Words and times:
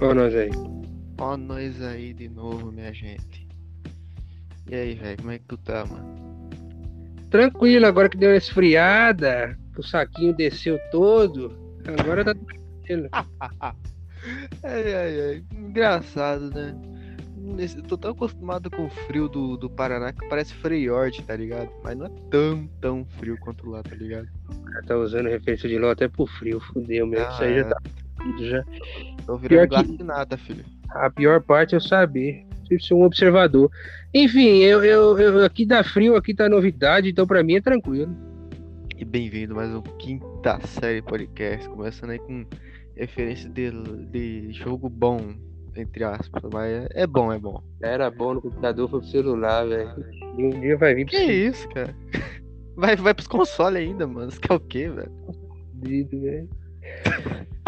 Ó 0.00 0.14
nós 0.14 0.34
aí. 0.34 0.50
Ó 1.18 1.36
nós 1.36 1.82
aí 1.82 2.12
de 2.14 2.28
novo, 2.28 2.70
minha 2.70 2.92
gente. 2.92 3.46
E 4.70 4.74
aí, 4.74 4.94
velho, 4.94 5.16
como 5.18 5.30
é 5.32 5.38
que 5.38 5.44
tu 5.46 5.56
tá, 5.56 5.84
mano? 5.86 6.48
Tranquilo, 7.30 7.86
agora 7.86 8.08
que 8.08 8.16
deu 8.16 8.30
uma 8.30 8.36
esfriada, 8.36 9.58
que 9.74 9.80
o 9.80 9.82
saquinho 9.82 10.34
desceu 10.34 10.78
todo, 10.90 11.76
agora 12.00 12.24
tá 12.24 12.34
tranquilo. 12.34 13.08
ai, 14.62 14.94
ai, 14.94 15.20
ai. 15.20 15.44
Engraçado, 15.52 16.50
né? 16.50 16.74
Nesse- 17.36 17.82
Tô 17.82 17.96
tão 17.96 18.10
acostumado 18.12 18.70
com 18.70 18.86
o 18.86 18.90
frio 18.90 19.28
do, 19.28 19.56
do 19.56 19.70
Paraná 19.70 20.12
que 20.12 20.26
parece 20.28 20.54
Freyord, 20.54 21.22
tá 21.22 21.34
ligado? 21.36 21.70
Mas 21.82 21.96
não 21.96 22.06
é 22.06 22.10
tão, 22.30 22.66
tão 22.80 23.04
frio 23.18 23.36
quanto 23.40 23.68
lá, 23.70 23.82
tá 23.82 23.94
ligado? 23.94 24.28
Tá 24.86 24.96
usando 24.96 25.28
referência 25.28 25.68
de 25.68 25.78
LOL 25.78 25.90
até 25.90 26.08
pro 26.08 26.26
frio, 26.26 26.60
fudeu 26.60 27.06
mesmo. 27.06 27.26
Ah, 27.26 27.32
Isso 27.32 27.42
aí 27.42 27.54
já 27.54 27.60
é. 27.62 27.70
Tá 28.32 28.42
já. 28.44 28.64
Tô 29.26 29.38
Pior 29.38 29.38
virando 29.38 29.68
que- 29.68 29.68
glacinata, 29.96 30.36
filho. 30.36 30.64
A 30.90 31.10
pior 31.10 31.42
parte 31.42 31.74
é 31.74 31.76
eu 31.76 31.80
saber. 31.80 32.46
Preciso 32.66 32.88
ser 32.88 32.94
um 32.94 33.02
observador. 33.04 33.70
Enfim, 34.14 34.58
eu, 34.58 34.84
eu, 34.84 35.18
eu- 35.18 35.44
aqui 35.44 35.64
dá 35.66 35.82
frio, 35.84 36.16
aqui 36.16 36.34
tá 36.34 36.48
novidade, 36.48 37.08
então 37.10 37.26
pra 37.26 37.42
mim 37.42 37.56
é 37.56 37.60
tranquilo. 37.60 38.14
E 38.96 39.04
bem-vindo 39.04 39.54
mais 39.54 39.70
um 39.72 39.80
quinta 39.80 40.58
série 40.66 41.00
podcast, 41.02 41.68
começando 41.68 42.10
aí 42.10 42.18
com 42.18 42.44
referência 42.96 43.48
de, 43.48 43.70
de 44.10 44.52
jogo 44.52 44.88
bom, 44.88 45.20
entre 45.76 46.02
aspas, 46.02 46.42
mas 46.52 46.72
é, 46.72 46.88
é 47.02 47.06
bom, 47.06 47.32
é 47.32 47.38
bom. 47.38 47.62
Era 47.80 48.10
bom 48.10 48.34
no 48.34 48.42
computador, 48.42 48.90
foi 48.90 49.00
pro 49.00 49.08
celular, 49.08 49.64
velho. 49.68 50.04
E 50.36 50.44
um 50.44 50.60
dia 50.60 50.76
vai 50.76 50.94
vir 50.94 51.06
pro 51.06 51.14
Que 51.16 51.22
isso, 51.22 51.68
cara? 51.68 51.94
Vai, 52.76 52.94
vai 52.94 53.12
pros 53.12 53.26
consoles 53.26 53.82
ainda, 53.82 54.06
mano. 54.06 54.30
Você 54.30 54.38
quer 54.38 54.52
o 54.54 54.60
quê, 54.60 54.88
velho? 54.88 55.10
seguido, 55.80 56.20
velho. 56.20 56.48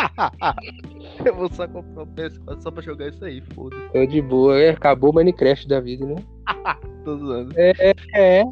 Eu 1.24 1.34
vou 1.34 1.51
só 1.52 1.66
comprar 1.68 2.02
o 2.02 2.07
PS4 2.07 2.63
só 2.63 2.71
pra 2.71 2.82
jogar 2.82 3.09
isso 3.09 3.24
aí, 3.24 3.43
foda-se. 3.54 3.93
Tô 3.93 4.07
de 4.07 4.23
boa, 4.23 4.59
é, 4.59 4.71
acabou 4.71 5.10
o 5.10 5.15
Minecraft 5.15 5.68
da 5.68 5.80
vida, 5.80 6.07
né? 6.07 6.16
Tô 7.04 7.16
zoando. 7.16 7.54
É, 7.57 8.43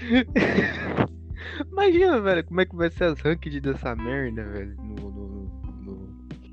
Imagina, 1.70 2.20
velho, 2.20 2.44
como 2.44 2.60
é 2.60 2.66
que 2.66 2.76
vai 2.76 2.90
ser 2.90 3.04
as 3.04 3.20
ranked 3.20 3.60
dessa 3.60 3.94
merda, 3.94 4.42
velho, 4.44 4.74
no, 4.78 4.94
no, 4.94 5.28
no, 5.82 6.08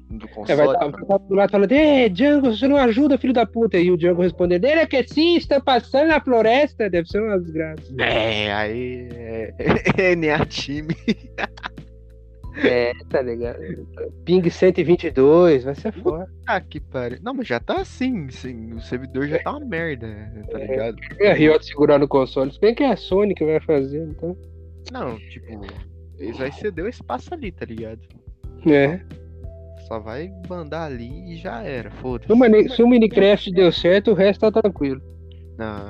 no 0.09 0.26
é 0.26 0.28
console. 0.28 0.58
vai 0.58 0.67
estar 0.67 0.92
tá, 0.92 1.17
do 1.17 1.36
lado 1.36 1.52
falando, 1.52 1.72
Ê, 1.72 2.09
Django, 2.09 2.52
você 2.54 2.67
não 2.67 2.78
ajuda, 2.78 3.17
filho 3.17 3.34
da 3.34 3.45
puta. 3.45 3.78
E 3.78 3.89
o 3.89 3.98
Django 3.98 4.22
respondendo, 4.22 4.66
ele 4.66 4.82
é 4.82 4.86
que 4.86 5.02
sim, 5.08 5.38
está 5.38 5.61
passando 5.61 6.09
na 6.09 6.20
floresta. 6.20 6.89
Deve 6.89 7.08
ser 7.08 7.22
uma 7.22 7.39
desgraça. 7.39 7.84
É, 8.00 8.52
aí 8.54 9.08
é, 9.14 9.54
é 9.98 10.16
NA 10.16 10.45
time. 10.45 10.95
É, 11.38 11.48
tá 13.09 13.22
ligado? 13.22 13.59
Ping 14.25 14.50
122, 14.50 15.63
vai 15.63 15.75
ser 15.75 15.91
foda. 15.94 16.30
Ah, 16.45 16.59
que 16.59 16.80
pariu. 16.80 17.19
Não, 17.22 17.33
mas 17.33 17.47
já 17.47 17.59
tá 17.59 17.81
assim, 17.81 18.30
sim. 18.30 18.73
O 18.73 18.81
servidor 18.81 19.27
já 19.27 19.39
tá 19.39 19.52
uma 19.52 19.66
merda, 19.66 20.08
tá 20.49 20.58
ligado? 20.58 20.97
É 21.19 21.31
a 21.31 21.33
Riot 21.33 21.66
segurar 21.66 21.99
no 21.99 22.08
console, 22.08 22.52
se 22.52 22.59
bem 22.59 22.73
que 22.73 22.83
é 22.83 22.91
a 22.91 22.97
Sony 22.97 23.33
que 23.33 23.45
vai 23.45 23.59
fazer, 23.59 24.03
então. 24.03 24.38
Não, 24.91 25.17
tipo, 25.17 25.66
eles 26.17 26.38
vai 26.38 26.52
ceder 26.52 26.86
o 26.86 26.89
espaço 26.89 27.33
ali, 27.33 27.52
tá 27.52 27.66
ligado? 27.66 28.02
É. 28.66 28.99
Só 29.88 29.99
vai 29.99 30.31
mandar 30.49 30.86
ali 30.86 31.33
e 31.33 31.38
já 31.38 31.61
era, 31.61 31.89
foda-se. 31.92 32.31
O, 32.31 32.69
se 32.69 32.83
o 32.83 32.88
Minecraft 32.88 33.52
deu 33.52 33.71
certo, 33.71 34.11
o 34.11 34.14
resto 34.14 34.42
tá 34.42 34.61
tranquilo. 34.61 35.02
Não, 35.58 35.88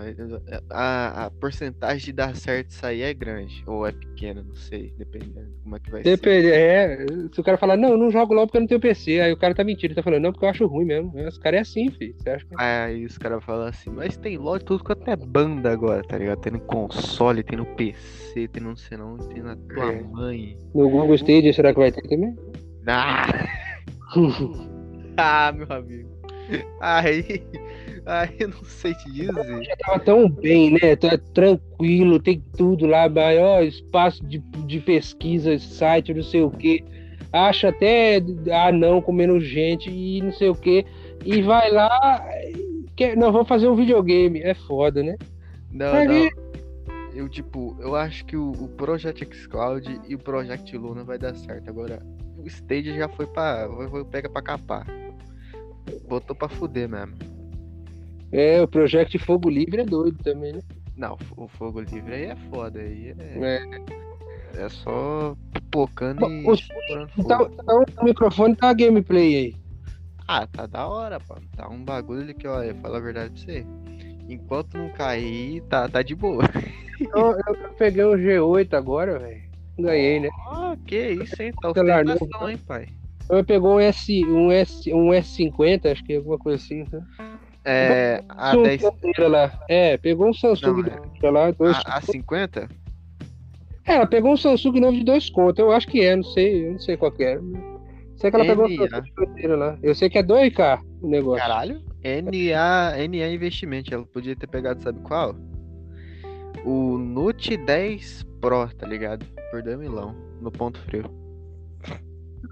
a, 0.69 1.25
a 1.25 1.29
porcentagem 1.31 2.05
de 2.05 2.13
dar 2.13 2.33
certo 2.35 2.69
isso 2.69 2.85
aí 2.85 3.01
é 3.01 3.13
grande. 3.13 3.63
Ou 3.67 3.85
é 3.85 3.91
pequena, 3.91 4.41
não 4.41 4.55
sei, 4.55 4.93
dependendo 4.97 5.45
de 5.45 5.57
como 5.61 5.75
é 5.75 5.79
que 5.79 5.91
vai 5.91 6.03
ser. 6.03 6.09
Depende, 6.11 6.47
é, 6.51 7.05
se 7.33 7.41
o 7.41 7.43
cara 7.43 7.57
falar, 7.57 7.75
não, 7.75 7.89
eu 7.89 7.97
não 7.97 8.09
jogo 8.09 8.33
LOL 8.33 8.47
porque 8.47 8.57
eu 8.57 8.61
não 8.61 8.67
tenho 8.67 8.79
PC, 8.79 9.19
aí 9.19 9.33
o 9.33 9.37
cara 9.37 9.53
tá 9.53 9.63
mentindo, 9.65 9.87
ele 9.87 9.95
tá 9.95 10.03
falando, 10.03 10.23
não, 10.23 10.31
porque 10.31 10.45
eu 10.45 10.49
acho 10.49 10.65
ruim 10.67 10.85
mesmo. 10.85 11.11
Os 11.27 11.37
caras 11.37 11.57
é 11.57 11.61
assim, 11.61 11.91
filho. 11.91 12.15
Você 12.17 12.29
acha 12.29 12.45
que 12.45 12.55
Aí 12.57 13.05
os 13.05 13.17
caras 13.17 13.43
falam 13.43 13.67
assim, 13.67 13.89
mas 13.89 14.15
tem 14.15 14.37
LOL 14.37 14.55
e 14.55 14.64
tudo 14.64 14.83
quanto 14.83 15.09
é 15.09 15.15
banda 15.17 15.69
agora, 15.71 16.02
tá 16.02 16.17
ligado? 16.17 16.39
Tem 16.39 16.53
no 16.53 16.61
console, 16.61 17.43
tem 17.43 17.58
no 17.58 17.65
PC, 17.65 18.47
tem 18.47 18.63
no 18.63 18.69
não 18.69 18.75
sei 18.77 18.97
não, 18.97 19.17
tem 19.17 19.43
na 19.43 19.55
tua 19.55 19.92
É. 19.92 20.02
mãe. 20.02 20.58
no 20.73 20.89
Google 20.89 21.15
Stadia 21.15 21.52
será 21.52 21.73
que 21.73 21.80
vai 21.80 21.92
ter 21.92 22.02
também? 22.08 22.33
Ah, 22.87 23.27
ah, 25.17 25.52
meu 25.52 25.67
amigo. 25.69 26.09
Aí, 26.80 27.43
aí 28.07 28.47
não 28.47 28.63
sei 28.63 28.93
te 28.93 29.11
dizer. 29.11 29.77
tava 29.85 29.99
tão 29.99 30.29
bem, 30.29 30.71
né? 30.71 30.95
Tá 30.95 31.17
tranquilo, 31.33 32.19
tem 32.19 32.41
tudo 32.57 32.85
lá, 32.85 33.07
maior 33.09 33.63
espaço 33.63 34.25
de, 34.25 34.39
de 34.39 34.79
pesquisa, 34.79 35.57
site, 35.59 36.13
não 36.13 36.23
sei 36.23 36.41
o 36.41 36.49
que. 36.51 36.83
Acha 37.31 37.69
até 37.69 38.21
anão 38.67 39.01
comendo 39.01 39.39
gente 39.39 39.89
e 39.89 40.21
não 40.21 40.31
sei 40.31 40.49
o 40.49 40.55
que. 40.55 40.85
E 41.25 41.41
vai 41.41 41.69
lá. 41.71 42.25
Quer, 42.95 43.17
não, 43.17 43.31
vamos 43.31 43.47
fazer 43.47 43.67
um 43.67 43.75
videogame. 43.75 44.41
É 44.41 44.53
foda, 44.53 45.03
né? 45.03 45.15
Não, 45.71 45.91
Pra 45.91 46.05
não. 46.05 46.13
quê? 46.13 46.29
Eu, 47.13 47.27
tipo, 47.27 47.75
eu 47.79 47.95
acho 47.95 48.25
que 48.25 48.37
o, 48.37 48.51
o 48.51 48.67
Project 48.69 49.25
xCloud 49.35 50.01
e 50.07 50.15
o 50.15 50.19
Project 50.19 50.77
Luna 50.77 51.03
vai 51.03 51.17
dar 51.17 51.35
certo. 51.35 51.67
Agora, 51.69 51.99
o 52.37 52.47
Stage 52.47 52.95
já 52.95 53.09
foi 53.09 53.25
pra. 53.27 53.67
Foi, 53.75 53.89
foi 53.89 54.05
pega 54.05 54.29
pra 54.29 54.41
capar. 54.41 54.87
Botou 56.07 56.35
pra 56.35 56.47
fuder 56.47 56.87
mesmo. 56.87 57.13
É, 58.32 58.61
o 58.61 58.67
Project 58.67 59.17
Fogo 59.20 59.49
Livre 59.49 59.82
é 59.82 59.86
doido 59.86 60.17
também, 60.23 60.54
né? 60.54 60.60
Não, 60.95 61.17
o 61.36 61.48
Fogo 61.48 61.80
Livre 61.80 62.14
aí 62.14 62.26
é 62.26 62.36
foda. 62.52 62.80
Aí 62.80 63.14
é, 63.17 63.60
É. 64.55 64.64
é 64.65 64.70
só 64.70 65.36
pipocando 65.54 66.26
e 66.26 66.43
o- 66.49 66.58
fogo. 66.58 67.08
Então, 67.17 67.49
então 67.52 67.83
o 68.02 68.05
microfone 68.05 68.55
tá 68.55 68.70
a 68.70 68.73
gameplay 68.73 69.36
aí. 69.36 69.55
Ah, 70.27 70.45
tá 70.45 70.66
da 70.66 70.87
hora, 70.87 71.20
pô. 71.20 71.36
Tá 71.55 71.70
um 71.70 71.83
bagulho 71.83 72.33
que, 72.36 72.48
olha, 72.48 72.76
fala 72.76 72.98
a 72.98 73.02
verdade 73.02 73.30
pra 73.45 73.54
você. 73.54 73.66
Enquanto 74.27 74.77
não 74.77 74.89
cair, 74.89 75.61
tá, 75.70 75.87
tá 75.87 76.02
de 76.02 76.14
boa. 76.14 76.43
Eu, 77.16 77.32
eu 77.48 77.73
peguei 77.77 78.04
um 78.04 78.17
G8 78.17 78.73
agora, 78.73 79.17
velho. 79.20 79.42
Ganhei, 79.80 80.20
né? 80.20 80.30
Ah, 80.49 80.76
que 80.86 81.11
isso, 81.11 81.42
hein? 81.42 81.54
Tá 81.61 81.71
Celular 81.71 82.04
ostentação, 82.04 82.27
novo. 82.39 82.49
hein, 82.52 82.58
pai? 82.58 82.87
Eu 83.30 83.43
pegou 83.45 83.76
um 83.76 83.80
S, 83.80 84.26
um 84.26 84.52
S, 84.52 84.93
um 84.93 85.10
S50, 85.14 85.92
acho 85.92 86.04
que 86.04 86.14
é 86.14 86.17
alguma 86.17 86.37
coisa 86.37 86.61
assim. 86.61 86.83
Né? 86.92 87.02
É. 87.70 88.23
A 88.30 88.52
Samsung 88.52 88.64
10. 88.64 88.82
bandeira 88.82 89.28
lá. 89.28 89.60
É, 89.67 89.98
pegou 89.98 90.30
um 90.30 90.33
Samsung 90.33 90.83
Não, 91.22 91.30
é. 91.30 91.32
lá, 91.32 91.52
dois. 91.52 91.76
A, 91.86 91.98
a 91.98 92.02
50? 92.02 92.70
É, 93.86 93.95
ela 93.95 94.08
pegou 94.08 94.32
um 94.32 94.38
Samsung 94.38 94.80
novo 94.80 94.98
de 94.98 95.04
dois 95.04 95.30
contos. 95.30 95.60
Eu 95.60 95.72
acho 95.72 95.88
que 95.88 96.02
é, 96.02 96.16
não 96.16 96.23
sei, 96.23 96.67
eu 96.67 96.72
não 96.73 96.80
sei 96.80 96.95
qual 96.95 97.11
que 97.11 97.23
é. 97.23 97.39
Sei 98.16 98.32
que 98.32 98.36
ela 98.38 98.45
pegou 98.45 98.66
um. 98.66 98.70
Samsung 98.70 99.48
lá. 99.48 99.78
Eu 99.83 99.94
sei 99.94 100.10
que 100.10 100.17
é 100.17 100.23
2K 100.23 100.82
o 101.02 101.08
negócio. 101.08 101.42
Caralho. 101.42 101.82
NA, 102.04 103.08
NA 103.08 103.28
Investimento. 103.28 103.94
Ela 103.94 104.05
podia 104.05 104.36
ter 104.36 104.48
pegado, 104.48 104.82
sabe 104.82 104.99
qual? 105.02 105.36
O 106.64 106.98
Note 106.98 107.58
10 107.58 108.23
Pro, 108.39 108.67
tá 108.76 108.88
ligado? 108.88 109.26
Por 109.52 109.61
2 109.61 109.78
milão. 109.78 110.16
No 110.42 110.52
ponto 110.52 110.80
frio. 110.82 111.17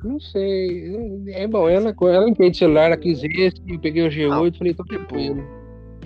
Não 0.03 0.19
sei. 0.19 1.23
É 1.27 1.47
bom, 1.47 1.67
ela, 1.69 1.95
ela 2.01 2.29
entende 2.29 2.57
celular, 2.57 2.85
ela 2.85 2.97
quis 2.97 3.23
esse, 3.23 3.61
eu 3.67 3.79
peguei 3.79 4.07
o 4.07 4.09
G8 4.09 4.57
falei, 4.57 4.73
tô 4.73 4.83
tranquilo. 4.83 5.43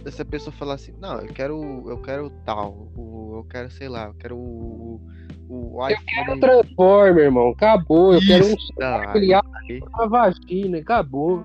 Se 0.08 0.22
a 0.22 0.26
pessoa 0.26 0.54
falar 0.54 0.76
assim, 0.76 0.94
não, 1.00 1.20
eu 1.20 1.28
quero. 1.34 1.84
Eu 1.90 1.98
quero 2.02 2.30
tal. 2.46 2.90
O, 2.96 3.38
eu 3.38 3.44
quero, 3.50 3.70
sei 3.70 3.90
lá, 3.90 4.06
eu 4.06 4.14
quero 4.14 4.38
o. 4.38 5.02
O 5.50 5.82
Eu 5.90 5.98
quero 6.06 6.22
iPhone. 6.22 6.40
Transformer, 6.40 7.24
irmão. 7.26 7.50
Acabou. 7.50 8.14
Eu 8.14 8.22
quero 8.22 8.46
um 8.46 8.54
Isso, 8.54 8.68
celular 8.74 9.12
criado 9.14 9.48
uma 9.94 10.08
vagina. 10.08 10.78
Acabou. 10.78 11.44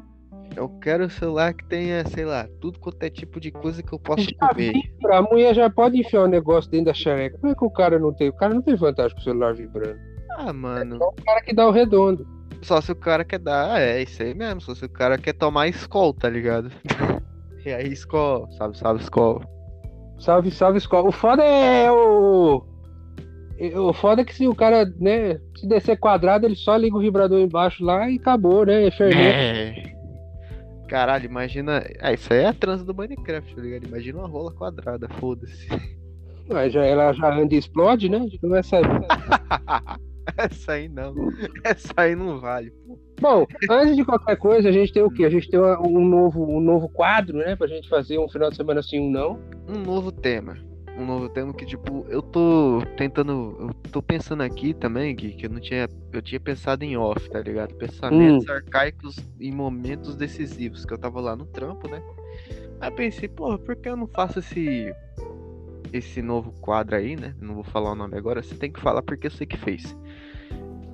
Eu 0.56 0.68
quero 0.80 1.06
um 1.06 1.10
celular 1.10 1.52
que 1.52 1.64
tenha, 1.64 2.06
sei 2.06 2.24
lá, 2.24 2.46
tudo 2.60 2.78
quanto 2.78 3.02
é 3.02 3.10
tipo 3.10 3.40
de 3.40 3.50
coisa 3.50 3.82
que 3.82 3.92
eu 3.92 3.98
posso 3.98 4.22
Já 4.40 4.48
comer. 4.48 4.72
vibra, 4.72 5.18
a 5.18 5.22
mulher 5.22 5.54
já 5.54 5.68
pode 5.68 5.98
enfiar 5.98 6.22
o 6.22 6.28
negócio 6.28 6.70
dentro 6.70 6.86
da 6.86 6.94
xereca. 6.94 7.38
Como 7.38 7.52
é 7.52 7.56
que 7.56 7.64
o 7.64 7.70
cara 7.70 7.98
não 7.98 8.12
tem? 8.12 8.28
O 8.28 8.32
cara 8.32 8.54
não 8.54 8.62
tem 8.62 8.76
vantagem 8.76 9.14
com 9.14 9.20
o 9.20 9.24
celular 9.24 9.54
vibrando. 9.54 9.98
Ah, 10.36 10.52
mano. 10.52 10.96
É 11.02 11.04
o 11.04 11.12
cara 11.24 11.40
que 11.42 11.54
dá 11.54 11.66
o 11.66 11.72
redondo. 11.72 12.26
Só 12.64 12.80
se 12.80 12.90
o 12.90 12.96
cara 12.96 13.24
quer 13.24 13.38
dar. 13.38 13.80
É, 13.80 14.02
isso 14.02 14.22
aí 14.22 14.34
mesmo. 14.34 14.60
Só 14.60 14.74
se 14.74 14.84
o 14.84 14.88
cara 14.88 15.18
quer 15.18 15.34
tomar 15.34 15.68
Skol, 15.68 16.12
tá 16.14 16.28
ligado? 16.28 16.70
e 17.64 17.72
aí, 17.72 17.92
Skol, 17.92 18.50
sabe, 18.52 18.76
sabe, 18.76 19.00
Skol. 19.00 19.42
Salve, 20.18 20.50
salve, 20.50 20.78
escola. 20.78 21.08
O 21.08 21.12
foda 21.12 21.44
é 21.44 21.90
o. 21.90 22.64
é, 23.58 23.78
O 23.78 23.92
foda 23.92 24.22
é 24.22 24.24
que 24.24 24.34
se 24.34 24.46
o 24.46 24.54
cara, 24.54 24.84
né, 24.98 25.38
se 25.56 25.66
descer 25.66 25.98
quadrado, 25.98 26.46
ele 26.46 26.56
só 26.56 26.76
liga 26.76 26.96
o 26.96 27.00
vibrador 27.00 27.40
embaixo 27.40 27.84
lá 27.84 28.08
e 28.08 28.16
acabou, 28.16 28.64
né? 28.64 28.86
É 28.86 28.90
fermento. 28.90 29.20
É. 29.20 29.94
Caralho, 30.88 31.26
imagina. 31.26 31.84
Ah, 32.00 32.12
isso 32.12 32.32
aí 32.32 32.40
é 32.40 32.46
a 32.46 32.52
transa 32.54 32.84
do 32.84 32.94
Minecraft, 32.94 33.54
tá 33.54 33.60
ligado? 33.60 33.86
Imagina 33.86 34.18
uma 34.20 34.28
rola 34.28 34.52
quadrada, 34.52 35.08
foda-se. 35.20 35.68
Mas 36.48 36.72
já, 36.72 36.84
ela 36.84 37.12
já 37.12 37.34
anda 37.34 37.54
e 37.54 37.58
explode, 37.58 38.08
né? 38.08 38.18
A 38.18 38.22
gente 38.22 38.38
não 38.42 38.50
vai 38.50 38.62
saber. 38.62 39.06
Essa 40.36 40.72
aí 40.72 40.88
não. 40.88 41.14
Essa 41.62 41.92
aí 41.96 42.14
não 42.14 42.40
vale. 42.40 42.70
pô. 42.70 42.98
Bom, 43.20 43.46
antes 43.70 43.96
de 43.96 44.04
qualquer 44.04 44.36
coisa, 44.36 44.68
a 44.68 44.72
gente 44.72 44.92
tem 44.92 45.02
o 45.02 45.10
quê? 45.10 45.24
A 45.24 45.30
gente 45.30 45.48
tem 45.48 45.60
um 45.60 46.04
novo, 46.04 46.44
um 46.44 46.60
novo 46.60 46.88
quadro, 46.88 47.38
né? 47.38 47.54
Pra 47.56 47.66
gente 47.66 47.88
fazer 47.88 48.18
um 48.18 48.28
final 48.28 48.50
de 48.50 48.56
semana 48.56 48.80
assim, 48.80 48.98
um 48.98 49.10
não. 49.10 49.38
Um 49.68 49.78
novo 49.78 50.10
tema. 50.10 50.56
um 50.98 51.04
novo 51.06 51.28
tema 51.28 51.52
que, 51.54 51.64
tipo, 51.64 52.04
eu 52.08 52.20
tô 52.22 52.82
tentando. 52.96 53.56
Eu 53.60 53.90
tô 53.90 54.02
pensando 54.02 54.42
aqui 54.42 54.74
também, 54.74 55.14
que, 55.14 55.32
que 55.32 55.46
eu 55.46 55.50
não 55.50 55.60
tinha. 55.60 55.88
Eu 56.12 56.22
tinha 56.22 56.40
pensado 56.40 56.84
em 56.84 56.96
off, 56.96 57.28
tá 57.30 57.40
ligado? 57.40 57.74
Pensamentos 57.76 58.48
arcaicos 58.48 59.16
em 59.40 59.52
momentos 59.52 60.16
decisivos, 60.16 60.84
que 60.84 60.92
eu 60.92 60.98
tava 60.98 61.20
lá 61.20 61.36
no 61.36 61.46
trampo, 61.46 61.88
né? 61.88 62.02
Aí 62.80 62.88
eu 62.90 62.94
pensei, 62.94 63.28
porra, 63.28 63.58
por 63.58 63.76
que 63.76 63.88
eu 63.88 63.96
não 63.96 64.06
faço 64.08 64.38
esse. 64.40 64.92
Esse 65.92 66.20
novo 66.20 66.50
quadro 66.60 66.96
aí, 66.96 67.14
né? 67.14 67.34
Não 67.40 67.54
vou 67.54 67.62
falar 67.62 67.92
o 67.92 67.94
nome 67.94 68.18
agora, 68.18 68.42
você 68.42 68.56
tem 68.56 68.70
que 68.72 68.80
falar 68.80 69.00
porque 69.02 69.28
eu 69.28 69.30
sei 69.30 69.46
que 69.46 69.56
fez. 69.56 69.96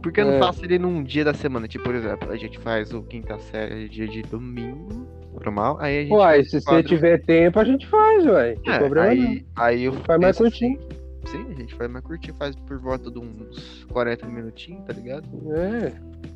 Por 0.02 0.12
que 0.12 0.20
eu 0.20 0.26
não 0.26 0.34
É. 0.34 0.38
faço 0.38 0.64
ele 0.64 0.78
num 0.78 1.02
dia 1.02 1.24
da 1.24 1.34
semana? 1.34 1.68
Tipo, 1.68 1.84
por 1.84 1.94
exemplo, 1.94 2.30
a 2.30 2.36
gente 2.36 2.58
faz 2.58 2.92
o 2.92 3.02
quinta 3.02 3.38
série 3.38 3.88
dia 3.88 4.08
de 4.08 4.22
domingo, 4.22 5.06
normal. 5.34 5.76
Aí 5.80 5.98
a 5.98 6.02
gente. 6.02 6.12
Uai, 6.12 6.44
se 6.44 6.60
você 6.60 6.82
tiver 6.82 7.22
tempo, 7.24 7.58
a 7.60 7.64
gente 7.64 7.86
faz, 7.86 8.24
ué. 8.26 8.56
É, 8.66 8.78
problema 8.78 9.14
não. 9.14 9.22
aí, 9.22 9.46
aí 9.56 9.82
eu 9.84 9.92
Faz 9.92 10.20
mais 10.20 10.38
penso 10.38 10.48
assim, 10.48 10.74
curtinho. 10.76 11.00
Sim, 11.26 11.46
a 11.50 11.54
gente 11.60 11.74
faz 11.74 11.90
mais 11.90 12.02
curtinho, 12.04 12.34
faz 12.34 12.56
por 12.56 12.78
volta 12.78 13.10
de 13.10 13.18
uns 13.18 13.84
40 13.92 14.26
minutinhos, 14.26 14.82
tá 14.86 14.92
ligado? 14.94 15.28
É. 15.54 15.92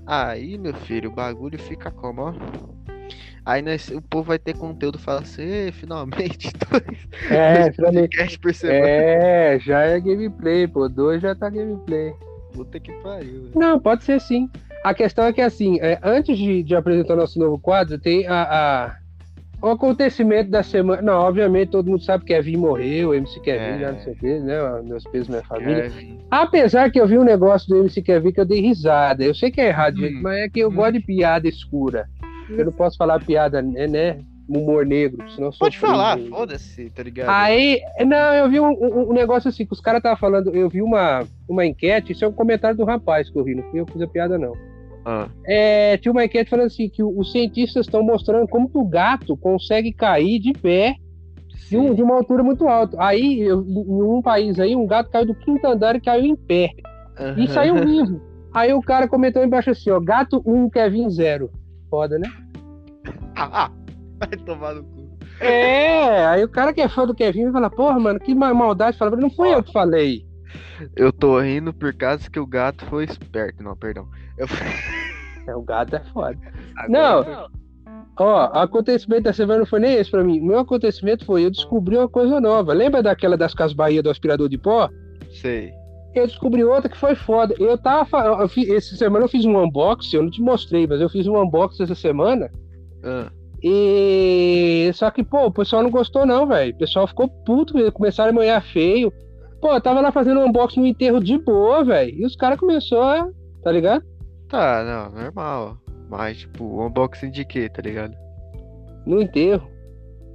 Aí, 0.06 0.58
meu 0.58 0.74
filho, 0.74 1.08
o 1.10 1.12
bagulho 1.14 1.58
fica 1.58 1.90
como, 1.90 2.20
ó. 2.22 2.34
Aí 3.46 3.60
nós, 3.62 3.88
o 3.90 4.00
povo 4.00 4.24
vai 4.28 4.38
ter 4.38 4.54
conteúdo 4.56 4.98
fala 4.98 5.20
assim, 5.20 5.42
"Ê, 5.42 5.72
finalmente, 5.72 6.50
dois, 6.70 7.08
É, 7.30 7.62
dois 7.64 7.76
finalmente. 7.76 8.38
por 8.38 8.54
semana. 8.54 8.78
É, 8.86 9.58
já 9.58 9.80
é 9.82 10.00
gameplay, 10.00 10.66
pô. 10.66 10.88
Dois 10.88 11.20
já 11.22 11.34
tá 11.34 11.48
gameplay. 11.50 12.14
Puta 12.54 12.78
que 12.80 12.92
pariu. 13.02 13.50
Não, 13.54 13.78
pode 13.78 14.04
ser 14.04 14.20
sim. 14.20 14.48
A 14.84 14.94
questão 14.94 15.24
é 15.26 15.32
que, 15.32 15.40
assim, 15.40 15.78
é, 15.80 15.98
antes 16.02 16.36
de, 16.38 16.62
de 16.62 16.74
apresentar 16.76 17.16
nosso 17.16 17.38
novo 17.38 17.58
quadro, 17.58 17.98
tem 17.98 18.26
a, 18.26 18.42
a- 18.42 18.96
o 19.62 19.68
acontecimento 19.70 20.50
da 20.50 20.62
semana. 20.62 21.00
Não, 21.02 21.14
obviamente 21.20 21.70
todo 21.70 21.88
mundo 21.90 22.02
sabe 22.04 22.24
que 22.24 22.34
Kevin 22.34 22.58
morreu, 22.58 23.14
MC 23.14 23.40
Kevin, 23.40 23.64
É. 23.64 23.78
já 23.78 23.92
não 23.92 23.98
sei 24.00 24.12
o 24.12 24.16
quê, 24.16 24.38
né? 24.40 24.82
Meus 24.84 25.04
pesos, 25.04 25.28
minha 25.28 25.42
família. 25.42 25.82
Kevin. 25.90 26.18
Apesar 26.30 26.90
que 26.90 27.00
eu 27.00 27.06
vi 27.06 27.18
um 27.18 27.24
negócio 27.24 27.66
do 27.68 27.76
MC 27.78 28.02
Kevin 28.02 28.30
que 28.32 28.40
eu 28.40 28.44
dei 28.44 28.60
risada. 28.60 29.24
Eu 29.24 29.34
sei 29.34 29.50
que 29.50 29.60
é 29.60 29.68
errado, 29.68 29.96
Hum. 29.96 30.00
gente, 30.00 30.20
mas 30.22 30.36
é 30.38 30.48
que 30.50 30.60
eu 30.60 30.68
Hum. 30.68 30.74
gosto 30.74 30.92
de 30.92 31.00
piada 31.00 31.48
escura. 31.48 32.06
Eu 32.50 32.66
não 32.66 32.72
posso 32.72 32.98
falar 32.98 33.18
piada, 33.24 33.62
né? 33.62 33.86
né? 33.86 34.18
Humor 34.48 34.84
negro, 34.84 35.24
senão 35.30 35.50
Pode 35.58 35.78
falar, 35.78 36.16
preso. 36.16 36.30
foda-se, 36.30 36.90
tá 36.90 37.02
ligado? 37.02 37.28
Aí, 37.30 37.80
não, 38.06 38.34
eu 38.34 38.50
vi 38.50 38.60
um, 38.60 38.68
um- 38.72 39.10
um 39.10 39.12
negócio 39.14 39.48
assim, 39.48 39.64
que 39.64 39.72
os 39.72 39.80
caras 39.80 40.00
estavam 40.00 40.18
falando, 40.18 40.54
eu 40.54 40.68
vi 40.68 40.82
uma, 40.82 41.24
uma 41.48 41.64
enquete, 41.64 42.12
isso 42.12 42.24
é 42.24 42.28
um 42.28 42.32
comentário 42.32 42.76
do 42.76 42.84
rapaz 42.84 43.30
que 43.30 43.38
eu 43.38 43.44
vi, 43.44 43.54
não 43.54 43.62
fui 43.70 43.80
eu 43.80 43.86
que 43.86 43.92
fiz 43.94 44.02
a 44.02 44.06
piada, 44.06 44.38
não. 44.38 44.52
Ah, 45.06 45.28
É, 45.46 45.96
tinha 45.96 46.12
uma 46.12 46.24
enquete 46.24 46.50
falando 46.50 46.66
assim, 46.66 46.88
que 46.90 47.02
os 47.02 47.32
cientistas 47.32 47.86
estão 47.86 48.02
mostrando 48.02 48.46
como 48.48 48.68
que 48.68 48.76
o 48.78 48.84
gato 48.84 49.34
consegue 49.36 49.92
cair 49.92 50.38
de 50.38 50.52
pé 50.52 50.96
de, 51.70 51.78
um- 51.78 51.94
de 51.94 52.02
uma 52.02 52.14
altura 52.14 52.42
muito 52.42 52.68
alta. 52.68 52.96
Aí, 53.00 53.40
eu- 53.40 53.62
em 53.62 54.02
um 54.02 54.20
país 54.20 54.60
aí, 54.60 54.76
um 54.76 54.86
gato 54.86 55.10
caiu 55.10 55.26
do 55.26 55.34
quinto 55.34 55.66
andar 55.66 55.96
e 55.96 56.00
caiu 56.00 56.24
em 56.26 56.36
pé. 56.36 56.70
E 57.18 57.22
Aham. 57.44 57.46
saiu 57.48 57.74
vivo. 57.84 58.20
Aí 58.52 58.72
o 58.74 58.80
cara 58.82 59.08
comentou 59.08 59.42
embaixo 59.42 59.70
assim, 59.70 59.90
ó, 59.90 59.98
gato 59.98 60.42
1, 60.44 60.68
Kevin 60.70 61.08
0. 61.08 61.50
Foda, 61.90 62.18
né? 62.18 62.28
Ah, 63.36 63.64
ah, 63.64 63.70
vai 64.18 64.28
tomar 64.44 64.74
no 64.74 64.84
cu. 64.84 65.18
É, 65.40 66.24
aí 66.26 66.44
o 66.44 66.48
cara 66.48 66.72
que 66.72 66.80
é 66.80 66.88
fã 66.88 67.06
do 67.06 67.14
Kevin 67.14 67.44
vai 67.44 67.52
falar, 67.52 67.70
porra, 67.70 67.98
mano, 67.98 68.20
que 68.20 68.34
ma- 68.34 68.54
maldade. 68.54 68.96
Fala, 68.96 69.16
não 69.16 69.30
fui 69.30 69.48
Ó. 69.50 69.54
eu 69.58 69.62
que 69.62 69.72
falei. 69.72 70.24
Eu 70.96 71.12
tô 71.12 71.38
rindo 71.40 71.72
por 71.72 71.92
causa 71.94 72.28
que 72.30 72.38
o 72.38 72.46
gato 72.46 72.84
foi 72.86 73.04
esperto. 73.04 73.62
Não, 73.62 73.76
perdão. 73.76 74.06
Eu... 74.38 74.46
É, 75.46 75.54
o 75.54 75.60
gato 75.60 75.94
é 75.94 76.00
foda. 76.04 76.38
Agora- 76.74 76.88
Não. 76.88 77.48
Ó, 78.18 78.46
o 78.48 78.58
acontecimento 78.60 79.24
da 79.24 79.32
semana 79.34 79.58
não 79.58 79.66
foi 79.66 79.78
nem 79.78 79.92
esse 79.94 80.10
pra 80.10 80.24
mim. 80.24 80.40
O 80.40 80.44
meu 80.46 80.58
acontecimento 80.60 81.22
foi, 81.26 81.44
eu 81.44 81.50
descobri 81.50 81.98
uma 81.98 82.08
coisa 82.08 82.40
nova. 82.40 82.72
Lembra 82.72 83.02
daquela 83.02 83.36
das 83.36 83.52
Casas 83.52 83.74
Bahia 83.76 84.02
do 84.02 84.08
aspirador 84.08 84.48
de 84.48 84.56
pó? 84.56 84.88
Sei. 85.42 85.70
Eu 86.14 86.26
descobri 86.26 86.64
outra 86.64 86.88
que 86.88 86.96
foi 86.96 87.14
foda. 87.14 87.54
Eu 87.58 87.76
tava. 87.76 88.24
eu 88.40 88.48
fiz- 88.48 88.70
essa 88.70 88.96
semana 88.96 89.26
eu 89.26 89.28
fiz 89.28 89.44
um 89.44 89.58
unboxing, 89.62 90.16
eu 90.16 90.22
não 90.22 90.30
te 90.30 90.40
mostrei, 90.40 90.86
mas 90.86 90.98
eu 91.02 91.10
fiz 91.10 91.26
um 91.26 91.38
unboxing 91.38 91.82
essa 91.82 91.94
semana. 91.94 92.50
Ah, 93.04 93.30
E. 93.66 94.90
Só 94.92 95.10
que, 95.10 95.24
pô, 95.24 95.46
o 95.46 95.50
pessoal 95.50 95.82
não 95.82 95.90
gostou, 95.90 96.26
não, 96.26 96.46
velho. 96.46 96.74
O 96.74 96.78
pessoal 96.78 97.06
ficou 97.06 97.28
puto, 97.28 97.72
começaram 97.92 98.30
a 98.30 98.34
manhar 98.34 98.62
feio. 98.62 99.10
Pô, 99.58 99.72
eu 99.72 99.80
tava 99.80 100.02
lá 100.02 100.12
fazendo 100.12 100.40
um 100.40 100.48
unboxing 100.48 100.80
no 100.80 100.86
enterro 100.86 101.18
de 101.18 101.38
boa, 101.38 101.82
velho. 101.82 102.14
E 102.14 102.26
os 102.26 102.36
caras 102.36 102.60
começaram 102.60 103.30
a. 103.30 103.62
Tá 103.62 103.72
ligado? 103.72 104.04
tá, 104.50 104.84
não, 104.84 105.22
normal. 105.22 105.78
Mas, 106.10 106.36
tipo, 106.36 106.84
unboxing 106.84 107.30
de 107.30 107.46
quê, 107.46 107.70
tá 107.70 107.80
ligado? 107.80 108.14
No 109.06 109.22
enterro. 109.22 109.66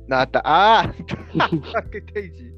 Ah, 0.09 0.25
tá. 0.25 0.41
Ah! 0.43 0.91
Entendi. 1.93 2.51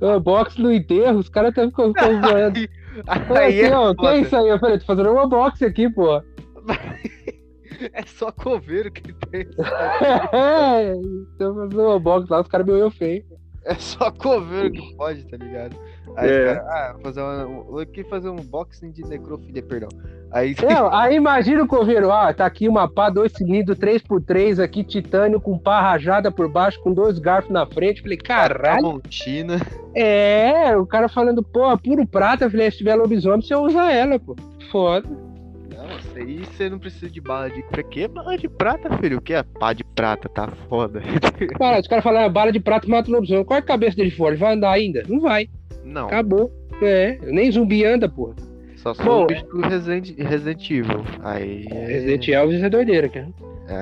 Unboxing 0.00 0.62
no 0.62 0.72
enterro, 0.72 1.18
os 1.18 1.28
caras 1.28 1.50
até 1.50 1.66
ficou 1.66 1.92
zoando. 1.98 2.60
Aí 3.08 3.60
assim, 3.60 3.72
é, 3.72 3.76
ó, 3.76 3.92
que 3.92 4.06
é 4.06 4.20
isso 4.20 4.36
aí? 4.36 4.48
Eu 4.48 4.60
falei, 4.60 4.78
tô 4.78 4.84
fazendo 4.84 5.10
um 5.10 5.24
unboxing 5.24 5.64
aqui, 5.64 5.90
pô. 5.90 6.22
é 7.92 8.02
só 8.06 8.30
coveiro 8.32 8.90
que 8.90 9.12
tem. 9.12 9.46
É, 10.32 10.94
tô 11.38 11.54
fazendo 11.54 11.82
um 11.82 11.96
unboxing 11.96 12.30
lá, 12.30 12.40
os 12.40 12.48
caras 12.48 12.66
me 12.66 12.72
olham 12.72 12.90
feio. 12.90 13.24
É 13.66 13.74
só 13.76 14.10
coveiro 14.10 14.70
que 14.72 14.94
pode, 14.94 15.24
tá 15.26 15.38
ligado? 15.38 15.74
Aí, 16.16 16.30
É. 16.30 16.54
cara, 16.56 16.66
ah, 16.68 16.96
fazer 17.02 17.22
uma, 17.22 17.46
um- 17.46 17.66
eu 17.70 17.78
aqui 17.78 18.04
fazer 18.04 18.28
um 18.28 18.34
unboxing 18.34 18.90
de 18.90 19.02
necrofilia, 19.08 19.62
perdão. 19.62 19.88
Aí, 20.30 20.54
Não, 20.68 20.92
aí 20.92 21.14
imagina 21.16 21.62
o 21.62 21.66
coveiro, 21.66 22.08
ó, 22.08 22.30
tá 22.34 22.44
aqui 22.44 22.68
uma 22.68 22.86
pá, 22.86 23.08
dois 23.08 23.32
cilindros, 23.32 23.78
3x3 23.78 24.58
aqui, 24.62 24.84
titânio 24.84 25.40
com 25.40 25.56
pá 25.58 25.80
rajada 25.80 26.30
por 26.30 26.46
baixo, 26.46 26.78
com 26.82 26.92
dois 26.92 27.18
garfos 27.18 27.50
na 27.50 27.64
frente. 27.64 28.02
Falei, 28.02 28.18
caralho. 28.18 28.80
Tramontina. 28.82 29.56
É, 29.94 30.76
o 30.76 30.84
cara 30.84 31.08
falando, 31.08 31.42
pô, 31.42 31.76
puro 31.78 32.06
prata. 32.06 32.50
Falei, 32.50 32.70
se 32.70 32.78
tiver 32.78 32.96
lobisomem, 32.96 33.40
você 33.40 33.54
usa 33.54 33.90
ela, 33.90 34.18
pô. 34.18 34.36
Foda. 34.70 35.08
Isso 36.14 36.20
aí 36.20 36.44
você 36.44 36.70
não 36.70 36.78
precisa 36.78 37.10
de 37.10 37.20
bala 37.20 37.50
de. 37.50 37.62
Pra 37.64 37.82
que 37.82 38.06
bala 38.06 38.36
de 38.36 38.48
prata, 38.48 38.96
filho? 38.98 39.18
O 39.18 39.20
que 39.20 39.34
é 39.34 39.42
pá 39.42 39.72
de 39.72 39.82
prata? 39.84 40.28
Tá 40.28 40.48
foda. 40.68 41.02
Cara, 41.58 41.80
os 41.80 41.88
caras 41.88 42.04
falaram, 42.04 42.32
bala 42.32 42.52
de 42.52 42.60
prata 42.60 42.88
mata 42.88 43.10
o 43.10 43.12
lobisomem. 43.12 43.44
Qual 43.44 43.56
é 43.56 43.60
a 43.60 43.64
cabeça 43.64 43.96
dele 43.96 44.10
fora? 44.10 44.34
Ele 44.34 44.40
vai 44.40 44.54
andar 44.54 44.70
ainda? 44.70 45.02
Não 45.08 45.20
vai. 45.20 45.48
Não, 45.84 46.06
Acabou. 46.06 46.52
É, 46.82 47.18
nem 47.22 47.50
zumbi 47.50 47.84
anda, 47.84 48.08
pô. 48.08 48.34
só 48.76 48.94
sou 48.94 49.04
Bom, 49.04 49.22
o 49.24 49.26
bicho 49.26 49.44
do 49.46 49.60
Resident, 49.60 50.18
Resident 50.18 50.70
Evil. 50.70 51.04
Aí. 51.22 51.66
Resident 51.70 52.28
Evil 52.28 52.64
é 52.64 52.70
doideira, 52.70 53.08
cara. 53.08 53.28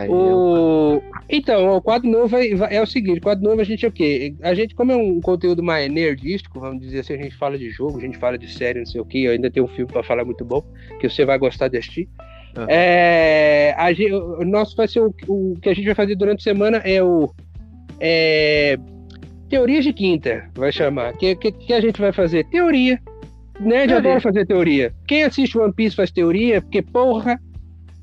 O... 0.08 1.02
Então, 1.28 1.76
o 1.76 1.82
quadro 1.82 2.08
novo 2.08 2.28
vai- 2.28 2.50
é, 2.70 2.80
o 2.80 2.86
seguinte, 2.86 3.18
o 3.18 3.22
quadro 3.22 3.44
novo 3.44 3.60
a 3.60 3.64
gente 3.64 3.84
é 3.84 3.88
o 3.88 3.92
quê? 3.92 4.34
A 4.42 4.54
gente, 4.54 4.74
como 4.74 4.92
é 4.92 4.96
um 4.96 5.20
conteúdo 5.20 5.62
mais 5.62 5.90
nerdístico, 5.90 6.60
vamos 6.60 6.80
dizer 6.80 7.00
assim, 7.00 7.14
a 7.14 7.22
gente 7.22 7.36
fala 7.36 7.58
de 7.58 7.68
jogo, 7.70 7.98
a 7.98 8.00
gente 8.00 8.18
fala 8.18 8.38
de 8.38 8.52
série, 8.52 8.78
não 8.78 8.86
sei 8.86 9.00
o 9.00 9.04
quê, 9.04 9.18
eu 9.18 9.32
ainda 9.32 9.50
tenho 9.50 9.66
um 9.66 9.68
filme 9.68 9.90
pra 9.90 10.02
falar 10.02 10.24
muito 10.24 10.44
bom, 10.44 10.62
que 11.00 11.08
você 11.08 11.24
vai 11.24 11.38
gostar 11.38 11.68
de 11.68 11.78
assistir. 11.78 12.08
Ah. 12.56 12.66
É, 12.68 13.74
a 13.76 13.92
gente, 13.92 14.12
o 14.12 14.44
nosso 14.44 14.76
vai 14.76 14.86
ser 14.86 15.00
o, 15.00 15.14
o 15.26 15.56
que 15.60 15.68
a 15.68 15.74
gente 15.74 15.86
vai 15.86 15.94
fazer 15.94 16.14
durante 16.14 16.40
a 16.40 16.42
semana 16.42 16.76
é 16.78 17.02
o 17.02 17.32
é, 17.98 18.78
Teorias 19.48 19.84
de 19.84 19.92
Quinta, 19.92 20.48
vai 20.54 20.70
chamar. 20.70 21.12
Que, 21.14 21.34
que, 21.36 21.50
que 21.50 21.72
a 21.72 21.80
gente 21.80 22.00
vai 22.00 22.12
fazer? 22.12 22.44
Teoria. 22.48 23.00
Nerd 23.60 23.88
Teoria. 23.88 23.98
adora 23.98 24.20
fazer 24.20 24.46
teoria. 24.46 24.94
Quem 25.06 25.24
assiste 25.24 25.58
One 25.58 25.72
Piece 25.72 25.94
faz 25.94 26.10
teoria, 26.10 26.60
porque 26.60 26.82
porra, 26.82 27.38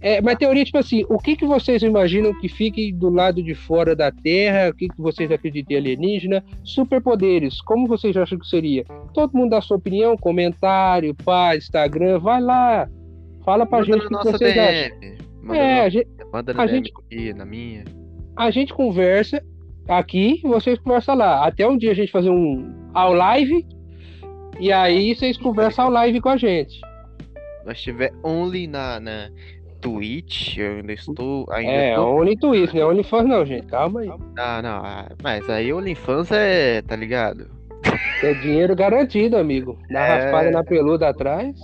é, 0.02 0.22
mas 0.22 0.36
teoria, 0.38 0.64
tipo 0.64 0.78
assim, 0.78 1.06
o 1.10 1.18
que, 1.18 1.36
que 1.36 1.46
vocês 1.46 1.82
imaginam 1.84 2.34
que 2.40 2.48
fique 2.48 2.92
do 2.92 3.10
lado 3.10 3.44
de 3.44 3.54
fora 3.54 3.96
da 3.96 4.12
Terra? 4.12 4.70
O 4.70 4.74
que, 4.74 4.88
que 4.88 5.02
vocês 5.02 5.30
acreditam 5.32 5.76
em 5.76 5.80
alienígena? 5.80 6.44
Superpoderes, 6.64 7.60
como 7.62 7.88
vocês 7.88 8.16
acham 8.16 8.40
que 8.40 8.48
seria? 8.48 8.86
Todo 9.14 9.34
mundo 9.38 9.50
dá 9.52 9.62
sua 9.62 9.78
opinião, 9.78 10.16
comentário, 10.18 11.14
pá, 11.16 11.56
Instagram, 11.56 12.20
vai 12.20 12.42
lá. 12.42 12.88
Fala 13.44 13.66
pra 13.66 13.80
Manda 13.80 13.92
gente 13.94 14.06
o 14.06 14.08
que 14.08 14.14
nossa 14.14 14.32
vocês 14.32 14.58
acham. 14.58 15.00
DM. 15.00 15.18
Manda, 15.42 15.58
É, 15.60 15.76
na, 15.76 15.84
a 15.84 15.90
gente, 15.90 16.08
manda 16.32 16.54
na 16.54 16.64
a 16.64 16.66
DM 16.66 16.76
gente- 16.78 16.94
minha, 17.12 17.34
na 17.36 17.46
minha. 17.46 17.84
a 18.36 18.52
gente 18.52 18.74
conversa 18.74 19.44
aqui 19.88 20.40
e 20.44 20.48
vocês 20.48 20.78
conversam 20.80 21.16
lá. 21.16 21.46
Até 21.46 21.68
um 21.68 21.78
dia 21.78 21.92
a 21.92 21.96
gente 21.96 22.12
fazer 22.12 22.30
um 22.30 22.74
ao 22.94 23.14
live 23.14 23.66
e 24.60 24.72
aí 24.72 25.16
vocês 25.16 25.38
conversam 25.38 25.86
ao 25.86 25.92
live 25.92 26.22
com 26.22 26.30
a 26.30 26.38
gente. 26.38 26.80
Nós 27.66 27.82
tiver 27.82 28.12
only 28.24 28.68
na, 28.68 29.00
na 29.00 29.30
Twitch, 29.82 30.58
eu 30.58 30.78
ainda 30.78 30.94
estou. 30.94 31.46
Ainda 31.52 31.72
É, 31.72 31.96
tô... 31.96 32.04
Only 32.04 32.38
não 32.42 32.54
é 32.82 32.86
OnlyFans 32.86 33.28
não, 33.28 33.46
gente. 33.46 33.68
Calma 33.68 34.02
aí. 34.02 34.10
Ah, 34.38 34.62
não, 34.62 34.78
ah, 34.84 35.08
mas 35.22 35.50
aí 35.50 35.72
OnlyFans 35.74 36.32
é, 36.32 36.82
tá 36.82 36.96
ligado? 36.96 37.50
É 38.22 38.34
dinheiro 38.34 38.76
garantido, 38.76 39.38
amigo. 39.38 39.78
Dá 39.90 40.00
É. 40.00 40.24
raspada 40.24 40.52
na 40.52 40.64
peluda 40.64 41.10
atrás. 41.10 41.56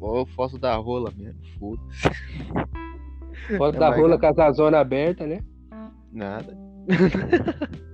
Ou 0.00 0.24
foto 0.26 0.58
da 0.58 0.74
rola 0.76 1.10
mesmo, 1.16 1.40
foda-se. 1.58 3.56
Foto 3.56 3.78
É 3.78 3.88
rola 3.90 4.18
com 4.18 4.40
a 4.40 4.52
zona 4.52 4.78
aberta, 4.78 5.26
né? 5.26 5.40
Nada. 6.12 6.56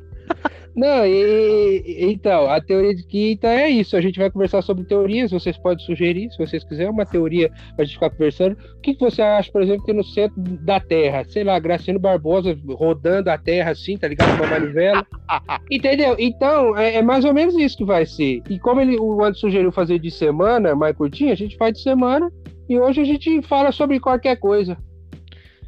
Não, 0.75 1.05
e, 1.07 2.11
então, 2.11 2.51
a 2.51 2.61
teoria 2.61 2.95
de 2.95 3.05
quinta 3.05 3.47
é 3.47 3.69
isso. 3.69 3.97
A 3.97 4.01
gente 4.01 4.19
vai 4.19 4.31
conversar 4.31 4.63
sobre 4.63 4.85
teorias. 4.85 5.31
Vocês 5.31 5.57
podem 5.59 5.85
sugerir, 5.85 6.31
se 6.31 6.39
vocês 6.39 6.65
quiserem, 6.65 6.91
uma 6.91 7.05
teoria 7.05 7.51
pra 7.77 7.85
gente 7.85 7.95
ficar 7.95 8.11
conversando. 8.11 8.57
O 8.77 8.81
que, 8.81 8.95
que 8.95 9.01
você 9.01 9.21
acha, 9.21 9.53
por 9.53 9.63
exemplo, 9.63 9.85
que 9.85 9.93
no 9.93 10.03
centro 10.03 10.41
da 10.41 10.81
Terra, 10.81 11.25
sei 11.25 11.45
lá, 11.45 11.59
Graciano 11.59 12.01
Barbosa 12.01 12.59
rodando 12.67 13.31
a 13.31 13.37
Terra 13.37 13.73
assim, 13.73 13.99
tá 13.99 14.09
ligado? 14.09 14.39
Com 14.39 14.45
uma 14.45 14.59
manivela. 14.59 15.07
Entendeu? 15.71 16.17
Então, 16.19 16.77
é, 16.77 16.97
é 16.97 17.03
mais 17.03 17.25
ou 17.25 17.35
menos 17.35 17.55
isso 17.55 17.77
que 17.77 17.85
vai 17.85 18.07
ser. 18.07 18.43
E 18.49 18.59
como 18.59 18.81
ele, 18.81 18.99
o 18.99 19.23
Anderson 19.23 19.41
sugeriu 19.41 19.73
fazer 19.73 19.99
de 19.99 20.11
semana, 20.11 20.75
mais 20.75 20.97
curtinho, 20.97 21.33
a 21.33 21.37
gente 21.37 21.57
faz 21.57 21.75
de 21.75 21.83
semana. 21.83 22.33
E 22.69 22.79
hoje 22.79 23.01
a 23.01 23.05
gente 23.05 23.43
fala 23.43 23.73
sobre 23.73 24.01
qualquer 24.01 24.37
coisa. 24.37 24.77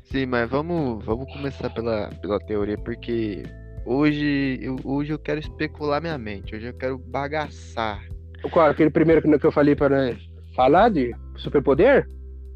Sim, 0.05 0.27
mas 0.27 0.49
vamos, 0.49 1.05
vamos 1.05 1.31
começar 1.31 1.69
pela, 1.71 2.09
pela 2.23 2.39
teoria, 2.39 2.79
porque 2.79 3.43
hoje 3.85 4.59
eu, 4.63 4.77
hoje 4.85 5.13
eu 5.13 5.19
quero 5.19 5.41
especular 5.41 6.01
minha 6.01 6.19
mente, 6.19 6.55
hoje 6.55 6.67
eu 6.67 6.75
quero 6.75 6.99
bagaçar. 6.99 8.03
Qual? 8.51 8.69
Aquele 8.69 8.91
primeiro 8.91 9.23
que 9.23 9.47
eu 9.47 9.53
falei 9.53 9.75
para 9.75 10.15
falar 10.55 10.91
de 10.91 11.15
superpoder? 11.37 12.07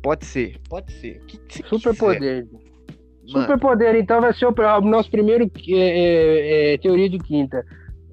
Pode 0.02 0.24
ser, 0.24 0.58
pode 0.68 0.92
ser. 0.92 1.20
Superpoder. 1.66 2.46
Superpoder, 3.26 3.94
então, 3.96 4.22
vai 4.22 4.32
ser 4.32 4.46
o, 4.46 4.80
nosso 4.80 5.10
primeiro 5.10 5.44
é, 5.44 5.72
é, 5.72 6.74
é, 6.74 6.78
teoria 6.78 7.10
de 7.10 7.18
quinta. 7.18 7.64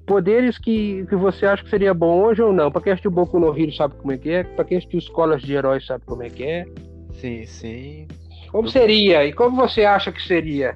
Poderes 0.06 0.58
que, 0.58 1.06
que 1.06 1.16
você 1.16 1.46
acha 1.46 1.64
que 1.64 1.70
seria 1.70 1.94
bom 1.94 2.22
hoje 2.22 2.42
ou 2.42 2.52
não? 2.52 2.70
Pra 2.70 2.82
quem 2.82 2.92
assistiu 2.92 3.10
Boku 3.10 3.40
no 3.40 3.58
Hero 3.58 3.72
sabe 3.72 3.94
como 3.96 4.12
é 4.12 4.18
que 4.18 4.30
é. 4.30 4.44
Pra 4.44 4.64
quem 4.64 4.76
assistiu 4.76 4.98
Escolas 4.98 5.42
de 5.42 5.54
Heróis 5.54 5.86
sabe 5.86 6.04
como 6.04 6.22
é 6.22 6.28
que 6.28 6.44
é. 6.44 6.66
sim, 7.14 7.46
sim. 7.46 8.06
Como 8.50 8.68
seria? 8.68 9.24
E 9.24 9.32
como 9.32 9.56
você 9.56 9.84
acha 9.84 10.12
que 10.12 10.22
seria? 10.22 10.74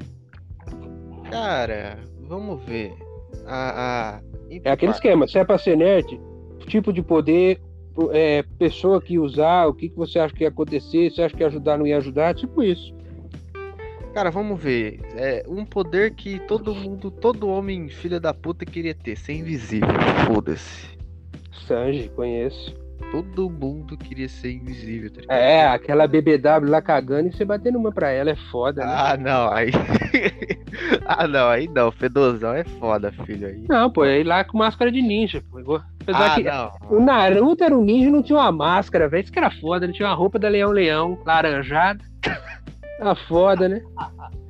Cara, 1.30 1.98
vamos 2.30 2.62
ver. 2.64 2.94
A, 3.44 4.18
a... 4.18 4.20
É 4.64 4.70
aquele 4.70 4.92
esquema. 4.92 5.26
Se 5.26 5.38
é 5.38 5.44
pra 5.44 5.58
ser 5.58 5.76
nerd, 5.76 6.18
tipo 6.66 6.92
de 6.92 7.02
poder, 7.02 7.60
é, 8.12 8.44
pessoa 8.58 9.02
que 9.02 9.18
usar, 9.18 9.66
o 9.66 9.74
que, 9.74 9.88
que 9.88 9.96
você 9.96 10.18
acha 10.18 10.34
que 10.34 10.44
ia 10.44 10.48
acontecer, 10.48 11.10
você 11.10 11.22
acha 11.22 11.36
que 11.36 11.42
ia 11.42 11.48
ajudar, 11.48 11.76
não 11.76 11.86
ia 11.86 11.98
ajudar, 11.98 12.34
tipo 12.34 12.62
isso. 12.62 12.94
Cara, 14.14 14.30
vamos 14.30 14.60
ver. 14.60 15.00
É 15.16 15.44
um 15.48 15.64
poder 15.64 16.14
que 16.14 16.38
todo 16.40 16.74
mundo, 16.74 17.10
todo 17.10 17.48
homem 17.48 17.88
filha 17.88 18.18
da 18.18 18.32
puta 18.32 18.64
queria 18.64 18.94
ter, 18.94 19.16
ser 19.16 19.34
invisível. 19.34 19.88
Foda-se. 20.26 20.98
Sanji, 21.66 22.08
conheço. 22.10 22.74
Todo 23.10 23.50
mundo 23.50 23.96
queria 23.96 24.28
ser 24.28 24.52
invisível, 24.52 25.10
tá? 25.10 25.34
É, 25.34 25.66
aquela 25.66 26.06
BBW 26.06 26.68
lá 26.68 26.80
cagando 26.80 27.28
e 27.28 27.32
você 27.32 27.44
batendo 27.44 27.78
uma 27.78 27.90
pra 27.90 28.10
ela, 28.10 28.30
é 28.30 28.36
foda, 28.52 28.84
né? 28.84 28.92
Ah, 28.94 29.16
não, 29.16 29.52
aí. 29.52 29.70
ah, 31.06 31.26
não, 31.26 31.48
aí 31.48 31.66
não. 31.68 31.90
Fedozão 31.90 32.54
é 32.54 32.62
foda, 32.64 33.10
filho. 33.24 33.48
Aí. 33.48 33.64
Não, 33.68 33.90
pô, 33.90 34.02
aí 34.02 34.22
lá 34.22 34.44
com 34.44 34.58
máscara 34.58 34.92
de 34.92 35.02
ninja, 35.02 35.42
pô. 35.50 35.80
Apesar 36.02 36.32
Ah, 36.32 36.34
que 36.34 36.42
não. 36.42 36.98
o 36.98 37.00
Naruto 37.02 37.64
era 37.64 37.76
um 37.76 37.82
ninja 37.84 38.08
e 38.08 38.12
não 38.12 38.22
tinha 38.22 38.38
uma 38.38 38.52
máscara, 38.52 39.08
velho. 39.08 39.22
Isso 39.24 39.32
que 39.32 39.38
era 39.38 39.50
foda, 39.50 39.84
ele 39.86 39.92
tinha 39.92 40.08
uma 40.08 40.14
roupa 40.14 40.38
da 40.38 40.48
Leão 40.48 40.70
Leão, 40.70 41.18
laranjada. 41.24 42.04
Tá 43.00 43.14
foda, 43.14 43.66
né? 43.66 43.80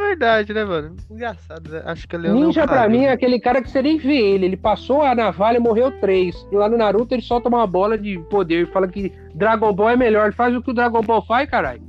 É 0.00 0.08
verdade, 0.08 0.54
né, 0.54 0.64
mano? 0.64 0.94
Engraçado, 1.10 1.70
né? 1.70 1.82
Acho 1.84 2.06
que 2.06 2.14
a 2.14 2.18
Leão 2.18 2.34
não 2.38 2.46
ninja 2.46 2.66
pra 2.66 2.88
mim 2.88 3.04
é 3.04 3.10
aquele 3.12 3.40
cara 3.40 3.60
que 3.60 3.68
você 3.70 3.82
nem 3.82 3.98
vê 3.98 4.16
ele. 4.16 4.46
Ele 4.46 4.56
passou 4.56 5.02
a 5.02 5.14
navalha 5.14 5.56
e 5.56 5.60
morreu 5.60 5.90
três. 6.00 6.46
E 6.52 6.54
lá 6.56 6.68
no 6.68 6.76
Naruto 6.78 7.14
ele 7.14 7.22
solta 7.22 7.48
uma 7.48 7.66
bola 7.66 7.98
de 7.98 8.18
poder 8.30 8.62
e 8.62 8.66
fala 8.70 8.86
que 8.86 9.12
Dragon 9.34 9.72
Ball 9.72 9.90
é 9.90 9.96
melhor. 9.96 10.26
Ele 10.26 10.34
faz 10.36 10.54
o 10.54 10.62
que 10.62 10.70
o 10.70 10.74
Dragon 10.74 11.02
Ball 11.02 11.24
faz, 11.26 11.50
caralho. 11.50 11.82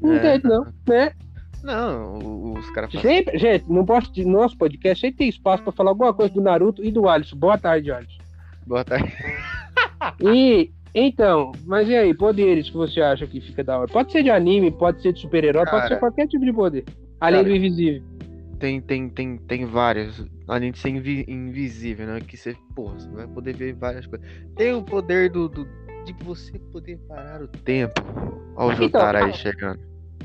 Não 0.00 0.14
É. 0.14 0.16
entendo, 0.36 0.48
não, 0.48 0.66
né? 0.88 1.12
Não, 1.62 2.14
o- 2.14 2.58
os 2.58 2.70
caras 2.70 2.90
falam. 2.90 3.06
Sempre, 3.06 3.38
gente, 3.38 3.70
não 3.70 3.84
posso, 3.84 4.10
no 4.22 4.32
nosso 4.40 4.56
podcast 4.56 4.98
sempre 5.00 5.18
tem 5.18 5.28
espaço 5.28 5.62
pra 5.62 5.72
falar 5.72 5.90
alguma 5.90 6.14
coisa 6.14 6.32
do 6.32 6.40
Naruto 6.40 6.82
e 6.82 6.90
do 6.90 7.06
Alisson. 7.06 7.36
Boa 7.36 7.58
tarde, 7.58 7.92
Alisson. 7.92 8.18
Boa 8.66 8.82
tarde. 8.84 9.12
E 10.22 10.70
então, 10.94 11.52
mas 11.66 11.86
e 11.88 11.94
aí, 11.94 12.14
poderes 12.14 12.68
que 12.70 12.76
você 12.76 13.00
acha 13.02 13.26
que 13.26 13.40
fica 13.40 13.62
da 13.62 13.78
hora? 13.78 13.86
Pode 13.88 14.10
ser 14.10 14.22
de 14.22 14.30
anime, 14.30 14.70
pode 14.70 15.02
ser 15.02 15.12
de 15.12 15.20
super-herói, 15.20 15.66
pode 15.66 15.88
ser 15.88 15.98
qualquer 15.98 16.26
tipo 16.26 16.44
de 16.44 16.52
poder. 16.52 16.84
Além 17.20 17.40
Cara. 17.42 17.48
do 17.50 17.56
invisível. 17.56 18.02
Tem, 18.58 18.80
tem, 18.80 19.08
tem, 19.08 19.36
tem 19.38 19.64
vários. 19.64 20.24
Além 20.46 20.70
de 20.72 20.78
ser 20.78 20.90
invi- 20.90 21.24
invisível, 21.28 22.06
né? 22.06 22.20
Que 22.20 22.36
você, 22.36 22.54
porra, 22.74 22.98
você 22.98 23.08
vai 23.08 23.26
poder 23.26 23.54
ver 23.54 23.74
várias 23.74 24.06
coisas. 24.06 24.26
Tem 24.56 24.72
o 24.74 24.82
poder 24.82 25.30
do, 25.30 25.48
do- 25.48 25.66
de 26.04 26.12
você 26.24 26.58
poder 26.72 26.98
parar 27.08 27.42
o 27.42 27.48
tempo. 27.48 28.02
Olha 28.56 28.80
o 28.80 28.84
Então, 28.84 29.00
aí 29.06 29.32
chegando. 29.32 29.80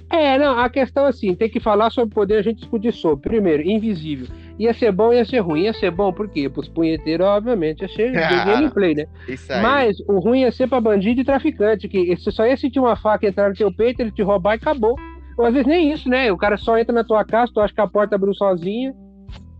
É, 0.10 0.38
não, 0.38 0.60
a 0.60 0.70
questão 0.70 1.06
é 1.06 1.10
assim, 1.10 1.34
tem 1.34 1.50
que 1.50 1.60
falar 1.60 1.90
sobre 1.90 2.14
poder, 2.14 2.36
a 2.38 2.42
gente 2.42 2.60
discutir 2.60 2.94
sobre. 2.94 3.30
Primeiro, 3.30 3.64
invisível. 3.64 4.28
Ia 4.60 4.74
ser 4.74 4.92
bom, 4.92 5.12
ia 5.12 5.25
ser 5.25 5.40
ruim. 5.40 5.64
Ia 5.64 5.74
ser 5.74 5.92
bom, 5.92 6.12
por 6.14 6.30
quê? 6.30 6.48
Pros 6.50 6.68
punheteiros, 6.68 7.25
obviamente, 7.25 7.82
ia 7.82 7.88
ser 7.90 8.16
Ah, 8.18 8.44
gameplay, 8.46 8.96
né? 8.96 9.06
Mas 9.62 9.98
o 10.08 10.20
ruim 10.20 10.42
ia 10.42 10.52
ser 10.52 10.68
pra 10.68 10.80
bandido 10.80 11.22
e 11.22 11.25
traficante, 11.25 11.88
que 11.88 12.16
você 12.16 12.32
só 12.32 12.46
ia 12.46 12.56
sentir 12.56 12.80
uma 12.80 12.96
faca 12.96 13.28
entrar 13.28 13.50
no 13.50 13.56
teu 13.56 13.72
peito, 13.74 14.02
ele 14.02 14.12
te 14.12 14.22
roubar 14.22 14.54
e 14.54 14.58
acabou. 14.58 14.96
Ou 15.38 15.46
às 15.46 15.54
vezes 15.54 15.68
nem 15.68 15.92
isso, 15.92 16.08
né? 16.10 16.32
O 16.32 16.38
cara 16.38 16.58
só 16.58 16.77
entra 16.77 16.94
na 16.94 17.04
tua 17.04 17.24
casa, 17.25 17.51
tu 17.54 17.60
acha 17.60 17.74
que 17.74 17.82
a 17.82 17.88
porta 17.88 18.15
abriu 18.15 18.34
sozinha. 18.34 18.94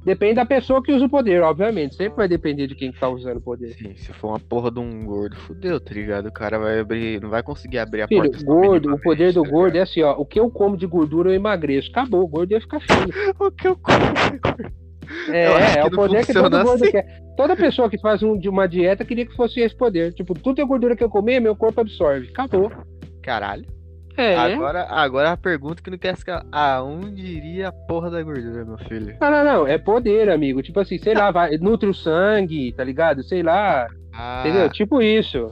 Depende 0.06 0.36
da 0.36 0.46
pessoa 0.46 0.84
que 0.84 0.92
usa 0.94 1.06
o 1.06 1.10
poder, 1.10 1.42
obviamente. 1.42 1.96
Sempre 1.96 2.18
vai 2.18 2.28
depender 2.28 2.68
de 2.68 2.76
quem 2.76 2.92
tá 2.92 3.10
usando 3.10 3.38
o 3.38 3.42
poder. 3.42 3.74
Sim, 3.74 3.96
se 3.96 4.14
for 4.14 4.28
uma 4.30 4.40
porra 4.40 4.70
de 4.70 4.80
um 4.80 5.04
gordo, 5.04 5.36
fudeu, 5.36 5.80
tá 5.80 5.92
ligado? 5.96 6.28
O 6.28 6.32
cara 6.32 6.60
vai 6.60 6.80
abrir, 6.80 7.20
não 7.20 7.30
vai 7.32 7.42
conseguir 7.42 7.80
abrir 7.80 8.04
a 8.04 8.08
Filho, 8.08 8.30
porta. 8.30 8.46
gordo, 8.46 8.94
o 8.94 9.02
poder 9.02 9.34
do 9.34 9.42
tá 9.42 9.50
gordo 9.50 9.76
é 9.78 9.82
assim, 9.82 10.04
ó. 10.04 10.14
O 10.14 10.24
que 10.24 10.40
eu 10.40 10.48
como 10.52 10.78
de 10.78 10.86
gordura 10.86 11.32
eu 11.32 11.34
emagreço. 11.34 11.90
Acabou, 11.90 12.22
o 12.22 12.28
gordo 12.28 12.52
ia 12.52 12.62
ficar 12.62 12.80
fino. 12.82 13.10
O 13.40 13.50
que 13.50 13.68
eu 13.68 13.76
como 13.76 13.98
é 13.98 14.38
gordo. 14.38 14.86
É, 15.30 15.44
é 15.44 15.82
que 15.82 15.88
o 15.88 15.92
poder 15.92 16.26
que 16.26 16.34
todo 16.34 16.64
gordo 16.64 16.84
assim. 16.84 16.92
quer. 16.92 17.24
Toda 17.36 17.56
pessoa 17.56 17.90
que 17.90 18.00
faz 18.00 18.22
um, 18.22 18.38
de 18.38 18.48
uma 18.48 18.68
dieta 18.68 19.04
queria 19.04 19.26
que 19.26 19.36
fosse 19.36 19.60
esse 19.60 19.76
poder. 19.76 20.14
Tipo, 20.14 20.36
tudo 20.36 20.62
é 20.62 20.66
gordura 20.66 20.96
que 20.96 21.04
eu 21.04 21.10
comer, 21.10 21.40
meu 21.40 21.56
corpo 21.56 21.82
absorve. 21.82 22.30
Acabou. 22.30 22.72
Caralho. 23.24 23.66
É. 24.18 24.36
Agora, 24.36 24.86
agora 24.90 25.32
a 25.32 25.38
pergunta 25.38 25.82
que 25.82 25.90
não 25.90 25.98
quer 25.98 26.16
ficar. 26.16 26.46
Aonde 26.52 27.22
iria 27.22 27.70
a 27.70 27.72
porra 27.72 28.10
da 28.10 28.22
gordura, 28.24 28.64
meu 28.64 28.78
filho? 28.78 29.18
Não, 29.20 29.32
não, 29.32 29.44
não. 29.44 29.68
É 29.68 29.78
poder, 29.78 30.30
amigo. 30.30 30.62
Tipo 30.62 30.80
assim, 30.80 30.98
sei 30.98 31.14
lá, 31.14 31.32
vai, 31.32 31.58
nutre 31.58 31.90
o 31.90 31.94
sangue, 31.94 32.74
tá 32.74 32.84
ligado? 32.84 33.24
Sei 33.24 33.44
lá. 33.44 33.88
Ah, 34.14 34.44
Entendeu? 34.46 34.70
Tipo 34.70 35.02
isso. 35.02 35.52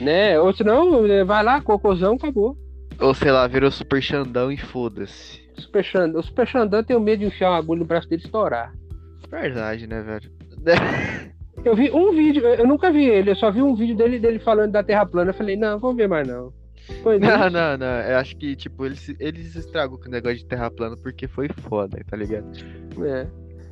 Né? 0.00 0.38
Ou 0.38 0.52
senão, 0.52 1.06
eh, 1.06 1.24
vai 1.24 1.42
lá, 1.42 1.60
cocôzão, 1.60 2.14
acabou. 2.14 2.56
Ou 3.00 3.14
sei 3.14 3.30
lá, 3.30 3.46
virou 3.46 3.70
super 3.70 4.02
xandão 4.02 4.52
e 4.52 4.56
foda-se. 4.56 5.44
Super 5.58 5.84
Xandão, 5.84 6.20
o 6.20 6.22
Super 6.22 6.46
Xandão 6.46 6.82
tem 6.82 6.96
o 6.96 7.00
medo 7.00 7.20
de 7.20 7.26
enfiar 7.26 7.50
uma 7.50 7.58
agulha 7.58 7.80
no 7.80 7.86
braço 7.86 8.08
dele 8.08 8.22
e 8.22 8.26
estourar. 8.26 8.72
Verdade, 9.30 9.86
né, 9.86 10.02
velho? 10.02 10.30
Eu 11.64 11.74
vi 11.74 11.90
um 11.92 12.12
vídeo, 12.12 12.42
eu 12.44 12.56
eu 12.56 12.66
nunca 12.66 12.92
vi 12.92 13.06
ele, 13.06 13.30
eu 13.30 13.36
só 13.36 13.50
vi 13.50 13.62
um 13.62 13.74
vídeo 13.74 13.96
dele, 13.96 14.18
dele 14.18 14.38
falando 14.38 14.72
da 14.72 14.82
Terra 14.82 15.06
plana. 15.06 15.30
Eu 15.30 15.34
falei, 15.34 15.56
não, 15.56 15.78
vamos 15.78 15.96
ver 15.96 16.06
mais 16.06 16.28
não. 16.28 16.52
Foi 17.02 17.18
Não, 17.18 17.28
isso. 17.28 17.50
não, 17.50 17.76
não. 17.78 18.00
Eu 18.00 18.16
acho 18.18 18.36
que, 18.36 18.54
tipo, 18.54 18.84
eles, 18.84 19.14
eles 19.18 19.56
estragou 19.56 19.98
com 19.98 20.06
o 20.06 20.10
negócio 20.10 20.38
de 20.38 20.46
terra 20.46 20.70
plana 20.70 20.96
porque 20.96 21.26
foi 21.26 21.48
foda, 21.48 21.98
tá 22.08 22.16
ligado? 22.16 22.46
É. 23.02 23.26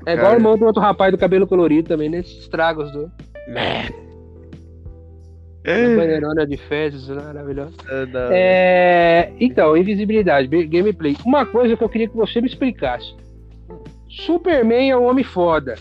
É 0.06 0.14
igual 0.14 0.32
o 0.32 0.36
irmão 0.36 0.58
do 0.58 0.64
outro 0.64 0.82
rapaz 0.82 1.12
do 1.12 1.18
cabelo 1.18 1.46
colorido 1.46 1.88
também, 1.88 2.08
nesses 2.08 2.40
estragos 2.40 2.90
do. 2.90 3.10
É. 5.64 5.94
Banheirona 5.94 6.44
de 6.44 6.56
fezes, 6.56 7.08
maravilhoso. 7.08 7.74
Ah, 7.88 8.06
não. 8.06 8.28
É, 8.32 9.32
então, 9.38 9.76
invisibilidade, 9.76 10.48
gameplay. 10.66 11.16
Uma 11.24 11.46
coisa 11.46 11.76
que 11.76 11.84
eu 11.84 11.88
queria 11.88 12.08
que 12.08 12.16
você 12.16 12.40
me 12.40 12.48
explicasse. 12.48 13.14
Superman 14.08 14.90
é 14.90 14.96
um 14.96 15.04
homem 15.04 15.24
foda. 15.24 15.76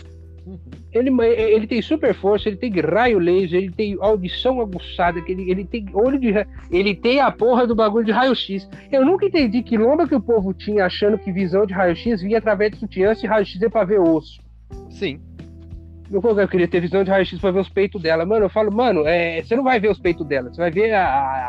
Ele, 0.92 1.10
ele 1.24 1.66
tem 1.66 1.80
super 1.80 2.14
força, 2.14 2.48
ele 2.48 2.56
tem 2.58 2.70
raio 2.80 3.18
laser, 3.18 3.58
ele 3.62 3.70
tem 3.72 3.96
audição 3.98 4.60
aguçada, 4.60 5.22
que 5.22 5.32
ele, 5.32 5.50
ele 5.50 5.64
tem 5.64 5.86
olho 5.94 6.18
de. 6.18 6.32
Ele 6.70 6.94
tem 6.94 7.18
a 7.20 7.30
porra 7.30 7.66
do 7.66 7.74
bagulho 7.74 8.04
de 8.04 8.12
raio-x. 8.12 8.68
Eu 8.90 9.04
nunca 9.04 9.24
entendi 9.24 9.62
que 9.62 9.78
lomba 9.78 10.06
que 10.06 10.14
o 10.14 10.20
povo 10.20 10.52
tinha 10.52 10.84
achando 10.84 11.16
que 11.18 11.32
visão 11.32 11.64
de 11.64 11.72
raio-x 11.72 12.20
vinha 12.20 12.38
através 12.38 12.72
de 12.72 12.78
sutiã 12.78 13.14
se 13.14 13.26
raio-x 13.26 13.60
é 13.62 13.68
pra 13.70 13.84
ver 13.84 14.00
osso. 14.00 14.38
Sim. 14.90 15.18
Eu, 16.10 16.20
eu 16.38 16.48
queria 16.48 16.68
ter 16.68 16.80
visão 16.80 17.02
de 17.02 17.10
raio-x 17.10 17.38
pra 17.40 17.50
ver 17.50 17.60
os 17.60 17.70
peitos 17.70 18.02
dela. 18.02 18.26
Mano, 18.26 18.44
eu 18.44 18.50
falo, 18.50 18.70
mano, 18.70 19.06
é, 19.06 19.42
você 19.42 19.56
não 19.56 19.64
vai 19.64 19.80
ver 19.80 19.90
os 19.90 19.98
peitos 19.98 20.26
dela, 20.26 20.52
você 20.52 20.60
vai 20.60 20.70
ver 20.70 20.92
a. 20.92 21.04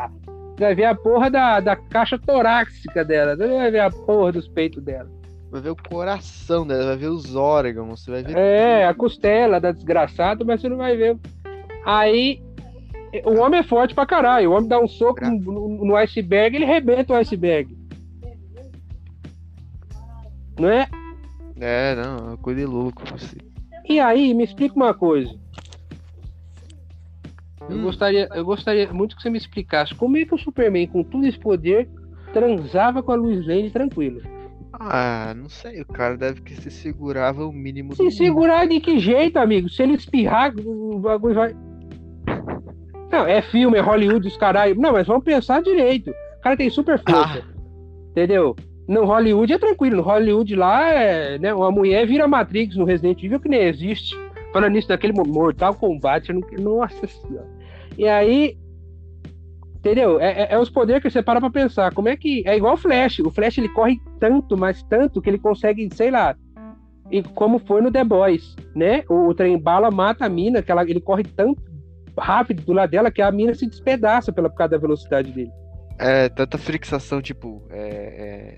a- 0.06 0.10
você 0.56 0.64
vai 0.66 0.74
ver 0.76 0.84
a 0.84 0.94
porra 0.94 1.28
da, 1.30 1.58
da 1.58 1.74
caixa 1.74 2.16
torácica 2.16 3.04
dela, 3.04 3.36
você 3.36 3.44
não 3.44 3.56
vai 3.56 3.70
ver 3.72 3.80
a 3.80 3.90
porra 3.90 4.30
dos 4.32 4.46
peitos 4.48 4.80
dela. 4.84 5.10
Vai 5.54 5.62
ver 5.62 5.70
o 5.70 5.76
coração 5.76 6.66
dela, 6.66 6.84
vai 6.86 6.96
ver 6.96 7.06
os 7.10 7.36
órgãos, 7.36 8.02
você 8.02 8.10
vai 8.10 8.24
ver. 8.24 8.36
É, 8.36 8.86
a 8.88 8.92
costela 8.92 9.60
da 9.60 9.70
desgraçada, 9.70 10.44
mas 10.44 10.60
você 10.60 10.68
não 10.68 10.78
vai 10.78 10.96
ver. 10.96 11.16
Aí, 11.86 12.42
o 13.24 13.38
homem 13.38 13.60
é 13.60 13.62
forte 13.62 13.94
pra 13.94 14.04
caralho. 14.04 14.50
O 14.50 14.54
homem 14.54 14.68
dá 14.68 14.80
um 14.80 14.88
soco 14.88 15.24
no, 15.24 15.38
no- 15.38 15.84
no 15.84 15.94
iceberg, 15.96 16.56
ele 16.56 16.64
rebenta 16.64 17.12
o 17.12 17.16
iceberg. 17.16 17.72
Não 20.58 20.68
é? 20.68 20.88
É, 21.60 21.94
não, 21.94 22.16
é 22.16 22.22
uma 22.30 22.36
coisa 22.36 22.58
de 22.58 22.66
louco. 22.66 23.00
Você. 23.12 23.36
E 23.88 24.00
aí, 24.00 24.34
me 24.34 24.42
explica 24.42 24.74
uma 24.74 24.92
coisa. 24.92 25.32
Eu 27.68 27.76
Hum. 27.76 27.82
gostaria, 27.82 28.28
eu 28.34 28.44
gostaria 28.44 28.92
muito 28.92 29.14
que 29.14 29.22
você 29.22 29.30
me 29.30 29.38
explicasse 29.38 29.94
como 29.94 30.16
é 30.16 30.24
que 30.24 30.34
o 30.34 30.38
Superman, 30.38 30.88
com 30.88 31.04
todo 31.04 31.24
esse 31.24 31.38
poder, 31.38 31.88
transava 32.32 33.04
com 33.04 33.12
a 33.12 33.14
Lois 33.14 33.46
Lane 33.46 33.70
tranquilo. 33.70 34.20
Ah, 34.80 35.34
não 35.36 35.48
sei. 35.48 35.80
O 35.80 35.86
cara 35.86 36.16
deve 36.16 36.40
que 36.40 36.54
se 36.54 36.70
segurava 36.70 37.46
o 37.46 37.52
mínimo 37.52 37.94
Se 37.94 38.10
segurar 38.10 38.66
de 38.66 38.80
que 38.80 38.98
jeito, 38.98 39.38
amigo? 39.38 39.68
Se 39.68 39.82
ele 39.82 39.94
espirrar, 39.94 40.52
o 40.56 40.98
bagulho 40.98 41.34
vai. 41.34 41.56
Não, 43.10 43.26
é 43.26 43.40
filme, 43.42 43.78
é 43.78 43.80
Hollywood, 43.80 44.26
os 44.26 44.36
caralho. 44.36 44.74
Não, 44.74 44.92
mas 44.92 45.06
vamos 45.06 45.24
pensar 45.24 45.62
direito. 45.62 46.10
O 46.10 46.42
cara 46.42 46.56
tem 46.56 46.68
super 46.70 46.98
força. 46.98 47.44
Ah. 47.44 47.54
Entendeu? 48.10 48.56
No 48.88 49.04
Hollywood 49.04 49.52
é 49.52 49.58
tranquilo. 49.58 49.96
No 49.96 50.02
Hollywood 50.02 50.54
lá, 50.56 50.90
é, 50.90 51.38
né, 51.38 51.54
uma 51.54 51.70
mulher 51.70 52.06
vira 52.06 52.28
Matrix 52.28 52.76
no 52.76 52.84
Resident 52.84 53.22
Evil 53.22 53.40
que 53.40 53.48
nem 53.48 53.62
existe. 53.62 54.16
Falando 54.52 54.72
nisso 54.72 54.88
daquele 54.88 55.12
Mortal 55.12 55.74
Kombat, 55.74 56.30
eu 56.30 56.40
não... 56.40 56.78
nossa 56.78 57.06
senhora. 57.06 57.48
E 57.96 58.06
aí, 58.06 58.56
entendeu? 59.84 60.18
É, 60.18 60.42
é, 60.42 60.52
é 60.54 60.58
os 60.58 60.70
poderes 60.70 61.02
que 61.02 61.10
você 61.10 61.22
para 61.22 61.40
pra 61.40 61.50
pensar. 61.50 61.92
Como 61.92 62.08
é 62.08 62.16
que. 62.16 62.42
É 62.46 62.56
igual 62.56 62.74
o 62.74 62.78
Flash. 62.78 63.18
O 63.20 63.30
Flash 63.30 63.58
ele 63.58 63.68
corre 63.68 64.00
tanto, 64.18 64.56
mas 64.56 64.82
tanto, 64.84 65.20
que 65.20 65.28
ele 65.28 65.38
consegue, 65.38 65.88
sei 65.94 66.10
lá. 66.10 66.34
E 67.10 67.22
como 67.22 67.58
foi 67.58 67.82
no 67.82 67.92
The 67.92 68.02
Boys, 68.02 68.56
né? 68.74 69.04
O, 69.08 69.28
o 69.28 69.34
trem 69.34 69.58
bala 69.58 69.90
mata 69.90 70.24
a 70.24 70.28
mina, 70.28 70.62
que 70.62 70.72
ela, 70.72 70.82
ele 70.82 71.00
corre 71.00 71.22
tanto 71.22 71.62
rápido 72.18 72.62
do 72.62 72.72
lado 72.72 72.90
dela 72.90 73.10
que 73.10 73.20
a 73.20 73.30
mina 73.30 73.54
se 73.54 73.66
despedaça 73.66 74.32
pela, 74.32 74.48
por 74.48 74.56
causa 74.56 74.70
da 74.70 74.78
velocidade 74.78 75.30
dele. 75.32 75.50
É, 75.98 76.28
tanta 76.30 76.56
fricção, 76.56 77.20
tipo. 77.20 77.62
É, 77.70 78.54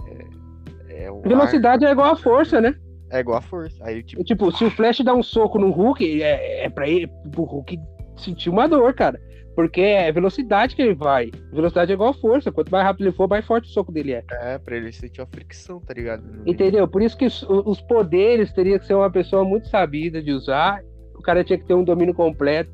é, 0.89 1.05
é 1.05 1.11
o 1.11 1.21
Velocidade 1.23 1.85
ar- 1.85 1.89
é 1.89 1.93
igual 1.93 2.13
a 2.13 2.17
força, 2.17 2.61
né? 2.61 2.75
É 3.11 3.21
igual 3.21 3.39
a 3.39 3.43
força. 3.43 3.77
Aí, 3.85 4.03
tipo. 4.03 4.23
Tipo, 4.25 4.53
se 4.53 4.65
o 4.65 4.71
Flash 4.71 5.01
dá 5.01 5.13
um 5.13 5.23
soco 5.23 5.59
no 5.59 5.71
Hulk, 5.71 6.23
é, 6.23 6.65
é 6.65 6.71
pra 6.71 6.89
ele, 6.89 7.09
pro 7.31 7.43
Hulk 7.43 7.79
sentir 8.17 8.49
uma 8.49 8.69
dor, 8.69 8.95
cara. 8.95 9.21
Porque 9.57 9.81
é 9.81 10.13
velocidade 10.13 10.77
que 10.77 10.83
ele 10.83 10.95
vai. 10.95 11.31
Velocidade 11.51 11.91
é 11.91 11.95
igual 11.95 12.13
força. 12.13 12.53
Quanto 12.53 12.71
mais 12.71 12.85
rápido 12.85 13.07
ele 13.07 13.17
for, 13.17 13.27
mais 13.27 13.45
forte 13.47 13.65
o 13.65 13.73
soco 13.73 13.91
dele 13.91 14.13
é. 14.13 14.23
É, 14.31 14.59
pra 14.59 14.77
ele 14.77 14.93
sentir 14.93 15.23
uma 15.23 15.27
fricção, 15.27 15.81
tá 15.81 15.95
ligado? 15.95 16.23
Entendeu? 16.45 16.87
Por 16.87 17.01
isso 17.01 17.17
que 17.17 17.25
os, 17.25 17.43
os 17.49 17.81
poderes 17.81 18.53
teria 18.53 18.79
que 18.79 18.87
ser 18.87 18.93
uma 18.93 19.11
pessoa 19.11 19.47
muito 19.47 19.67
sabida 19.69 20.23
de 20.23 20.31
usar. 20.31 20.83
O 21.15 21.23
cara 21.23 21.43
tinha 21.43 21.59
que 21.59 21.65
ter 21.65 21.73
um 21.73 21.83
domínio 21.83 22.13
completo. 22.13 22.71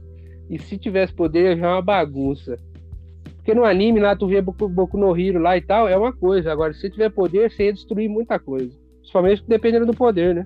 E 0.50 0.58
se 0.58 0.76
tivesse 0.76 1.14
poder, 1.14 1.56
já 1.56 1.68
é 1.68 1.70
uma 1.70 1.82
bagunça. 1.82 2.56
Porque 3.36 3.54
no 3.54 3.64
anime 3.64 4.00
lá, 4.00 4.16
tu 4.16 4.26
vê 4.26 4.42
Boku, 4.42 4.68
Boku 4.68 4.98
no 4.98 5.16
Hero 5.16 5.38
lá 5.38 5.56
e 5.56 5.60
tal, 5.60 5.88
é 5.88 5.96
uma 5.96 6.12
coisa. 6.12 6.50
Agora, 6.50 6.74
se 6.74 6.90
tiver 6.90 7.10
poder, 7.10 7.48
você 7.48 7.66
ia 7.66 7.72
destruir 7.72 8.08
muita 8.08 8.40
coisa. 8.40 8.76
Principalmente 8.98 9.44
dependendo 9.46 9.86
do 9.86 9.94
poder, 9.94 10.34
né? 10.34 10.44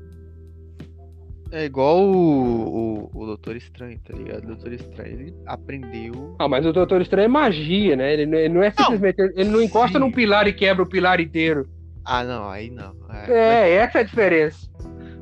É 1.52 1.64
igual 1.64 1.98
o, 2.00 3.08
o, 3.14 3.22
o 3.22 3.26
Doutor 3.26 3.56
Estranho, 3.56 3.98
tá 4.04 4.12
ligado? 4.16 4.44
O 4.44 4.46
Doutor 4.48 4.72
Estranho, 4.72 5.12
ele 5.20 5.34
aprendeu. 5.46 6.34
Ah, 6.38 6.48
mas 6.48 6.66
o 6.66 6.72
Doutor 6.72 7.00
Estranho 7.00 7.26
é 7.26 7.28
magia, 7.28 7.94
né? 7.96 8.12
Ele, 8.12 8.26
não- 8.26 8.38
ele 8.38 8.54
não 8.54 8.62
é 8.62 8.70
simplesmente. 8.70 9.20
Ele 9.20 9.48
não 9.50 9.62
encosta 9.62 9.98
sim. 9.98 10.04
num 10.04 10.10
pilar 10.10 10.48
e 10.48 10.52
quebra 10.52 10.82
o 10.82 10.88
pilar 10.88 11.20
inteiro. 11.20 11.68
Ah, 12.04 12.24
não, 12.24 12.48
aí 12.48 12.70
não. 12.70 12.94
É, 13.28 13.32
É, 13.32 13.74
essa 13.76 13.98
é 13.98 14.00
a 14.00 14.04
diferença. 14.04 14.68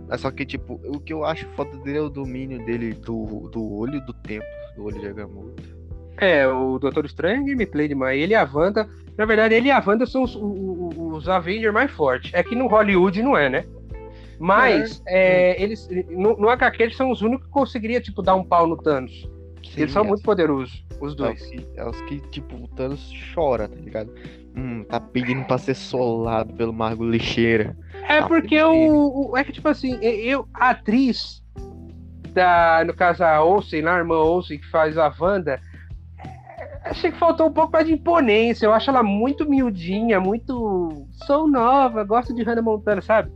mas 0.08 0.20
só 0.20 0.30
que, 0.30 0.44
tipo, 0.46 0.80
o 0.86 0.98
que 0.98 1.12
eu 1.12 1.24
acho 1.24 1.46
foda 1.54 1.76
dele 1.78 1.98
é 1.98 2.02
o 2.02 2.08
domínio 2.10 2.64
dele 2.64 2.94
do, 2.94 3.48
do 3.52 3.72
olho 3.74 4.00
do 4.04 4.12
tempo, 4.14 4.44
do 4.76 4.84
olho 4.84 5.00
de 5.00 5.06
Agamotto. 5.06 5.62
É, 6.18 6.46
o 6.46 6.78
Doutor 6.78 7.04
Estranho 7.04 7.42
é 7.42 7.46
gameplay 7.50 7.88
demais. 7.88 8.20
Ele 8.20 8.32
e 8.32 8.36
a 8.36 8.48
Wanda. 8.50 8.88
Na 9.16 9.24
verdade, 9.26 9.54
ele 9.54 9.68
e 9.68 9.70
a 9.70 9.82
Wanda 9.86 10.06
são 10.06 10.22
os, 10.22 10.34
o- 10.34 10.40
o- 10.42 11.12
os 11.14 11.28
Avengers 11.28 11.72
mais 11.72 11.90
fortes. 11.90 12.32
É 12.34 12.42
que 12.42 12.54
no 12.54 12.66
Hollywood 12.66 13.22
não 13.22 13.36
é, 13.36 13.48
né? 13.48 13.64
Mas 14.38 15.02
é, 15.06 15.60
eles. 15.62 15.88
No, 16.10 16.36
no 16.36 16.48
HQ 16.48 16.82
eles 16.82 16.96
são 16.96 17.10
os 17.10 17.22
únicos 17.22 17.46
que 17.46 17.52
conseguiria, 17.52 18.00
tipo, 18.00 18.22
dar 18.22 18.34
um 18.34 18.44
pau 18.44 18.66
no 18.66 18.76
Thanos. 18.76 19.28
Eles 19.76 19.92
são 19.92 20.02
Sim, 20.02 20.08
muito 20.10 20.22
poderosos, 20.22 20.84
os 20.90 20.96
é, 21.00 21.04
os 21.04 21.14
dois. 21.16 21.46
que, 21.46 21.66
é 21.76 21.88
os 21.88 22.00
que, 22.02 22.20
tipo, 22.30 22.54
o 22.56 22.68
Thanos 22.68 23.10
chora, 23.34 23.66
tá 23.68 23.74
ligado? 23.76 24.12
Hum, 24.56 24.84
tá 24.84 25.00
pedindo 25.00 25.44
pra 25.46 25.58
ser 25.58 25.74
solado 25.74 26.52
pelo 26.54 26.72
Margo 26.72 27.04
Lixeira. 27.04 27.76
É 28.08 28.18
Ah, 28.18 28.28
porque 28.28 28.62
o, 28.62 29.30
o- 29.32 29.36
É 29.36 29.42
que, 29.42 29.50
tipo 29.52 29.68
assim, 29.68 29.98
eu, 30.00 30.46
a 30.54 30.70
atriz 30.70 31.42
da. 32.32 32.84
No 32.86 32.94
caso, 32.94 33.24
a 33.24 33.42
Olsen, 33.42 33.82
lá, 33.82 33.94
a 33.96 33.98
irmã 33.98 34.16
Olsen, 34.16 34.58
que 34.58 34.68
faz 34.70 34.96
a 34.98 35.12
Wanda. 35.18 35.60
é, 36.18 36.88
Achei 36.90 37.10
que 37.10 37.18
faltou 37.18 37.48
um 37.48 37.52
pouco 37.52 37.72
mais 37.72 37.86
de 37.86 37.94
imponência. 37.94 38.66
Eu 38.66 38.72
acho 38.74 38.90
ela 38.90 39.02
muito 39.02 39.48
miudinha, 39.48 40.20
muito. 40.20 41.06
Sou 41.26 41.48
nova, 41.48 42.04
gosto 42.04 42.34
de 42.34 42.42
Hannah 42.42 42.62
Montana, 42.62 43.00
sabe? 43.00 43.32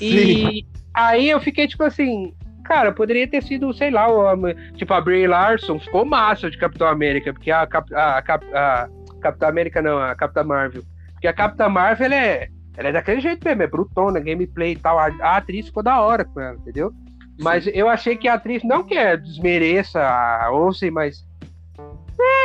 E 0.00 0.66
aí 0.94 1.28
eu 1.28 1.40
fiquei 1.40 1.66
tipo 1.66 1.82
assim, 1.84 2.32
cara, 2.64 2.92
poderia 2.92 3.26
ter 3.28 3.42
sido, 3.42 3.72
sei 3.72 3.90
lá, 3.90 4.08
o- 4.10 4.54
tipo 4.74 4.92
a 4.94 5.00
Brie 5.00 5.26
Larson 5.26 5.78
ficou 5.78 6.04
massa 6.04 6.50
de 6.50 6.58
Capitão 6.58 6.86
América, 6.88 7.32
porque 7.32 7.50
a, 7.50 7.66
Cap- 7.66 7.94
a, 7.94 8.22
Cap- 8.22 8.46
a 8.54 8.88
Capitã 9.20 9.48
América 9.48 9.82
não, 9.82 9.98
a 9.98 10.14
Capitã 10.14 10.44
Marvel. 10.44 10.82
Porque 11.12 11.26
a 11.26 11.32
Capitã 11.32 11.68
Marvel 11.68 12.06
ela 12.06 12.14
é, 12.14 12.48
ela 12.76 12.88
é 12.88 12.92
daquele 12.92 13.20
jeito 13.20 13.44
mesmo, 13.44 13.62
é 13.62 13.66
brutona, 13.66 14.20
gameplay 14.20 14.72
e 14.72 14.76
tal. 14.76 14.98
A, 14.98 15.06
a 15.20 15.36
atriz 15.38 15.66
ficou 15.66 15.82
da 15.82 16.00
hora 16.00 16.24
com 16.24 16.40
ela, 16.40 16.56
entendeu? 16.56 16.92
Mas 17.40 17.66
eu 17.72 17.88
achei 17.88 18.16
que 18.16 18.26
a 18.28 18.34
atriz 18.34 18.62
não 18.64 18.84
que 18.84 18.94
é, 18.96 19.16
desmereça 19.16 20.00
a 20.02 20.50
Olsen, 20.52 20.90
mas. 20.90 21.26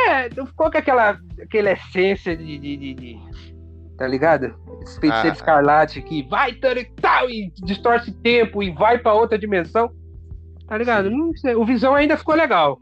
É, 0.08 0.30
ficou 0.30 0.70
com 0.70 0.78
aquela, 0.78 1.18
aquela 1.42 1.72
essência 1.72 2.36
de. 2.36 2.58
de, 2.58 2.76
de- 2.76 2.94
de- 2.94 3.18
tá 3.96 4.06
ligado? 4.06 4.54
Esse 4.82 5.00
feiticeiro 5.00 5.30
Ah. 5.30 5.32
escarlate 5.32 6.02
que 6.02 6.22
vai 6.28 6.52
tanto 6.54 6.80
e 6.80 6.84
tal, 7.00 7.28
e 7.30 7.50
distorce 7.64 8.12
tempo 8.12 8.62
e 8.62 8.70
vai 8.70 8.98
pra 8.98 9.14
outra 9.14 9.38
dimensão. 9.38 9.90
Tá 10.66 10.76
ligado? 10.78 11.08
Sim. 11.08 11.16
Não 11.16 11.36
sei, 11.36 11.54
o 11.54 11.64
Visão 11.64 11.94
ainda 11.94 12.16
ficou 12.16 12.34
legal. 12.34 12.78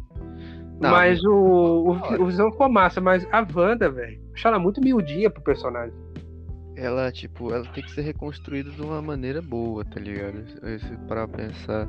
Não, 0.80 0.90
mas 0.90 1.22
o, 1.24 1.32
o, 1.32 2.22
o 2.22 2.26
Visão 2.26 2.50
ficou 2.50 2.68
massa, 2.68 3.00
mas 3.00 3.26
a 3.30 3.46
Wanda, 3.54 3.88
velho, 3.90 4.20
achei 4.34 4.48
ela 4.50 4.58
muito 4.58 4.80
miudinha 4.80 5.30
pro 5.30 5.42
personagem. 5.42 5.94
ela, 6.76 7.12
tipo, 7.12 7.52
ela 7.54 7.64
tem 7.66 7.84
que 7.84 7.92
ser 7.92 8.02
reconstruída 8.02 8.70
de 8.70 8.82
uma 8.82 9.00
maneira 9.02 9.40
boa, 9.42 9.84
tá 9.84 10.00
ligado? 10.00 10.44
Se 10.80 10.96
parar 11.08 11.28
pra 11.28 11.44
pensar. 11.44 11.88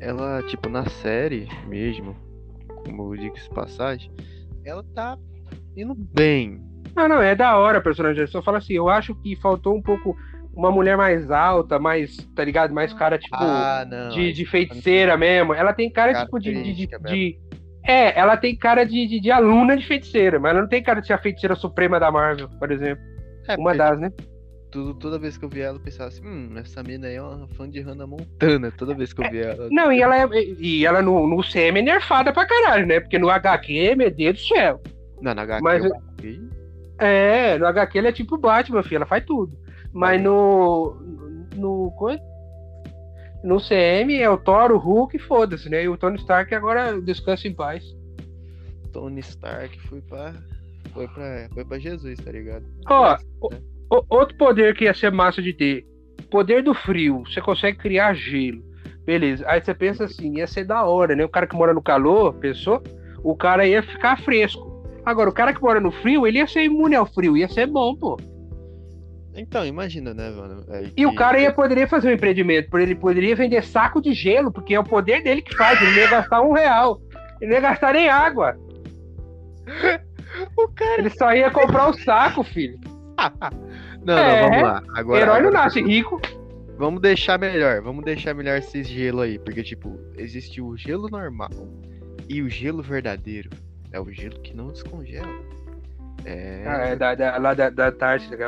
Ela, 0.00 0.42
tipo, 0.44 0.68
na 0.68 0.88
série 0.88 1.48
mesmo, 1.68 2.16
como 2.84 3.14
eu 3.14 3.20
digo 3.20 3.34
de 3.36 3.50
passagem, 3.50 4.10
ela 4.64 4.84
tá 4.94 5.16
indo 5.76 5.94
bem. 5.94 6.60
Não, 6.94 7.08
não, 7.08 7.22
é 7.22 7.34
da 7.34 7.56
hora 7.56 7.78
a 7.78 7.80
personagem. 7.80 8.20
Eu 8.22 8.28
só 8.28 8.42
falo 8.42 8.56
assim, 8.56 8.74
eu 8.74 8.88
acho 8.88 9.14
que 9.16 9.36
faltou 9.36 9.76
um 9.76 9.82
pouco 9.82 10.16
uma 10.54 10.70
mulher 10.70 10.96
mais 10.96 11.30
alta, 11.30 11.78
mais, 11.78 12.16
tá 12.34 12.44
ligado? 12.44 12.74
Mais 12.74 12.92
cara, 12.92 13.18
tipo, 13.18 13.36
ah, 13.36 13.86
não. 13.88 14.08
de, 14.10 14.32
de 14.32 14.44
feiticeira 14.44 15.16
mesmo. 15.16 15.54
Ela 15.54 15.72
tem 15.72 15.90
cara, 15.90 16.24
tipo, 16.24 16.38
de. 16.40 16.52
de, 16.74 16.86
de- 16.86 17.38
É, 17.84 18.18
ela 18.18 18.36
tem 18.36 18.56
cara 18.56 18.84
de, 18.84 19.20
de, 19.20 19.30
aluna 19.30 19.76
de 19.76 19.86
feiticeira, 19.86 20.38
mas 20.38 20.50
ela 20.50 20.62
não 20.62 20.68
tem 20.68 20.82
cara 20.82 21.00
de 21.00 21.06
ser 21.06 21.12
a 21.12 21.18
feiticeira 21.18 21.54
suprema 21.54 21.98
da 22.00 22.10
Marvel, 22.10 22.48
por 22.58 22.70
exemplo. 22.72 23.02
É, 23.48 23.56
Uma 23.56 23.74
das, 23.74 23.98
né? 23.98 24.12
tudo- 24.70 24.94
toda 24.94 25.18
vez 25.18 25.38
que 25.38 25.44
eu 25.44 25.48
vi 25.48 25.60
ela, 25.60 25.76
eu 25.78 25.80
pensava 25.82 26.08
assim, 26.08 26.26
hum, 26.26 26.52
essa 26.56 26.82
mina 26.82 27.06
aí 27.06 27.14
é 27.14 27.22
uma 27.22 27.48
fã 27.48 27.68
de 27.70 27.80
Hannah 27.80 28.06
Montana. 28.06 28.70
Toda 28.70 28.94
vez 28.94 29.12
que 29.12 29.24
eu 29.24 29.30
vi 29.30 29.38
ela. 29.38 29.68
Não, 29.70 29.90
e 29.92 30.02
ela, 30.02 30.20
é, 30.20 30.28
e 30.58 30.84
ela 30.84 31.00
no, 31.00 31.26
no 31.26 31.42
CM 31.42 31.78
é 31.78 31.82
nerfada 31.82 32.32
pra 32.32 32.44
caralho, 32.44 32.86
né? 32.86 33.00
Porque 33.00 33.18
no 33.18 33.30
HQ, 33.30 33.94
meu 33.96 34.10
Deus 34.10 34.34
do 34.34 34.40
céu. 34.48 34.82
Não, 35.22 35.34
na 35.34 35.42
HQ 35.42 35.62
Mas 35.62 35.84
eu. 35.84 35.92
É, 36.98 37.56
no 37.58 37.66
HQ 37.66 37.98
ela 37.98 38.08
é 38.08 38.12
tipo 38.12 38.36
Batman, 38.36 38.82
filho, 38.82 38.96
ela 38.96 39.06
faz 39.06 39.24
tudo. 39.24 39.56
Mas 39.92 40.20
no. 40.22 40.96
No. 41.56 41.92
No 43.44 43.58
CM 43.60 44.14
é 44.20 44.28
o 44.28 44.36
Thor, 44.36 44.72
o 44.72 44.78
Hulk 44.78 45.16
e 45.16 45.20
foda-se, 45.20 45.68
né? 45.70 45.84
E 45.84 45.88
o 45.88 45.96
Tony 45.96 46.16
Stark 46.18 46.52
agora 46.54 47.00
descansa 47.00 47.46
em 47.46 47.54
paz. 47.54 47.84
Tony 48.92 49.20
Stark 49.20 49.78
foi 49.88 50.00
pra. 50.00 50.34
Foi 50.92 51.06
pra, 51.08 51.48
foi 51.54 51.64
pra 51.64 51.78
Jesus, 51.78 52.18
tá 52.18 52.32
ligado? 52.32 52.64
Ó, 52.88 53.16
o- 53.90 54.04
outro 54.08 54.36
poder 54.36 54.74
que 54.74 54.84
ia 54.84 54.94
ser 54.94 55.12
massa 55.12 55.40
de 55.40 55.52
ter. 55.52 55.86
Poder 56.30 56.62
do 56.62 56.74
frio. 56.74 57.22
Você 57.26 57.40
consegue 57.40 57.78
criar 57.78 58.12
gelo. 58.14 58.62
Beleza. 59.04 59.44
Aí 59.48 59.62
você 59.62 59.72
pensa 59.72 60.04
assim, 60.04 60.36
ia 60.38 60.46
ser 60.46 60.64
da 60.64 60.84
hora, 60.84 61.14
né? 61.14 61.24
O 61.24 61.28
cara 61.28 61.46
que 61.46 61.54
mora 61.56 61.72
no 61.72 61.80
calor, 61.82 62.34
pensou? 62.34 62.82
O 63.22 63.36
cara 63.36 63.66
ia 63.66 63.82
ficar 63.82 64.18
fresco. 64.20 64.67
Agora, 65.04 65.30
o 65.30 65.32
cara 65.32 65.52
que 65.52 65.62
mora 65.62 65.80
no 65.80 65.90
frio, 65.90 66.26
ele 66.26 66.38
ia 66.38 66.46
ser 66.46 66.64
imune 66.64 66.94
ao 66.94 67.06
frio, 67.06 67.36
ia 67.36 67.48
ser 67.48 67.66
bom, 67.66 67.94
pô. 67.94 68.16
Então, 69.34 69.64
imagina, 69.64 70.12
né, 70.12 70.30
mano? 70.30 70.64
aí 70.68 70.92
E 70.96 71.06
o 71.06 71.14
cara 71.14 71.38
ia 71.38 71.52
poderia 71.52 71.86
fazer 71.86 72.08
um 72.08 72.12
empreendimento, 72.12 72.76
ele 72.76 72.94
poderia 72.94 73.36
vender 73.36 73.62
saco 73.62 74.00
de 74.00 74.12
gelo, 74.12 74.50
porque 74.50 74.74
é 74.74 74.80
o 74.80 74.84
poder 74.84 75.22
dele 75.22 75.40
que 75.40 75.56
faz, 75.56 75.80
ele 75.80 75.92
não 75.92 75.98
ia 75.98 76.10
gastar 76.10 76.42
um 76.42 76.52
real. 76.52 77.00
Ele 77.40 77.50
não 77.50 77.56
ia 77.56 77.60
gastar 77.60 77.94
nem 77.94 78.08
água. 78.08 78.56
O 80.56 80.68
cara. 80.68 81.00
Ele 81.00 81.10
só 81.10 81.32
ia 81.32 81.50
comprar 81.50 81.88
o 81.88 81.94
saco, 81.94 82.44
filho. 82.44 82.78
Não, 84.04 84.16
É, 84.16 84.42
não, 84.42 84.48
vamos 84.50 84.62
lá. 84.62 84.82
Agora, 84.94 85.20
Herói 85.20 85.42
não 85.42 85.50
nasce 85.50 85.82
rico. 85.82 86.20
Vamos 86.78 87.02
deixar 87.02 87.38
melhor, 87.38 87.82
vamos 87.82 88.04
deixar 88.04 88.32
melhor 88.32 88.58
esse 88.58 88.84
gelo 88.84 89.20
aí, 89.20 89.38
porque 89.38 89.62
tipo, 89.64 89.98
existe 90.16 90.62
o 90.62 90.76
gelo 90.76 91.08
normal 91.10 91.50
e 92.28 92.40
o 92.40 92.48
gelo 92.48 92.82
verdadeiro. 92.82 93.50
É 93.92 94.00
o 94.00 94.10
gelo 94.10 94.38
que 94.40 94.54
não 94.54 94.68
descongela. 94.68 95.28
É. 96.24 96.64
Ah, 96.66 96.76
é 96.88 96.96
da, 96.96 97.14
da- 97.14 97.38
lá 97.38 97.54
da, 97.54 97.70
da 97.70 97.90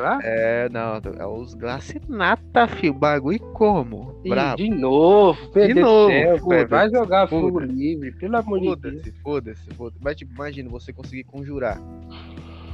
lá? 0.00 0.18
É, 0.22 0.68
não, 0.70 1.00
é 1.18 1.26
os 1.26 1.55
glacinata, 1.55 2.66
filho. 2.66 2.92
Bagulho 2.92 3.38
como? 3.53 4.20
Ih, 4.24 4.29
Brabo. 4.31 4.57
de 4.57 4.68
novo, 4.68 5.50
De 5.53 5.72
novo, 5.74 6.11
céu, 6.11 6.48
velho. 6.48 6.68
vai 6.68 6.90
jogar 6.90 7.29
Foda. 7.29 7.42
fogo 7.42 7.61
livre, 7.61 8.12
pelo 8.12 8.37
amor 8.37 8.61
de 8.61 8.76
Deus. 8.76 9.03
Foda-se, 9.22 9.70
foda-se. 9.74 9.98
Mas 10.03 10.16
tipo, 10.16 10.35
imagina 10.35 10.68
você 10.68 10.92
conseguir 10.92 11.24
conjurar 11.24 11.81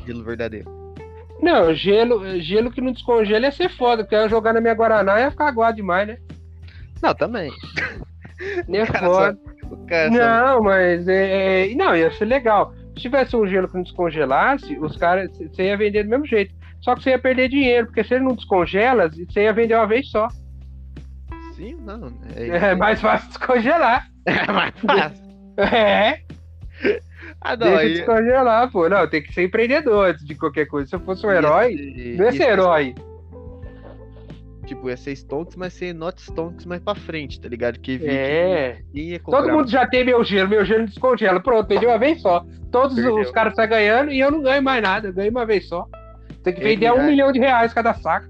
gelo 0.07 0.25
verdadeiro. 0.25 0.69
Não, 1.41 1.73
gelo, 1.75 2.41
gelo 2.41 2.71
que 2.73 2.81
não 2.81 2.93
descongela 2.93 3.45
ia 3.45 3.53
ser 3.53 3.69
foda, 3.69 4.03
porque 4.03 4.15
eu 4.17 4.29
jogar 4.31 4.55
na 4.55 4.61
minha 4.61 4.75
Guaraná 4.75 5.21
ia 5.21 5.31
ficar 5.31 5.49
aguado 5.49 5.77
demais, 5.77 6.09
né? 6.09 6.19
Não, 7.03 7.15
também. 7.15 7.53
Nem 8.67 8.81
é 8.81 8.87
foda. 8.87 9.39
O 9.45 9.56
cara 9.87 10.11
só- 10.13 10.19
Não, 10.19 10.63
mas 10.63 11.09
é, 11.09 11.71
é- 11.71 11.75
Não, 11.75 11.97
ia 11.97 12.11
ser 12.13 12.25
legal. 12.27 12.73
Se 12.95 13.03
tivesse 13.03 13.37
um 13.37 13.47
gelo 13.47 13.69
que 13.69 13.75
não 13.75 13.83
descongelasse, 13.83 14.79
os 14.79 14.97
caras. 14.97 15.31
Você 15.37 15.65
ia 15.65 15.77
vender 15.77 16.05
do 16.05 16.11
mesmo 16.11 16.27
jeito. 16.27 16.55
Só 16.81 16.95
que 16.95 17.03
você 17.03 17.11
ia 17.11 17.19
perder 17.19 17.49
dinheiro, 17.49 17.87
porque 17.87 18.05
se 18.05 18.15
ele 18.15 18.25
não 18.25 18.35
descongela, 18.35 19.09
você 19.09 19.43
ia 19.43 19.53
vender 19.53 19.75
uma 19.75 19.87
vez 19.87 20.09
só. 20.11 20.29
Sim, 21.57 21.77
não. 21.81 22.13
É 22.37 22.75
mais 22.77 23.01
fácil 23.01 23.29
descongelar. 23.29 24.07
É 24.27 24.53
mais 24.53 24.75
fácil. 24.81 25.25
É, 25.59 26.21
Ah, 27.41 27.57
não, 27.57 27.67
deixa 27.69 27.81
aí. 27.83 27.93
descongelar, 27.95 28.71
pô. 28.73 28.89
Não, 28.89 29.07
tem 29.09 29.23
que 29.23 29.33
ser 29.33 29.45
empreendedor 29.45 30.11
antes 30.11 30.25
de 30.27 30.35
qualquer 30.35 30.67
coisa. 30.67 30.89
Se 30.89 30.97
eu 30.97 31.01
fosse 31.01 31.25
um 31.27 31.31
herói, 31.31 31.73
Ia 31.75 32.17
não 32.17 32.25
ia 32.27 32.33
ser 32.33 32.43
herói. 32.51 32.95
Tipo, 34.67 34.91
ia 34.91 34.97
ser 34.97 35.13
Stonks, 35.15 35.55
mas 35.57 35.73
ser 35.73 35.95
not 35.95 36.21
Stonks 36.21 36.67
mais 36.67 36.83
pra 36.83 36.95
frente, 36.95 37.41
tá 37.41 37.49
ligado? 37.49 37.79
Que 37.79 38.01
É. 38.05 38.83
que 38.93 39.19
comprar. 39.21 39.43
Todo 39.43 39.53
mundo 39.53 39.69
já 39.71 39.87
tem 39.87 40.05
meu 40.05 40.25
gelo, 40.25 40.49
meu 40.49 40.65
gelo 40.65 40.87
descongela. 40.87 41.39
Pronto, 41.41 41.69
perdi 41.69 41.87
uma 41.87 41.99
vez 41.99 42.21
só. 42.21 42.45
Todos 42.73 42.99
os 42.99 43.31
caras 43.31 43.53
estão 43.53 43.69
ganhando 43.69 44.11
e 44.11 44.19
eu 44.19 44.31
não 44.31 44.43
ganho 44.43 44.63
mais 44.63 44.83
nada. 44.83 45.09
Eu 45.09 45.13
ganho 45.15 45.31
uma 45.31 45.47
vez 45.47 45.69
só. 45.69 45.87
Tem 46.43 46.53
que 46.53 46.61
Ele 46.61 46.71
vender 46.71 46.93
um 46.93 46.97
vai- 46.97 47.07
milhão 47.07 47.31
de 47.33 47.39
reais 47.39 47.73
cada 47.73 47.95
saco. 47.95 48.27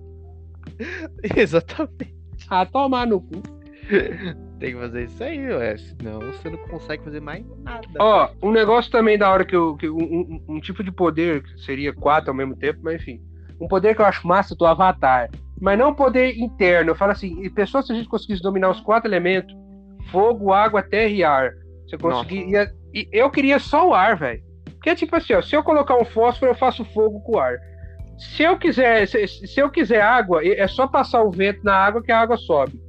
Exatamente. 1.36 2.14
Ah, 2.48 2.66
tomar 2.66 3.06
no 3.06 3.20
cu. 3.20 3.42
Tem 4.58 4.72
que 4.74 4.78
fazer 4.80 5.04
isso 5.04 5.22
aí, 5.22 5.46
ué. 5.48 5.76
Senão 5.76 6.20
você 6.20 6.50
não 6.50 6.58
consegue 6.68 7.04
fazer 7.04 7.20
mais 7.20 7.44
nada. 7.62 7.86
Ó, 7.98 8.28
um 8.42 8.50
negócio 8.52 8.90
também 8.90 9.16
da 9.18 9.30
hora 9.30 9.44
que 9.44 9.54
eu. 9.56 9.76
Que 9.76 9.88
um, 9.88 9.96
um- 10.02 10.44
um 10.48 10.60
tipo 10.60 10.82
de 10.84 10.90
poder, 10.92 11.42
que 11.42 11.60
seria 11.62 11.92
quatro 11.94 12.30
ao 12.30 12.36
mesmo 12.36 12.56
tempo, 12.56 12.80
mas 12.82 12.96
enfim. 12.96 13.20
Um 13.60 13.68
poder 13.68 13.94
que 13.94 14.02
eu 14.02 14.06
acho 14.06 14.26
massa 14.26 14.54
do 14.54 14.66
Avatar. 14.66 15.30
Mas 15.60 15.78
não 15.78 15.94
poder 15.94 16.36
interno. 16.36 16.90
Eu 16.90 16.94
falo 16.94 17.12
assim, 17.12 17.42
e 17.42 17.50
pessoa, 17.50 17.82
se 17.82 17.92
a 17.92 17.94
gente 17.94 18.08
conseguisse 18.08 18.42
dominar 18.42 18.70
os 18.70 18.80
quatro 18.80 19.08
elementos: 19.08 19.54
fogo, 20.10 20.52
água, 20.52 20.82
terra 20.82 21.10
e 21.10 21.24
ar. 21.24 21.50
Você 21.86 21.96
conseguiria. 21.96 22.70
E 22.92 23.08
eu 23.12 23.30
queria 23.30 23.58
só 23.58 23.88
o 23.88 23.94
ar, 23.94 24.16
velho. 24.16 24.42
Porque 24.64 24.94
tipo 24.94 25.16
assim, 25.16 25.34
ó, 25.34 25.42
se 25.42 25.56
eu 25.56 25.62
colocar 25.62 25.96
um 25.96 26.04
fósforo, 26.04 26.50
eu 26.50 26.54
faço 26.54 26.84
fogo 26.84 27.20
com 27.20 27.36
o 27.36 27.40
ar. 27.40 27.56
Se 28.18 28.42
eu 28.42 28.58
quiser, 28.58 29.06
se, 29.06 29.26
se 29.26 29.60
eu 29.60 29.70
quiser 29.70 30.00
água, 30.00 30.40
é 30.46 30.66
só 30.66 30.86
passar 30.86 31.22
o 31.22 31.30
vento 31.30 31.60
na 31.62 31.74
água 31.74 32.02
que 32.02 32.12
a 32.12 32.20
água 32.20 32.36
sobe. 32.36 32.80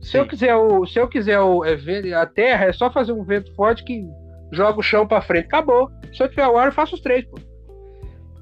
Se 0.00 0.16
eu 0.16 0.22
Sim. 0.22 0.28
quiser 0.28 0.54
o, 0.54 0.86
se 0.86 0.98
eu 1.00 1.08
quiser 1.08 1.40
o, 1.40 1.64
é, 1.64 1.74
a 2.14 2.26
terra, 2.26 2.66
é 2.66 2.72
só 2.72 2.90
fazer 2.90 3.12
um 3.12 3.24
vento 3.24 3.52
forte 3.54 3.82
que 3.82 4.04
joga 4.52 4.78
o 4.78 4.82
chão 4.82 5.06
pra 5.06 5.20
frente. 5.20 5.46
Acabou. 5.46 5.90
Se 6.12 6.22
eu 6.22 6.28
tiver 6.28 6.46
o 6.46 6.56
ar, 6.56 6.66
eu 6.66 6.72
faço 6.72 6.94
os 6.94 7.00
três, 7.00 7.24
pô. 7.24 7.38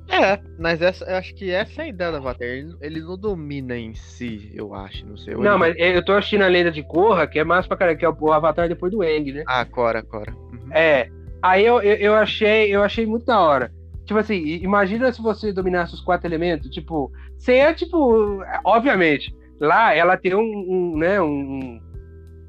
É, 0.09 0.39
mas 0.59 0.83
essa, 0.83 1.05
eu 1.05 1.17
acho 1.17 1.35
que 1.35 1.51
essa 1.51 1.83
é 1.83 1.85
a 1.87 1.89
ideia 1.89 2.11
do 2.13 2.17
Avatar. 2.19 2.47
Ele, 2.47 2.75
ele 2.81 3.01
não 3.01 3.17
domina 3.19 3.77
em 3.77 3.95
si, 3.95 4.53
eu 4.55 4.75
acho. 4.75 5.05
Não 5.07 5.17
sei. 5.17 5.35
Não, 5.35 5.53
ele- 5.53 5.59
mas 5.59 5.77
eu 5.79 6.05
tô 6.05 6.13
assistindo 6.13 6.43
a 6.43 6.49
lenda 6.49 6.71
de 6.71 6.83
Korra, 6.83 7.27
que 7.27 7.39
é 7.39 7.45
massa 7.45 7.67
pra 7.69 7.77
caralho, 7.77 7.99
que 7.99 8.05
é 8.05 8.09
o, 8.09 8.33
Avatar 8.33 8.69
depois 8.69 8.93
do 8.93 9.03
Aang, 9.03 9.33
né? 9.33 9.45
Ah, 9.47 9.65
Cora, 9.65 10.03
Cora. 10.03 10.33
Uhum. 10.35 10.69
É. 10.73 11.09
Aí 11.43 11.65
eu, 11.65 11.81
eu, 11.83 11.97
eu 11.97 12.15
achei, 12.15 12.75
eu 12.75 12.83
achei 12.83 13.07
muito 13.07 13.27
da 13.27 13.41
hora. 13.41 13.73
Tipo 14.07 14.19
assim, 14.21 14.37
imagina 14.63 15.11
se 15.13 15.23
você 15.23 15.53
dominasse 15.53 15.95
os 15.95 16.01
quatro 16.01 16.27
elementos, 16.27 16.71
tipo, 16.71 17.11
você 17.39 17.55
é 17.55 17.73
tipo, 17.73 18.43
obviamente, 18.65 19.35
lá 19.59 19.95
ela 19.95 20.17
tem 20.17 20.35
um, 20.35 20.41
um, 20.41 20.99
né, 20.99 21.21
um, 21.21 21.81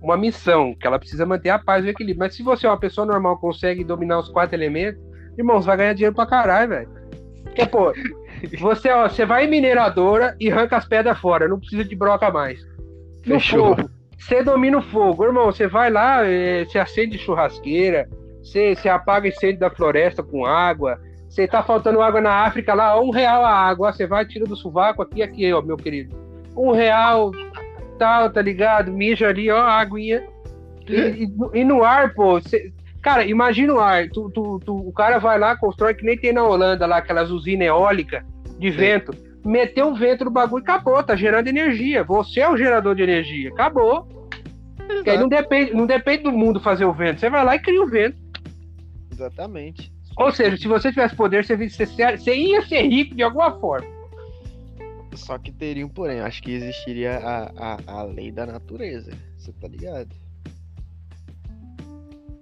uma 0.02 0.18
missão, 0.18 0.76
que 0.76 0.86
ela 0.86 1.00
precisa 1.00 1.26
manter 1.26 1.50
a 1.50 1.60
paz 1.60 1.84
e 1.84 1.88
o 1.88 1.92
equilíbrio. 1.92 2.20
Mas 2.20 2.36
se 2.36 2.44
você 2.44 2.68
é 2.68 2.70
uma 2.70 2.80
pessoa 2.80 3.08
normal, 3.08 3.38
consegue 3.40 3.84
dominar 3.84 4.20
os 4.20 4.30
quatro 4.30 4.56
elementos, 4.56 5.02
irmão, 5.38 5.62
você 5.62 5.68
vai 5.68 5.78
ganhar 5.78 5.94
dinheiro 5.94 6.16
pra 6.16 6.26
caralho, 6.26 6.70
velho. 6.70 6.90
Porque, 7.56 7.66
pô, 7.68 7.94
você, 8.60 8.90
ó, 8.92 9.08
você 9.08 9.26
vai 9.26 9.46
em 9.46 9.50
mineradora 9.50 10.36
e 10.40 10.52
arranca 10.52 10.78
as 10.78 10.86
pedras 10.86 11.18
fora, 11.20 11.48
não 11.48 11.60
precisa 11.60 11.84
de 11.86 11.96
broca 11.96 12.30
mais. 12.30 12.60
No 13.26 13.36
Fechou. 13.36 13.76
fogo, 13.76 13.90
você 14.20 14.44
domina 14.44 14.78
o 14.78 14.82
fogo, 14.82 15.24
irmão. 15.24 15.46
Você 15.46 15.68
vai 15.68 15.90
lá, 15.90 16.26
eh, 16.28 16.66
você 16.66 16.78
acende 16.78 17.18
churrasqueira, 17.18 18.08
você, 18.44 18.76
você 18.76 18.90
apaga 18.90 19.28
incêndio 19.28 19.60
da 19.60 19.70
floresta 19.70 20.22
com 20.22 20.46
água. 20.46 21.00
Você 21.30 21.48
tá 21.48 21.64
faltando 21.64 22.02
água 22.02 22.22
na 22.22 22.32
África 22.46 22.74
lá, 22.74 23.00
um 23.02 23.10
real 23.10 23.44
a 23.44 23.52
água. 23.52 23.92
Você 23.92 24.06
vai, 24.06 24.26
tira 24.26 24.46
do 24.46 24.56
sovaco 24.56 25.02
aqui, 25.02 25.22
aqui, 25.24 25.52
ó, 25.52 25.62
meu 25.62 25.76
querido. 25.76 26.16
Um 26.56 26.72
real, 26.72 27.32
tal, 27.98 28.30
tá 28.30 28.42
ligado? 28.42 28.92
Mija 28.92 29.28
ali, 29.28 29.52
ó, 29.52 29.58
a 29.58 29.80
aguinha. 29.80 30.24
E, 30.88 31.24
e 31.26 31.60
e 31.60 31.64
no 31.66 31.84
ar, 31.84 32.14
pô, 32.14 32.40
você- 32.40 32.72
cara, 33.06 33.24
imagina 33.24 33.72
o 33.72 33.80
ar. 33.80 34.10
Tu, 34.10 34.32
tu- 34.32 34.60
tu- 34.66 34.88
o 34.88 34.92
cara 34.92 35.20
vai 35.20 35.38
lá, 35.38 35.56
constrói 35.56 35.94
que 35.94 36.04
nem 36.04 36.18
tem 36.18 36.34
na 36.34 36.44
Holanda 36.44 36.88
lá, 36.88 36.98
aquelas 36.98 37.30
usinas 37.30 37.68
eólicas 37.68 38.24
de 38.58 38.72
Sim. 38.72 38.78
vento. 38.78 39.14
Meteu 39.46 39.88
um 39.88 39.94
vento 39.94 40.26
no 40.26 40.32
bagulho 40.32 40.64
e 40.64 40.64
acabou, 40.64 41.04
tá 41.04 41.16
gerando 41.16 41.48
energia. 41.48 42.04
Você 42.04 42.40
é 42.40 42.50
o 42.50 42.58
gerador 42.58 42.96
de 42.96 43.04
energia. 43.04 43.50
Acabou. 43.52 44.08
Porque 44.88 45.08
aí 45.12 45.20
não 45.20 45.30
depende, 45.30 45.72
não 45.76 45.86
depende 45.86 46.24
do 46.24 46.32
mundo 46.32 46.60
fazer 46.60 46.86
o 46.86 46.94
vento. 46.94 47.20
Você 47.20 47.30
vai 47.30 47.46
lá 47.46 47.56
e 47.56 47.60
cria 47.60 47.82
o 47.84 47.88
vento. 47.88 48.18
Exatamente. 49.12 49.94
Ou 50.18 50.32
seja, 50.32 50.58
se 50.58 50.68
você 50.68 50.90
tivesse 50.90 51.16
poder, 51.16 51.46
você, 51.46 51.56
você, 51.56 51.86
você 51.86 52.36
ia 52.36 52.62
ser 52.64 52.82
rico 52.88 53.14
de 53.16 53.22
alguma 53.22 53.52
forma. 53.60 53.88
Só 55.14 55.38
que 55.38 55.52
teria 55.52 55.86
um 55.86 55.90
porém. 55.90 56.22
Acho 56.22 56.42
que 56.42 56.52
existiria 56.52 57.18
a, 57.20 57.52
a, 57.56 57.78
a 58.00 58.04
lei 58.04 58.32
da 58.32 58.46
natureza. 58.48 59.12
Você 59.38 59.52
tá 59.54 59.68
ligado? 59.68 60.10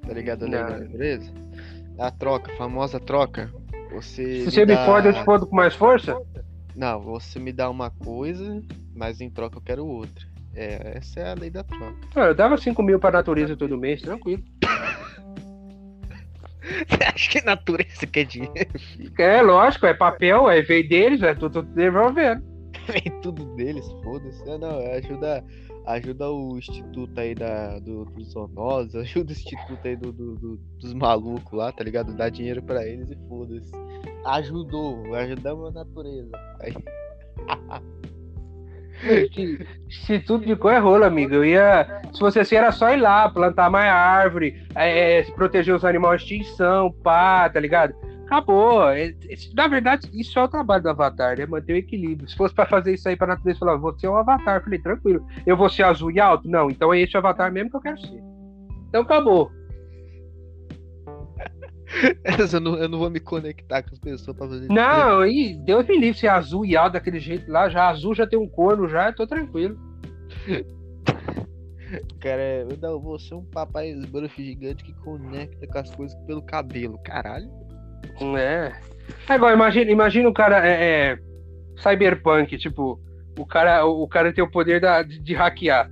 Tá 0.05 0.13
ligado 0.13 0.43
a 0.45 0.47
lei 0.49 0.59
Não. 0.59 0.67
da 0.69 0.77
natureza? 0.79 1.31
A 1.99 2.11
troca, 2.11 2.51
a 2.51 2.55
famosa 2.57 2.99
troca. 2.99 3.51
Você. 3.91 4.39
Se 4.41 4.51
você 4.51 4.65
me 4.65 4.73
dá- 4.75 4.85
fode, 4.85 5.07
eu 5.07 5.13
te 5.13 5.23
fodo 5.23 5.45
com 5.45 5.55
mais 5.55 5.75
força? 5.75 6.19
Não, 6.75 6.99
você 6.99 7.39
me 7.39 7.51
dá 7.51 7.69
uma 7.69 7.89
coisa, 7.91 8.61
mas 8.95 9.21
em 9.21 9.29
troca 9.29 9.57
eu 9.57 9.61
quero 9.61 9.85
outra. 9.85 10.25
É, 10.55 10.97
essa 10.97 11.19
é 11.19 11.31
a 11.31 11.33
lei 11.35 11.49
da 11.49 11.63
troca. 11.63 11.95
Ah, 12.15 12.25
eu 12.25 12.35
dava 12.35 12.57
5 12.57 12.81
mil 12.83 12.99
pra 12.99 13.11
natureza 13.11 13.55
todo 13.55 13.77
mês, 13.77 14.01
tranquilo. 14.01 14.43
Você 16.87 17.03
acha 17.03 17.29
que 17.29 17.41
natureza 17.45 18.07
quer 18.07 18.23
dinheiro, 18.25 18.79
filho? 18.79 19.11
É, 19.19 19.41
lógico, 19.41 19.85
é 19.85 19.93
papel, 19.93 20.49
é 20.49 20.61
veio 20.61 20.87
deles, 20.87 21.21
é 21.21 21.33
tudo 21.35 21.61
tudo 21.61 21.73
devolvendo. 21.73 22.41
Vem 22.87 23.21
tudo 23.21 23.45
deles, 23.55 23.85
foda-se. 24.03 24.41
Ah, 24.49 24.57
não, 24.57 24.79
ajuda, 24.93 25.43
ajuda 25.85 26.29
o 26.31 26.57
instituto 26.57 27.19
aí 27.19 27.35
da, 27.35 27.79
do, 27.79 28.05
dos 28.05 28.31
zoonoses, 28.31 28.95
ajuda 28.95 29.29
o 29.31 29.33
instituto 29.33 29.79
aí 29.87 29.95
do, 29.95 30.11
do- 30.11 30.35
do- 30.35 30.57
dos 30.79 30.93
malucos 30.93 31.51
lá, 31.53 31.71
tá 31.71 31.83
ligado? 31.83 32.13
Dá 32.15 32.29
dinheiro 32.29 32.61
pra 32.61 32.85
eles 32.85 33.09
e 33.09 33.17
foda-se. 33.27 33.71
Ajudou, 34.25 35.13
ajudamos 35.15 35.67
a 35.69 35.71
natureza. 35.83 36.31
Aí, 36.61 36.73
tudo 40.25 40.45
de 40.45 40.55
cor 40.55 40.71
é 40.73 40.77
rolo, 40.79 41.03
amigo. 41.03 41.33
Eu 41.33 41.43
ia. 41.45 42.01
Se 42.13 42.19
fosse 42.19 42.39
assim, 42.39 42.55
era 42.55 42.71
só 42.71 42.89
ir 42.93 42.97
lá, 43.01 43.27
plantar 43.29 43.69
mais 43.69 43.87
árvore, 43.91 44.65
é, 44.75 45.19
é, 45.19 45.23
proteger 45.31 45.75
os 45.75 45.83
animais 45.83 46.21
de 46.23 46.35
extinção, 46.37 46.91
pá, 47.03 47.49
tá 47.49 47.59
ligado? 47.59 47.93
Acabou. 48.33 48.89
É- 48.89 49.13
esse- 49.29 49.53
na 49.55 49.67
verdade, 49.67 50.09
isso 50.13 50.37
é 50.39 50.43
o 50.43 50.47
trabalho 50.47 50.83
do 50.83 50.89
Avatar, 50.89 51.37
né? 51.37 51.45
Manter 51.45 51.73
o 51.73 51.77
equilíbrio. 51.77 52.27
Se 52.27 52.35
fosse 52.35 52.53
pra 52.53 52.65
fazer 52.65 52.93
isso 52.93 53.07
aí 53.07 53.15
pra 53.15 53.27
natureza, 53.27 53.59
falar, 53.59 53.77
você 53.77 54.07
é 54.07 54.09
um 54.09 54.17
Avatar. 54.17 54.57
Eu 54.57 54.63
falei, 54.63 54.79
tranquilo. 54.79 55.25
Eu 55.45 55.55
vou 55.55 55.69
ser 55.69 55.83
azul 55.83 56.11
e 56.11 56.19
alto? 56.19 56.49
Não, 56.49 56.69
então 56.69 56.93
é 56.93 56.99
esse 56.99 57.15
o 57.15 57.19
Avatar 57.19 57.51
mesmo 57.51 57.69
que 57.69 57.77
eu 57.77 57.81
quero 57.81 57.99
ser. 57.99 58.23
Então 58.89 59.01
acabou. 59.01 59.51
eu, 62.53 62.59
não, 62.59 62.75
eu 62.75 62.89
não 62.89 62.97
vou 62.97 63.09
me 63.09 63.19
conectar 63.19 63.83
com 63.83 63.89
as 63.91 63.99
pessoas 63.99 64.35
pra 64.35 64.47
fazer 64.47 64.67
Não, 64.67 65.19
aí 65.19 65.55
Deus 65.63 65.85
me 65.87 65.97
livre 65.97 66.19
ser 66.19 66.27
azul 66.27 66.65
e 66.65 66.75
alto 66.75 66.93
daquele 66.93 67.19
jeito 67.19 67.51
lá. 67.51 67.69
Já 67.69 67.89
azul 67.89 68.15
já 68.15 68.25
tem 68.25 68.39
um 68.39 68.47
corno, 68.47 68.87
já, 68.87 69.09
eu 69.09 69.15
tô 69.15 69.27
tranquilo. 69.27 69.77
Cara, 72.19 72.41
é, 72.41 72.65
eu 72.81 72.99
vou 72.99 73.19
ser 73.19 73.35
um 73.35 73.45
papai 73.45 73.89
esbrufe 73.89 74.43
gigante 74.43 74.83
que 74.83 74.93
conecta 74.93 75.67
com 75.67 75.77
as 75.77 75.93
coisas 75.93 76.17
pelo 76.25 76.41
cabelo, 76.41 76.97
caralho. 77.03 77.47
É. 78.37 78.71
Agora, 79.27 79.53
imagina, 79.55 79.91
imagina 79.91 80.29
o 80.29 80.33
cara 80.33 80.65
é, 80.67 80.71
é, 81.13 81.17
cyberpunk, 81.77 82.57
tipo, 82.57 82.99
o 83.37 83.45
cara, 83.45 83.85
o 83.85 84.07
cara 84.07 84.31
tem 84.33 84.43
o 84.43 84.49
poder 84.49 84.79
da- 84.79 85.01
de, 85.03 85.19
de 85.19 85.33
hackear. 85.33 85.89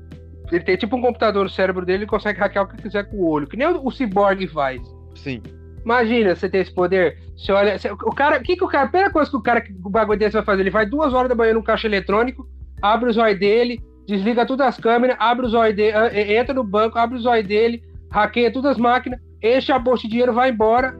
Ele 0.52 0.64
tem 0.64 0.76
tipo 0.76 0.96
um 0.98 1.02
computador 1.02 1.44
no 1.44 1.50
cérebro 1.50 1.86
dele 1.86 2.04
e 2.04 2.08
consegue 2.08 2.40
hackear 2.40 2.66
o 2.66 2.68
que 2.68 2.82
quiser 2.82 3.06
com 3.10 3.18
o 3.18 3.28
olho, 3.30 3.48
que 3.48 3.56
nem 3.58 3.68
o, 3.68 3.86
o 3.88 3.92
cyborg 3.92 4.46
faz. 4.48 4.82
Sim. 5.16 5.42
Imagina 5.84 6.36
você 6.36 6.48
ter 6.50 6.60
esse 6.60 6.74
poder. 6.74 7.18
Você 7.36 7.52
olha. 7.52 7.78
você- 7.80 7.92
o 7.92 8.14
cara. 8.14 8.38
O 8.38 8.44
que, 8.44 8.56
que 8.56 8.64
o 8.64 8.68
cara. 8.68 8.86
A 8.86 8.90
primeira 8.90 9.12
coisa 9.12 9.30
que 9.32 9.38
o 9.38 9.42
cara. 9.42 9.64
O 9.84 9.90
bagulho 9.90 10.20
desse 10.20 10.34
vai 10.34 10.44
fazer? 10.44 10.62
Ele 10.62 10.70
vai 10.70 10.86
duas 10.86 11.14
horas 11.14 11.30
da 11.30 11.36
manhã 11.36 11.54
no 11.54 11.64
caixa 11.64 11.88
eletrônico, 11.88 12.48
abre 12.82 13.10
os 13.10 13.18
olhos 13.18 13.40
dele, 13.40 13.82
desliga 14.06 14.46
todas 14.46 14.68
as 14.68 14.78
câmeras, 14.78 15.16
abre 15.20 15.46
os 15.46 15.54
olhos 15.54 15.76
dele, 15.76 15.96
entra 16.34 16.54
no 16.54 16.64
banco, 16.64 17.00
abre 17.00 17.18
os 17.18 17.26
olhos 17.26 17.48
dele, 17.48 17.82
hackeia 18.12 18.52
todas 18.54 18.72
as 18.72 18.78
máquinas, 18.78 19.20
enche 19.42 19.72
a 19.72 19.80
bolsa 19.80 20.04
de 20.04 20.10
dinheiro, 20.10 20.34
vai 20.34 20.52
embora. 20.52 20.96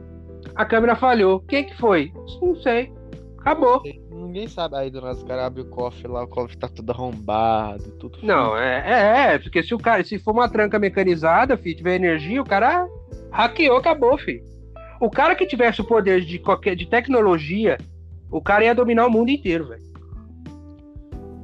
A 0.54 0.64
câmera 0.64 0.94
falhou. 0.96 1.40
Quem 1.40 1.64
que 1.64 1.76
foi? 1.76 2.12
Não 2.40 2.54
sei. 2.56 2.92
Acabou. 3.38 3.82
Ninguém 4.10 4.46
sabe. 4.48 4.76
Aí 4.76 4.90
do 4.90 5.00
nada 5.00 5.14
os 5.16 5.22
caras 5.24 5.44
abrem 5.44 5.64
o 5.64 5.68
cofre 5.68 6.06
lá, 6.08 6.22
o 6.24 6.28
cofre 6.28 6.56
tá 6.56 6.68
tudo 6.68 6.90
arrombado, 6.92 7.90
tudo. 7.98 8.18
Não, 8.22 8.56
é, 8.56 8.82
é, 8.86 9.34
é, 9.34 9.38
porque 9.38 9.62
se 9.62 9.74
o 9.74 9.78
cara, 9.78 10.02
se 10.04 10.18
for 10.18 10.32
uma 10.32 10.48
tranca 10.48 10.78
mecanizada, 10.78 11.56
filho, 11.56 11.76
tiver 11.76 11.96
energia, 11.96 12.40
o 12.40 12.44
cara 12.46 12.86
hackeou, 13.30 13.76
acabou, 13.78 14.16
filho. 14.18 14.42
O 15.00 15.10
cara 15.10 15.34
que 15.34 15.44
tivesse 15.46 15.80
o 15.80 15.84
poder 15.84 16.20
de 16.20 16.38
qualquer 16.38 16.76
de 16.76 16.86
tecnologia, 16.86 17.76
O 18.30 18.40
cara 18.40 18.64
ia 18.64 18.74
dominar 18.74 19.06
o 19.06 19.10
mundo 19.10 19.28
inteiro, 19.30 19.66
velho. 19.68 19.82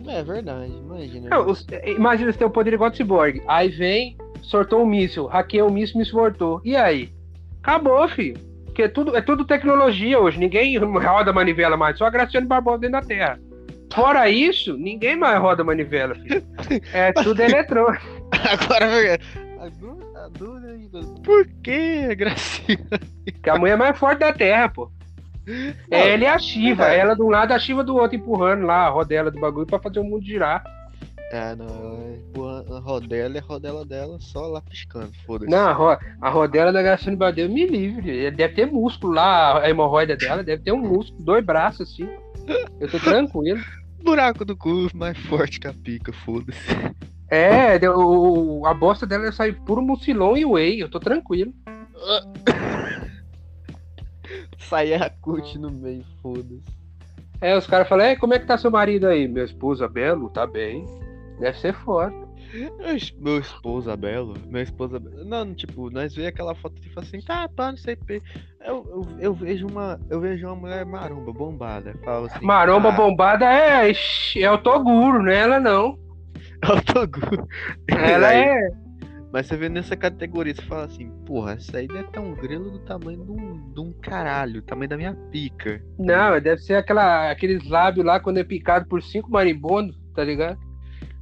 É 0.07 0.23
verdade, 0.23 0.73
imagina. 0.73 1.29
Não, 1.29 1.47
os- 1.51 1.67
imagina 1.85 2.33
você 2.33 2.39
ter 2.39 2.45
o 2.47 2.51
poder 2.51 2.73
igual 2.73 2.89
do 2.89 2.97
Cyborg. 2.97 3.43
Aí 3.47 3.69
vem, 3.69 4.17
sortou 4.41 4.83
um 4.83 4.87
míssil, 4.87 5.27
hackeia 5.27 5.67
o 5.67 5.71
míssil, 5.71 5.97
o 5.97 5.99
míssil 5.99 6.15
voltou. 6.19 6.63
E 6.65 6.75
aí? 6.75 7.13
Acabou, 7.63 8.09
filho. 8.09 8.39
Porque 8.79 8.83
é 8.85 8.89
tudo, 8.89 9.17
é 9.17 9.21
tudo 9.21 9.45
tecnologia 9.45 10.21
hoje. 10.21 10.39
Ninguém 10.39 10.77
roda 10.79 11.33
manivela 11.33 11.77
mais, 11.77 11.99
só 11.99 12.07
a 12.07 12.11
Graciane 12.11 12.47
Barbosa 12.47 12.79
dentro 12.79 13.01
da 13.01 13.07
Terra. 13.07 13.37
Fora 13.93 14.31
isso, 14.31 14.77
ninguém 14.77 15.17
mais 15.17 15.41
roda 15.41 15.65
manivela, 15.65 16.15
filho. 16.15 16.45
É 16.93 17.11
tudo 17.25 17.41
eletrônico. 17.43 18.05
Agora 18.31 18.85
é. 19.05 19.19
A 19.59 19.69
dú- 19.69 19.99
a 20.15 20.29
dúvida 20.29 21.01
é 21.01 21.23
por 21.25 21.45
que, 21.61 22.15
Gracinha? 22.15 22.79
Porque 23.25 23.51
a 23.51 23.57
mulher 23.59 23.73
é 23.73 23.77
mais 23.77 23.99
forte 23.99 24.21
da 24.21 24.33
Terra, 24.33 24.69
pô. 24.69 24.93
É 25.91 26.11
ela 26.13 26.23
e 26.23 26.27
a 26.27 26.39
Shiva. 26.39 26.89
é. 26.93 26.99
Ela 26.99 27.15
de 27.17 27.23
um 27.23 27.31
lado, 27.31 27.53
a 27.53 27.59
Shiva 27.59 27.83
do 27.83 27.97
outro, 27.97 28.17
empurrando 28.17 28.65
lá 28.65 28.87
a 28.87 28.91
rodela 28.91 29.29
do 29.31 29.41
bagulho 29.41 29.67
pra 29.67 29.81
fazer 29.81 29.99
o 29.99 30.05
mundo 30.05 30.25
girar. 30.25 30.63
Ah, 31.31 31.55
não, 31.55 31.67
é 32.01 32.75
a 32.75 32.79
rodela 32.81 33.37
é 33.37 33.41
a 33.41 33.43
rodela 33.45 33.85
dela 33.85 34.17
só 34.19 34.47
lá 34.47 34.63
piscando, 34.63 35.13
foda-se. 35.27 35.51
Não, 35.51 35.59
a, 35.69 35.73
ro- 35.73 35.99
a 36.23 36.31
rodela 36.31 36.73
da 36.73 36.81
Graciane 36.83 37.17
Barbosa 37.17 37.49
me 37.49 37.67
livre. 37.67 38.31
Deve 38.31 38.55
ter 38.55 38.67
músculo 38.67 39.13
lá, 39.13 39.61
a 39.61 39.69
hemorroida 39.69 40.17
dela, 40.17 40.43
deve 40.43 40.63
ter 40.63 40.73
um 40.73 40.79
músculo, 40.81 41.23
dois 41.23 41.45
braços 41.45 41.91
assim. 41.93 42.09
Eu 42.81 42.91
tô 42.91 42.99
tranquilo. 42.99 43.61
Buraco 44.03 44.43
do 44.45 44.57
cu 44.57 44.89
mais 44.95 45.19
forte 45.27 45.61
que 45.61 45.67
a 45.69 45.75
pica, 45.75 46.13
foda-se. 46.13 46.59
É, 47.31 47.79
o, 47.91 48.65
a 48.65 48.73
bosta 48.73 49.05
dela 49.07 49.25
ia 49.27 49.33
sair 49.33 49.53
puro 49.67 49.83
mucilon 49.83 50.35
e 50.37 50.47
whey, 50.47 50.81
eu 50.81 50.89
tô 50.89 50.99
tranquilo. 50.99 51.53
Sai 54.59 54.95
a 54.95 55.11
cut 55.11 55.59
no 55.59 55.71
meio, 55.71 56.05
foda-se. 56.23 56.63
É, 57.41 57.57
os 57.57 57.67
caras 57.67 57.89
falam, 57.89 58.07
é, 58.07 58.17
como 58.17 58.35
é 58.35 58.39
que 58.39 58.47
tá 58.47 58.57
seu 58.59 58.71
marido 58.71 59.07
aí? 59.07 59.29
Meu 59.29 59.45
esposa 59.45 59.87
Belo, 59.89 60.29
tá 60.31 60.47
bem. 60.47 60.85
Deve 61.39 61.59
ser 61.59 61.73
foda. 61.75 62.13
Meu 62.53 62.97
es- 62.97 63.15
Meu 63.19 63.39
esposo 63.39 63.95
Belo, 63.97 64.35
meu 64.47 64.63
esposa 64.63 64.99
Belo. 64.99 65.25
Não, 65.25 65.55
tipo, 65.55 65.91
nós 65.91 66.15
vemos 66.15 66.29
aquela 66.29 66.55
foto 66.55 66.81
e 66.85 66.89
fala 66.91 67.07
assim, 67.07 67.21
tá, 67.21 67.49
pá, 67.49 67.71
não 67.71 67.77
sei 67.79 67.95
o 67.95 68.05
quê. 68.07 68.23
Eu, 68.61 68.87
eu, 68.91 69.09
eu 69.21 69.35
vejo 69.35 69.67
uma. 69.67 70.01
Eu 70.11 70.21
vejo 70.21 70.47
uma 70.47 70.57
mulher 70.57 70.85
maromba, 70.85 71.33
bombada. 71.33 71.95
Fala 72.05 72.27
assim. 72.27 72.45
Maromba 72.45 72.89
ah, 72.89 72.93
bombada 72.93 73.45
é, 73.45 73.93
é 74.37 74.51
o 74.51 74.59
Toguro, 74.59 75.23
não 75.23 75.31
é 75.31 75.37
ela 75.37 75.61
não. 75.61 75.99
Eu 76.63 76.83
tô 76.83 77.07
gu- 77.07 77.47
Ela 77.89 78.29
Aí, 78.31 78.39
é. 78.41 78.71
Mas 79.31 79.47
você 79.47 79.57
vê 79.59 79.69
nessa 79.69 79.95
categoria, 79.95 80.55
você 80.55 80.63
fala 80.63 80.87
assim, 80.87 81.11
porra, 81.27 81.53
essa 81.53 81.77
aí 81.77 81.87
deve 81.87 82.09
ter 82.09 82.19
um 82.19 82.35
grelo 82.35 82.71
do 82.71 82.79
tamanho 82.81 83.23
de 83.25 83.31
um, 83.31 83.73
de 83.75 83.81
um 83.81 83.93
caralho, 84.01 84.63
tamanho 84.63 84.89
da 84.89 84.97
minha 84.97 85.15
pica. 85.31 85.83
Não, 85.99 86.41
deve 86.41 86.63
ser 86.63 86.77
aquela, 86.77 87.31
aqueles 87.31 87.69
lábios 87.69 88.07
lá 88.07 88.19
quando 88.19 88.39
é 88.39 88.45
picado 88.45 88.87
por 88.89 89.03
cinco 89.03 89.31
marimbondos, 89.31 89.95
tá 90.15 90.25
ligado? 90.25 90.59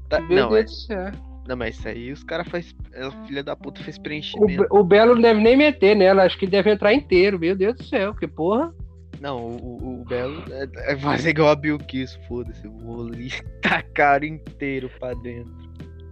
Tá- 0.08 0.20
Meu 0.20 0.36
não, 0.44 0.48
Deus 0.50 0.60
é- 0.60 0.64
do 0.64 0.70
céu. 0.70 1.12
não, 1.48 1.56
mas 1.56 1.76
isso 1.78 1.88
aí 1.88 2.12
os 2.12 2.22
caras 2.24 2.48
faz. 2.48 2.74
A 2.94 3.10
filha 3.26 3.42
da 3.42 3.56
puta 3.56 3.82
fez 3.82 3.96
O, 3.96 4.02
preenchimento. 4.02 4.62
Be- 4.62 4.68
o 4.70 4.84
Belo 4.84 5.14
não 5.14 5.22
deve 5.22 5.40
nem 5.40 5.56
meter 5.56 5.94
nela, 5.96 6.22
acho 6.24 6.38
que 6.38 6.44
ele 6.44 6.52
deve 6.52 6.70
entrar 6.70 6.92
inteiro, 6.94 7.38
meu 7.38 7.56
Deus 7.56 7.76
do 7.76 7.84
céu, 7.84 8.14
que 8.14 8.26
porra. 8.26 8.72
Não, 9.20 9.38
o, 9.38 9.56
o, 9.56 10.00
o 10.02 10.04
Belo 10.04 10.44
é, 10.52 10.92
é 10.92 10.96
fazer 10.98 11.30
igual 11.30 11.48
a 11.48 11.56
Bill 11.56 11.78
Kiss, 11.78 12.18
foda-se. 12.28 12.66
Vou 12.68 13.08
tacar 13.62 14.22
inteiro 14.22 14.90
pra 14.98 15.14
dentro. 15.14 15.54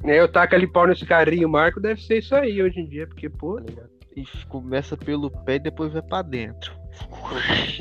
É, 0.04 0.20
eu 0.20 0.28
taco 0.30 0.54
ali 0.54 0.66
pau 0.66 0.86
nesse 0.86 1.04
carinho, 1.06 1.48
o 1.48 1.50
Marco 1.50 1.80
deve 1.80 2.00
ser 2.02 2.18
isso 2.18 2.34
aí 2.34 2.62
hoje 2.62 2.80
em 2.80 2.86
dia, 2.88 3.06
porque, 3.06 3.28
pô, 3.28 3.56
Tá 3.56 3.64
ligado? 3.70 3.90
E 4.16 4.24
começa 4.48 4.96
pelo 4.96 5.28
pé 5.44 5.56
e 5.56 5.58
depois 5.58 5.92
vai 5.92 6.02
pra 6.02 6.22
dentro. 6.22 6.72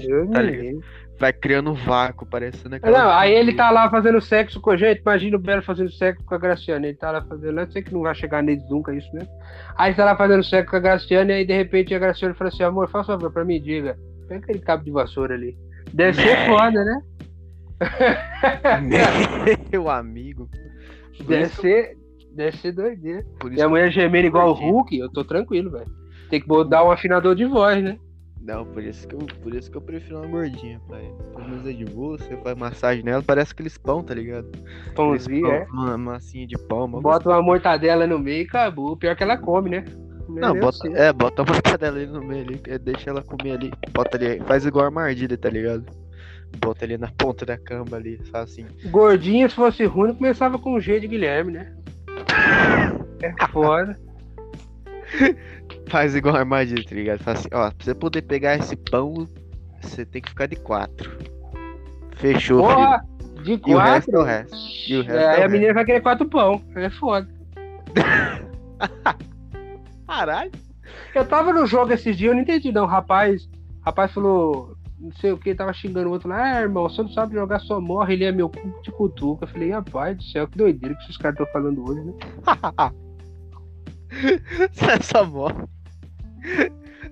eu 0.04 0.28
Tá 0.32 0.42
ligado? 0.42 0.82
Vai 1.20 1.32
criando 1.32 1.72
um 1.72 1.76
vácuo, 1.76 2.26
parecendo 2.26 2.76
aquela. 2.76 2.98
Não, 2.98 3.10
aí 3.12 3.32
ele 3.32 3.54
tá 3.54 3.70
lá 3.70 3.90
fazendo 3.90 4.20
sexo 4.20 4.60
com 4.60 4.72
a 4.72 4.78
gente, 4.78 5.02
imagina 5.02 5.38
o 5.38 5.40
Belo 5.40 5.62
fazendo 5.62 5.92
sexo 5.92 6.24
com 6.26 6.36
a 6.36 6.38
Graciane, 6.38 6.88
ele 6.88 6.98
tá 6.98 7.12
lá 7.12 7.22
fazendo, 7.22 7.60
eu 7.60 7.72
sei 7.72 7.82
que 7.84 7.94
não 7.94 8.02
vai 8.02 8.16
chegar 8.16 8.42
neles 8.42 8.68
nunca 8.70 8.94
isso 8.94 9.08
mesmo. 9.14 9.30
Aí 9.78 9.90
ele 9.90 9.96
tá 9.96 10.06
lá 10.06 10.18
fazendo 10.18 10.44
sexo 10.44 10.72
com 10.72 10.78
a 10.78 10.80
Graciane, 10.80 11.32
e 11.32 11.36
aí 11.36 11.46
de 11.46 11.54
repente 11.54 11.94
a 11.94 12.00
Graciane 12.00 12.34
fala 12.34 12.50
assim, 12.50 12.64
amor, 12.64 12.90
faz 12.90 13.06
favor 13.08 13.32
pra 13.32 13.46
mim, 13.46 13.62
diga, 13.62 13.98
pega 14.28 14.44
aquele 14.44 14.60
cabo 14.60 14.84
de 14.84 14.92
vassoura 14.92 15.36
ali. 15.36 15.56
Deve 15.94 16.20
ser 16.22 16.48
foda, 16.48 16.84
né? 16.84 17.02
Meu 19.72 19.90
amigo. 19.90 20.50
Por 21.18 21.26
Deve 21.28 21.46
isso, 21.46 21.62
ser, 21.62 21.98
deve 22.36 22.58
ser 22.58 22.72
doideira. 22.72 23.24
por 23.40 23.52
E 23.52 23.56
isso 23.56 23.66
a 23.66 23.70
mulher 23.70 23.92
gemendo 23.92 24.28
igual 24.28 24.50
o. 24.50 24.54
Hulk, 24.54 24.98
eu 24.98 25.10
tô 25.12 25.24
tranquilo, 25.24 25.72
velho. 25.72 25.86
Tem 26.30 26.42
que 26.42 26.48
dar 26.68 26.84
um 26.84 26.92
afinador 26.92 27.36
de 27.36 27.46
voz, 27.46 27.84
né? 27.84 27.98
Não, 28.46 28.66
por 28.66 28.84
isso 28.84 29.08
que 29.08 29.16
eu, 29.16 29.20
por 29.20 29.56
isso 29.56 29.72
que 29.72 29.78
eu 29.78 29.82
prefiro 29.82 30.18
uma 30.18 30.28
gordinha, 30.28 30.80
pai. 30.90 31.10
Pelo 31.34 31.48
menos 31.48 31.66
é 31.66 31.72
de 31.72 31.86
boa, 31.86 32.18
você 32.18 32.36
faz 32.38 32.58
massagem 32.58 33.02
nela, 33.04 33.24
parece 33.24 33.54
aqueles 33.54 33.78
pão, 33.78 34.04
tá 34.04 34.14
ligado? 34.14 34.52
Pãozinho, 34.94 35.44
pão, 35.44 35.52
é. 35.54 35.66
Uma 35.72 35.98
massinha 35.98 36.46
de 36.46 36.58
pão, 36.58 36.86
mó 36.88 37.00
Bota 37.00 37.30
uma 37.30 37.42
mortadela 37.42 38.06
no 38.06 38.20
meio 38.20 38.44
e 38.44 38.46
acabou. 38.46 38.98
Pior 38.98 39.16
que 39.16 39.24
ela 39.24 39.38
come, 39.38 39.70
né? 39.70 39.86
Não, 40.28 40.56
Eu 40.56 40.62
bota, 40.62 40.78
sei. 40.78 40.94
é, 40.94 41.14
bota 41.14 41.42
a 41.42 41.46
mortadela 41.52 41.98
ali 41.98 42.08
no 42.08 42.22
meio 42.22 42.42
ali, 42.44 42.62
é, 42.68 42.78
deixa 42.78 43.10
ela 43.10 43.22
comer 43.22 43.52
ali, 43.54 43.72
bota 43.94 44.18
ali, 44.18 44.40
faz 44.42 44.66
igual 44.66 44.84
a 44.84 44.88
armadilha, 44.88 45.38
tá 45.38 45.50
ligado? 45.50 45.86
Bota 46.58 46.84
ali 46.84 46.98
na 46.98 47.10
ponta 47.18 47.46
da 47.46 47.58
cama 47.58 47.96
ali, 47.96 48.20
só 48.26 48.38
assim. 48.38 48.66
Gordinho, 48.86 49.50
se 49.50 49.56
fosse 49.56 49.86
ruim, 49.86 50.14
começava 50.14 50.60
com 50.60 50.74
o 50.74 50.80
G 50.82 51.00
de 51.00 51.08
Guilherme, 51.08 51.54
né? 51.54 51.74
É 53.22 53.48
foda. 53.48 53.98
Faz 55.90 56.16
igual 56.16 56.36
a 56.36 56.40
armadilha, 56.40 56.84
tá 56.84 56.96
ligado? 56.96 57.20
Fala 57.24 57.38
assim, 57.38 57.50
ó, 57.54 57.70
pra 57.70 57.86
você 57.86 57.94
poder 57.96 58.22
pegar 58.24 58.56
esse 58.56 58.76
pão, 58.76 59.28
você 59.82 60.06
tem 60.06 60.22
que 60.22 60.30
ficar 60.30 60.48
de 60.48 60.56
quatro. 60.56 61.12
Fechou, 62.16 62.64
filho. 62.64 62.76
Porra, 62.76 63.06
de 63.44 63.62
E 63.66 63.76
o 63.76 63.78
resto 63.78 64.10
é 64.10 64.14
quatro. 64.14 64.20
o 64.20 64.24
resto. 64.24 64.58
E 64.88 64.98
o 64.98 65.02
resto 65.04 65.18
É, 65.18 65.24
é 65.24 65.28
aí 65.36 65.42
o 65.42 65.46
a 65.46 65.50
menina 65.50 65.74
vai 65.74 65.86
querer 65.86 66.02
quatro 66.02 66.28
pão. 66.28 66.62
É 66.76 66.90
foda. 66.90 67.28
Caralho. 70.08 70.52
Eu 71.14 71.26
tava 71.26 71.54
no 71.54 71.66
jogo 71.66 71.94
esses 71.94 72.18
dias, 72.18 72.30
eu 72.30 72.36
não 72.36 72.42
entendi 72.42 72.72
não. 72.72 72.86
Rapaz, 72.86 73.50
rapaz 73.82 74.12
falou, 74.12 74.76
não 75.00 75.12
sei 75.14 75.32
o 75.32 75.38
que, 75.38 75.56
tava 75.56 75.74
xingando 75.74 76.10
o 76.10 76.12
outro 76.12 76.30
lá, 76.30 76.44
ah, 76.44 76.62
irmão, 76.62 76.88
você 76.88 77.02
não 77.02 77.10
sabe 77.10 77.34
jogar, 77.36 77.60
só 77.60 77.82
morre, 77.82 78.14
ele 78.14 78.26
é 78.26 78.32
meu 78.32 78.50
cu 78.50 78.60
de 78.82 78.92
cutuca. 78.92 79.46
Eu 79.46 79.50
falei, 79.50 79.72
rapaz 79.72 80.18
do 80.18 80.24
céu, 80.24 80.48
que 80.48 80.58
doideira 80.58 80.96
que 80.96 81.04
esses 81.04 81.18
caras 81.18 81.40
estão 81.40 81.52
falando 81.52 81.84
hoje, 81.90 82.02
né? 82.02 82.14
Você 84.72 85.04
só 85.04 85.26
morre. 85.26 85.64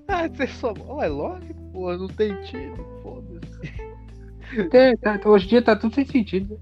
Ah, 0.08 0.28
você 0.28 0.46
só 0.46 0.74
morre. 0.74 1.06
É 1.06 1.08
lógico, 1.08 1.54
porra, 1.72 1.96
não 1.96 2.08
tem 2.08 2.34
time, 2.42 2.76
foda-se. 3.02 4.68
Tem- 4.68 4.96
tá- 4.98 5.18
hoje 5.24 5.46
em 5.46 5.48
dia 5.48 5.62
tá 5.62 5.74
tudo 5.76 5.94
sem 5.94 6.04
sentido. 6.04 6.58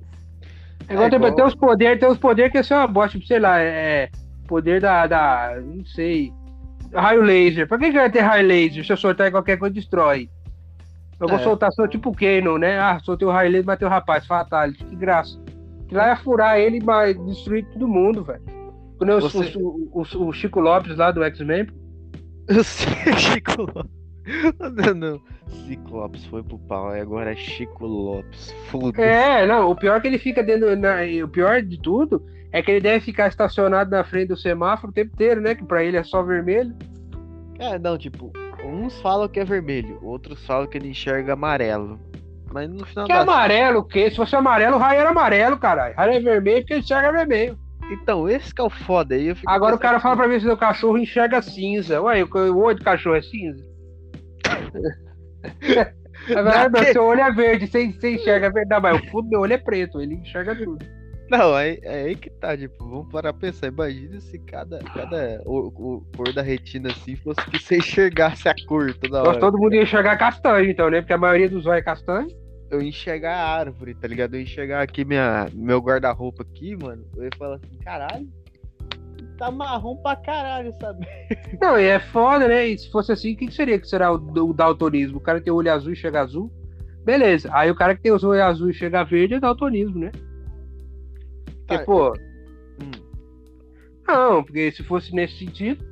É 0.88 0.94
É 0.94 1.11
tem, 1.11 1.44
uns 1.44 1.55
poderes, 1.55 2.00
tem 2.00 2.09
uns 2.09 2.18
poderes 2.18 2.53
que 2.53 2.59
é 2.59 2.62
só 2.62 2.76
uma 2.79 2.87
bosta, 2.87 3.16
tipo, 3.18 3.26
sei 3.26 3.38
lá, 3.40 3.59
é 3.61 4.09
poder 4.46 4.81
da, 4.81 5.07
da. 5.07 5.57
não 5.61 5.85
sei. 5.85 6.33
Raio 6.92 7.22
laser. 7.22 7.68
Pra 7.68 7.79
que, 7.79 7.87
que 7.90 7.98
vai 7.98 8.11
ter 8.11 8.20
raio 8.20 8.46
laser? 8.46 8.85
Se 8.85 8.92
eu 8.92 8.96
soltar 8.96 9.31
qualquer 9.31 9.57
coisa, 9.57 9.74
destrói. 9.74 10.29
Eu 11.20 11.29
vou 11.29 11.38
É. 11.38 11.42
soltar 11.42 11.70
só 11.72 11.87
tipo 11.87 12.12
Kano, 12.14 12.59
né? 12.59 12.79
Ah, 12.79 12.98
soltei 13.00 13.26
o 13.29 13.31
raio 13.31 13.50
laser, 13.50 13.64
bateu 13.66 13.87
o 13.88 13.90
rapaz, 13.90 14.26
fatality. 14.26 14.85
Que 14.85 14.96
graça. 14.96 15.40
Que 15.88 15.94
lá 15.94 16.09
ia 16.09 16.16
furar 16.16 16.59
ele 16.59 16.79
e 16.79 17.14
destruir 17.26 17.64
todo 17.72 17.87
mundo, 17.87 18.24
velho. 18.24 18.42
Você- 19.21 19.53
o, 19.59 19.91
o- 19.93 20.29
o 20.29 20.33
Chico 20.33 20.61
Lopes 20.61 20.97
lá 20.97 21.11
do 21.11 21.23
X-Men, 21.25 21.67
Chico 23.17 23.63
Lopes. 23.63 23.91
Não, 24.77 24.95
não. 24.95 25.21
Ciclopes 25.67 26.25
foi 26.27 26.43
pro 26.43 26.59
pau, 26.59 26.95
e 26.95 27.01
agora 27.01 27.33
é 27.33 27.37
Chico 27.37 27.87
Lopes. 27.87 28.55
Foda-se. 28.69 29.03
É, 29.03 29.47
não, 29.47 29.71
o 29.71 29.75
pior 29.75 29.97
é 29.97 30.01
que 30.01 30.07
ele 30.07 30.19
fica 30.19 30.43
dentro. 30.43 30.77
Na, 30.77 30.99
o 31.25 31.29
pior 31.29 31.63
de 31.63 31.81
tudo 31.81 32.25
é 32.53 32.63
que 32.63 32.71
ele 32.71 32.81
deve 32.81 33.01
ficar 33.05 33.29
estacionado 33.29 33.91
na 33.91 34.05
frente 34.05 34.29
do 34.29 34.37
semáforo 34.37 34.91
o 34.91 34.95
tempo 34.95 35.13
inteiro, 35.15 35.41
né? 35.41 35.55
Que 35.55 35.65
pra 35.65 35.83
ele 35.83 35.97
é 35.97 36.05
só 36.05 36.23
vermelho. 36.23 36.75
É, 37.59 37.79
não, 37.79 37.99
tipo, 37.99 38.31
uns 38.65 39.01
falam 39.01 39.29
que 39.29 39.41
é 39.41 39.45
vermelho, 39.45 39.99
outros 40.03 40.45
falam 40.47 40.67
que 40.69 40.79
ele 40.79 40.89
enxerga 40.91 41.33
amarelo. 41.33 41.99
Mas 42.53 42.69
no 42.69 42.85
final 42.85 43.07
Que 43.07 43.13
amarelo 43.13 43.79
o 43.81 43.85
quê? 43.85 44.11
Se 44.11 44.17
fosse 44.17 44.35
amarelo, 44.37 44.77
o 44.77 44.79
raio 44.79 45.01
era 45.01 45.11
amarelo, 45.11 45.57
caralho. 45.57 45.95
Raio 45.97 46.13
é 46.15 46.21
vermelho 46.21 46.61
porque 46.61 46.75
ele 46.75 46.81
enxerga 46.81 47.13
vermelho. 47.13 47.59
Então, 47.90 48.29
esse 48.29 48.55
que 48.55 48.61
é 48.61 48.64
o 48.64 48.70
foda 48.70 49.14
aí. 49.14 49.29
Eu 49.29 49.37
fico 49.37 49.50
Agora 49.50 49.74
o 49.74 49.79
cara 49.79 49.98
fala 49.98 50.14
assim, 50.14 50.22
pra 50.22 50.33
mim 50.33 50.40
se 50.40 50.48
o 50.48 50.57
cachorro 50.57 50.98
enxerga 50.98 51.42
cinza. 51.42 52.00
Ué, 52.00 52.22
o, 52.22 52.59
olho 52.59 52.79
do 52.79 52.85
cachorro 52.85 53.16
é 53.16 53.22
cinza? 53.22 53.64
Agora, 56.29 56.68
Dá 56.68 56.81
meu, 56.83 56.92
seu 56.92 57.05
olho 57.05 57.20
é 57.20 57.33
verde, 57.33 57.66
você, 57.66 57.90
você 57.90 58.14
enxerga 58.14 58.50
verde. 58.50 58.68
Não, 58.70 58.81
mas 58.81 59.00
o 59.00 59.07
fundo 59.07 59.24
do 59.24 59.31
meu 59.31 59.40
olho 59.40 59.55
é 59.55 59.59
preto, 59.59 60.00
ele 60.00 60.14
enxerga 60.14 60.55
tudo. 60.55 60.85
Não, 61.31 61.57
é, 61.57 61.79
é 61.83 62.03
aí 62.07 62.16
que 62.16 62.29
tá, 62.29 62.57
tipo, 62.57 62.76
vamos 62.79 63.09
parar 63.11 63.33
pra 63.33 63.42
pensar. 63.48 63.68
Imagina 63.68 64.20
se 64.20 64.37
cada, 64.40 64.81
cada 64.81 65.40
o, 65.46 65.68
o 65.68 66.05
cor 66.16 66.33
da 66.35 66.42
retina 66.42 66.90
assim 66.90 67.14
fosse 67.14 67.40
que 67.48 67.59
você 67.59 67.76
enxergasse 67.79 68.48
a 68.48 68.55
cor 68.66 68.92
toda 68.94 69.22
hora. 69.22 69.38
todo 69.38 69.57
mundo 69.57 69.74
ia 69.74 69.83
enxergar 69.83 70.16
castanho, 70.16 70.68
então, 70.68 70.90
né? 70.90 71.00
Porque 71.00 71.12
a 71.12 71.18
maioria 71.18 71.48
dos 71.48 71.66
olhos 71.66 71.79
é 71.79 71.83
castanho. 71.83 72.29
Eu 72.71 72.81
enxergar 72.81 73.35
a 73.35 73.49
árvore, 73.49 73.95
tá 73.95 74.07
ligado? 74.07 74.35
Eu 74.35 74.43
enxergar 74.43 74.83
aqui 74.83 75.05
minha, 75.05 75.49
meu 75.53 75.81
guarda-roupa 75.81 76.43
aqui, 76.43 76.77
mano. 76.77 77.05
Eu 77.17 77.25
ia 77.25 77.31
falar 77.37 77.57
assim, 77.57 77.77
caralho, 77.79 78.29
tá 79.41 79.51
marrom 79.51 79.97
pra 79.97 80.15
caralho, 80.17 80.73
sabe? 80.81 81.07
Não, 81.61 81.79
e 81.81 81.85
é 81.85 81.99
foda, 81.99 82.47
né? 82.47 82.69
E 82.69 82.79
se 82.79 82.91
fosse 82.91 83.11
assim, 83.11 83.33
o 83.33 83.37
que 83.37 83.47
que 83.47 83.55
seria 83.55 83.79
que 83.79 83.89
será 83.89 84.13
o, 84.13 84.17
o 84.17 84.53
daltonismo? 84.53 85.17
O 85.17 85.21
cara 85.21 85.41
tem 85.41 85.53
o 85.53 85.57
olho 85.57 85.73
azul 85.73 85.91
e 85.91 85.93
enxerga 85.95 86.21
azul? 86.21 86.53
Beleza. 87.05 87.49
Aí 87.53 87.71
o 87.71 87.75
cara 87.75 87.97
que 87.97 88.03
tem 88.03 88.13
os 88.13 88.23
olhos 88.23 88.43
azuis 88.43 88.77
e 88.77 88.79
chega 88.79 89.03
verde 89.03 89.35
é 89.35 89.41
daltonismo, 89.41 89.99
né? 89.99 90.13
Porque, 91.45 91.79
Tá, 91.79 91.85
pô. 91.85 92.13
Hum. 92.83 92.91
Não, 94.07 94.45
porque 94.45 94.71
se 94.73 94.85
fosse 94.85 95.15
nesse 95.15 95.39
sentido. 95.39 95.89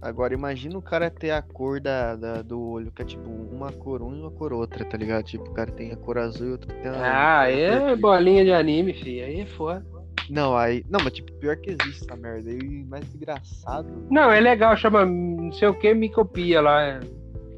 Agora 0.00 0.32
imagina 0.32 0.78
o 0.78 0.82
cara 0.82 1.10
ter 1.10 1.30
a 1.32 1.42
cor 1.42 1.80
da, 1.80 2.14
da- 2.14 2.42
do 2.42 2.60
olho, 2.60 2.92
que 2.92 3.02
é 3.02 3.04
tipo 3.04 3.28
uma 3.28 3.72
cor 3.72 4.00
um 4.02 4.14
e 4.16 4.20
uma 4.20 4.30
cor 4.30 4.52
outra, 4.52 4.84
tá 4.84 4.96
ligado? 4.96 5.24
Tipo, 5.24 5.44
o 5.50 5.52
cara 5.54 5.70
tem 5.72 5.90
a 5.92 5.96
cor 5.96 6.18
azul 6.18 6.48
e 6.48 6.52
outro 6.52 6.72
tem 6.72 6.88
a. 6.90 7.40
Ah, 7.40 7.50
é 7.50 7.96
bolinha 7.96 8.44
de 8.44 8.52
anime, 8.52 8.92
filho. 8.94 9.24
Aí 9.26 9.40
é 9.40 9.46
foda. 9.46 9.84
Não, 10.30 10.56
aí. 10.56 10.84
Não, 10.88 11.00
mas 11.02 11.12
tipo, 11.14 11.32
pior 11.32 11.56
que 11.56 11.70
existe 11.70 12.04
essa 12.04 12.14
merda. 12.16 12.50
E 12.50 12.84
mais 12.84 13.04
engraçado. 13.14 13.88
Não, 14.10 14.30
é 14.30 14.38
legal, 14.40 14.76
chama 14.76 15.04
não 15.04 15.50
sei 15.52 15.66
o 15.68 15.74
que, 15.74 15.92
micopia 15.94 16.60
lá. 16.60 17.00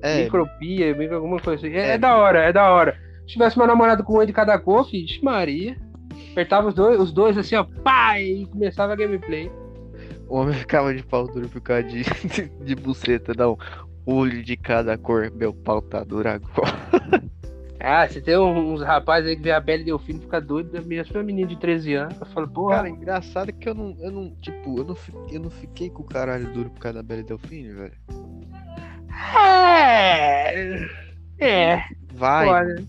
é 0.03 0.22
Micropia, 0.24 0.94
micro, 0.96 1.16
alguma 1.16 1.38
coisa 1.40 1.66
assim. 1.66 1.76
É, 1.76 1.81
É. 1.81 1.90
é 1.94 1.98
da 1.98 2.16
hora, 2.16 2.38
é 2.40 2.53
da 2.53 2.70
hora. 2.72 2.96
Se 3.26 3.35
tivesse 3.35 3.57
uma 3.57 3.66
namorada 3.66 4.03
com 4.03 4.18
um 4.18 4.24
de 4.24 4.33
cada 4.33 4.59
cor, 4.59 4.88
filho, 4.88 5.07
Maria. 5.22 5.76
Apertava 6.33 6.68
os 6.68 6.74
dois, 6.74 7.00
os 7.00 7.12
dois 7.12 7.37
assim, 7.37 7.57
ó, 7.57 7.64
pá, 7.85 8.18
e 8.20 8.46
começava 8.46 8.92
a 8.92 8.96
gameplay. 8.96 9.50
O 10.31 10.37
homem 10.37 10.55
ficava 10.55 10.95
de 10.95 11.03
pau 11.03 11.27
duro 11.27 11.49
por 11.49 11.61
causa 11.61 11.83
de, 11.83 12.05
de 12.64 12.75
buceta, 12.77 13.35
não. 13.37 13.59
Olho 14.07 14.43
de 14.43 14.57
cada 14.57 14.97
cor, 14.97 15.31
meu 15.35 15.53
pau 15.53 15.83
tá 15.83 16.03
duro 16.03 16.29
agora. 16.29 17.31
Ah, 17.83 18.07
você 18.07 18.21
tem 18.21 18.37
uns 18.38 18.83
rapazes 18.83 19.31
aí 19.31 19.37
que 19.37 19.43
vê 19.43 19.53
a 19.53 19.61
Bela 19.61 19.83
Delfino 19.83 20.19
e 20.19 20.23
fica 20.23 20.38
doido, 20.38 20.71
da 20.71 20.83
minha 20.83 21.03
uma 21.14 21.23
menina 21.23 21.49
de 21.49 21.57
13 21.57 21.95
anos. 21.95 22.21
Eu 22.21 22.27
falo, 22.27 22.47
porra, 22.47 22.77
Cara, 22.77 22.90
engraçado 22.90 23.53
que 23.53 23.69
eu 23.69 23.75
não, 23.75 23.97
eu 23.99 24.11
não, 24.11 24.35
tipo, 24.37 24.79
eu 24.79 24.85
não, 24.85 24.97
eu 25.31 25.40
não 25.40 25.51
fiquei 25.51 25.88
com 25.88 26.03
o 26.03 26.07
caralho 26.07 26.53
duro 26.53 26.71
por 26.71 26.79
causa 26.79 26.99
da 26.99 27.03
Bela 27.03 27.23
Delfine, 27.23 27.73
velho. 27.73 27.95
é. 29.35 30.88
É, 31.38 31.83
Vai. 32.12 32.49
Olha. 32.49 32.85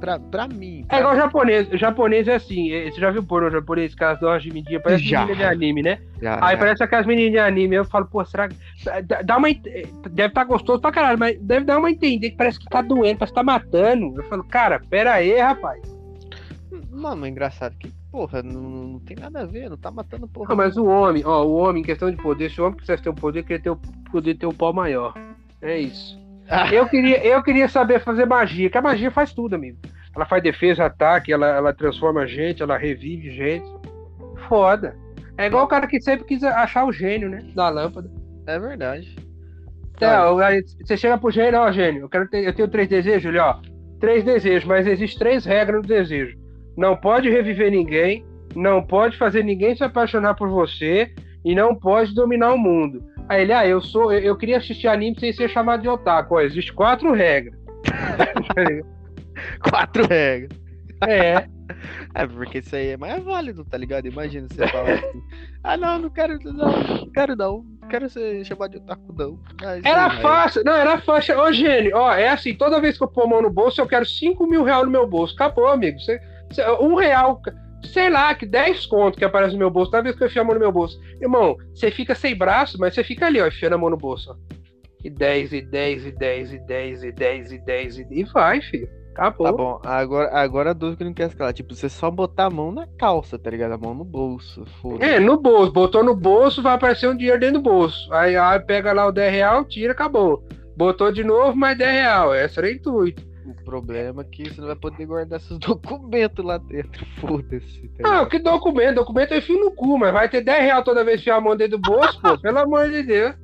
Pra, 0.00 0.18
pra 0.18 0.48
mim. 0.48 0.80
é 0.82 0.86
pra 0.86 0.98
igual 1.00 1.16
japonês. 1.16 1.70
O 1.70 1.76
japonês 1.76 2.26
é 2.26 2.34
assim, 2.36 2.72
é- 2.72 2.90
você 2.90 2.98
já 3.00 3.10
viu 3.10 3.22
porno 3.22 3.50
japonês 3.50 3.94
que 3.94 4.02
elas 4.02 4.18
dão 4.18 4.30
uma 4.30 4.40
gemidinha, 4.40 4.80
parece 4.80 5.04
Já. 5.04 5.20
menina 5.20 5.36
de 5.36 5.44
anime, 5.44 5.82
né? 5.82 5.98
Já, 6.20 6.38
Aí 6.44 6.52
já. 6.52 6.58
parece 6.58 6.82
aquelas 6.82 7.06
meninas 7.06 7.32
de 7.32 7.38
anime, 7.38 7.76
eu 7.76 7.84
falo, 7.84 8.06
pô, 8.06 8.24
será 8.24 8.48
que. 8.48 8.56
dá- 9.24 9.36
uma. 9.36 9.48
Deve 10.10 10.28
estar 10.28 10.44
gostoso 10.44 10.80
pra 10.80 10.90
caralho, 10.90 11.18
mas 11.18 11.38
deve 11.40 11.64
dar 11.66 11.78
uma 11.78 11.90
entender 11.90 12.30
que 12.30 12.36
parece 12.36 12.58
que 12.58 12.66
tá 12.66 12.80
doendo, 12.82 13.18
parece 13.18 13.32
que 13.32 13.38
tá 13.38 13.42
matando. 13.42 14.14
Eu 14.16 14.22
falo, 14.24 14.42
cara, 14.44 14.80
pera 14.88 15.12
aí, 15.14 15.38
rapaz. 15.38 15.80
Mas 16.92 17.22
é 17.22 17.28
engraçado 17.28 17.76
que, 17.78 17.92
porra, 18.10 18.42
não, 18.42 18.60
não 18.62 18.98
tem 19.00 19.16
nada 19.16 19.40
a 19.42 19.46
ver, 19.46 19.70
não 19.70 19.76
tá 19.76 19.90
matando 19.90 20.26
porra. 20.28 20.48
Não, 20.50 20.56
mas 20.56 20.76
o 20.76 20.84
homem, 20.86 21.22
ó, 21.24 21.44
o 21.44 21.54
homem, 21.56 21.82
em 21.82 21.84
questão 21.84 22.10
de 22.10 22.16
poder, 22.16 22.50
se 22.50 22.60
o 22.60 22.66
homem 22.66 22.78
quisesse 22.78 23.02
ter 23.02 23.10
um 23.10 23.14
poder, 23.14 23.42
queria 23.42 23.62
ter 23.62 23.70
o 23.70 23.76
poder 24.10 24.34
ter 24.34 24.46
um 24.46 24.52
pau 24.52 24.72
maior. 24.72 25.14
É 25.62 25.78
isso. 25.78 26.19
Eu 26.72 26.86
queria, 26.88 27.24
eu 27.24 27.42
queria 27.42 27.68
saber 27.68 28.00
fazer 28.00 28.26
magia, 28.26 28.68
que 28.68 28.76
a 28.78 28.82
magia 28.82 29.10
faz 29.10 29.32
tudo, 29.32 29.54
amigo. 29.54 29.78
Ela 30.14 30.26
faz 30.26 30.42
defesa, 30.42 30.84
ataque, 30.86 31.32
ela, 31.32 31.46
ela 31.46 31.72
transforma 31.72 32.26
gente, 32.26 32.62
ela 32.62 32.76
revive 32.76 33.30
gente. 33.30 33.66
Foda. 34.48 34.96
É 35.38 35.46
igual 35.46 35.64
o 35.64 35.68
cara 35.68 35.86
que 35.86 36.00
sempre 36.00 36.26
quis 36.26 36.42
achar 36.42 36.84
o 36.84 36.92
gênio, 36.92 37.28
né? 37.28 37.44
Da 37.54 37.68
lâmpada. 37.68 38.10
É 38.46 38.58
verdade. 38.58 39.14
É, 40.00 40.18
o- 40.28 40.38
aí 40.38 40.62
você 40.84 40.96
chega 40.96 41.16
pro 41.18 41.30
gênio, 41.30 41.60
ó, 41.60 41.70
gênio, 41.70 42.02
eu, 42.02 42.08
quero 42.08 42.28
ter, 42.28 42.44
eu 42.44 42.52
tenho 42.54 42.68
três 42.68 42.88
desejos, 42.88 43.24
ele, 43.26 43.38
ó. 43.38 43.56
Três 44.00 44.24
desejos, 44.24 44.64
mas 44.66 44.86
existem 44.86 45.18
três 45.18 45.44
regras 45.44 45.82
no 45.82 45.86
desejo. 45.86 46.36
Não 46.76 46.96
pode 46.96 47.28
reviver 47.28 47.70
ninguém, 47.70 48.24
não 48.56 48.82
pode 48.82 49.16
fazer 49.18 49.44
ninguém 49.44 49.76
se 49.76 49.84
apaixonar 49.84 50.34
por 50.34 50.48
você 50.48 51.12
e 51.44 51.54
não 51.54 51.74
pode 51.74 52.14
dominar 52.14 52.52
o 52.54 52.58
mundo. 52.58 53.04
Aí 53.30 53.42
ele, 53.42 53.52
ah, 53.52 53.64
eu 53.64 53.80
sou, 53.80 54.12
eu, 54.12 54.18
eu 54.18 54.36
queria 54.36 54.58
assistir 54.58 54.88
anime 54.88 55.16
sem 55.20 55.32
ser 55.32 55.48
chamado 55.48 55.82
de 55.82 55.88
otaku. 55.88 56.34
Ó, 56.34 56.40
existem 56.40 56.74
quatro 56.74 57.12
regras. 57.12 57.54
Quatro 59.70 60.06
regras. 60.06 60.50
é, 61.06 61.46
É, 62.14 62.26
porque 62.26 62.58
isso 62.58 62.74
aí 62.74 62.88
é 62.88 62.96
mais 62.96 63.22
válido, 63.22 63.64
tá 63.64 63.78
ligado? 63.78 64.06
Imagina 64.06 64.46
você 64.50 64.66
falar 64.68 64.94
assim. 64.94 65.22
Ah, 65.62 65.76
não, 65.76 65.98
não 65.98 66.10
quero, 66.10 66.38
não, 66.44 67.10
quero 67.14 67.36
não. 67.36 67.64
Quero 67.88 68.08
ser 68.10 68.44
chamado 68.44 68.72
de 68.72 68.76
otaku, 68.78 69.14
não. 69.16 69.38
Ah, 69.62 69.78
era 69.84 70.10
aí, 70.12 70.20
fácil, 70.22 70.64
não, 70.64 70.72
era 70.74 70.98
fácil. 70.98 71.38
Ô, 71.40 71.52
gênio, 71.52 71.96
ó, 71.96 72.12
é 72.12 72.28
assim, 72.28 72.54
toda 72.54 72.80
vez 72.80 72.98
que 72.98 73.04
eu 73.04 73.08
pôr 73.08 73.24
a 73.24 73.26
mão 73.28 73.42
no 73.42 73.50
bolso, 73.50 73.80
eu 73.80 73.86
quero 73.86 74.04
cinco 74.04 74.46
mil 74.46 74.62
reais 74.64 74.84
no 74.84 74.90
meu 74.90 75.06
bolso. 75.08 75.34
Acabou, 75.34 75.68
amigo. 75.68 75.98
Você, 76.00 76.20
você- 76.50 76.68
um 76.80 76.94
real, 76.96 77.40
sei 77.84 78.10
lá, 78.10 78.34
que 78.34 78.46
10 78.46 78.86
conto 78.86 79.18
que 79.18 79.24
aparece 79.24 79.52
no 79.52 79.58
meu 79.58 79.70
bolso, 79.70 79.90
toda 79.90 80.02
vez 80.02 80.16
que 80.16 80.22
eu 80.22 80.26
enfio 80.26 80.42
a 80.42 80.44
mão 80.44 80.54
no 80.54 80.60
meu 80.60 80.72
bolso. 80.72 81.00
Irmão, 81.20 81.56
você 81.74 81.90
fica 81.90 82.14
sem 82.14 82.36
braço, 82.36 82.78
mas 82.78 82.94
você 82.94 83.04
fica 83.04 83.26
ali, 83.26 83.40
ó, 83.40 83.46
enfiando 83.46 83.74
a 83.74 83.78
mão 83.78 83.90
no 83.90 83.96
bolso, 83.96 84.30
ó. 84.30 84.36
E 85.02 85.08
10, 85.08 85.52
e 85.52 85.62
10, 85.62 86.06
e 86.06 86.12
10, 86.12 86.52
e 86.52 86.58
10, 86.58 87.02
e 87.04 87.12
10, 87.12 87.52
e 87.52 87.58
10, 87.58 87.98
e, 87.98 88.06
e 88.10 88.24
vai, 88.24 88.60
filho. 88.60 88.88
Acabou. 89.12 89.46
Tá 89.46 89.52
bom, 89.52 89.80
agora, 89.84 90.30
agora 90.32 90.70
a 90.70 90.72
dúvida 90.72 90.98
que 90.98 91.04
não 91.04 91.14
quer 91.14 91.28
escalar. 91.28 91.52
Tipo, 91.52 91.74
você 91.74 91.88
só 91.88 92.10
botar 92.10 92.46
a 92.46 92.50
mão 92.50 92.70
na 92.70 92.86
calça, 92.98 93.38
tá 93.38 93.50
ligado? 93.50 93.72
A 93.72 93.78
mão 93.78 93.94
no 93.94 94.04
bolso. 94.04 94.64
Foda. 94.80 95.04
É, 95.04 95.18
no 95.18 95.36
bolso. 95.36 95.72
Botou 95.72 96.04
no 96.04 96.14
bolso, 96.14 96.62
vai 96.62 96.74
aparecer 96.74 97.08
um 97.08 97.16
dinheiro 97.16 97.40
dentro 97.40 97.60
do 97.60 97.62
bolso. 97.62 98.12
Aí, 98.12 98.36
aí 98.36 98.60
pega 98.60 98.92
lá 98.92 99.06
o 99.06 99.12
10 99.12 99.32
real, 99.32 99.64
tira, 99.64 99.92
acabou. 99.92 100.44
Botou 100.76 101.10
de 101.12 101.24
novo, 101.24 101.56
mais 101.56 101.76
10 101.76 101.90
real. 101.90 102.34
Esse 102.34 102.58
era 102.58 102.68
o 102.68 102.70
intuito. 102.70 103.29
O 103.50 103.64
problema 103.64 104.22
é 104.22 104.24
que 104.24 104.48
você 104.48 104.60
não 104.60 104.68
vai 104.68 104.76
poder 104.76 105.06
guardar 105.06 105.40
seus 105.40 105.58
documentos 105.60 106.44
lá 106.44 106.58
dentro. 106.58 107.04
Foda-se. 107.20 107.88
Tá 108.00 108.20
Ah, 108.20 108.26
que 108.26 108.38
documento? 108.38 108.96
Documento 108.96 109.32
eu 109.32 109.38
enfio 109.38 109.58
no 109.58 109.72
cu, 109.72 109.98
mas 109.98 110.12
vai 110.12 110.28
ter 110.28 110.42
10 110.42 110.64
reais 110.64 110.84
toda 110.84 111.04
vez 111.04 111.22
que 111.22 111.30
mão 111.40 111.56
dentro 111.56 111.78
do 111.78 111.90
bolso, 111.90 112.20
pô. 112.20 112.38
Pelo 112.38 112.58
amor 112.58 112.88
de 112.90 113.02
Deus. 113.02 113.34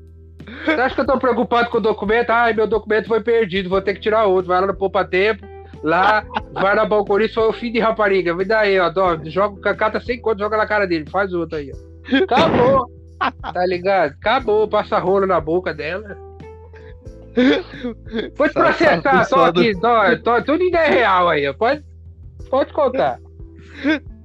Você 0.65 0.71
acha 0.73 0.95
que 0.95 1.01
eu 1.01 1.07
tô 1.07 1.19
preocupado 1.19 1.71
com 1.71 1.79
o 1.79 1.81
documento? 1.81 2.31
Ai, 2.31 2.53
meu 2.53 2.67
documento 2.69 3.09
foi 3.09 3.21
perdido, 3.21 3.69
vou 3.69 3.83
ter 3.83 3.95
que 3.95 4.01
tirar 4.01 4.27
outro. 4.27 4.49
Vai 4.49 4.61
lá 4.61 4.67
no 4.69 4.77
Poupa 4.77 5.05
Tempo, 5.05 5.45
lá, 5.83 6.25
vai 6.53 6.75
na 6.77 6.85
balconista, 6.85 7.41
foi 7.41 7.49
o 7.49 7.53
fim 7.53 7.73
de 7.73 7.81
rapariga. 7.81 8.33
Me 8.35 8.45
dá 8.45 8.61
aí, 8.61 8.79
ó, 8.79 8.89
dó, 8.89 9.19
joga 9.25 9.57
o 9.57 9.61
cacata 9.61 9.99
sem 10.01 10.21
conta, 10.21 10.39
joga 10.45 10.57
na 10.57 10.67
cara 10.67 10.87
dele, 10.87 11.11
faz 11.11 11.33
outro 11.33 11.59
aí, 11.59 11.73
ó. 11.73 12.17
Acabou. 12.23 12.87
Tá 13.53 13.67
ligado? 13.67 14.13
Acabou, 14.13 14.69
passa 14.69 14.99
rolo 14.99 15.27
na 15.27 15.41
boca 15.41 15.75
dela. 15.75 16.17
Vou 18.37 18.49
te 18.49 18.53
Sabe- 18.55 18.73
sabe 18.73 19.03
processar, 19.03 19.03
tô 19.13 19.19
pessoal 19.19 19.53
do- 19.53 19.61
aqui, 19.61 19.75
tô, 19.81 20.19
tô 20.23 20.43
tudo 20.43 20.63
em 20.63 20.71
10 20.71 20.89
real 20.95 21.29
aí. 21.29 21.53
Pode, 21.55 21.85
pode 22.51 22.73
contar. 22.73 23.19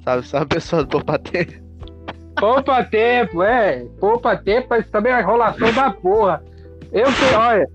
Sabe, 0.04 0.26
sabe 0.28 0.43
a 0.43 0.47
pessoa 0.47 0.84
do 0.84 0.89
Popatê? 0.89 1.47
Poupa 2.38 2.84
tempo, 2.84 3.43
é. 3.43 3.86
Poupa 4.00 4.36
tempo, 4.38 4.67
mas 4.69 4.89
também 4.89 5.12
é 5.12 5.15
uma 5.15 5.21
enrolação 5.21 5.71
da 5.74 5.91
porra. 5.91 6.41
Eu 6.91 7.12
sei, 7.12 7.36
olha. 7.36 7.67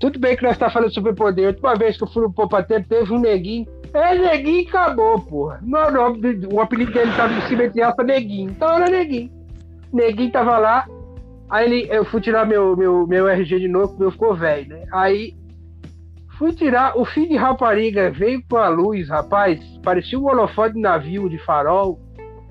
Tudo 0.00 0.18
bem 0.18 0.34
que 0.34 0.42
nós 0.42 0.56
tá 0.56 0.70
falando 0.70 0.92
sobre 0.94 1.12
poder. 1.12 1.44
A 1.44 1.48
última 1.48 1.74
vez 1.74 1.96
que 1.98 2.02
eu 2.04 2.08
fui 2.08 2.22
no 2.22 2.32
Poupa 2.32 2.62
Tempo, 2.62 2.88
teve 2.88 3.12
um 3.12 3.20
neguinho. 3.20 3.66
É, 3.92 4.14
neguinho 4.16 4.66
acabou, 4.66 5.20
porra. 5.20 5.60
Não, 5.62 5.78
é 5.80 6.08
o 6.52 6.60
apelido 6.60 6.90
dele 6.92 7.12
tava 7.16 7.34
em 7.34 7.42
cima 7.42 7.68
de 7.68 7.82
alça 7.82 8.02
neguinho. 8.02 8.50
Então 8.50 8.68
era 8.76 8.88
neguinho. 8.88 9.30
Neguinho 9.92 10.32
tava 10.32 10.56
lá. 10.58 10.86
Aí 11.50 11.66
ele, 11.66 11.88
eu 11.90 12.04
fui 12.04 12.20
tirar 12.20 12.46
meu, 12.46 12.76
meu, 12.76 13.06
meu 13.06 13.28
RG 13.28 13.58
de 13.58 13.68
novo, 13.68 13.88
porque 13.88 14.02
meu 14.02 14.12
ficou 14.12 14.34
velho, 14.34 14.68
né? 14.68 14.86
Aí 14.92 15.34
fui 16.38 16.52
tirar. 16.52 16.96
O 16.96 17.04
filho 17.04 17.28
de 17.28 17.36
rapariga 17.36 18.10
veio 18.10 18.42
com 18.48 18.56
a 18.56 18.68
luz, 18.68 19.08
rapaz. 19.08 19.60
Parecia 19.82 20.18
um 20.18 20.26
holofote 20.26 20.74
de 20.74 20.80
navio 20.80 21.28
de 21.28 21.38
farol. 21.38 22.00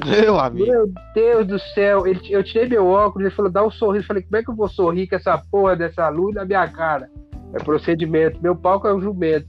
Meu 0.06 0.40
amigo. 0.40 0.66
Meu 0.66 0.92
Deus 1.14 1.48
do 1.48 1.60
céu, 1.60 2.06
ele, 2.06 2.20
eu 2.30 2.44
tirei 2.44 2.68
meu 2.68 2.88
óculos, 2.88 3.26
ele 3.28 3.36
falou, 3.36 3.52
dá 3.52 3.66
um 3.66 3.72
sorriso. 3.72 4.04
Eu 4.04 4.08
falei, 4.08 4.24
como 4.24 4.38
é 4.38 4.44
que 4.44 4.50
eu 4.50 4.56
vou 4.56 4.70
sorrir 4.70 5.08
com 5.08 5.16
essa 5.16 5.38
porra 5.52 5.76
dessa 5.76 6.08
luz 6.10 6.36
na 6.36 6.46
minha 6.46 6.68
cara? 6.68 7.10
É 7.54 7.64
procedimento, 7.64 8.42
meu 8.42 8.56
palco 8.56 8.88
é 8.88 8.94
um 8.94 9.02
jumento. 9.02 9.48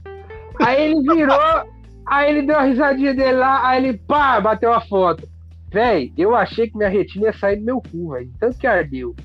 Aí 0.59 0.91
ele 0.91 1.01
virou, 1.01 1.37
aí 2.05 2.29
ele 2.29 2.47
deu 2.47 2.55
uma 2.55 2.65
risadinha 2.65 3.13
dele 3.13 3.37
lá, 3.37 3.67
aí 3.67 3.85
ele, 3.85 3.97
pá, 3.97 4.39
bateu 4.39 4.73
a 4.73 4.81
foto. 4.81 5.27
Véi, 5.71 6.11
eu 6.17 6.35
achei 6.35 6.69
que 6.69 6.77
minha 6.77 6.89
retina 6.89 7.27
ia 7.27 7.33
sair 7.33 7.57
do 7.57 7.65
meu 7.65 7.81
cu, 7.81 8.11
velho, 8.11 8.29
tanto 8.39 8.57
que 8.57 8.67
ardeu. 8.67 9.15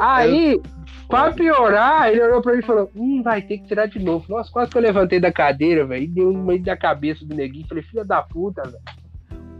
Aí, 0.00 0.60
pra 1.08 1.32
piorar, 1.32 2.08
ele 2.08 2.22
olhou 2.22 2.40
pra 2.40 2.52
mim 2.52 2.60
e 2.60 2.66
falou, 2.66 2.90
hum, 2.94 3.22
vai 3.22 3.42
ter 3.42 3.58
que 3.58 3.66
tirar 3.66 3.86
de 3.86 3.98
novo. 3.98 4.24
Nossa, 4.28 4.50
quase 4.50 4.70
que 4.70 4.78
eu 4.78 4.82
levantei 4.82 5.20
da 5.20 5.32
cadeira, 5.32 5.86
velho, 5.86 6.04
e 6.04 6.08
deu 6.08 6.30
um 6.30 6.44
meio 6.44 6.62
da 6.62 6.76
cabeça 6.76 7.24
do 7.24 7.34
neguinho. 7.34 7.66
Falei, 7.68 7.82
filha 7.82 8.04
da 8.04 8.22
puta, 8.22 8.62
velho. 8.62 8.78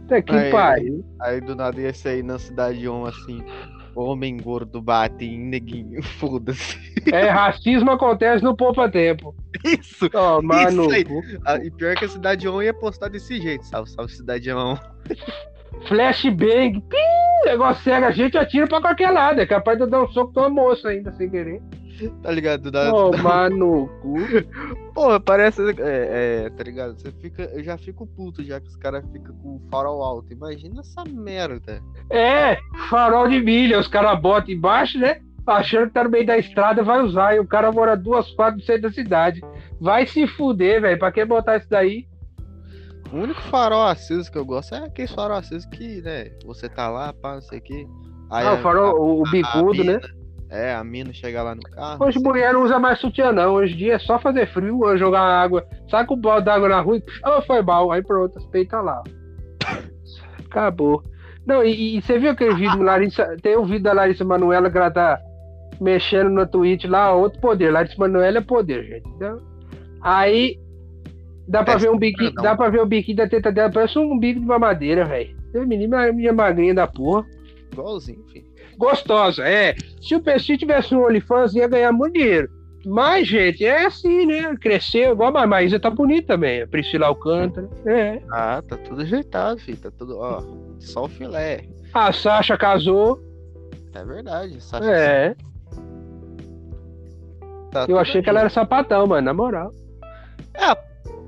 Puta 0.05 0.21
que 0.21 0.35
Aí, 0.35 0.51
pariu. 0.51 1.05
Aí 1.19 1.41
do 1.41 1.55
nada 1.55 1.81
ia 1.81 1.93
sair 1.93 2.23
na 2.23 2.37
cidade 2.37 2.87
on 2.87 3.05
assim. 3.05 3.43
Homem 3.95 4.37
gordo 4.37 4.81
bate 4.81 5.25
em 5.25 5.39
neguinho. 5.39 6.03
Foda-se. 6.19 6.77
É, 7.11 7.29
racismo 7.29 7.91
acontece 7.91 8.43
no 8.43 8.55
poupa 8.55 8.89
tempo. 8.89 9.33
Isso! 9.63 10.09
Toma 10.09 10.63
Isso 10.63 10.75
no 10.75 10.91
aí. 10.91 11.05
Ah, 11.45 11.57
e 11.57 11.71
pior 11.71 11.95
que 11.95 12.05
a 12.05 12.09
cidade 12.09 12.47
on 12.47 12.61
ia 12.61 12.73
postar 12.73 13.07
desse 13.07 13.39
jeito. 13.39 13.65
Salve, 13.65 13.89
salve, 13.89 14.13
cidade 14.13 14.51
on. 14.51 14.77
Flashbang. 15.87 16.81
Pi, 16.81 17.45
negócio 17.45 17.83
cega, 17.83 18.07
a 18.07 18.11
gente 18.11 18.37
atira 18.37 18.67
pra 18.67 18.81
qualquer 18.81 19.11
lado. 19.11 19.39
É 19.39 19.45
capaz 19.45 19.77
de 19.77 19.85
dar 19.87 20.03
um 20.03 20.07
soco 20.09 20.33
numa 20.35 20.49
moça 20.49 20.89
ainda, 20.89 21.11
sem 21.13 21.29
querer. 21.29 21.61
Tá 22.21 22.31
ligado? 22.31 22.63
Do 22.63 22.71
nada. 22.71 22.91
Toma 22.91 23.49
no 23.49 23.87
cu. 24.01 24.17
Porra, 24.93 25.19
parece. 25.19 25.61
É, 25.79 26.45
é, 26.45 26.49
tá 26.49 26.63
ligado? 26.63 26.99
Você 26.99 27.11
fica. 27.21 27.43
Eu 27.43 27.63
já 27.63 27.77
fico 27.77 28.05
puto 28.05 28.43
já 28.43 28.59
que 28.59 28.67
os 28.67 28.75
caras 28.75 29.03
ficam 29.11 29.33
com 29.35 29.55
o 29.55 29.61
farol 29.71 30.03
alto. 30.03 30.31
Imagina 30.33 30.81
essa 30.81 31.03
merda. 31.05 31.81
É, 32.09 32.57
farol 32.89 33.29
de 33.29 33.39
milha. 33.39 33.79
Os 33.79 33.87
caras 33.87 34.19
botam 34.19 34.53
embaixo, 34.53 34.99
né? 34.99 35.21
Achando 35.47 35.87
que 35.87 35.93
tá 35.93 36.03
no 36.03 36.09
meio 36.09 36.25
da 36.25 36.37
estrada, 36.37 36.83
vai 36.83 37.01
usar. 37.01 37.35
E 37.35 37.39
o 37.39 37.47
cara 37.47 37.71
mora 37.71 37.95
duas 37.95 38.29
quadras 38.31 38.61
do 38.61 38.65
centro 38.65 38.83
da 38.83 38.91
cidade. 38.91 39.41
Vai 39.79 40.05
se 40.05 40.27
fuder, 40.27 40.81
velho. 40.81 40.99
Pra 40.99 41.11
que 41.11 41.23
botar 41.23 41.57
isso 41.57 41.69
daí? 41.69 42.07
O 43.15 43.19
único 43.19 43.41
farol 43.43 43.87
aceso 43.87 44.29
que 44.29 44.37
eu 44.37 44.43
gosto 44.43 44.75
é 44.75 44.79
aquele 44.79 45.07
farol 45.07 45.37
aceso 45.37 45.69
que, 45.69 46.01
né, 46.01 46.31
você 46.45 46.67
tá 46.67 46.89
lá, 46.89 47.13
pá, 47.13 47.35
não 47.35 47.41
sei 47.41 47.59
o 47.59 47.61
que. 47.61 47.87
Ah, 48.29 48.55
o 48.55 48.57
farol, 48.57 48.99
o, 48.99 49.21
o 49.21 49.31
bicudo, 49.31 49.85
né? 49.85 50.01
É, 50.49 50.75
a 50.75 50.83
mina 50.83 51.13
chega 51.13 51.41
lá 51.41 51.55
no 51.55 51.61
carro. 51.61 52.03
Hoje 52.03 52.19
mulher 52.19 52.53
não 52.53 52.63
usa 52.63 52.77
mais 52.77 52.99
sutiã, 52.99 53.31
não. 53.31 53.53
Hoje 53.53 53.73
em 53.73 53.77
dia 53.77 53.93
é 53.93 53.99
só 53.99 54.19
fazer 54.19 54.47
frio, 54.47 54.97
jogar 54.97 55.21
água. 55.21 55.65
Saca 55.89 56.13
o 56.13 56.17
balde 56.17 56.45
d'água 56.45 56.67
na 56.67 56.81
rua 56.81 56.97
e 56.97 57.03
oh, 57.25 57.41
foi 57.43 57.61
mal. 57.61 57.89
Aí 57.89 58.03
pronto, 58.03 58.37
as 58.37 58.45
peitas 58.47 58.83
lá. 58.83 59.01
Acabou. 60.45 61.01
Não, 61.45 61.63
e, 61.63 61.97
e, 61.97 62.01
você 62.01 62.19
viu 62.19 62.31
aquele 62.31 62.55
vídeo, 62.55 62.83
Larissa? 62.83 63.37
Tem 63.41 63.57
um 63.57 63.65
vídeo 63.65 63.83
da 63.83 63.93
Larissa 63.93 64.25
Manoela 64.25 64.69
que 64.69 64.77
ela 64.77 64.91
tá 64.91 65.21
mexendo 65.79 66.29
no 66.29 66.45
Twitch 66.45 66.83
lá, 66.83 67.13
outro 67.13 67.39
poder. 67.39 67.71
Larissa 67.71 67.95
Manoela 67.97 68.39
é 68.39 68.41
poder, 68.41 68.83
gente. 68.83 69.07
Então, 69.15 69.41
aí 70.01 70.59
dá 71.47 71.63
pra, 71.63 71.75
é 71.75 71.77
ver 71.77 71.91
um 71.91 71.97
biquinho, 71.97 72.33
dá 72.33 72.55
pra 72.55 72.69
ver 72.69 72.81
o 72.81 72.85
biquinho 72.85 73.17
da 73.17 73.27
teta 73.27 73.51
dela, 73.51 73.71
parece 73.71 73.97
um 73.99 74.17
bico 74.17 74.39
de 74.39 74.45
mamadeira, 74.45 75.05
velho. 75.05 75.35
Menina, 75.53 76.11
minha 76.11 76.33
magrinha 76.33 76.73
da 76.73 76.87
porra. 76.87 77.25
Igualzinho, 77.71 78.23
filho. 78.31 78.45
Gostosa, 78.77 79.43
é. 79.47 79.75
Se 80.01 80.15
o 80.15 80.21
PC 80.21 80.57
tivesse 80.57 80.93
um 80.93 81.05
OnlyFans, 81.05 81.55
ia 81.55 81.67
ganhar 81.67 81.91
muito 81.91 82.13
dinheiro. 82.13 82.49
Mas, 82.85 83.27
gente, 83.27 83.65
é 83.65 83.85
assim, 83.85 84.25
né? 84.25 84.55
Cresceu 84.61 85.13
igual 85.13 85.35
a 85.35 85.47
Maísa 85.47 85.79
tá 85.79 85.89
bonita 85.89 86.35
também. 86.35 86.61
A 86.61 86.67
Priscila 86.67 87.07
Alcântara. 87.07 87.67
É. 87.85 88.21
Ah, 88.31 88.61
tá 88.67 88.77
tudo 88.77 89.01
ajeitado, 89.01 89.59
filho. 89.59 89.77
Tá 89.77 89.89
tudo, 89.89 90.17
ó, 90.19 90.43
só 90.79 91.05
o 91.05 91.07
filé. 91.07 91.65
A 91.93 92.11
Sasha 92.11 92.55
casou. 92.57 93.19
É 93.93 94.05
verdade, 94.05 94.61
Sasha. 94.61 94.91
É. 94.91 95.35
Tá 97.71 97.85
Eu 97.89 97.97
achei 97.97 98.21
que 98.21 98.29
ela 98.29 98.41
era 98.41 98.49
sapatão, 98.49 99.07
mano, 99.07 99.25
na 99.25 99.33
moral. 99.33 99.71
É, 100.53 100.77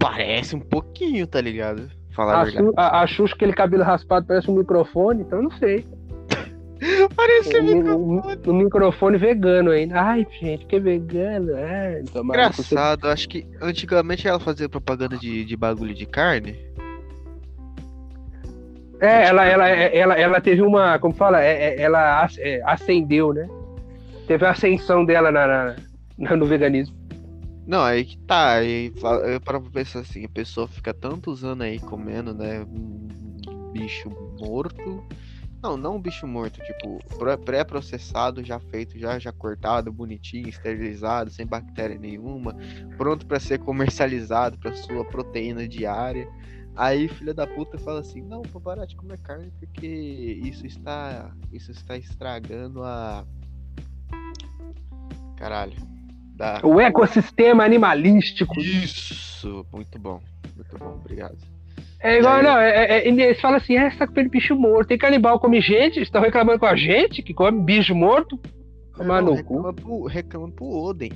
parece 0.10 0.55
um 0.55 0.60
pouquinho, 0.60 1.28
tá 1.28 1.41
ligado? 1.41 1.89
Falar 2.16 2.36
a, 2.36 2.41
a 2.41 2.43
verdade. 2.45 2.72
A, 2.78 3.01
a 3.01 3.08
Xuxa, 3.08 3.36
aquele 3.36 3.53
cabelo 3.53 3.84
raspado, 3.84 4.26
parece 4.26 4.49
um 4.49 4.55
microfone, 4.55 5.22
então 5.22 5.39
eu 5.39 5.43
não 5.43 5.51
sei. 5.51 5.86
Parece 7.16 7.58
um 7.60 7.64
microfone. 7.64 8.39
Um, 8.47 8.53
microfone 8.53 9.18
vegano 9.18 9.72
ainda. 9.72 9.99
Ai, 9.99 10.28
gente, 10.39 10.66
que 10.68 10.80
vegano. 10.80 11.58
É, 11.58 12.03
Engraçado, 12.16 13.01
você... 13.01 13.08
acho 13.08 13.30
que 13.30 13.47
antigamente 13.60 14.28
ela 14.28 14.39
fazia 14.39 14.70
propaganda 14.70 15.18
de, 15.18 15.43
de 15.43 15.58
bagulho 15.58 15.95
de 15.95 16.05
carne. 16.05 16.55
É, 19.01 19.26
ela, 19.26 19.43
ela, 19.45 19.70
ela, 19.70 20.14
ela 20.16 20.41
teve 20.41 20.62
uma. 20.62 20.99
Como 20.99 21.16
fala? 21.16 21.43
É, 21.43 21.76
é, 21.76 21.82
ela 21.82 22.28
acendeu, 22.66 23.34
né? 23.34 23.47
Teve 24.28 24.45
a 24.45 24.51
ascensão 24.51 25.03
dela 25.03 25.32
na, 25.32 25.76
na, 26.18 26.36
no 26.36 26.45
veganismo. 26.45 26.95
Não, 27.68 27.84
aí 27.84 28.05
que 28.05 28.18
tá. 28.20 28.55
Aí 28.55 28.93
eu 29.32 29.41
paro 29.41 29.61
pra 29.61 29.72
pensar 29.72 29.99
assim: 29.99 30.26
a 30.26 30.30
pessoa 30.30 30.68
fica 30.68 30.93
tantos 30.93 31.43
anos 31.43 31.65
aí 31.65 31.80
comendo, 31.80 32.34
né? 32.34 32.61
Um 32.63 33.07
bicho 33.74 34.09
morto 34.39 35.03
não, 35.61 35.76
não 35.76 35.95
um 35.95 36.01
bicho 36.01 36.28
morto, 36.28 36.61
tipo, 36.61 36.99
pré-processado, 37.43 38.43
já 38.43 38.59
feito, 38.59 38.97
já, 38.97 39.18
já 39.18 39.32
cortado, 39.32 39.91
bonitinho, 39.91 40.47
esterilizado, 40.47 41.32
sem 41.32 41.45
bactéria 41.45 41.97
nenhuma, 41.97 42.55
pronto 42.95 43.26
para 43.26 43.39
ser 43.39 43.59
comercializado 43.65 44.57
para 44.57 44.74
sua 44.74 45.03
proteína 45.03 45.68
diária. 45.68 46.28
Aí 46.76 47.07
filha 47.07 47.34
da 47.34 47.47
puta 47.47 47.78
fala 47.80 48.01
assim: 48.01 48.22
"Não, 48.22 48.43
vou 48.43 48.61
parar 48.61 48.86
de 48.86 48.95
comer 48.95 49.18
carne 49.18 49.51
porque 49.59 49.88
isso 49.88 50.65
está 50.68 51.32
isso 51.51 51.72
está 51.72 51.97
estragando 51.97 52.84
a 52.84 53.26
caralho, 55.36 55.76
da... 56.38 56.61
o 56.63 56.79
ecossistema 56.79 57.63
animalístico". 57.63 58.59
Isso, 58.59 59.65
muito 59.73 59.99
bom. 59.99 60.21
Muito 60.55 60.77
bom, 60.77 60.99
obrigado. 60.99 61.38
É 61.99 62.19
igual, 62.19 62.43
não, 62.43 62.57
é, 62.57 62.69
é, 62.69 62.97
é, 62.99 63.07
eles 63.07 63.41
falam 63.41 63.57
assim, 63.57 63.75
é, 63.75 63.89
tá 63.89 64.05
comendo 64.05 64.29
bicho 64.29 64.55
morto. 64.55 64.89
Tem 64.89 64.97
canibal 64.97 65.39
come 65.39 65.59
gente, 65.59 65.99
estão 65.99 66.21
reclamando 66.21 66.59
com 66.59 66.65
a 66.65 66.75
gente 66.75 67.23
que 67.23 67.33
come 67.33 67.61
bicho 67.63 67.95
morto. 67.95 68.39
Tomar 68.95 69.21
no 69.21 69.33
reclama 69.33 69.73
cu. 69.73 69.81
Pro, 69.81 70.03
reclama 70.05 70.51
pro 70.51 70.65
Oden. 70.65 71.11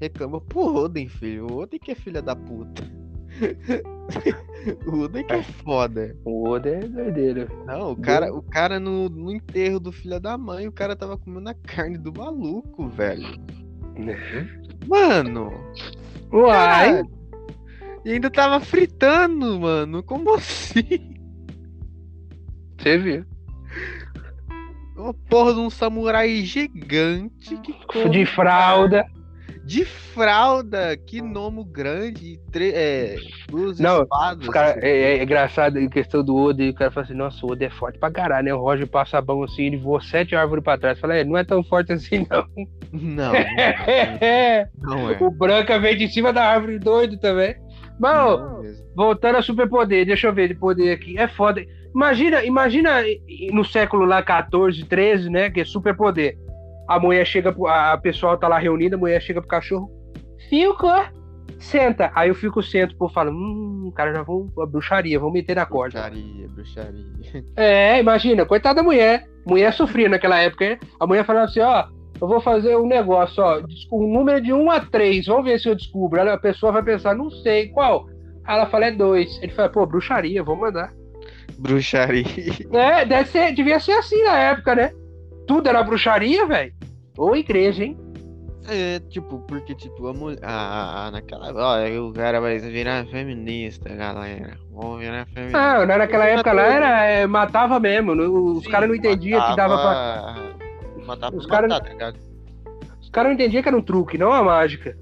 Reclama 0.00 0.40
pro 0.40 0.74
Oden, 0.74 1.08
filho. 1.08 1.46
O 1.50 1.58
Oden 1.58 1.78
que 1.78 1.92
é 1.92 1.94
filha 1.94 2.22
da 2.22 2.34
puta. 2.34 2.82
o 4.86 5.00
Oden 5.00 5.24
que 5.24 5.34
é 5.34 5.42
foda. 5.42 6.16
O 6.24 6.48
Oden 6.48 6.74
é 6.74 6.80
doideiro. 6.80 7.48
Não, 7.66 7.92
o 7.92 7.96
cara, 7.96 8.34
o 8.34 8.42
cara 8.42 8.80
no, 8.80 9.08
no 9.10 9.30
enterro 9.30 9.78
do 9.78 9.92
filho 9.92 10.18
da 10.18 10.38
mãe, 10.38 10.66
o 10.66 10.72
cara 10.72 10.96
tava 10.96 11.18
comendo 11.18 11.48
a 11.48 11.54
carne 11.54 11.98
do 11.98 12.12
maluco, 12.12 12.88
velho. 12.88 13.28
Mano. 14.86 15.52
Uai. 16.32 17.02
Cara, 17.02 17.06
e 18.04 18.12
ainda 18.12 18.30
tava 18.30 18.60
fritando, 18.60 19.60
mano. 19.60 20.02
Como 20.02 20.34
assim? 20.34 21.14
Você 22.78 22.98
viu? 22.98 23.24
Uma 24.96 25.14
porra 25.14 25.54
de 25.54 25.60
um 25.60 25.70
samurai 25.70 26.44
gigante 26.44 27.56
que 27.58 28.08
De 28.08 28.26
fralda. 28.26 29.06
De 29.68 29.84
fralda, 29.84 30.96
que 30.96 31.20
nomo 31.20 31.62
grande, 31.62 32.40
tre... 32.50 32.72
é, 32.74 33.16
duas 33.50 33.78
Não, 33.78 34.00
espadas. 34.00 34.48
Cara, 34.48 34.80
é, 34.80 35.18
é, 35.18 35.22
engraçado 35.22 35.78
em 35.78 35.90
questão 35.90 36.24
do 36.24 36.34
Oda, 36.34 36.62
e 36.62 36.70
o 36.70 36.74
cara 36.74 36.90
fala 36.90 37.04
assim, 37.04 37.14
nossa, 37.14 37.44
o 37.44 37.52
Oda 37.52 37.66
é 37.66 37.68
forte 37.68 37.98
pra 37.98 38.10
caralho, 38.10 38.46
né? 38.46 38.54
O 38.54 38.62
Roger 38.62 38.86
passa 38.86 39.18
a 39.18 39.22
mão 39.22 39.42
assim, 39.42 39.64
ele 39.64 39.76
voa 39.76 40.00
sete 40.00 40.34
árvores 40.34 40.64
pra 40.64 40.78
trás. 40.78 40.98
Fala, 40.98 41.16
é, 41.16 41.22
não 41.22 41.36
é 41.36 41.44
tão 41.44 41.62
forte 41.62 41.92
assim, 41.92 42.26
não. 42.30 42.46
Não. 42.90 43.32
Não, 43.36 43.36
é. 43.36 44.66
não 44.80 45.10
é. 45.10 45.18
O 45.20 45.30
Branca 45.30 45.78
veio 45.78 45.98
de 45.98 46.08
cima 46.08 46.32
da 46.32 46.46
árvore 46.46 46.78
doido 46.78 47.18
também. 47.18 47.54
Bom, 48.00 48.62
voltando 48.96 49.36
a 49.36 49.42
superpoder, 49.42 50.06
deixa 50.06 50.28
eu 50.28 50.32
ver 50.32 50.48
de 50.48 50.54
poder 50.54 50.92
aqui. 50.92 51.18
É 51.18 51.28
foda. 51.28 51.62
Imagina, 51.94 52.42
imagina 52.42 53.02
no 53.52 53.66
século 53.66 54.06
lá 54.06 54.22
14, 54.22 54.82
13, 54.86 55.28
né? 55.28 55.50
Que 55.50 55.60
é 55.60 55.64
superpoder. 55.66 56.38
A 56.88 56.98
mulher 56.98 57.26
chega, 57.26 57.54
a 57.68 57.98
pessoa 57.98 58.38
tá 58.38 58.48
lá 58.48 58.58
reunida, 58.58 58.96
a 58.96 58.98
mulher 58.98 59.20
chega 59.20 59.40
pro 59.40 59.48
cachorro. 59.48 59.90
Fico, 60.48 60.88
senta. 61.58 62.10
Aí 62.14 62.30
eu 62.30 62.34
fico 62.34 62.62
sento, 62.62 62.96
pô, 62.96 63.08
falo, 63.08 63.30
hum, 63.30 63.92
cara, 63.94 64.14
já 64.14 64.22
vou. 64.22 64.50
Bruxaria, 64.66 65.20
vou 65.20 65.30
meter 65.30 65.56
na 65.56 65.66
corda. 65.66 66.00
Bruxaria, 66.00 66.48
bruxaria. 66.48 67.44
É, 67.56 68.00
imagina, 68.00 68.46
coitada 68.46 68.76
da 68.76 68.82
mulher. 68.82 69.24
Mulher 69.46 69.72
sofria 69.72 70.08
naquela 70.08 70.38
época, 70.38 70.70
né? 70.70 70.78
A 70.98 71.06
mulher 71.06 71.24
falava 71.24 71.46
assim, 71.46 71.60
ó, 71.60 71.86
eu 72.20 72.26
vou 72.26 72.40
fazer 72.40 72.76
um 72.76 72.86
negócio, 72.86 73.42
ó, 73.42 73.60
um 73.92 74.12
número 74.12 74.40
de 74.40 74.52
1 74.52 74.70
a 74.70 74.80
3, 74.80 75.26
vamos 75.26 75.44
ver 75.44 75.60
se 75.60 75.68
eu 75.68 75.74
descubro. 75.74 76.20
a 76.20 76.38
pessoa 76.38 76.72
vai 76.72 76.82
pensar, 76.82 77.14
não 77.14 77.30
sei, 77.30 77.68
qual? 77.68 78.06
Ela 78.46 78.66
fala, 78.66 78.86
é 78.86 78.92
2. 78.92 79.42
Ele 79.42 79.52
fala, 79.52 79.68
pô, 79.68 79.84
bruxaria, 79.86 80.42
vou 80.42 80.56
mandar. 80.56 80.92
Bruxaria. 81.58 82.24
É, 82.72 83.04
deve 83.04 83.28
ser, 83.28 83.52
devia 83.52 83.78
ser 83.78 83.92
assim 83.92 84.22
na 84.22 84.36
época, 84.38 84.74
né? 84.74 84.90
Tudo 85.48 85.68
era 85.68 85.82
bruxaria, 85.82 86.46
velho. 86.46 86.72
Ou 87.16 87.34
igreja, 87.34 87.82
hein? 87.82 87.98
É, 88.68 89.00
tipo, 89.08 89.38
porque, 89.48 89.74
tipo, 89.74 90.08
a 90.08 90.12
mulher. 90.12 90.38
Ah, 90.42 91.08
naquela. 91.10 91.52
Ó, 91.54 92.06
o 92.06 92.12
cara 92.12 92.38
vai 92.38 92.58
virar 92.58 93.06
feminista, 93.06 93.88
galera. 93.94 94.58
Vou 94.70 94.98
virar 94.98 95.26
feminista. 95.26 95.86
Não, 95.86 95.86
naquela 95.86 96.26
época 96.26 96.52
lá 96.52 96.62
era. 96.62 97.04
É, 97.04 97.26
matava 97.26 97.80
mesmo. 97.80 98.12
Os 98.12 98.66
caras 98.66 98.88
não 98.88 98.94
entendiam 98.94 99.40
que 99.40 99.56
dava 99.56 99.78
pra 99.78 100.48
Matar 101.06 101.34
os 101.34 101.46
matar, 101.46 101.80
tá 101.80 101.88
ligado? 101.88 102.18
Os 103.00 103.08
caras 103.08 103.30
não 103.30 103.34
entendiam 103.34 103.62
que 103.62 103.68
era 103.68 103.76
um 103.78 103.82
truque, 103.82 104.18
não 104.18 104.28
uma 104.28 104.44
mágica. 104.44 104.94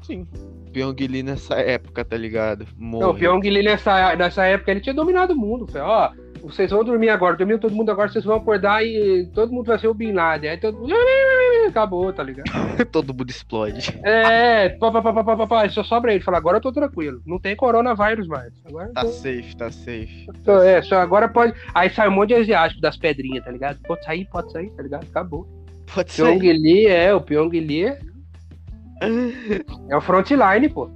Sim. 0.00 0.26
Pyong 0.72 1.22
nessa 1.22 1.56
época, 1.56 2.02
tá 2.02 2.16
ligado? 2.16 2.66
Morre. 2.78 3.04
Não, 3.04 3.14
Pyong 3.14 3.62
nessa, 3.62 4.16
nessa 4.16 4.46
época 4.46 4.70
ele 4.70 4.80
tinha 4.80 4.94
dominado 4.94 5.34
o 5.34 5.36
mundo. 5.36 5.66
Foi, 5.70 5.82
ó, 5.82 6.10
vocês 6.42 6.70
vão 6.70 6.84
dormir 6.84 7.08
agora, 7.08 7.36
dormiu 7.36 7.58
todo 7.58 7.74
mundo 7.74 7.90
agora, 7.90 8.08
vocês 8.08 8.24
vão 8.24 8.36
acordar 8.36 8.84
e 8.84 9.26
todo 9.34 9.52
mundo 9.52 9.66
vai 9.66 9.78
ser 9.78 9.88
o 9.88 9.94
Bin 9.94 10.12
Laden. 10.12 10.50
Aí 10.50 10.58
todo 10.58 10.78
mundo. 10.78 10.94
Acabou, 11.68 12.12
tá 12.12 12.22
ligado? 12.22 12.48
todo 12.90 13.14
mundo 13.14 13.30
explode. 13.30 13.98
É, 14.02 14.70
pá, 14.70 14.90
pá, 14.90 15.02
pá, 15.02 15.24
pá, 15.24 15.46
pá, 15.46 15.68
só 15.68 15.84
sobra 15.84 16.12
ele. 16.12 16.24
Fala, 16.24 16.38
agora 16.38 16.56
eu 16.56 16.60
tô 16.60 16.72
tranquilo. 16.72 17.20
Não 17.26 17.38
tem 17.38 17.54
coronavírus 17.54 18.26
mais. 18.26 18.52
Agora 18.64 18.90
tá 18.92 19.02
tô... 19.02 19.08
safe, 19.08 19.56
tá 19.56 19.70
safe. 19.70 20.26
Então, 20.40 20.62
é, 20.62 20.80
só 20.82 20.96
agora 20.96 21.28
pode. 21.28 21.54
Aí 21.74 21.90
sai 21.90 22.08
um 22.08 22.12
monte 22.12 22.28
de 22.28 22.34
asiático 22.36 22.80
das 22.80 22.96
pedrinhas, 22.96 23.44
tá 23.44 23.50
ligado? 23.50 23.78
Pode 23.82 24.04
sair, 24.04 24.24
pode 24.30 24.50
sair, 24.52 24.70
tá 24.70 24.82
ligado? 24.82 25.06
Acabou. 25.08 25.46
Pode 25.92 26.12
sair. 26.12 26.38
Pyong 26.38 26.52
Lee, 26.52 26.86
é, 26.86 27.14
o 27.14 27.20
Pyong 27.20 27.50
Lee 27.50 27.84
é... 27.86 27.98
é 29.90 29.96
o 29.96 30.00
frontline, 30.00 30.68
pô. 30.68 30.90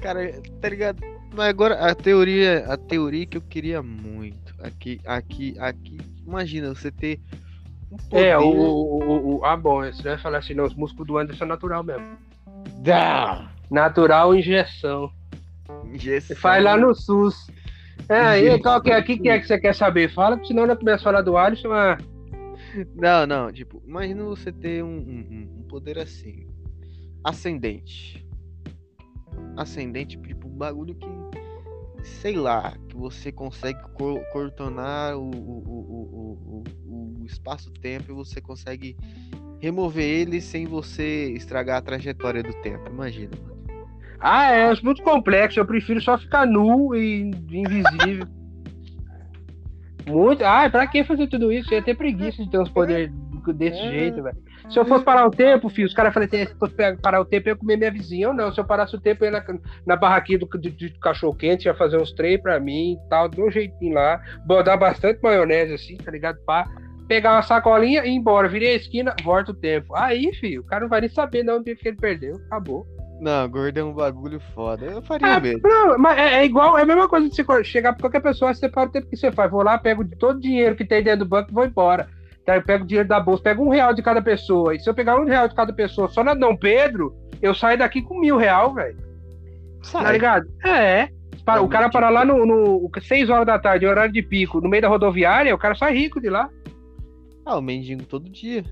Cara, 0.00 0.32
tá 0.60 0.68
ligado? 0.68 1.11
Mas 1.32 1.48
agora 1.48 1.74
a 1.74 1.94
teoria, 1.94 2.64
a 2.66 2.76
teoria 2.76 3.26
que 3.26 3.36
eu 3.36 3.42
queria 3.42 3.82
muito 3.82 4.54
aqui, 4.62 5.00
aqui, 5.06 5.54
aqui, 5.58 5.98
imagina 6.26 6.74
você 6.74 6.90
ter 6.90 7.20
um 7.90 7.96
poder... 7.96 8.26
É, 8.26 8.38
o, 8.38 8.44
o, 8.44 9.36
o, 9.38 9.44
ah, 9.44 9.56
bom, 9.56 9.80
você 9.80 10.02
vai 10.02 10.18
falar 10.18 10.38
assim, 10.38 10.54
não, 10.54 10.64
os 10.64 10.74
músculos 10.74 11.06
do 11.06 11.18
Anderson 11.18 11.44
é 11.44 11.48
natural 11.48 11.82
mesmo. 11.82 12.16
Dá. 12.80 13.50
Natural 13.70 14.34
injeção. 14.34 15.10
Injeção. 15.86 16.28
Você 16.28 16.34
faz 16.34 16.62
lá 16.62 16.76
no 16.76 16.94
SUS. 16.94 17.46
É, 18.08 18.18
aí, 18.18 18.60
qual 18.60 18.82
que 18.82 18.90
é, 18.90 19.00
que, 19.00 19.18
que 19.18 19.28
é 19.28 19.38
que 19.38 19.46
você 19.46 19.58
quer 19.58 19.74
saber? 19.74 20.12
Fala, 20.12 20.36
porque 20.36 20.48
senão 20.48 20.66
eu 20.66 20.76
começo 20.76 21.02
a 21.02 21.04
falar 21.04 21.22
do 21.22 21.36
Alisson, 21.36 21.72
ah. 21.72 21.96
Não, 22.94 23.26
não, 23.26 23.52
tipo, 23.52 23.82
imagina 23.86 24.24
você 24.24 24.50
ter 24.50 24.82
um, 24.82 24.98
um, 24.98 25.48
um 25.58 25.62
poder 25.68 25.98
assim. 25.98 26.46
ascendente. 27.24 28.26
Ascendente, 29.56 30.18
tipo, 30.18 30.48
um 30.48 30.56
bagulho 30.56 30.94
que. 30.94 31.06
Sei 32.02 32.36
lá, 32.36 32.74
que 32.88 32.96
você 32.96 33.30
consegue 33.30 33.80
cor 33.94 34.20
contornar 34.32 35.16
o, 35.16 35.30
o, 35.30 36.64
o, 36.86 37.20
o 37.20 37.24
espaço-tempo 37.24 38.10
e 38.10 38.14
você 38.14 38.40
consegue 38.40 38.96
remover 39.60 40.04
ele 40.04 40.40
sem 40.40 40.66
você 40.66 41.32
estragar 41.32 41.78
a 41.78 41.82
trajetória 41.82 42.42
do 42.42 42.52
tempo. 42.62 42.90
Imagina, 42.90 43.30
mano. 43.40 43.62
Ah, 44.18 44.52
é, 44.52 44.72
é 44.72 44.82
muito 44.82 45.02
complexo. 45.02 45.58
Eu 45.58 45.66
prefiro 45.66 46.00
só 46.00 46.16
ficar 46.18 46.46
nu 46.46 46.94
e 46.94 47.30
invisível. 47.50 48.26
muito. 50.06 50.44
Ah, 50.44 50.68
pra 50.70 50.86
que 50.86 51.04
fazer 51.04 51.26
tudo 51.28 51.52
isso? 51.52 51.72
Eu 51.72 51.78
ia 51.78 51.84
ter 51.84 51.96
preguiça 51.96 52.42
de 52.42 52.50
ter 52.50 52.58
uns 52.58 52.68
poderes 52.68 53.12
desse 53.54 53.80
é. 53.80 53.90
jeito, 53.90 54.22
velho. 54.22 54.36
Se 54.70 54.78
eu 54.78 54.84
fosse 54.84 55.04
parar 55.04 55.26
o 55.26 55.30
tempo, 55.30 55.68
filho, 55.68 55.86
os 55.86 55.94
caras 55.94 56.14
falaram 56.14 56.32
assim, 56.32 56.46
se 56.46 56.54
fosse 56.58 56.74
parar 57.02 57.20
o 57.20 57.24
tempo, 57.24 57.48
eu 57.48 57.52
ia 57.52 57.58
comer 57.58 57.76
minha 57.76 57.90
vizinha. 57.90 58.28
Ou 58.28 58.34
não, 58.34 58.52
se 58.52 58.60
eu 58.60 58.64
parasse 58.64 58.94
o 58.94 59.00
tempo, 59.00 59.24
eu 59.24 59.32
ia 59.32 59.38
na, 59.38 59.44
na 59.86 59.96
barraquinha 59.96 60.38
do, 60.38 60.46
do, 60.46 60.70
do 60.70 61.00
cachorro 61.00 61.34
quente, 61.34 61.66
ia 61.66 61.74
fazer 61.74 62.00
uns 62.00 62.12
três 62.12 62.40
pra 62.40 62.60
mim 62.60 62.92
e 62.92 63.08
tal, 63.08 63.28
de 63.28 63.40
um 63.40 63.50
jeitinho 63.50 63.94
lá. 63.94 64.20
Botar 64.46 64.76
bastante 64.76 65.20
maionese 65.22 65.74
assim, 65.74 65.96
tá 65.96 66.10
ligado? 66.10 66.38
Pá. 66.46 66.66
Pegar 67.08 67.32
uma 67.32 67.42
sacolinha 67.42 68.04
e 68.04 68.10
ir 68.10 68.14
embora. 68.14 68.48
Virei 68.48 68.72
a 68.72 68.76
esquina, 68.76 69.14
volta 69.22 69.50
o 69.50 69.54
tempo. 69.54 69.94
Aí, 69.94 70.32
filho, 70.34 70.62
o 70.62 70.64
cara 70.64 70.82
não 70.82 70.88
vai 70.88 71.00
nem 71.00 71.10
saber 71.10 71.42
não 71.42 71.58
onde 71.58 71.74
que 71.74 71.88
ele 71.88 71.96
perdeu. 71.96 72.36
Acabou. 72.46 72.86
Não, 73.22 73.48
gordo 73.48 73.78
é 73.78 73.84
um 73.84 73.92
bagulho 73.92 74.40
foda. 74.52 74.84
Eu 74.84 75.00
faria 75.02 75.28
é, 75.28 75.40
mesmo. 75.40 75.60
Não, 75.62 75.96
mas 75.96 76.18
é, 76.18 76.40
é, 76.40 76.44
igual, 76.44 76.76
é 76.76 76.82
a 76.82 76.86
mesma 76.86 77.08
coisa 77.08 77.28
de 77.28 77.36
você 77.36 77.64
chegar 77.64 77.92
pra 77.92 78.00
qualquer 78.00 78.20
pessoa, 78.20 78.52
você 78.52 78.68
para 78.68 78.88
o 78.88 78.90
tempo 78.90 79.08
que 79.08 79.16
você 79.16 79.30
faz. 79.30 79.48
Vou 79.48 79.62
lá, 79.62 79.78
pego 79.78 80.04
todo 80.18 80.38
o 80.38 80.40
dinheiro 80.40 80.74
que 80.74 80.84
tem 80.84 81.04
dentro 81.04 81.20
do 81.20 81.28
banco 81.28 81.50
e 81.50 81.54
vou 81.54 81.64
embora. 81.64 82.08
Então, 82.42 82.54
eu 82.56 82.62
pego 82.62 82.84
o 82.84 82.86
dinheiro 82.86 83.08
da 83.08 83.20
bolsa, 83.20 83.42
pego 83.42 83.64
um 83.64 83.68
real 83.68 83.94
de 83.94 84.02
cada 84.02 84.20
pessoa. 84.20 84.74
E 84.74 84.80
se 84.80 84.90
eu 84.90 84.94
pegar 84.94 85.16
um 85.16 85.24
real 85.24 85.46
de 85.46 85.54
cada 85.54 85.72
pessoa 85.72 86.08
só 86.08 86.24
na 86.24 86.34
Dom 86.34 86.56
Pedro, 86.56 87.14
eu 87.40 87.54
saio 87.54 87.78
daqui 87.78 88.02
com 88.02 88.18
mil 88.18 88.36
real, 88.36 88.74
velho. 88.74 88.96
Tá 89.90 90.12
ligado? 90.12 90.48
É. 90.64 91.08
o 91.60 91.68
cara 91.68 91.88
para 91.88 92.08
lá 92.08 92.24
no, 92.24 92.44
no 92.44 92.90
6 93.00 93.30
horas 93.30 93.46
da 93.46 93.58
tarde, 93.58 93.86
horário 93.86 94.12
de 94.12 94.22
pico, 94.22 94.60
no 94.60 94.68
meio 94.68 94.82
da 94.82 94.88
rodoviária, 94.88 95.54
o 95.54 95.58
cara 95.58 95.74
sai 95.74 95.94
rico 95.94 96.20
de 96.20 96.28
lá. 96.28 96.48
Ah, 97.44 97.58
o 97.58 97.62
mendigo 97.62 98.04
todo 98.04 98.28
dia. 98.28 98.64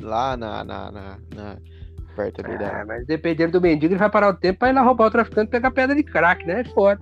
Lá 0.00 0.36
na, 0.36 0.64
na, 0.64 0.90
na, 0.90 1.18
na 1.34 1.56
perto 2.18 2.44
ali 2.44 2.58
da. 2.58 2.80
Ah, 2.80 2.84
mas 2.86 3.06
dependendo 3.06 3.52
do 3.52 3.60
mendigo, 3.60 3.92
ele 3.92 3.98
vai 3.98 4.10
parar 4.10 4.28
o 4.28 4.34
tempo 4.34 4.58
pra 4.58 4.70
ir 4.70 4.72
lá 4.72 4.82
roubar 4.82 5.06
o 5.06 5.10
traficante 5.10 5.48
e 5.48 5.50
pegar 5.50 5.70
pedra 5.70 5.94
de 5.94 6.02
crack, 6.02 6.44
né? 6.46 6.60
É 6.60 6.64
foda. 6.64 7.00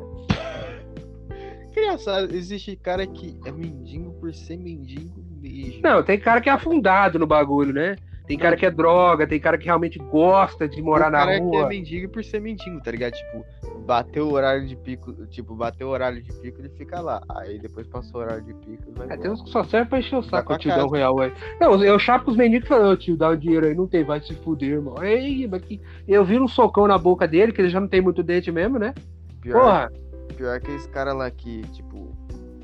Engraçado, 1.77 2.35
existe 2.35 2.75
cara 2.77 3.07
que 3.07 3.39
é 3.45 3.53
mendigo 3.53 4.13
por 4.15 4.33
ser 4.35 4.57
mendigo 4.57 5.23
mesmo. 5.41 5.83
Não, 5.83 6.03
tem 6.03 6.19
cara 6.19 6.41
que 6.41 6.49
é 6.49 6.53
afundado 6.53 7.19
no 7.19 7.27
bagulho, 7.27 7.73
né? 7.73 7.97
Tem 8.27 8.37
cara 8.37 8.57
que 8.57 8.67
é 8.67 8.71
droga, 8.71 9.27
tem 9.27 9.39
cara 9.39 9.57
que 9.57 9.67
realmente 9.67 9.99
gosta 9.99 10.69
de 10.69 10.83
morar 10.83 11.11
na 11.11 11.21
rua. 11.21 11.29
Tem 11.29 11.39
cara 11.39 11.51
que 11.51 11.57
é 11.59 11.69
mendigo 11.69 12.09
por 12.13 12.25
ser 12.25 12.41
mendigo, 12.41 12.81
tá 12.83 12.91
ligado? 12.91 13.13
Tipo, 13.13 13.47
bateu 13.87 14.27
o 14.27 14.33
horário 14.33 14.67
de 14.67 14.75
pico, 14.75 15.13
tipo, 15.27 15.55
bateu 15.55 15.87
o 15.87 15.91
horário 15.91 16.21
de 16.21 16.33
pico, 16.33 16.61
ele 16.61 16.69
fica 16.71 17.01
lá. 17.01 17.23
Aí 17.29 17.59
depois 17.61 17.87
passou 17.87 18.21
o 18.21 18.25
horário 18.25 18.43
de 18.43 18.55
pico, 18.55 18.83
ele 18.89 18.97
vai 18.97 19.13
É, 19.13 19.17
tem 19.17 19.31
uns 19.31 19.43
que 19.43 19.51
só 19.51 19.63
serve 19.63 19.89
pra 19.89 20.01
encher 20.01 20.17
o 20.17 20.23
saco, 20.23 20.55
o 20.55 20.59
tio 20.59 20.75
dá 20.75 20.85
um 20.85 20.91
real, 20.91 21.17
velho. 21.17 21.35
Não, 21.61 21.85
eu 21.85 21.99
chapo 22.01 22.31
os 22.31 22.37
mendigos 22.37 22.67
e 22.67 22.69
falo, 22.69 22.91
ô 22.91 22.97
tio, 22.97 23.17
dá 23.17 23.31
um 23.31 23.37
dinheiro 23.37 23.67
aí, 23.67 23.75
não 23.75 23.87
tem, 23.87 24.03
vai 24.03 24.21
se 24.21 24.35
fuder, 24.35 24.71
irmão. 24.71 25.01
Ei, 25.05 25.47
mas 25.47 25.63
que... 25.63 25.81
Eu 26.09 26.25
vi 26.25 26.41
um 26.41 26.49
socão 26.49 26.89
na 26.89 26.99
boca 26.99 27.29
dele, 27.29 27.53
que 27.53 27.61
ele 27.61 27.71
já 27.71 27.79
não 27.79 27.89
tem 27.89 28.01
muito 28.01 28.25
dente 28.25 28.51
mesmo, 28.51 28.77
né? 28.77 28.93
Pior, 29.41 29.61
Porra. 29.61 29.93
Pior 30.37 30.61
que 30.61 30.71
esse 30.71 30.89
cara 30.89 31.13
lá 31.13 31.31
que, 31.31 31.63
tipo, 31.73 32.15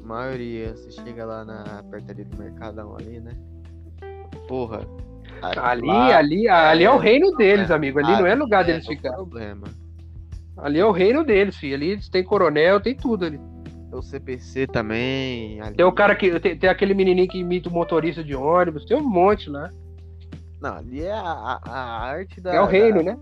maioria, 0.05 0.77
você 0.77 0.91
chega 0.91 1.25
lá 1.25 1.45
na 1.45 1.83
perto 1.91 2.11
ali 2.11 2.25
do 2.25 2.37
Mercadão 2.37 2.97
ali, 2.97 3.21
né? 3.21 3.33
Porra, 4.47 4.81
Ali, 5.43 5.87
lá, 5.87 6.17
ali, 6.17 6.49
ali 6.49 6.85
é, 6.85 6.91
o 6.91 6.99
reino 6.99 7.33
deles, 7.37 7.69
é, 7.69 7.75
amigo. 7.75 7.99
Ali 7.99 8.13
não 8.13 8.27
é 8.27 8.35
lugar 8.35 8.65
deles 8.65 8.87
é 8.87 8.89
ficar. 8.89 9.13
Problema. 9.13 9.67
Ali 10.57 10.79
é 10.79 10.87
o 10.87 10.93
reino 10.93 11.25
deles, 11.25 11.57
filho. 11.57 11.75
Ali 11.75 11.99
têm 12.11 12.23
coronel, 12.23 12.81
tem 12.81 12.95
tudo 12.95 13.25
ali. 13.25 13.41
O 13.93 14.01
CPC 14.01 14.69
também. 14.69 15.61
Ali. 15.61 15.77
Tem 15.77 15.85
o 15.85 15.93
cara 15.93 16.15
que. 16.15 16.39
Tem, 16.39 16.57
tem, 16.57 16.71
aquele 16.71 16.95
menininho 16.95 17.29
que 17.29 17.39
imita 17.39 17.69
o 17.69 17.73
motorista 17.73 18.23
de 18.23 18.35
ônibus, 18.35 18.85
tem 18.85 18.97
um 18.97 19.09
monte 19.09 19.51
lá. 19.51 19.69
Não, 20.61 20.77
ali 20.77 21.03
é 21.03 21.13
a, 21.13 21.21
a, 21.21 21.61
a 21.67 22.01
arte 22.09 22.41
da. 22.41 22.55
É 22.55 22.61
o 22.61 22.67
reino, 22.67 23.03
da, 23.03 23.13
né? 23.13 23.19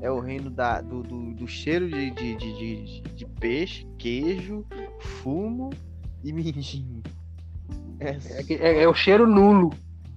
É 0.00 0.10
o 0.10 0.20
reino 0.20 0.48
da, 0.48 0.80
do, 0.80 1.02
do, 1.02 1.34
do 1.34 1.48
cheiro 1.48 1.88
de, 1.88 2.10
de, 2.10 2.36
de, 2.36 2.52
de, 2.52 3.00
de 3.02 3.26
peixe, 3.26 3.86
queijo, 3.98 4.64
fumo 5.00 5.70
e 6.22 6.32
mindinho. 6.32 7.02
É, 8.00 8.10
é, 8.10 8.54
é, 8.54 8.82
é 8.82 8.88
o 8.88 8.94
cheiro 8.94 9.26
nulo. 9.26 9.70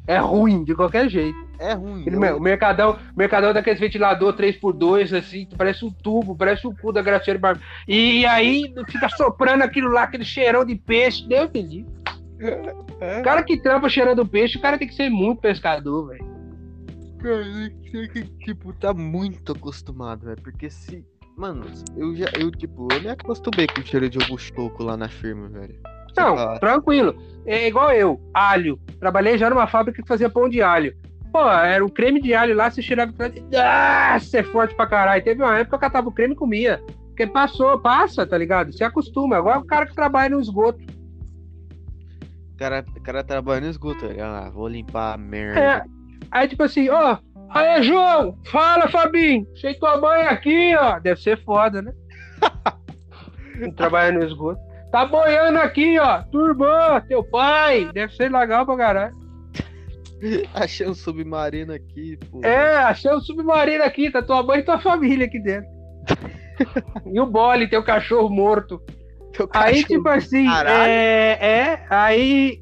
É 0.07 0.17
ruim, 0.17 0.63
de 0.63 0.75
qualquer 0.75 1.09
jeito. 1.09 1.37
É 1.59 1.73
ruim. 1.73 2.03
Ele, 2.05 2.15
o 2.15 2.39
Mercadão, 2.39 2.97
Mercadão 3.15 3.53
daqueles 3.53 3.79
ventilador 3.79 4.35
3x2, 4.35 5.17
assim, 5.17 5.47
parece 5.55 5.85
um 5.85 5.91
tubo, 5.91 6.35
parece 6.35 6.65
o 6.65 6.75
cu 6.75 6.91
da 6.91 7.01
Graciela 7.01 7.39
Barbosa. 7.39 7.65
E 7.87 8.25
aí 8.25 8.73
fica 8.87 9.07
soprando 9.09 9.63
aquilo 9.63 9.89
lá, 9.89 10.03
aquele 10.03 10.25
cheirão 10.25 10.65
de 10.65 10.75
peixe. 10.75 11.27
Deus 11.27 11.51
me 11.51 11.61
livre. 11.61 11.93
É. 12.99 13.19
O 13.19 13.23
cara 13.23 13.43
que 13.43 13.61
trampa 13.61 13.87
cheirando 13.87 14.25
peixe, 14.25 14.57
o 14.57 14.61
cara 14.61 14.77
tem 14.77 14.87
que 14.87 14.95
ser 14.95 15.09
muito 15.09 15.39
pescador, 15.39 16.09
velho. 16.09 16.30
Cara, 17.21 17.43
tipo, 18.39 18.73
tá 18.73 18.93
muito 18.93 19.51
acostumado, 19.51 20.25
velho. 20.25 20.41
Porque 20.41 20.69
se. 20.69 21.05
Mano, 21.37 21.65
eu 21.95 22.15
já. 22.15 22.25
Eu, 22.39 22.51
tipo, 22.51 22.87
eu 22.91 23.01
me 23.01 23.09
acostumei 23.09 23.67
com 23.67 23.81
o 23.81 23.85
cheiro 23.85 24.09
de 24.09 24.17
ovo 24.17 24.37
choco 24.37 24.83
lá 24.83 24.97
na 24.97 25.07
firma, 25.07 25.47
velho. 25.49 25.79
Não, 26.17 26.59
tranquilo. 26.59 27.15
É 27.45 27.67
igual 27.67 27.91
eu, 27.91 28.19
alho. 28.33 28.79
Trabalhei 28.99 29.37
já 29.37 29.49
numa 29.49 29.67
fábrica 29.67 30.01
que 30.01 30.07
fazia 30.07 30.29
pão 30.29 30.49
de 30.49 30.61
alho. 30.61 30.95
Pô, 31.31 31.47
era 31.49 31.83
o 31.83 31.89
creme 31.89 32.21
de 32.21 32.33
alho 32.33 32.53
lá, 32.53 32.69
você 32.69 32.81
cheirava 32.81 33.13
e 33.29 33.55
ah, 33.55 34.19
você 34.19 34.39
é 34.39 34.43
forte 34.43 34.75
pra 34.75 34.85
caralho. 34.87 35.23
Teve 35.23 35.41
uma 35.41 35.57
época 35.57 35.69
que 35.69 35.75
eu 35.75 35.79
catava 35.79 36.09
o 36.09 36.11
creme 36.11 36.33
e 36.33 36.37
comia. 36.37 36.83
Porque 37.07 37.25
passou, 37.25 37.79
passa, 37.79 38.25
tá 38.25 38.37
ligado? 38.37 38.73
Se 38.73 38.83
acostuma. 38.83 39.37
Agora 39.37 39.59
o 39.59 39.65
cara 39.65 39.85
que 39.85 39.95
trabalha 39.95 40.35
no 40.35 40.41
esgoto. 40.41 40.83
O 42.53 42.57
cara, 42.57 42.85
o 42.95 43.01
cara 43.01 43.23
trabalha 43.23 43.61
no 43.61 43.67
esgoto, 43.67 44.05
ah, 44.21 44.51
vou 44.53 44.67
limpar 44.67 45.13
a 45.13 45.17
merda. 45.17 45.59
É. 45.59 46.00
Aí 46.31 46.47
tipo 46.47 46.63
assim, 46.63 46.89
ó, 46.89 47.17
aí 47.49 47.83
João, 47.83 48.37
fala 48.45 48.87
Fabinho, 48.87 49.45
sei 49.55 49.73
tua 49.75 49.99
mãe 49.99 50.21
aqui, 50.23 50.75
ó. 50.75 50.99
Deve 50.99 51.21
ser 51.21 51.43
foda, 51.43 51.81
né? 51.81 51.93
Trabalha 53.75 54.17
no 54.17 54.25
esgoto. 54.25 54.59
Tá 54.91 55.05
boiando 55.05 55.59
aqui, 55.59 55.97
ó. 55.99 56.21
Tua 56.23 56.49
irmã, 56.49 57.01
teu 57.07 57.23
pai. 57.23 57.89
Deve 57.93 58.13
ser 58.13 58.29
legal 58.29 58.65
pra 58.65 58.77
caralho. 58.77 59.15
Achei 60.53 60.87
um 60.87 60.93
submarino 60.93 61.73
aqui, 61.73 62.17
pô. 62.29 62.41
É, 62.43 62.75
achei 62.77 63.11
um 63.11 63.19
submarino 63.19 63.83
aqui. 63.83 64.11
Tá 64.11 64.21
tua 64.21 64.43
mãe 64.43 64.59
e 64.59 64.63
tua 64.63 64.79
família 64.79 65.25
aqui 65.25 65.39
dentro. 65.39 65.67
e 67.11 67.19
o 67.19 67.25
Bole, 67.25 67.67
teu 67.67 67.83
cachorro 67.83 68.29
morto. 68.29 68.79
Teu 69.33 69.47
cachorro, 69.47 69.75
aí, 69.75 69.83
tipo 69.83 70.07
assim, 70.07 70.47
é, 70.67 71.37
é. 71.41 71.85
Aí. 71.89 72.61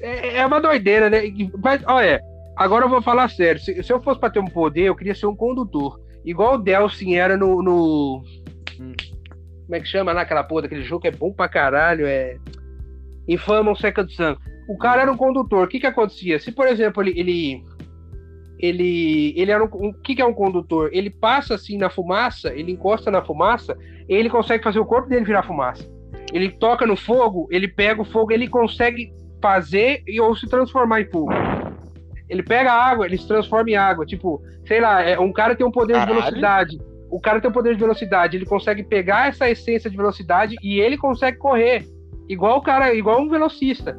É, 0.00 0.38
é 0.38 0.46
uma 0.46 0.60
doideira, 0.60 1.10
né? 1.10 1.22
Mas, 1.62 1.82
olha, 1.86 2.20
agora 2.56 2.84
eu 2.84 2.88
vou 2.88 3.02
falar 3.02 3.28
sério. 3.28 3.60
Se, 3.60 3.82
se 3.82 3.92
eu 3.92 4.02
fosse 4.02 4.18
pra 4.18 4.30
ter 4.30 4.40
um 4.40 4.46
poder, 4.46 4.84
eu 4.84 4.96
queria 4.96 5.14
ser 5.14 5.26
um 5.26 5.36
condutor. 5.36 6.00
Igual 6.24 6.54
o 6.54 6.58
Delsin 6.58 7.14
era 7.14 7.36
no, 7.36 7.62
no, 7.62 8.22
hum. 8.80 8.92
Como 9.66 9.74
é 9.74 9.80
que 9.80 9.88
chama 9.88 10.12
lá 10.12 10.22
aquela 10.22 10.44
porra 10.44 10.62
daquele 10.62 10.82
jogo 10.82 11.02
que 11.02 11.08
é 11.08 11.12
bom 11.12 11.32
pra 11.32 11.48
caralho? 11.48 12.06
É. 12.06 12.38
Infama 13.28 13.72
o 13.72 13.76
Second 13.76 14.12
Sun. 14.14 14.36
O 14.68 14.78
cara 14.78 15.02
era 15.02 15.12
um 15.12 15.16
condutor. 15.16 15.64
O 15.64 15.68
que 15.68 15.80
que 15.80 15.86
acontecia? 15.86 16.38
Se, 16.38 16.52
por 16.52 16.66
exemplo, 16.68 17.02
ele. 17.02 17.18
Ele, 17.18 17.64
ele, 18.60 19.34
ele 19.36 19.50
era 19.50 19.64
um. 19.64 19.68
O 19.72 19.88
um, 19.88 19.92
que, 19.92 20.14
que 20.14 20.22
é 20.22 20.24
um 20.24 20.32
condutor? 20.32 20.90
Ele 20.92 21.10
passa 21.10 21.56
assim 21.56 21.76
na 21.76 21.90
fumaça, 21.90 22.54
ele 22.54 22.72
encosta 22.72 23.10
na 23.10 23.24
fumaça, 23.24 23.76
ele 24.08 24.30
consegue 24.30 24.62
fazer 24.62 24.78
o 24.78 24.86
corpo 24.86 25.08
dele 25.08 25.24
virar 25.24 25.42
fumaça. 25.42 25.84
Ele 26.32 26.50
toca 26.50 26.86
no 26.86 26.96
fogo, 26.96 27.48
ele 27.50 27.66
pega 27.66 28.00
o 28.00 28.04
fogo, 28.04 28.32
ele 28.32 28.48
consegue 28.48 29.12
fazer 29.42 30.02
e 30.06 30.20
ou 30.20 30.34
se 30.36 30.48
transformar 30.48 31.00
em 31.00 31.10
fogo. 31.10 31.32
Ele 32.28 32.42
pega 32.42 32.72
água, 32.72 33.06
ele 33.06 33.18
se 33.18 33.26
transforma 33.26 33.70
em 33.70 33.76
água. 33.76 34.04
Tipo, 34.04 34.42
sei 34.66 34.80
lá, 34.80 35.02
é, 35.02 35.18
um 35.18 35.32
cara 35.32 35.54
tem 35.54 35.66
um 35.66 35.70
poder 35.70 35.94
Caralho. 35.94 36.14
de 36.14 36.20
velocidade 36.20 36.78
o 37.10 37.20
cara 37.20 37.40
tem 37.40 37.50
o 37.50 37.54
poder 37.54 37.74
de 37.74 37.80
velocidade, 37.80 38.36
ele 38.36 38.46
consegue 38.46 38.82
pegar 38.82 39.28
essa 39.28 39.48
essência 39.48 39.88
de 39.88 39.96
velocidade 39.96 40.56
e 40.62 40.80
ele 40.80 40.96
consegue 40.96 41.38
correr. 41.38 41.86
Igual 42.28 42.58
o 42.58 42.62
cara, 42.62 42.92
igual 42.94 43.20
um 43.20 43.28
velocista. 43.28 43.98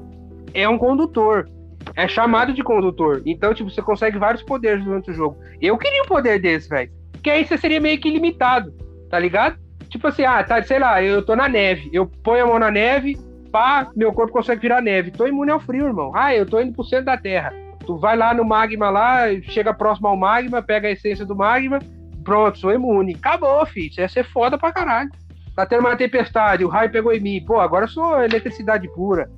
É 0.53 0.67
um 0.67 0.77
condutor. 0.77 1.49
É 1.95 2.07
chamado 2.07 2.53
de 2.53 2.63
condutor. 2.63 3.21
Então, 3.25 3.53
tipo, 3.53 3.69
você 3.69 3.81
consegue 3.81 4.17
vários 4.17 4.43
poderes 4.43 4.83
durante 4.83 5.11
o 5.11 5.13
jogo. 5.13 5.37
Eu 5.61 5.77
queria 5.77 6.03
um 6.03 6.07
poder 6.07 6.39
desse, 6.39 6.67
velho. 6.67 6.91
Porque 7.13 7.29
aí 7.29 7.45
você 7.45 7.57
seria 7.57 7.79
meio 7.79 7.99
que 7.99 8.09
limitado, 8.09 8.73
tá 9.09 9.17
ligado? 9.17 9.57
Tipo 9.89 10.07
assim, 10.07 10.25
ah, 10.25 10.43
tá, 10.43 10.61
sei 10.61 10.79
lá, 10.79 11.01
eu 11.01 11.25
tô 11.25 11.35
na 11.35 11.47
neve. 11.47 11.89
Eu 11.93 12.05
ponho 12.05 12.43
a 12.43 12.47
mão 12.47 12.59
na 12.59 12.69
neve, 12.69 13.17
pá, 13.51 13.89
meu 13.95 14.11
corpo 14.11 14.33
consegue 14.33 14.61
virar 14.61 14.81
neve. 14.81 15.11
Tô 15.11 15.25
imune 15.25 15.49
ao 15.49 15.61
frio, 15.61 15.87
irmão. 15.87 16.11
Ah, 16.13 16.35
eu 16.35 16.45
tô 16.45 16.59
indo 16.59 16.73
pro 16.73 16.83
centro 16.83 17.05
da 17.05 17.17
Terra. 17.17 17.53
Tu 17.87 17.97
vai 17.97 18.17
lá 18.17 18.33
no 18.33 18.43
magma 18.43 18.89
lá, 18.89 19.21
chega 19.43 19.73
próximo 19.73 20.09
ao 20.09 20.17
magma, 20.17 20.61
pega 20.61 20.89
a 20.89 20.91
essência 20.91 21.25
do 21.25 21.33
magma, 21.33 21.79
pronto, 22.21 22.59
sou 22.59 22.73
imune. 22.73 23.15
Acabou, 23.15 23.65
filho. 23.65 23.87
Isso 23.87 24.01
ia 24.01 24.09
ser 24.09 24.25
foda 24.25 24.57
pra 24.57 24.73
caralho. 24.73 25.09
Tá 25.55 25.65
tendo 25.65 25.79
uma 25.79 25.95
tempestade, 25.95 26.65
o 26.65 26.67
raio 26.67 26.91
pegou 26.91 27.13
em 27.13 27.21
mim. 27.21 27.43
Pô, 27.45 27.61
agora 27.61 27.85
eu 27.85 27.89
sou 27.89 28.21
eletricidade 28.21 28.87
pura. 28.93 29.29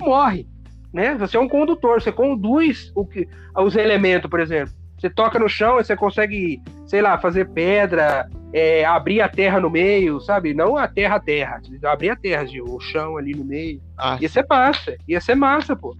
Morre. 0.00 0.46
Né? 0.92 1.16
Você 1.16 1.36
é 1.36 1.40
um 1.40 1.48
condutor, 1.48 2.00
você 2.00 2.12
conduz 2.12 2.92
o 2.94 3.04
que, 3.04 3.28
os 3.56 3.74
elementos, 3.74 4.30
por 4.30 4.38
exemplo. 4.38 4.72
Você 4.96 5.10
toca 5.10 5.36
no 5.38 5.48
chão 5.48 5.80
e 5.80 5.84
você 5.84 5.96
consegue, 5.96 6.62
sei 6.86 7.02
lá, 7.02 7.18
fazer 7.18 7.48
pedra, 7.50 8.30
é, 8.52 8.84
abrir 8.84 9.20
a 9.20 9.28
terra 9.28 9.60
no 9.60 9.68
meio, 9.68 10.20
sabe? 10.20 10.54
Não 10.54 10.76
a 10.76 10.86
terra 10.86 11.16
a 11.16 11.20
terra, 11.20 11.60
abrir 11.84 12.10
a 12.10 12.16
terra, 12.16 12.46
o 12.66 12.78
chão 12.78 13.16
ali 13.16 13.34
no 13.34 13.44
meio. 13.44 13.82
Ah, 13.98 14.16
Ia 14.20 14.28
ser 14.28 14.46
massa, 14.48 14.96
ia 15.08 15.20
ser 15.20 15.34
massa, 15.34 15.74
pô. 15.74 15.94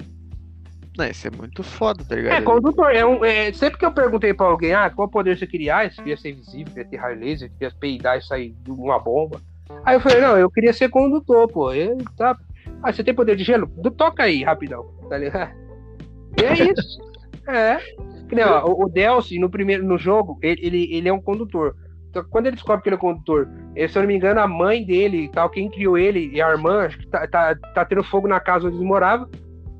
Não, 0.96 1.06
isso 1.06 1.26
é 1.26 1.30
muito 1.30 1.62
foda, 1.62 2.04
tá 2.04 2.14
ligado? 2.14 2.38
É, 2.38 2.40
condutor. 2.40 2.94
É 2.94 3.04
um, 3.04 3.24
é, 3.24 3.52
sempre 3.52 3.78
que 3.78 3.84
eu 3.84 3.92
perguntei 3.92 4.32
pra 4.32 4.46
alguém, 4.46 4.72
ah, 4.72 4.90
qual 4.90 5.08
poder 5.08 5.36
você 5.36 5.46
queria? 5.46 5.76
Ah, 5.76 5.90
você 5.90 5.96
queria 5.96 6.16
ser 6.16 6.30
invisível, 6.30 6.72
queria 6.72 6.88
ter 6.88 6.96
raio 6.96 7.20
laser, 7.20 7.50
queria 7.50 7.72
peidar 7.78 8.18
e 8.18 8.22
sair 8.22 8.54
de 8.62 8.70
uma 8.70 8.98
bomba. 8.98 9.40
Aí 9.84 9.96
eu 9.96 10.00
falei, 10.00 10.20
não, 10.20 10.36
eu 10.38 10.50
queria 10.50 10.72
ser 10.72 10.88
condutor, 10.88 11.48
pô. 11.48 11.72
Eu, 11.72 11.98
tá... 12.16 12.36
Ah, 12.82 12.92
você 12.92 13.04
tem 13.04 13.14
poder 13.14 13.36
de 13.36 13.44
gelo? 13.44 13.68
Toca 13.96 14.22
aí, 14.22 14.42
rapidão, 14.42 14.86
tá 15.08 15.18
ligado? 15.18 15.52
E 16.40 16.44
é 16.44 16.72
isso. 16.72 16.98
é. 17.48 17.78
Ó, 18.44 18.70
o, 18.70 18.84
o 18.84 18.88
Delcy, 18.88 19.38
no 19.38 19.50
primeiro 19.50 19.84
no 19.84 19.98
jogo, 19.98 20.38
ele, 20.42 20.60
ele, 20.64 20.94
ele 20.94 21.08
é 21.08 21.12
um 21.12 21.20
condutor. 21.20 21.76
Então, 22.10 22.24
quando 22.30 22.46
ele 22.46 22.56
descobre 22.56 22.82
que 22.82 22.88
ele 22.88 22.96
é 22.96 22.98
condutor, 22.98 23.48
eh, 23.74 23.86
se 23.86 23.98
eu 23.98 24.02
não 24.02 24.08
me 24.08 24.16
engano, 24.16 24.40
a 24.40 24.48
mãe 24.48 24.84
dele 24.84 25.24
e 25.24 25.28
tal, 25.28 25.50
quem 25.50 25.70
criou 25.70 25.98
ele 25.98 26.30
e 26.32 26.40
a 26.40 26.50
irmã, 26.50 26.86
acho 26.86 26.98
que 26.98 27.06
tá, 27.06 27.26
tá, 27.26 27.54
tá 27.74 27.84
tendo 27.84 28.02
fogo 28.02 28.26
na 28.26 28.40
casa 28.40 28.66
onde 28.66 28.76
eles 28.76 28.86
moravam 28.86 29.28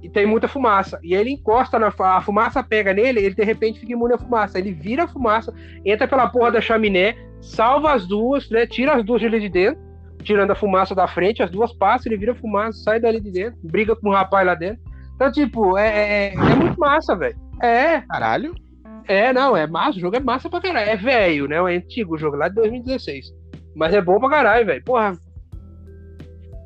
e 0.06 0.08
tem 0.08 0.24
muita 0.24 0.46
fumaça. 0.46 1.00
E 1.02 1.14
ele 1.14 1.30
encosta 1.30 1.80
na 1.80 1.92
a 1.98 2.20
fumaça, 2.20 2.62
pega 2.62 2.94
nele, 2.94 3.18
ele 3.18 3.34
de 3.34 3.42
repente 3.42 3.80
fica 3.80 3.92
imune 3.92 4.14
à 4.14 4.18
fumaça. 4.18 4.56
Ele 4.56 4.70
vira 4.70 5.02
a 5.02 5.08
fumaça, 5.08 5.52
entra 5.84 6.06
pela 6.06 6.28
porra 6.28 6.52
da 6.52 6.60
chaminé, 6.60 7.16
salva 7.40 7.92
as 7.92 8.06
duas, 8.06 8.48
né? 8.48 8.68
Tira 8.68 8.94
as 8.94 9.04
duas 9.04 9.20
de 9.20 9.26
ali 9.26 9.40
de 9.40 9.48
dentro, 9.48 9.82
tirando 10.22 10.52
a 10.52 10.54
fumaça 10.54 10.94
da 10.94 11.08
frente, 11.08 11.42
as 11.42 11.50
duas 11.50 11.72
passam, 11.72 12.12
ele 12.12 12.20
vira 12.20 12.32
a 12.32 12.36
fumaça, 12.36 12.78
sai 12.84 13.00
dali 13.00 13.20
de 13.20 13.32
dentro, 13.32 13.58
briga 13.64 13.96
com 13.96 14.10
o 14.10 14.12
rapaz 14.12 14.46
lá 14.46 14.54
dentro. 14.54 14.80
Então, 15.16 15.32
tipo, 15.32 15.76
é, 15.76 15.88
é, 15.88 16.34
é 16.34 16.54
muito 16.54 16.78
massa, 16.78 17.16
velho. 17.16 17.36
É, 17.60 18.00
Caralho. 18.02 18.54
é, 19.08 19.32
não, 19.32 19.56
é 19.56 19.66
massa, 19.66 19.98
o 19.98 20.00
jogo 20.00 20.14
é 20.14 20.20
massa 20.20 20.48
pra 20.48 20.60
caralho. 20.60 20.88
É 20.88 20.96
velho, 20.96 21.48
né? 21.48 21.56
É 21.56 21.76
antigo 21.76 22.14
o 22.14 22.18
jogo, 22.18 22.36
lá 22.36 22.48
de 22.48 22.54
2016. 22.54 23.26
Mas 23.74 23.92
é 23.92 24.00
bom 24.00 24.20
pra 24.20 24.30
caralho, 24.30 24.66
velho. 24.66 24.84
Porra, 24.84 25.18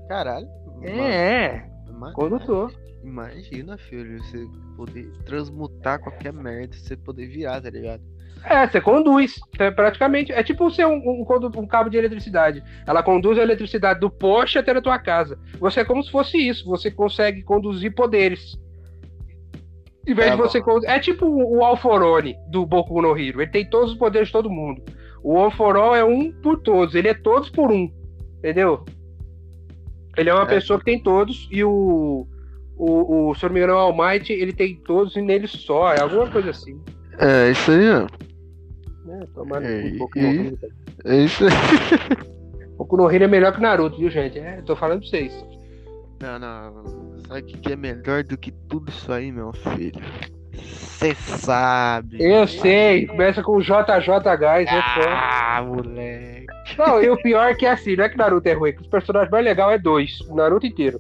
Caralho. 0.09 0.47
É, 0.83 1.01
é. 1.01 1.71
Condutor. 2.15 2.73
Imagina, 3.03 3.79
filho, 3.79 4.19
você 4.23 4.47
poder 4.77 5.11
transmutar 5.25 5.99
qualquer 6.01 6.33
merda, 6.33 6.77
você 6.77 6.97
poder 6.97 7.27
virar, 7.27 7.61
tá 7.61 7.71
ligado? 7.71 8.03
É, 8.45 8.67
você 8.67 8.81
conduz. 8.81 9.39
É 9.59 9.71
praticamente. 9.71 10.33
É 10.33 10.43
tipo 10.43 10.71
ser 10.71 10.87
um, 10.87 10.95
um, 10.97 11.25
um 11.59 11.67
cabo 11.67 11.91
de 11.91 11.97
eletricidade. 11.99 12.63
Ela 12.87 13.03
conduz 13.03 13.39
a 13.39 13.43
eletricidade 13.43 14.01
do 14.01 14.11
poste 14.11 14.59
até 14.59 14.73
na 14.73 14.81
tua 14.81 14.99
casa. 14.99 15.39
Você 15.59 15.81
é 15.81 15.85
como 15.85 16.03
se 16.03 16.11
fosse 16.11 16.37
isso. 16.39 16.65
Você 16.67 16.91
consegue 16.91 17.43
conduzir 17.43 17.95
poderes. 17.95 18.59
Em 20.07 20.15
vez 20.15 20.31
Tá 20.31 20.37
de 20.37 20.41
você. 20.43 20.59
bom. 20.61 20.65
con- 20.81 20.81
É 20.87 20.99
tipo 20.99 21.27
o 21.27 21.63
Alforone 21.63 22.35
do 22.51 22.65
Boku 22.65 23.03
no 23.03 23.17
Hero. 23.19 23.43
Ele 23.43 23.51
tem 23.51 23.69
todos 23.69 23.93
os 23.93 23.99
poderes 23.99 24.29
de 24.29 24.33
todo 24.33 24.49
mundo. 24.51 24.83
O 25.23 25.37
Alforol 25.39 25.95
é 25.95 26.03
um 26.03 26.33
por 26.33 26.61
todos. 26.63 26.95
Ele 26.95 27.09
é 27.09 27.15
todos 27.15 27.51
por 27.51 27.71
um. 27.71 27.93
Entendeu? 28.39 28.85
Ele 30.17 30.31
é 30.31 30.35
uma 30.35 30.45
É. 30.45 30.47
pessoa 30.47 30.79
que 30.79 30.85
tem 30.87 31.03
todos. 31.03 31.47
E 31.53 31.63
o. 31.63 32.27
O, 32.83 33.29
o, 33.29 33.35
se 33.35 33.45
não 33.45 33.53
me 33.53 33.59
engano, 33.61 33.75
o 33.75 33.79
All 33.79 33.95
Might, 33.95 34.33
ele 34.33 34.55
tem 34.55 34.75
todos 34.77 35.15
e 35.15 35.21
nele 35.21 35.47
só. 35.47 35.93
É 35.93 36.01
alguma 36.01 36.27
coisa 36.31 36.49
assim. 36.49 36.81
É, 37.19 37.51
isso 37.51 37.71
aí, 37.71 37.91
ó. 37.91 38.07
É, 39.13 39.27
tomando 39.35 39.67
E- 39.67 39.93
um 39.95 39.99
pouco 39.99 40.19
e-. 40.19 40.59
É 41.05 41.17
isso 41.17 41.45
aí. 41.45 41.51
Boku 42.79 42.97
no 42.97 43.11
Hero 43.11 43.25
é 43.25 43.29
melhor 43.29 43.53
que 43.53 43.59
o 43.59 43.63
Naruto, 43.63 43.99
viu, 43.99 44.09
gente? 44.09 44.39
É, 44.39 44.63
tô 44.63 44.75
falando 44.75 45.01
pra 45.01 45.09
vocês. 45.11 45.45
Não, 46.23 46.39
não. 46.39 47.19
Sabe 47.29 47.41
o 47.41 47.45
que 47.45 47.73
é 47.73 47.77
melhor 47.77 48.25
do 48.25 48.39
que 48.39 48.51
tudo 48.51 48.89
isso 48.91 49.13
aí, 49.13 49.31
meu 49.31 49.53
filho? 49.53 50.01
Você 50.55 51.15
sabe. 51.15 52.17
Eu 52.19 52.47
sei, 52.47 53.07
começa 53.07 53.43
com 53.43 53.57
o 53.57 53.61
JJ 53.63 54.37
Gás, 54.39 54.67
é 54.69 54.83
foda. 54.95 55.11
Ah, 55.11 55.63
moleque. 55.67 56.47
Não, 56.79 57.03
e 57.03 57.11
o 57.11 57.17
pior 57.19 57.51
é 57.51 57.55
que 57.55 57.67
é 57.67 57.73
assim, 57.73 57.97
não 57.97 58.05
é 58.05 58.09
que 58.09 58.17
Naruto 58.17 58.49
é 58.49 58.53
ruim, 58.55 58.73
que 58.73 58.81
os 58.81 58.87
personagens 58.87 59.31
mais 59.31 59.45
legais 59.45 59.73
é 59.75 59.79
dois, 59.79 60.21
o 60.23 60.35
Naruto 60.35 60.67
inteiro. 60.67 60.99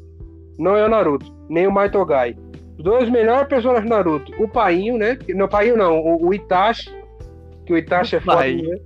Não 0.61 0.77
é 0.77 0.85
o 0.85 0.89
Naruto, 0.89 1.27
nem 1.49 1.67
o 1.67 1.73
Maitogai. 1.73 2.37
Os 2.79 2.85
dois 2.85 3.09
melhores 3.11 3.49
personagens 3.49 3.89
do 3.89 3.95
Naruto, 3.95 4.33
o 4.43 4.47
Painho, 4.47 4.99
né? 4.99 5.19
Não, 5.31 5.49
Painho 5.49 5.77
não, 5.77 5.99
o, 5.99 6.27
o 6.29 6.35
Itachi, 6.35 6.91
que 7.67 7.73
o 7.73 7.79
Itachi 7.79 8.17
é 8.17 8.21
foda, 8.21 8.37
né? 8.69 8.79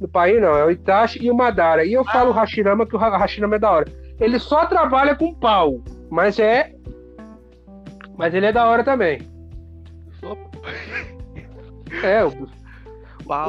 O 0.00 0.06
Painho 0.08 0.40
não, 0.40 0.56
é 0.56 0.64
o 0.64 0.70
Itachi 0.70 1.24
e 1.24 1.30
o 1.30 1.34
Madara. 1.34 1.84
E 1.84 1.92
eu 1.92 2.04
falo 2.04 2.30
o 2.30 2.32
Hashirama, 2.32 2.86
que 2.86 2.94
o 2.94 2.98
Ha- 2.98 3.16
Hashirama 3.18 3.56
é 3.56 3.58
da 3.58 3.70
hora. 3.70 3.86
Ele 4.20 4.38
só 4.38 4.66
trabalha 4.66 5.14
com 5.14 5.34
pau, 5.34 5.80
mas 6.10 6.38
é... 6.38 6.72
Mas 8.16 8.32
ele 8.34 8.46
é 8.46 8.52
da 8.52 8.66
hora 8.66 8.82
também. 8.84 9.20
É, 12.02 12.24
o, 12.24 12.30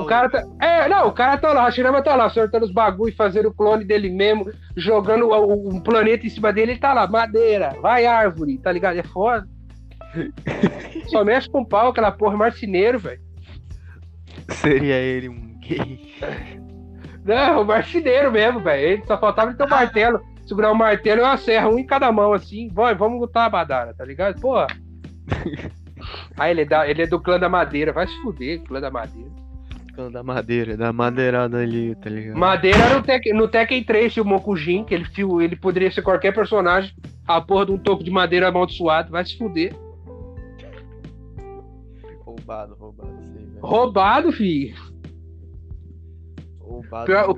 O 0.01 0.05
cara 0.05 0.29
tá. 0.29 0.43
É, 0.61 0.87
não, 0.89 1.07
o 1.07 1.11
cara 1.11 1.37
tá 1.37 1.53
lá, 1.53 1.61
o 1.63 1.65
Hashirama 1.65 2.01
tá 2.01 2.15
lá, 2.15 2.29
sortando 2.29 2.65
os 2.65 2.71
bagulho, 2.73 3.15
fazendo 3.15 3.49
o 3.49 3.53
clone 3.53 3.85
dele 3.85 4.09
mesmo, 4.09 4.51
jogando 4.75 5.27
o- 5.27 5.45
o- 5.45 5.69
um 5.75 5.79
planeta 5.79 6.25
em 6.25 6.29
cima 6.29 6.51
dele, 6.51 6.71
ele 6.73 6.79
tá 6.79 6.93
lá, 6.93 7.07
madeira, 7.07 7.75
vai 7.81 8.05
árvore, 8.05 8.57
tá 8.57 8.71
ligado? 8.71 8.97
É 8.97 9.03
foda. 9.03 9.47
Só 11.07 11.23
mexe 11.23 11.49
com 11.49 11.63
pau, 11.63 11.89
aquela 11.89 12.11
porra, 12.11 12.33
é 12.33 12.37
marceneiro, 12.37 12.99
velho. 12.99 13.21
Seria 14.49 14.95
ele 14.95 15.29
um 15.29 15.57
gay? 15.59 15.99
Não, 17.25 17.63
marceneiro 17.63 18.31
mesmo, 18.31 18.59
velho. 18.61 18.87
Ele 18.87 19.05
só 19.05 19.17
faltava 19.19 19.49
ele 19.51 19.57
ter 19.57 19.65
um 19.65 19.69
martelo, 19.69 20.21
segurar 20.47 20.71
um 20.71 20.75
martelo 20.75 21.21
e 21.21 21.23
uma 21.23 21.35
serra, 21.37 21.67
um 21.69 21.77
em 21.77 21.85
cada 21.85 22.09
mão, 22.11 22.31
assim. 22.33 22.69
Vai, 22.73 22.95
vamos 22.95 23.19
lutar 23.19 23.45
a 23.47 23.49
badara, 23.49 23.93
tá 23.93 24.05
ligado? 24.05 24.39
Porra. 24.39 24.67
Aí 26.37 26.51
ele 26.51 26.61
é, 26.61 26.65
da, 26.65 26.87
ele 26.89 27.01
é 27.01 27.07
do 27.07 27.19
clã 27.19 27.39
da 27.39 27.49
madeira, 27.49 27.91
vai 27.91 28.07
se 28.07 28.15
fuder, 28.21 28.61
clã 28.61 28.79
da 28.79 28.89
madeira. 28.91 29.29
Da 30.11 30.21
madeira, 30.21 30.77
da 30.77 30.93
madeirada 30.93 31.57
ali, 31.57 31.95
tá 31.95 32.07
ligado? 32.07 32.37
Madeira 32.37 32.77
era 32.77 32.95
no, 32.95 33.01
Tek, 33.01 33.33
no 33.33 33.47
Tekken 33.47 33.83
3, 33.83 34.13
tinha 34.13 34.23
o 34.23 34.27
Mokujin, 34.27 34.83
que 34.83 34.93
ele, 34.93 35.05
ele 35.41 35.55
poderia 35.55 35.89
ser 35.89 36.03
qualquer 36.03 36.33
personagem. 36.35 36.93
A 37.27 37.41
porra 37.41 37.65
de 37.65 37.71
um 37.71 37.79
toco 37.79 38.03
de 38.03 38.11
madeira 38.11 38.47
amaldiçoado, 38.47 39.09
vai 39.09 39.25
se 39.25 39.35
fuder. 39.35 39.75
Roubado, 42.23 42.75
roubado, 42.75 43.23
sei. 43.23 43.47
Roubado, 43.59 44.31
filho. 44.31 44.75
Roubado. 46.59 47.05
Pior, 47.05 47.35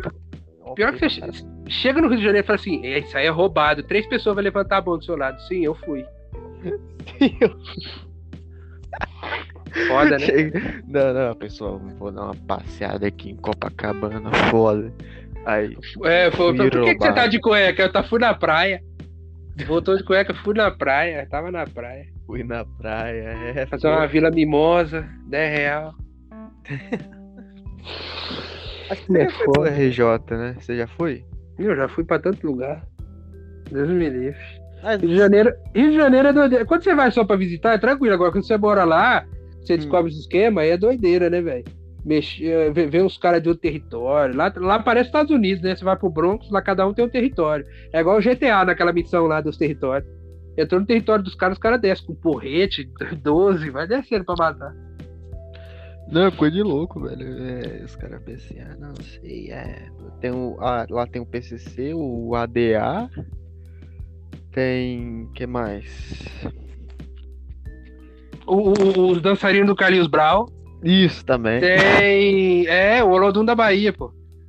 o 0.61 0.73
pior 0.73 0.93
que 0.93 1.09
você 1.09 1.31
chega 1.69 2.01
no 2.01 2.09
Rio 2.09 2.17
de 2.17 2.23
Janeiro 2.23 2.45
e 2.45 2.47
fala 2.47 2.59
assim: 2.59 2.85
"É, 2.85 2.99
isso 2.99 3.17
aí 3.17 3.25
é 3.25 3.29
roubado. 3.29 3.83
Três 3.83 4.05
pessoas 4.05 4.35
vão 4.35 4.43
levantar 4.43 4.77
a 4.77 4.81
mão 4.81 4.97
do 4.97 5.05
seu 5.05 5.15
lado. 5.15 5.39
Sim, 5.47 5.63
eu 5.63 5.75
fui. 5.75 6.05
Foda, 9.87 10.17
né? 10.17 10.81
Não, 10.87 11.13
não, 11.13 11.35
pessoal, 11.35 11.79
vou 11.97 12.11
dar 12.11 12.23
uma 12.23 12.35
passeada 12.47 13.07
aqui 13.07 13.31
em 13.31 13.35
Copacabana, 13.35 14.31
foda. 14.49 14.91
Aí, 15.45 15.75
É, 16.03 16.29
foi, 16.31 16.55
por 16.55 16.69
que, 16.69 16.95
que 16.95 17.03
você 17.03 17.13
tá 17.13 17.27
de 17.27 17.39
cueca? 17.39 17.83
Eu 17.83 17.91
tá, 17.91 18.03
fui 18.03 18.19
na 18.19 18.33
praia. 18.33 18.81
Voltou 19.67 19.97
de 19.97 20.03
cueca, 20.03 20.33
fui 20.33 20.53
na 20.53 20.69
praia. 20.71 21.27
Tava 21.29 21.51
na 21.51 21.65
praia. 21.65 22.05
fui 22.25 22.43
na 22.43 22.63
praia, 22.65 23.35
é, 23.55 23.65
Fazer 23.65 23.87
uma 23.87 24.07
vila 24.07 24.29
mimosa, 24.31 25.07
10 25.27 25.57
real. 25.59 25.93
Acho 28.89 29.01
que 29.05 29.11
você 29.11 29.21
É 29.21 29.29
já 29.29 29.31
foi 29.37 29.47
pro. 29.53 29.63
RJ, 29.63 30.03
né? 30.31 30.55
Você 30.59 30.77
já 30.77 30.87
foi? 30.87 31.23
Eu 31.57 31.75
já 31.75 31.87
fui 31.89 32.03
pra 32.03 32.19
tanto 32.19 32.45
lugar. 32.47 32.83
Deus 33.71 33.89
me 33.89 34.09
livre. 34.09 34.39
Ah, 34.81 34.95
Rio 34.95 35.09
de 35.09 35.17
Janeiro, 35.17 35.53
Rio 35.75 35.91
de 35.91 35.97
Janeiro 35.97 36.27
é 36.29 36.33
doideira. 36.33 36.65
Quando 36.65 36.83
você 36.83 36.95
vai 36.95 37.11
só 37.11 37.23
pra 37.25 37.35
visitar, 37.35 37.73
é 37.73 37.77
tranquilo. 37.77 38.13
Agora, 38.15 38.31
quando 38.31 38.45
você 38.45 38.57
mora 38.57 38.83
lá, 38.85 39.25
você 39.69 39.73
Hum. 39.75 39.77
descobre 39.77 40.11
os 40.11 40.19
esquemas, 40.19 40.63
aí 40.63 40.69
é 40.71 40.77
doideira, 40.77 41.29
né, 41.29 41.41
velho? 41.41 41.65
Mexer, 42.05 42.71
ver, 42.71 42.89
ver 42.89 43.03
uns 43.03 43.17
caras 43.17 43.41
de 43.43 43.49
outro 43.49 43.61
território. 43.61 44.35
Lá, 44.35 44.51
lá 44.55 44.79
parece 44.79 45.07
Estados 45.07 45.31
Unidos, 45.31 45.61
né? 45.63 45.75
Você 45.75 45.83
vai 45.83 45.95
pro 45.97 46.09
Bronx, 46.09 46.49
lá 46.49 46.61
cada 46.61 46.87
um 46.87 46.93
tem 46.93 47.03
um 47.05 47.09
território. 47.09 47.65
É 47.93 47.99
igual 47.99 48.17
o 48.17 48.21
GTA 48.21 48.63
naquela 48.65 48.93
missão 48.93 49.25
lá 49.27 49.41
dos 49.41 49.57
territórios. 49.57 50.09
Entrou 50.57 50.79
no 50.81 50.87
território 50.87 51.23
dos 51.23 51.35
caras, 51.35 51.57
os 51.57 51.61
caras 51.61 51.79
descem 51.79 52.05
com 52.07 52.15
porrete, 52.15 52.89
12, 53.21 53.69
vai 53.69 53.85
descendo 53.87 54.25
pra 54.25 54.35
matar. 54.37 54.73
Não, 56.11 56.25
é 56.25 56.31
coisa 56.31 56.55
de 56.55 56.63
louco, 56.63 57.01
velho. 57.01 57.27
É, 57.43 57.83
os 57.85 57.95
caras 57.95 58.21
pensam 58.23 58.45
assim, 58.57 58.59
ah, 58.61 58.75
não 58.79 58.95
sei, 58.95 59.51
é. 59.51 59.89
Tem 60.19 60.31
o, 60.31 60.57
ah, 60.59 60.85
lá 60.89 61.05
tem 61.05 61.21
o 61.21 61.25
PCC, 61.25 61.93
o 61.93 62.33
ADA. 62.33 63.09
Tem. 64.51 65.29
que 65.35 65.45
mais? 65.45 66.17
Os 68.49 69.21
dançarinos 69.21 69.67
do 69.67 69.75
Carlinhos 69.75 70.07
Brau. 70.07 70.49
Isso 70.83 71.23
também. 71.25 71.59
Tem. 71.59 72.65
É, 72.67 73.03
o 73.03 73.09
Olodum 73.09 73.43
da 73.45 73.53
Bahia, 73.55 73.91
pô. 73.93 74.05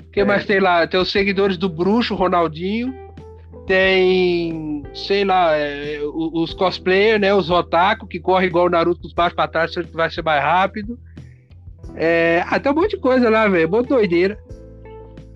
O 0.07 0.11
que 0.11 0.20
É. 0.20 0.24
mais 0.24 0.44
tem 0.44 0.59
lá? 0.61 0.86
Tem 0.86 0.98
os 1.01 1.11
seguidores 1.11 1.57
do 1.57 1.68
Bruxo, 1.68 2.14
Ronaldinho. 2.14 2.94
Tem, 3.66 4.82
sei 4.92 5.24
lá, 5.24 5.57
é, 5.57 6.01
os 6.03 6.53
cosplayers, 6.55 7.20
né? 7.20 7.32
Os 7.32 7.51
otaku, 7.51 8.07
que 8.07 8.18
correm 8.18 8.48
igual 8.48 8.66
o 8.66 8.70
Naruto 8.70 9.01
dos 9.03 9.12
baixos 9.12 9.34
pra 9.36 9.46
trás, 9.46 9.72
vai 9.92 10.11
ser 10.11 10.22
mais 10.24 10.42
rápido. 10.42 10.98
É, 11.94 12.42
ah, 12.48 12.59
tem 12.59 12.72
um 12.72 12.74
monte 12.74 12.90
de 12.96 12.98
coisa 12.98 13.30
lá, 13.30 13.46
velho. 13.48 13.68
Boa 13.68 13.82
doideira. 13.82 14.38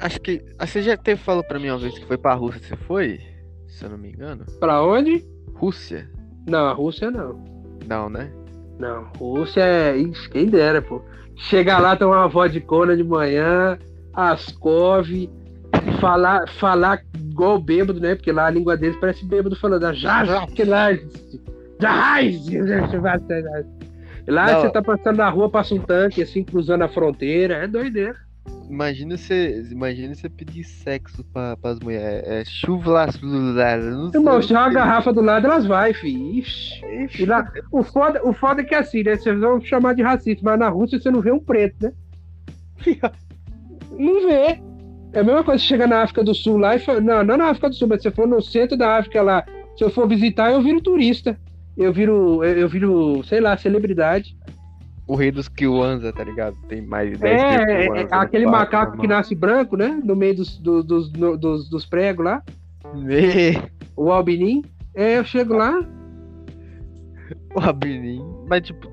Acho 0.01 0.21
que. 0.21 0.43
ah, 0.59 0.67
Você 0.67 0.83
já 0.83 0.97
teve 0.97 1.21
falou 1.21 1.45
pra 1.45 1.59
mim 1.59 1.69
uma 1.71 1.79
vez 1.79 1.97
que 1.99 2.05
foi 2.07 2.19
pra 2.19 2.35
Rússia, 2.35 2.61
você 2.61 2.77
foi? 2.77 3.21
Se 3.69 3.85
eu 3.85 3.91
não 3.91 3.99
me 3.99 4.09
engano. 4.11 4.45
Pra 4.59 4.83
onde? 4.83 5.25
Rússia? 5.55 6.09
Não, 6.47 6.67
a 6.67 6.73
Rússia 6.73 7.11
não. 7.11 7.43
Não, 7.87 8.09
né? 8.11 8.33
Não, 8.79 9.07
Rússia 9.18 9.62
é. 9.62 9.97
Ixi, 9.97 10.29
quem 10.31 10.47
dera, 10.47 10.83
pô. 10.83 11.01
Chegar 11.37 11.79
lá, 11.81 11.97
tomar 11.97 12.18
uma 12.18 12.29
vodka 12.29 12.97
de 12.97 13.05
manhã, 13.05 13.79
ascov, 14.12 15.09
falar, 16.01 16.49
falar 16.61 17.01
igual 17.14 17.59
bêbado, 17.59 18.01
né? 18.01 18.14
Porque 18.14 18.31
lá 18.31 18.47
a 18.47 18.51
língua 18.51 18.77
deles 18.77 18.97
parece 19.01 19.25
bêbado 19.25 19.57
falando 19.57 19.93
já, 19.95 20.25
já, 20.25 20.47
que 20.47 20.64
lá, 20.64 20.93
já, 21.81 22.18
Lá 24.27 24.53
Não. 24.53 24.61
você 24.61 24.70
tá 24.70 24.81
passando 24.81 25.16
na 25.16 25.29
rua, 25.29 25.51
passa 25.51 25.75
um 25.75 25.81
tanque 25.81 26.22
assim, 26.22 26.43
cruzando 26.43 26.83
a 26.83 26.89
fronteira, 26.89 27.57
é 27.57 27.66
doideira. 27.66 28.16
Imagina 28.69 29.17
você, 29.17 29.62
imagina 29.71 30.15
você 30.15 30.29
pedir 30.29 30.65
sexo 30.65 31.23
pra, 31.33 31.57
pras 31.57 31.79
mulheres. 31.81 32.27
É 32.27 32.45
chuva 32.45 33.07
Irmão, 34.12 34.43
se 34.43 34.53
uma 34.53 34.69
garrafa 34.71 35.12
do 35.12 35.21
lado, 35.21 35.47
elas 35.47 35.67
vai, 35.67 35.93
filho. 35.93 36.39
Ixi. 36.39 36.85
Ixi. 37.05 37.27
Lá, 37.27 37.51
o, 37.71 37.83
foda, 37.83 38.21
o 38.27 38.33
foda 38.33 38.62
é 38.62 38.65
que 38.65 38.75
é 38.75 38.79
assim, 38.79 39.03
né? 39.03 39.17
Vocês 39.17 39.39
vão 39.39 39.61
chamar 39.61 39.95
de 39.95 40.03
racista, 40.03 40.43
mas 40.45 40.59
na 40.59 40.69
Rússia 40.69 40.99
você 40.99 41.11
não 41.11 41.21
vê 41.21 41.31
um 41.31 41.41
preto, 41.41 41.77
né? 41.81 41.93
Não 43.97 44.27
vê. 44.27 44.61
É 45.12 45.21
a 45.21 45.23
mesma 45.23 45.45
coisa 45.45 45.62
se 45.62 45.69
chegar 45.69 45.87
na 45.87 46.03
África 46.03 46.25
do 46.25 46.35
Sul 46.35 46.57
lá 46.57 46.75
e 46.75 46.81
fala, 46.81 47.01
não, 47.01 47.23
não 47.23 47.37
na 47.37 47.51
África 47.51 47.69
do 47.69 47.77
Sul, 47.77 47.87
mas 47.87 48.03
se 48.03 48.11
for 48.11 48.27
no 48.27 48.43
centro 48.43 48.77
da 48.77 48.99
África 48.99 49.23
lá, 49.23 49.47
se 49.77 49.85
eu 49.85 49.89
for 49.89 50.09
visitar, 50.09 50.51
eu 50.51 50.61
viro 50.61 50.81
turista. 50.81 51.39
Eu 51.77 51.93
viro, 51.93 52.43
eu 52.43 52.69
viro, 52.69 53.23
sei 53.23 53.41
lá, 53.41 53.57
celebridade 53.57 54.37
o 55.07 55.15
rei 55.15 55.31
dos 55.31 55.49
Kiwanza, 55.49 56.13
tá 56.13 56.25
ligado? 56.25 56.57
Tem 56.69 56.81
mais 56.81 57.11
de 57.11 57.19
10 57.19 57.43
É, 57.43 57.87
é, 57.87 57.87
é 58.03 58.09
aquele 58.11 58.47
macaco 58.47 58.99
que 58.99 59.07
nasce 59.07 59.35
branco, 59.35 59.77
né? 59.77 60.01
No 60.03 60.17
meio 60.17 60.37
dos, 60.37 60.59
dos, 60.59 60.85
dos, 61.11 61.69
dos, 61.69 61.87
pregos 61.87 62.25
lá. 62.25 62.43
O 63.97 64.11
albinim. 64.11 64.63
É, 64.95 65.19
eu 65.19 65.25
chego 65.25 65.55
lá. 65.55 65.79
O 67.55 67.61
albinim. 67.61 68.25
Mas, 68.49 68.63
tipo, 68.63 68.91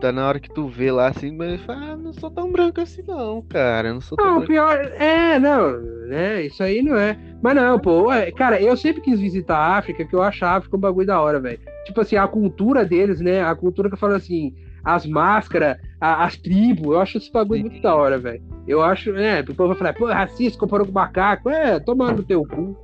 tá 0.00 0.12
na 0.12 0.28
hora 0.28 0.38
que 0.38 0.52
tu 0.52 0.68
vê 0.68 0.92
lá 0.92 1.08
assim, 1.08 1.34
mas 1.34 1.60
fala, 1.62 1.92
ah, 1.92 1.96
não 1.96 2.12
sou 2.12 2.30
tão 2.30 2.52
branco 2.52 2.80
assim 2.80 3.02
não, 3.06 3.40
cara. 3.42 3.94
Não 3.94 4.00
sou 4.00 4.18
tão 4.18 4.40
Não, 4.40 4.46
pior. 4.46 4.76
É, 4.98 5.38
não. 5.38 5.80
É, 6.10 6.42
isso 6.42 6.62
aí 6.62 6.82
não 6.82 6.96
é. 6.96 7.18
Mas 7.42 7.54
não, 7.54 7.78
pô. 7.78 8.12
É, 8.12 8.30
cara, 8.30 8.60
eu 8.60 8.76
sempre 8.76 9.00
quis 9.00 9.18
visitar 9.18 9.56
a 9.56 9.78
África, 9.78 10.04
que 10.04 10.14
eu 10.14 10.22
achava 10.22 10.52
a 10.52 10.56
África 10.58 10.76
um 10.76 10.80
bagulho 10.80 11.06
da 11.06 11.18
hora, 11.18 11.40
velho. 11.40 11.60
Tipo 11.86 12.02
assim, 12.02 12.16
a 12.16 12.28
cultura 12.28 12.84
deles, 12.84 13.20
né? 13.20 13.42
A 13.42 13.54
cultura 13.54 13.88
que 13.88 13.94
eu 13.94 13.98
falo 13.98 14.14
assim 14.14 14.54
as 14.84 15.06
máscaras, 15.06 15.76
a, 16.00 16.24
as 16.24 16.36
tribos. 16.36 16.86
Eu 16.86 17.00
acho 17.00 17.18
esse 17.18 17.30
bagulho 17.30 17.62
Sim. 17.62 17.68
muito 17.68 17.82
da 17.82 17.94
hora, 17.94 18.18
velho. 18.18 18.42
Eu 18.66 18.82
acho, 18.82 19.14
é, 19.16 19.40
o 19.40 19.54
povo 19.54 19.68
vai 19.68 19.76
falar, 19.76 19.94
pô, 19.94 20.06
racista, 20.06 20.58
comparou 20.58 20.86
com 20.86 20.92
macaco. 20.92 21.48
É, 21.50 21.78
tomando 21.80 22.18
no 22.18 22.22
teu 22.22 22.44
cu. 22.44 22.76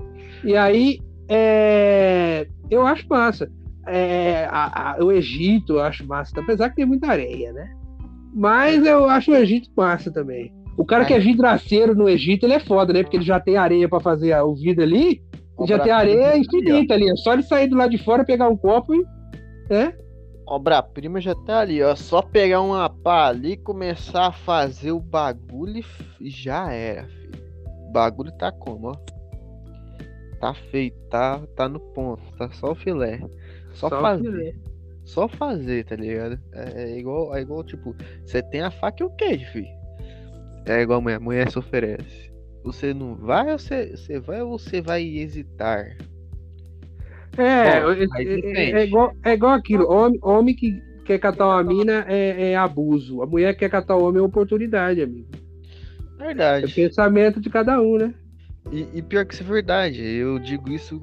E 0.44 0.56
aí, 0.56 1.00
é, 1.28 2.46
eu 2.70 2.86
acho 2.86 3.06
massa. 3.08 3.50
É, 3.86 4.48
a, 4.50 4.96
a, 4.96 5.04
o 5.04 5.12
Egito 5.12 5.74
eu 5.74 5.80
acho 5.80 6.06
massa, 6.06 6.40
apesar 6.40 6.70
que 6.70 6.76
tem 6.76 6.86
muita 6.86 7.08
areia, 7.08 7.52
né? 7.52 7.70
Mas 8.34 8.84
eu 8.84 9.08
acho 9.08 9.30
o 9.30 9.36
Egito 9.36 9.70
massa 9.76 10.10
também. 10.10 10.52
O 10.76 10.84
cara 10.84 11.04
é. 11.04 11.06
que 11.06 11.14
é 11.14 11.18
vidraceiro 11.18 11.94
no 11.94 12.08
Egito, 12.08 12.44
ele 12.44 12.54
é 12.54 12.60
foda, 12.60 12.92
né? 12.92 13.02
Porque 13.02 13.16
ele 13.16 13.24
já 13.24 13.40
tem 13.40 13.56
areia 13.56 13.88
para 13.88 14.00
fazer 14.00 14.36
o 14.40 14.54
vidro 14.54 14.82
ali, 14.82 15.22
já 15.66 15.78
tem 15.78 15.92
areia 15.92 16.36
infinita 16.36 16.94
ali. 16.94 17.08
É 17.08 17.16
só 17.16 17.32
ele 17.32 17.42
sair 17.42 17.68
do 17.68 17.76
lado 17.76 17.90
de 17.90 17.98
fora, 17.98 18.24
pegar 18.24 18.48
um 18.48 18.56
copo 18.56 18.94
e. 18.94 19.04
Né? 19.70 19.94
Obra-prima 20.46 21.20
já 21.20 21.34
tá 21.34 21.60
ali, 21.60 21.82
ó. 21.82 21.96
Só 21.96 22.22
pegar 22.22 22.60
uma 22.60 22.88
pá 22.88 23.26
ali 23.28 23.52
e 23.52 23.56
começar 23.56 24.28
a 24.28 24.32
fazer 24.32 24.92
o 24.92 25.00
bagulho 25.00 25.84
e 26.20 26.30
já 26.30 26.72
era, 26.72 27.08
filho. 27.08 27.42
O 27.88 27.92
bagulho 27.92 28.30
tá 28.32 28.52
como, 28.52 28.90
ó. 28.90 28.96
Tá 30.40 30.54
feito, 30.54 30.96
tá, 31.08 31.40
tá 31.56 31.68
no 31.68 31.80
ponto, 31.80 32.22
tá 32.36 32.50
só 32.50 32.72
o 32.72 32.74
filé. 32.74 33.18
Só, 33.72 33.88
só 33.88 34.00
fazer. 34.00 34.22
Filé. 34.22 34.54
Só 35.04 35.28
fazer, 35.28 35.84
tá 35.84 35.96
ligado? 35.96 36.38
É, 36.52 36.82
é, 36.82 36.98
igual, 36.98 37.34
é 37.34 37.40
igual, 37.40 37.64
tipo, 37.64 37.94
você 38.24 38.42
tem 38.42 38.60
a 38.60 38.70
faca 38.70 39.02
e 39.02 39.06
o 39.06 39.10
queijo, 39.10 39.46
filho. 39.52 39.68
É 40.66 40.82
igual 40.82 40.98
a 40.98 41.02
mulher, 41.02 41.16
a 41.16 41.20
mulher 41.20 41.50
se 41.50 41.58
oferece. 41.58 42.32
Você 42.64 42.92
não 42.92 43.14
vai 43.14 43.52
ou 43.52 43.58
você, 43.58 43.96
você 43.96 44.18
vai 44.18 44.42
ou 44.42 44.58
você 44.58 44.80
vai 44.80 45.02
hesitar? 45.04 45.96
É, 47.38 47.80
Bom, 47.80 47.90
é, 47.90 48.22
é, 48.22 48.70
é, 48.70 48.84
igual, 48.84 49.12
é 49.24 49.32
igual 49.32 49.52
aquilo. 49.52 49.90
Homem, 49.90 50.18
homem 50.22 50.54
que 50.54 50.82
quer 51.04 51.18
catar 51.18 51.46
uma 51.46 51.62
mina 51.62 52.04
é, 52.08 52.52
é 52.52 52.56
abuso. 52.56 53.22
A 53.22 53.26
mulher 53.26 53.52
que 53.54 53.60
quer 53.60 53.70
catar 53.70 53.96
o 53.96 54.04
homem 54.04 54.20
é 54.20 54.24
oportunidade, 54.24 55.02
amigo. 55.02 55.28
Verdade. 56.18 56.64
É 56.64 56.68
o 56.68 56.72
pensamento 56.72 57.40
de 57.40 57.50
cada 57.50 57.80
um, 57.80 57.98
né? 57.98 58.14
E, 58.72 58.86
e, 58.94 59.02
pior 59.02 59.24
que 59.24 59.34
isso 59.34 59.42
é 59.42 59.46
verdade. 59.46 60.04
Eu 60.04 60.38
digo 60.38 60.70
isso 60.70 61.00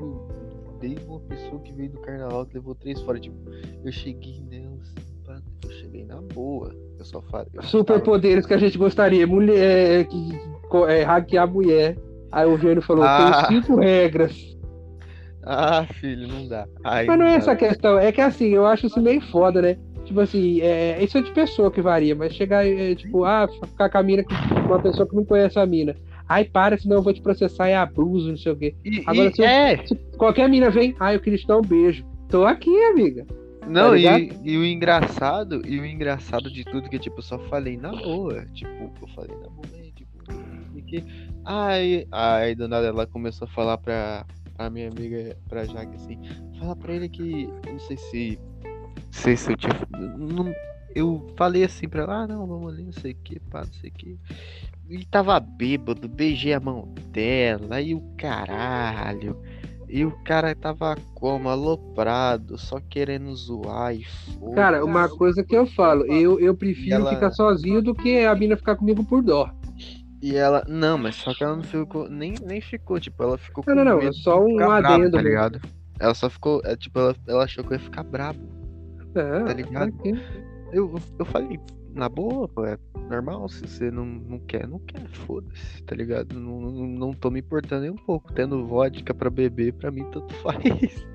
desde 0.81 1.05
uma 1.05 1.19
pessoa 1.21 1.61
que 1.61 1.71
veio 1.71 1.91
do 1.91 1.99
carnaval 1.99 2.45
que 2.45 2.55
levou 2.55 2.75
três 2.75 2.99
fora. 3.01 3.19
Tipo, 3.19 3.37
eu 3.83 3.91
cheguei 3.91 4.41
assim, 4.41 4.63
eu 5.63 5.71
cheguei 5.71 6.05
na 6.05 6.19
boa. 6.21 6.75
Eu 6.99 7.05
só 7.05 7.21
falo. 7.21 7.47
Superpoderes 7.61 8.45
que 8.45 8.53
a 8.53 8.57
gente 8.57 8.77
gostaria. 8.77 9.25
Mulher 9.25 10.01
é, 10.01 10.03
que 10.03 10.31
é, 10.89 11.03
hackear 11.03 11.43
a 11.45 11.47
mulher. 11.47 11.97
Aí 12.31 12.47
o 12.47 12.57
Gênio 12.57 12.81
falou: 12.81 13.03
ah. 13.03 13.45
tem 13.47 13.61
cinco 13.61 13.75
regras. 13.77 14.57
Ah, 15.45 15.85
filho, 15.99 16.27
não 16.27 16.47
dá. 16.47 16.65
Ai, 16.83 17.05
mas 17.05 17.19
não 17.19 17.25
é 17.25 17.35
essa 17.35 17.55
questão, 17.55 17.99
é 17.99 18.11
que 18.11 18.21
assim, 18.21 18.49
eu 18.49 18.65
acho 18.65 18.87
isso 18.87 19.01
meio 19.01 19.21
foda, 19.21 19.61
né? 19.61 19.77
Tipo 20.05 20.19
assim, 20.19 20.61
é, 20.61 21.01
isso 21.03 21.17
é 21.17 21.21
de 21.21 21.31
pessoa 21.31 21.71
que 21.71 21.81
varia, 21.81 22.15
mas 22.15 22.33
chegar, 22.33 22.65
é, 22.67 22.93
tipo, 22.95 23.23
ah, 23.23 23.47
ficar 23.47 23.89
com 23.89 23.97
a 23.97 24.03
mina 24.03 24.23
com 24.23 24.33
uma 24.67 24.81
pessoa 24.81 25.07
que 25.07 25.15
não 25.15 25.23
conhece 25.23 25.57
a 25.57 25.65
mina. 25.65 25.95
Ai, 26.27 26.45
para, 26.45 26.77
senão 26.77 26.97
eu 26.97 27.01
vou 27.01 27.13
te 27.13 27.21
processar 27.21 27.69
e 27.69 27.73
abuso, 27.73 28.29
não 28.29 28.37
sei 28.37 28.51
o 28.51 28.55
quê. 28.55 28.75
E, 28.83 29.03
Agora, 29.05 29.29
e, 29.29 29.35
se, 29.35 29.41
eu, 29.41 29.47
é... 29.47 29.85
se, 29.85 29.95
qualquer 30.17 30.49
mina 30.49 30.69
vem, 30.69 30.95
ai, 30.99 31.15
eu 31.15 31.19
queria 31.19 31.39
te 31.39 31.47
dar 31.47 31.57
um 31.57 31.61
beijo. 31.61 32.05
Tô 32.29 32.45
aqui, 32.45 32.71
amiga. 32.85 33.25
Não, 33.67 33.91
tá 33.91 34.19
e, 34.19 34.31
e, 34.43 34.57
o 34.57 34.65
engraçado, 34.65 35.61
e 35.65 35.79
o 35.79 35.85
engraçado 35.85 36.51
de 36.51 36.65
tudo 36.65 36.89
que, 36.89 36.99
tipo, 36.99 37.19
eu 37.19 37.23
só 37.23 37.39
falei 37.39 37.77
na 37.77 37.91
boa. 37.91 38.45
Tipo, 38.53 38.91
eu 39.01 39.07
falei 39.15 39.35
na 39.37 39.49
boa, 39.49 39.67
tipo, 39.95 40.83
que. 40.85 41.03
Ai, 41.45 42.07
ai, 42.11 42.55
do 42.55 42.67
nada 42.67 42.87
ela 42.87 43.07
começou 43.07 43.47
a 43.47 43.51
falar 43.51 43.77
pra, 43.77 44.25
a 44.57 44.69
minha 44.69 44.89
amiga 44.89 45.37
pra 45.47 45.65
Jaque 45.65 45.95
assim, 45.95 46.19
fala 46.59 46.75
pra 46.75 46.93
ele 46.93 47.09
que. 47.09 47.47
Não 47.67 47.79
sei 47.79 47.97
se. 47.97 48.39
Não 48.63 49.03
sei 49.11 49.37
se 49.37 49.51
eu 49.51 49.57
tinha. 49.57 49.73
Não, 50.17 50.53
eu 50.95 51.25
falei 51.35 51.63
assim 51.63 51.87
pra 51.87 52.03
ela, 52.03 52.23
ah 52.23 52.27
não, 52.27 52.45
vamos 52.45 52.73
ali, 52.73 52.83
não 52.83 52.93
sei 52.93 53.11
o 53.11 53.15
que, 53.15 53.39
pá, 53.39 53.61
não 53.61 53.73
sei 53.73 53.89
o 53.89 53.93
que. 53.93 54.19
E 54.89 55.05
tava 55.05 55.39
bêbado, 55.39 56.07
beijei 56.07 56.53
a 56.53 56.59
mão 56.59 56.93
dela, 57.11 57.81
e 57.81 57.95
o 57.95 58.01
caralho. 58.17 59.37
E 59.87 60.03
o 60.03 60.11
cara 60.23 60.55
tava 60.55 60.97
como? 61.13 61.49
Aloprado, 61.49 62.57
só 62.57 62.79
querendo 62.89 63.33
zoar 63.35 63.95
e 63.95 64.03
foda. 64.03 64.55
Cara, 64.55 64.83
uma 64.83 65.07
coisa 65.07 65.43
que 65.43 65.55
eu 65.55 65.67
falo, 65.67 66.03
eu, 66.05 66.39
eu 66.39 66.55
prefiro 66.55 66.95
ela... 66.95 67.13
ficar 67.13 67.31
sozinho 67.31 67.81
do 67.81 67.93
que 67.93 68.25
a 68.25 68.33
mina 68.33 68.57
ficar 68.57 68.75
comigo 68.75 69.03
por 69.03 69.21
dó. 69.21 69.51
E 70.23 70.37
ela. 70.37 70.63
Não, 70.69 70.97
mas 70.97 71.15
só 71.15 71.33
que 71.33 71.43
ela 71.43 71.57
não 71.57 71.63
ficou. 71.63 72.09
Nem, 72.09 72.35
nem 72.45 72.61
ficou, 72.61 72.97
tipo, 72.97 73.21
ela 73.21 73.37
ficou 73.37 73.61
com. 73.61 73.75
Não, 73.75 73.83
não, 73.83 73.99
não. 73.99 74.07
É 74.07 74.13
só 74.13 74.41
um 74.41 74.57
adendo. 74.71 75.17
tá 75.17 75.21
ligado? 75.21 75.59
Ela 75.99 76.13
só 76.13 76.29
ficou. 76.29 76.61
É, 76.63 76.77
tipo, 76.77 76.97
ela, 76.97 77.13
ela 77.27 77.43
achou 77.43 77.61
que 77.61 77.73
eu 77.73 77.77
ia 77.77 77.83
ficar 77.83 78.03
brabo. 78.03 78.39
É, 79.15 79.43
tá 79.43 79.53
ligado? 79.53 79.93
Okay. 79.95 80.13
Eu, 80.71 80.95
eu 81.19 81.25
falei, 81.25 81.59
na 81.93 82.07
boa, 82.07 82.47
pô, 82.47 82.65
é 82.65 82.77
normal. 83.09 83.49
Se 83.49 83.67
você 83.67 83.91
não, 83.91 84.05
não 84.05 84.39
quer, 84.39 84.65
não 84.65 84.79
quer, 84.79 85.05
foda-se, 85.09 85.83
tá 85.83 85.93
ligado? 85.93 86.39
Não, 86.39 86.61
não, 86.61 86.87
não 86.87 87.11
tô 87.11 87.29
me 87.29 87.41
importando 87.41 87.81
nem 87.81 87.91
um 87.91 87.97
pouco. 87.97 88.31
Tendo 88.31 88.65
vodka 88.65 89.13
pra 89.13 89.29
beber, 89.29 89.73
pra 89.73 89.91
mim 89.91 90.05
tanto 90.09 90.33
faz. 90.39 91.05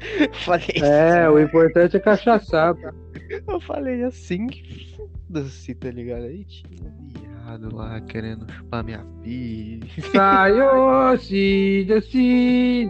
falei 0.45 0.67
É, 0.83 1.25
assim, 1.25 1.35
o 1.35 1.39
importante 1.39 1.97
é 1.97 2.01
cachaçar, 2.01 2.75
pô. 2.75 2.93
Eu 3.49 3.59
falei 3.61 4.05
assim, 4.05 4.49
foda-se, 4.95 5.75
tá 5.75 5.91
ligado? 5.91 6.25
Aí 6.25 6.45
tinha 6.45 7.28
viado 7.49 7.75
lá 7.75 8.01
querendo 8.03 8.51
chupar 8.53 8.85
minha 8.85 9.05
pia. 9.23 9.81
Sayoshi, 10.13 11.87
Yoshi, 11.89 12.87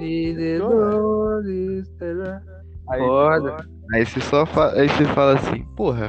Aí, 2.90 3.00
Foda. 3.00 3.68
Aí 3.92 4.04
você 4.04 4.20
só 4.20 4.44
fa... 4.44 4.72
aí 4.72 4.88
você 4.88 5.04
fala 5.06 5.34
assim, 5.34 5.62
porra, 5.76 6.08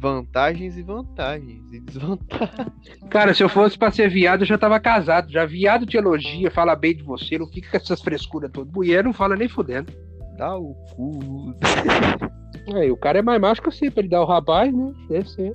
vantagens 0.00 0.76
e 0.76 0.82
vantagens 0.82 1.62
e 1.72 1.80
desvantagens. 1.80 2.72
Cara, 3.08 3.32
se 3.32 3.42
eu 3.42 3.48
fosse 3.48 3.78
pra 3.78 3.90
ser 3.90 4.08
viado, 4.10 4.42
eu 4.42 4.46
já 4.46 4.58
tava 4.58 4.80
casado. 4.80 5.30
Já 5.30 5.46
viado 5.46 5.86
te 5.86 5.96
elogia, 5.96 6.50
fala 6.50 6.74
bem 6.74 6.96
de 6.96 7.02
você, 7.02 7.38
não 7.38 7.46
fica 7.46 7.70
com 7.70 7.76
essas 7.76 8.00
frescuras 8.00 8.50
todas. 8.50 8.72
Mulher 8.72 9.04
não 9.04 9.12
fala 9.12 9.36
nem 9.36 9.48
fudendo. 9.48 9.92
Dá 10.36 10.56
o 10.56 10.74
cu. 10.96 11.54
Aí, 12.74 12.90
o 12.90 12.96
cara 12.96 13.18
é 13.18 13.22
mais 13.22 13.40
macho 13.40 13.62
que 13.62 13.70
você, 13.70 13.90
pra 13.90 14.00
ele 14.00 14.08
dar 14.08 14.22
o 14.22 14.26
rapaz, 14.26 14.74
né? 14.74 14.92
Deve 15.08 15.28
ser. 15.28 15.52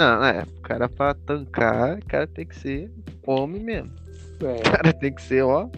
Não, 0.00 0.24
é, 0.24 0.44
o 0.44 0.62
cara 0.62 0.88
pra 0.88 1.12
tancar, 1.12 1.98
o 1.98 2.06
cara 2.06 2.26
tem 2.26 2.46
que 2.46 2.56
ser 2.56 2.90
homem 3.26 3.62
mesmo. 3.62 3.92
É. 4.42 4.54
O 4.54 4.72
cara 4.72 4.94
tem 4.94 5.12
que 5.12 5.20
ser, 5.20 5.42
ó. 5.42 5.68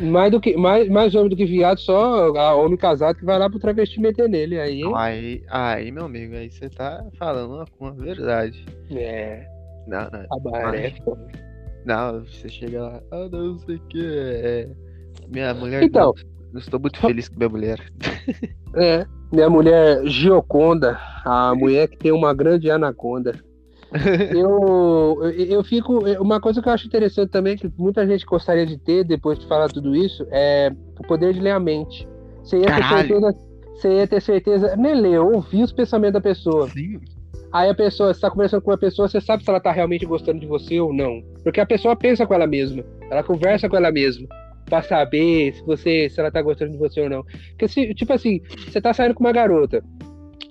Mais, 0.00 0.30
do 0.30 0.40
que, 0.40 0.56
mais, 0.56 0.88
mais 0.88 1.14
homem 1.14 1.28
do 1.28 1.36
que 1.36 1.44
viado, 1.44 1.78
só 1.78 2.34
a 2.38 2.54
homem 2.54 2.78
casado 2.78 3.18
que 3.18 3.24
vai 3.26 3.38
lá 3.38 3.50
pro 3.50 3.58
travesti 3.58 4.00
meter 4.00 4.30
nele. 4.30 4.58
Aí, 4.58 4.80
aí, 4.94 5.44
aí 5.50 5.92
meu 5.92 6.06
amigo, 6.06 6.36
aí 6.36 6.50
você 6.50 6.70
tá 6.70 7.04
falando 7.18 7.62
uma 7.78 7.92
verdade. 7.92 8.64
É. 8.90 9.46
Não, 9.86 10.08
não. 10.10 10.26
Abaré, 10.32 10.94
Não, 11.84 12.24
você 12.24 12.48
chega 12.48 12.82
lá, 12.82 13.02
ah, 13.10 13.28
não 13.30 13.58
sei 13.58 13.76
o 13.76 13.80
que. 13.88 14.06
É... 14.16 14.70
Minha 15.28 15.52
mulher. 15.52 15.82
Então. 15.82 16.14
Não, 16.50 16.60
estou 16.60 16.80
muito 16.80 16.98
feliz 16.98 17.28
com 17.28 17.36
minha 17.36 17.50
mulher. 17.50 17.92
É. 18.74 19.04
Minha 19.30 19.50
mulher 19.50 20.04
Gioconda, 20.06 20.98
a 21.24 21.54
mulher 21.54 21.88
que 21.88 21.98
tem 21.98 22.10
uma 22.10 22.32
grande 22.32 22.70
anaconda. 22.70 23.34
Eu, 24.34 25.18
eu, 25.22 25.30
eu 25.30 25.64
fico. 25.64 25.98
Uma 26.20 26.40
coisa 26.40 26.62
que 26.62 26.68
eu 26.68 26.72
acho 26.72 26.86
interessante 26.86 27.30
também, 27.30 27.56
que 27.56 27.70
muita 27.76 28.06
gente 28.06 28.24
gostaria 28.24 28.66
de 28.66 28.78
ter 28.78 29.04
depois 29.04 29.38
de 29.38 29.46
falar 29.46 29.68
tudo 29.68 29.94
isso, 29.94 30.26
é 30.30 30.72
o 30.98 31.06
poder 31.06 31.34
de 31.34 31.40
ler 31.40 31.50
a 31.50 31.60
mente. 31.60 32.08
Você 32.42 32.58
ia 32.58 32.66
ter 32.66 32.84
certeza. 32.84 33.34
Você 33.74 33.96
ia 33.96 34.06
ter 34.06 34.20
certeza. 34.20 34.76
Nem 34.76 35.00
ler, 35.00 35.20
ouvir 35.20 35.62
os 35.62 35.72
pensamentos 35.72 36.14
da 36.14 36.20
pessoa. 36.20 36.68
Sim. 36.68 37.00
Aí 37.52 37.68
a 37.68 37.74
pessoa, 37.74 38.14
você 38.14 38.20
tá 38.20 38.30
conversando 38.30 38.62
com 38.62 38.70
uma 38.70 38.78
pessoa, 38.78 39.08
você 39.08 39.20
sabe 39.20 39.42
se 39.42 39.50
ela 39.50 39.58
tá 39.58 39.72
realmente 39.72 40.06
gostando 40.06 40.38
de 40.38 40.46
você 40.46 40.78
ou 40.78 40.92
não. 40.92 41.20
Porque 41.42 41.60
a 41.60 41.66
pessoa 41.66 41.96
pensa 41.96 42.24
com 42.24 42.34
ela 42.34 42.46
mesma. 42.46 42.84
Ela 43.10 43.24
conversa 43.24 43.68
com 43.68 43.76
ela 43.76 43.90
mesma. 43.90 44.28
Pra 44.66 44.82
saber 44.82 45.52
se 45.54 45.64
você, 45.64 46.08
se 46.08 46.20
ela 46.20 46.30
tá 46.30 46.40
gostando 46.40 46.70
de 46.70 46.78
você 46.78 47.00
ou 47.00 47.10
não. 47.10 47.24
Porque 47.50 47.66
se, 47.66 47.92
tipo 47.92 48.12
assim, 48.12 48.40
você 48.68 48.80
tá 48.80 48.94
saindo 48.94 49.14
com 49.14 49.24
uma 49.24 49.32
garota. 49.32 49.82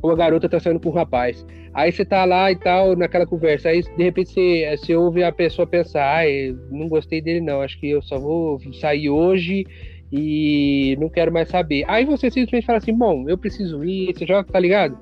Ou 0.02 0.12
a 0.12 0.16
garota 0.16 0.48
tá 0.48 0.60
saindo 0.60 0.80
com 0.80 0.90
um 0.90 0.94
rapaz. 0.94 1.46
Aí 1.74 1.92
você 1.92 2.04
tá 2.04 2.26
lá 2.26 2.52
e 2.52 2.56
tal, 2.56 2.96
naquela 2.96 3.26
conversa. 3.26 3.70
Aí 3.70 3.82
de 3.82 4.04
repente 4.04 4.32
você, 4.32 4.78
você 4.78 4.96
ouve 4.96 5.24
a 5.24 5.32
pessoa 5.32 5.68
pensar, 5.68 6.18
ai, 6.18 6.56
não 6.72 6.88
gostei 6.88 7.22
dele 7.22 7.42
não, 7.42 7.62
acho 7.62 7.80
que 7.80 7.90
eu 7.90 8.02
só 8.02 8.18
vou 8.18 8.60
sair 8.74 9.10
hoje 9.10 9.66
e 10.12 10.98
não 11.00 11.10
quero 11.10 11.32
mais 11.32 11.50
saber. 11.50 11.84
Aí 11.88 12.06
você 12.06 12.32
simplesmente 12.32 12.66
fala 12.66 12.80
assim, 12.80 12.94
bom, 12.94 13.26
eu 13.28 13.38
preciso 13.38 13.84
ir, 13.84 14.14
você 14.16 14.26
já 14.26 14.44
tá 14.44 14.60
ligado? 14.60 14.98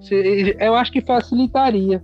Você, 0.00 0.56
eu 0.58 0.74
acho 0.74 0.92
que 0.92 1.00
facilitaria. 1.00 2.02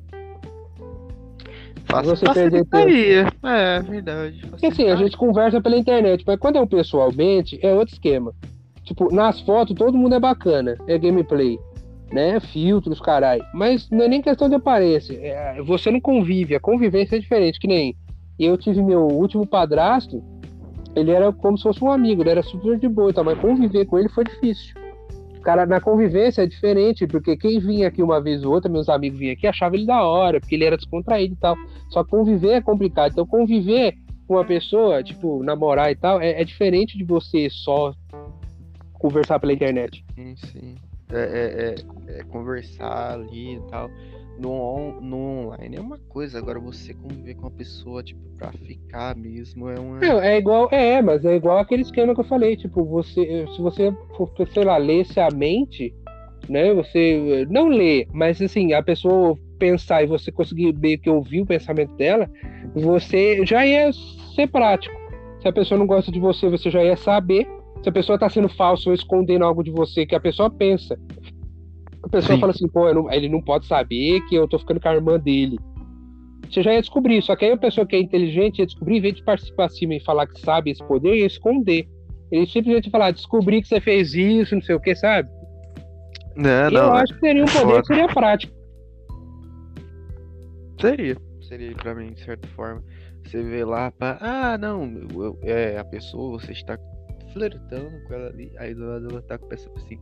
Você 2.05 2.27
facilitaria, 2.27 3.27
é 3.45 3.81
verdade. 3.81 4.45
Porque 4.49 4.67
assim, 4.67 4.89
a 4.91 4.97
gente 4.97 5.17
conversa 5.17 5.61
pela 5.61 5.79
internet, 5.79 6.25
mas 6.27 6.39
quando 6.39 6.57
é 6.57 6.61
um 6.61 6.67
pessoalmente, 6.67 7.59
é 7.63 7.73
outro 7.73 7.95
esquema. 7.95 8.35
Tipo, 8.85 9.13
nas 9.13 9.41
fotos 9.41 9.75
todo 9.75 9.97
mundo 9.97 10.15
é 10.15 10.21
bacana, 10.21 10.77
é 10.87 10.99
gameplay 10.99 11.59
né? 12.13 12.41
Filtros, 12.41 13.01
caralho. 13.01 13.45
Mas 13.53 13.89
não 13.91 14.05
é 14.05 14.09
nem 14.09 14.23
questão 14.23 14.49
de 14.49 14.55
aparência. 14.55 15.15
É, 15.15 15.63
você 15.63 15.91
não 15.91 16.01
convive, 16.01 16.55
a 16.55 16.61
convivência 16.61 17.17
é 17.17 17.19
diferente, 17.19 17.59
que 17.59 17.67
nem. 17.69 17.97
Eu 18.39 18.59
tive 18.59 18.83
meu 18.83 19.07
último 19.07 19.47
padrasto, 19.47 20.23
ele 20.95 21.11
era 21.11 21.33
como 21.33 21.57
se 21.57 21.63
fosse 21.63 21.83
um 21.83 21.91
amigo, 21.91 22.23
ele 22.23 22.31
era 22.31 22.43
super 22.43 22.79
de 22.79 22.89
boa, 22.89 23.13
mas 23.25 23.39
conviver 23.39 23.87
com 23.87 23.99
ele 23.99 24.11
foi 24.11 24.25
difícil. 24.25 24.75
Cara, 25.43 25.65
na 25.65 25.81
convivência 25.81 26.43
é 26.43 26.47
diferente, 26.47 27.07
porque 27.07 27.37
quem 27.37 27.61
vinha 27.61 27.87
aqui 27.87 28.03
uma 28.03 28.21
vez 28.21 28.45
ou 28.45 28.53
outra, 28.53 28.71
meus 28.71 28.89
amigos 28.89 29.19
vinham 29.19 29.33
aqui, 29.33 29.47
achava 29.47 29.77
ele 29.77 29.87
da 29.87 30.03
hora, 30.03 30.41
porque 30.41 30.55
ele 30.55 30.65
era 30.65 30.77
descontraído 30.77 31.35
e 31.35 31.37
tal. 31.37 31.55
Só 31.89 32.03
conviver 32.03 32.55
é 32.55 32.61
complicado. 32.61 33.13
Então, 33.13 33.25
conviver 33.25 33.95
com 34.27 34.35
uma 34.35 34.45
pessoa, 34.45 35.05
tipo, 35.05 35.45
namorar 35.45 35.93
e 35.93 35.95
tal, 35.95 36.21
é, 36.21 36.41
é 36.41 36.45
diferente 36.45 36.99
de 36.99 37.05
você 37.05 37.49
só 37.49 37.95
conversar 38.95 39.39
pela 39.39 39.53
internet. 39.53 40.05
Sim, 40.17 40.35
sim. 40.37 40.75
É, 41.13 41.19
é, 41.19 42.15
é, 42.15 42.19
é, 42.19 42.25
conversar 42.25 43.15
ali 43.15 43.57
e 43.57 43.61
tal. 43.71 43.89
No, 44.39 44.51
on, 44.51 45.01
no 45.01 45.17
online 45.17 45.77
é 45.77 45.81
uma 45.81 45.99
coisa, 46.09 46.39
agora 46.39 46.59
você 46.61 46.93
conviver 46.93 47.35
com 47.35 47.43
uma 47.43 47.51
pessoa, 47.51 48.03
tipo, 48.03 48.21
pra 48.37 48.53
ficar 48.53 49.17
mesmo 49.17 49.71
é 49.71 49.79
uma. 49.79 49.99
Não, 49.99 50.21
é 50.21 50.37
igual, 50.37 50.69
é, 50.71 51.01
mas 51.01 51.25
é 51.25 51.37
igual 51.37 51.59
aquele 51.59 51.83
esquema 51.83 52.15
que 52.15 52.21
eu 52.21 52.25
falei, 52.25 52.57
tipo, 52.57 52.85
você, 52.85 53.47
se 53.55 53.63
você 53.63 53.95
for, 54.17 54.31
sei 54.53 54.65
lá, 54.65 54.77
lesse 54.77 55.19
a 55.19 55.31
mente, 55.31 55.95
né, 56.49 56.75
você 56.75 57.47
não 57.49 57.69
lê, 57.69 58.07
mas 58.13 58.43
assim, 58.43 58.75
a 58.75 58.83
pessoa 58.83 59.39
pensar 59.59 60.03
e 60.03 60.07
você 60.07 60.31
conseguir 60.31 60.77
meio 60.77 60.99
que 60.99 61.09
ouvir 61.09 61.41
o 61.41 61.47
pensamento 61.47 61.95
dela, 61.95 62.29
você 62.75 63.45
já 63.47 63.65
ia 63.65 63.91
ser 64.35 64.49
prático. 64.49 64.95
Se 65.41 65.49
a 65.49 65.53
pessoa 65.53 65.79
não 65.79 65.87
gosta 65.87 66.13
de 66.13 66.21
você, 66.21 66.49
você 66.51 66.71
já 66.71 66.85
ia 66.85 66.97
saber 66.97 67.49
se 67.83 67.89
a 67.89 67.93
pessoa 67.93 68.19
tá 68.19 68.29
sendo 68.29 68.49
falsa 68.49 68.89
ou 68.89 68.95
escondendo 68.95 69.45
algo 69.45 69.63
de 69.63 69.71
você 69.71 70.05
que 70.05 70.15
a 70.15 70.21
pessoa 70.21 70.51
pensa. 70.51 70.99
A 72.03 72.09
pessoa 72.09 72.35
Sim. 72.35 72.41
fala 72.41 72.53
assim, 72.53 72.69
pô, 72.69 72.93
não, 72.93 73.11
ele 73.13 73.29
não 73.29 73.43
pode 73.43 73.67
saber 73.67 74.21
que 74.29 74.35
eu 74.35 74.47
tô 74.47 74.59
ficando 74.59 74.81
com 74.81 74.89
a 74.89 74.95
irmã 74.95 75.19
dele. 75.19 75.59
Você 76.49 76.63
já 76.63 76.73
ia 76.73 76.81
descobrir, 76.81 77.21
só 77.23 77.35
que 77.35 77.45
aí 77.45 77.53
a 77.53 77.57
pessoa 77.57 77.87
que 77.87 77.97
é 77.97 78.01
inteligente 78.01 78.61
ia 78.61 78.67
descobrir, 78.67 78.99
em 78.99 79.01
vez 79.01 79.17
de 79.17 79.25
participar 79.25 79.69
cima 79.69 79.95
e 79.95 80.01
falar 80.01 80.27
que 80.27 80.41
sabe 80.41 80.71
esse 80.71 80.85
poder, 80.85 81.17
ia 81.17 81.27
esconder. 81.27 81.89
Ele 82.31 82.47
simplesmente 82.47 82.91
falar, 82.91 83.11
descobri 83.11 83.61
que 83.61 83.69
você 83.69 83.81
fez 83.81 84.15
isso, 84.15 84.55
não 84.55 84.63
sei 84.63 84.75
o 84.75 84.81
que, 84.81 84.95
sabe? 84.95 85.29
Não, 86.37 86.71
não, 86.71 86.81
eu 86.81 86.93
acho 86.95 87.15
que 87.15 87.21
seria 87.21 87.43
um 87.43 87.47
poder 87.47 87.81
que 87.81 87.87
seria 87.87 88.09
prático. 88.09 88.53
Seria, 90.81 91.17
seria 91.41 91.75
pra 91.75 91.95
mim, 91.95 92.13
de 92.13 92.21
certa 92.21 92.47
forma. 92.49 92.83
Você 93.25 93.43
vê 93.43 93.65
lá, 93.65 93.91
pra, 93.91 94.19
ah, 94.21 94.59
não, 94.59 94.85
eu, 95.15 95.39
é, 95.43 95.79
a 95.79 95.85
pessoa, 95.85 96.39
você 96.39 96.53
está 96.53 96.79
flertando 97.37 98.03
com 98.09 98.15
ela 98.15 98.29
ali, 98.29 98.51
aí 98.59 98.75
do 98.75 98.87
lado 98.87 99.09
ela 99.11 99.21
tá 99.21 99.37
com 99.37 99.53
essa 99.53 99.71
assim, 99.77 100.01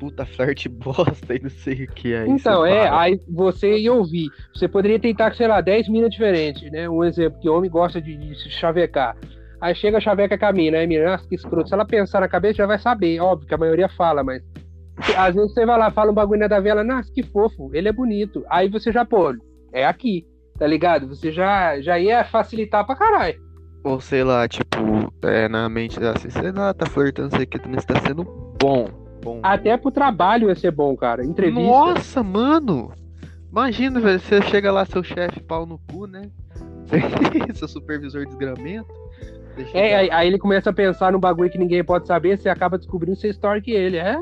puta 0.00 0.26
flerte 0.26 0.68
bosta 0.68 1.34
e 1.34 1.38
não 1.38 1.48
sei 1.48 1.84
o 1.84 1.88
que 1.88 2.12
aí. 2.12 2.28
Então, 2.28 2.66
é, 2.66 2.88
para. 2.88 3.00
aí 3.00 3.20
você 3.28 3.78
ia 3.78 3.92
ouvir. 3.92 4.28
Você 4.52 4.66
poderia 4.66 4.98
tentar, 4.98 5.32
sei 5.34 5.46
lá, 5.46 5.60
10 5.60 5.88
minas 5.88 6.10
diferentes, 6.10 6.70
né? 6.72 6.88
Um 6.88 7.04
exemplo, 7.04 7.40
que 7.40 7.48
homem 7.48 7.70
gosta 7.70 8.02
de, 8.02 8.16
de 8.16 8.34
se 8.34 8.50
chavecar. 8.50 9.16
Aí 9.60 9.76
chega 9.76 9.98
a 9.98 10.00
chaveca 10.00 10.36
com 10.36 10.46
a 10.46 10.52
mina, 10.52 10.78
aí 10.78 10.86
mina, 10.88 11.12
nossa, 11.12 11.28
que 11.28 11.36
escroto. 11.36 11.68
Se 11.68 11.74
ela 11.74 11.84
pensar 11.84 12.20
na 12.20 12.28
cabeça, 12.28 12.54
já 12.54 12.66
vai 12.66 12.80
saber. 12.80 13.20
Óbvio 13.20 13.46
que 13.46 13.54
a 13.54 13.58
maioria 13.58 13.88
fala, 13.88 14.24
mas. 14.24 14.42
Às 15.16 15.34
vezes 15.34 15.54
você 15.54 15.64
vai 15.64 15.78
lá, 15.78 15.90
fala 15.90 16.10
um 16.10 16.14
bagulho 16.14 16.48
da 16.48 16.60
vela, 16.60 16.84
nossa, 16.84 17.10
que 17.12 17.22
fofo, 17.22 17.70
ele 17.72 17.88
é 17.88 17.92
bonito. 17.92 18.44
Aí 18.50 18.68
você 18.68 18.92
já, 18.92 19.04
pô, 19.04 19.34
é 19.72 19.86
aqui, 19.86 20.26
tá 20.58 20.66
ligado? 20.66 21.08
Você 21.08 21.32
já, 21.32 21.80
já 21.80 21.98
ia 21.98 22.24
facilitar 22.24 22.84
pra 22.84 22.94
caralho. 22.94 23.51
Ou 23.84 24.00
sei 24.00 24.22
lá, 24.22 24.46
tipo, 24.46 25.12
é, 25.22 25.48
na 25.48 25.68
mente 25.68 25.98
assim, 26.04 26.30
você 26.30 26.52
não 26.52 26.72
tá 26.72 26.86
flertando, 26.86 27.36
sei 27.36 27.46
que 27.46 27.58
também 27.58 27.78
está 27.78 27.98
sendo 28.00 28.24
bom, 28.60 28.88
bom. 29.22 29.40
Até 29.42 29.76
pro 29.76 29.90
trabalho 29.90 30.48
ia 30.48 30.54
ser 30.54 30.70
bom, 30.70 30.96
cara. 30.96 31.24
Entrevista. 31.24 31.60
Nossa, 31.60 32.22
mano! 32.22 32.92
Imagina, 33.50 34.00
velho, 34.00 34.20
você 34.20 34.40
chega 34.42 34.70
lá, 34.70 34.84
seu 34.84 35.02
chefe 35.02 35.42
pau 35.42 35.66
no 35.66 35.78
cu, 35.90 36.06
né? 36.06 36.30
seu 37.54 37.68
supervisor 37.68 38.24
desgramento. 38.24 38.88
É, 39.74 39.96
aí, 39.96 40.10
aí, 40.10 40.28
ele 40.28 40.38
começa 40.38 40.70
a 40.70 40.72
pensar 40.72 41.12
no 41.12 41.18
bagulho 41.18 41.50
que 41.50 41.58
ninguém 41.58 41.84
pode 41.84 42.06
saber, 42.06 42.38
você 42.38 42.48
acaba 42.48 42.78
descobrindo 42.78 43.16
você 43.16 43.32
que 43.62 43.70
ele, 43.70 43.98
é? 43.98 44.18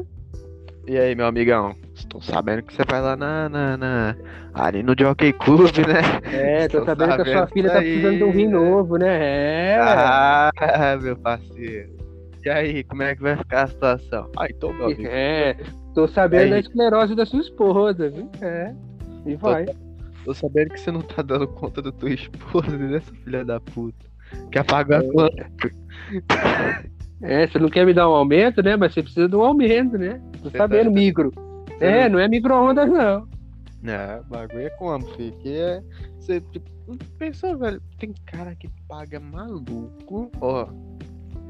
E 0.86 0.98
aí, 0.98 1.14
meu 1.14 1.26
amigão? 1.26 1.76
Estou 2.01 2.20
sabendo 2.22 2.62
que 2.62 2.74
você 2.74 2.82
vai 2.88 3.01
lá 3.01 3.14
na, 3.14 3.48
na, 3.48 3.76
na... 3.76 4.16
ali 4.55 4.82
no 4.82 4.94
Jockey 4.98 5.32
Club, 5.34 5.70
né? 5.86 6.01
É, 6.32 6.66
tô 6.66 6.84
sabendo, 6.84 7.11
sabendo, 7.11 7.24
que 7.24 7.30
a 7.30 7.36
sua 7.36 7.46
filha 7.48 7.70
tá 7.70 7.78
precisando 7.78 8.16
de 8.16 8.24
um 8.24 8.30
rim 8.30 8.48
novo, 8.48 8.96
né? 8.96 9.74
É. 9.74 9.78
Ah, 9.78 10.51
meu 11.01 11.16
parceiro. 11.16 11.90
E 12.44 12.48
aí, 12.48 12.82
como 12.84 13.03
é 13.03 13.14
que 13.14 13.22
vai 13.22 13.36
ficar 13.36 13.64
a 13.64 13.66
situação? 13.66 14.30
Ai, 14.38 14.53
tô 14.55 14.72
meu 14.72 14.86
amigo. 14.86 15.03
É, 15.05 15.57
tô 15.94 16.09
sabendo 16.09 16.51
da 16.51 16.59
esclerose 16.59 17.14
da 17.14 17.26
sua 17.26 17.40
esposa, 17.40 18.09
viu? 18.09 18.30
É. 18.40 18.74
E 19.26 19.36
vai. 19.36 19.66
Tô, 20.24 20.32
sabendo 20.32 20.70
que 20.70 20.80
você 20.80 20.90
não 20.90 21.03
tá 21.03 21.20
dando 21.20 21.46
conta 21.46 21.82
da 21.82 21.92
tua 21.92 22.11
esposa, 22.11 22.76
né, 22.78 23.01
sua 23.01 23.16
filha 23.16 23.44
da 23.44 23.61
puta? 23.61 24.07
Quer 24.51 24.64
pagar 24.64 25.05
é. 25.05 25.09
quanto? 25.09 25.36
É, 27.22 27.46
você 27.46 27.59
não 27.59 27.68
quer 27.68 27.84
me 27.84 27.92
dar 27.92 28.09
um 28.09 28.14
aumento, 28.14 28.62
né? 28.62 28.76
Mas 28.76 28.94
você 28.94 29.03
precisa 29.03 29.28
de 29.28 29.36
um 29.36 29.42
aumento, 29.42 29.98
né? 29.98 30.18
Tô 30.42 30.48
sabendo, 30.48 30.84
tá... 30.84 30.90
micro. 30.90 31.49
É, 31.81 32.09
não 32.09 32.18
é 32.18 32.28
micro-ondas, 32.28 32.89
não. 32.89 33.28
É, 33.85 34.20
bagulho 34.28 34.66
é 34.66 34.70
como, 34.70 35.07
filho? 35.14 35.37
Que 35.39 35.57
é. 35.57 35.83
Você 36.18 36.41
tipo, 36.41 36.70
pensou, 37.18 37.57
velho? 37.57 37.81
Tem 37.99 38.12
cara 38.26 38.55
que 38.55 38.68
paga 38.87 39.18
maluco, 39.18 40.31
ó. 40.41 40.68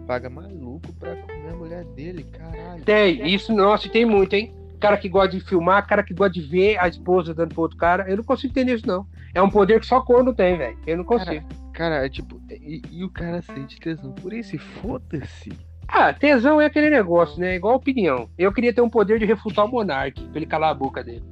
Paga 0.07 0.31
maluco 0.31 0.93
pra 0.95 1.17
comer 1.17 1.51
a 1.51 1.57
mulher 1.57 1.85
dele, 1.97 2.25
caralho. 2.25 2.85
Tem, 2.85 3.27
isso, 3.27 3.53
nossa, 3.53 3.89
tem 3.89 4.05
muito, 4.05 4.35
hein? 4.35 4.55
Cara 4.81 4.97
que 4.97 5.09
gosta 5.09 5.37
de 5.37 5.41
filmar, 5.41 5.87
cara 5.87 6.03
que 6.03 6.15
gosta 6.15 6.33
de 6.33 6.41
ver 6.41 6.79
a 6.79 6.89
esposa 6.89 7.35
dando 7.35 7.53
pro 7.53 7.63
outro 7.63 7.77
cara. 7.77 8.09
Eu 8.09 8.17
não 8.17 8.25
consigo 8.25 8.53
entender 8.53 8.77
isso, 8.77 8.87
não. 8.87 9.07
É 9.35 9.43
um 9.43 9.51
poder 9.51 9.81
que 9.81 9.87
só 9.87 10.01
quando 10.01 10.35
tem, 10.35 10.57
velho. 10.57 10.79
Eu 10.87 10.97
não 10.97 11.05
consigo. 11.05 11.47
Cara, 11.47 11.61
Cara, 11.81 12.05
é 12.05 12.11
tipo, 12.11 12.39
e, 12.51 12.83
e, 12.91 13.05
o 13.05 13.09
cara 13.09 13.41
sente 13.41 13.81
tesão 13.81 14.13
por 14.13 14.35
isso, 14.35 14.59
foda-se. 14.59 15.51
Ah, 15.93 16.13
tesão 16.13 16.61
é 16.61 16.67
aquele 16.67 16.89
negócio, 16.89 17.41
né? 17.41 17.57
Igual 17.57 17.75
opinião. 17.75 18.29
Eu 18.39 18.53
queria 18.53 18.73
ter 18.73 18.81
um 18.81 18.89
poder 18.89 19.19
de 19.19 19.25
refutar 19.25 19.65
o 19.65 19.69
Monark, 19.69 20.23
pra 20.29 20.39
ele 20.39 20.47
calar 20.47 20.71
a 20.71 20.75
boca 20.75 21.03
dele. 21.03 21.25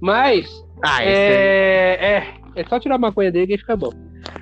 Mas. 0.00 0.64
Ah, 0.82 1.04
é, 1.04 1.10
é, 1.10 2.04
é, 2.04 2.34
é 2.54 2.64
só 2.64 2.78
tirar 2.78 2.94
a 2.94 2.98
maconha 2.98 3.32
dele 3.32 3.48
que 3.48 3.58
fica 3.58 3.76
bom. 3.76 3.92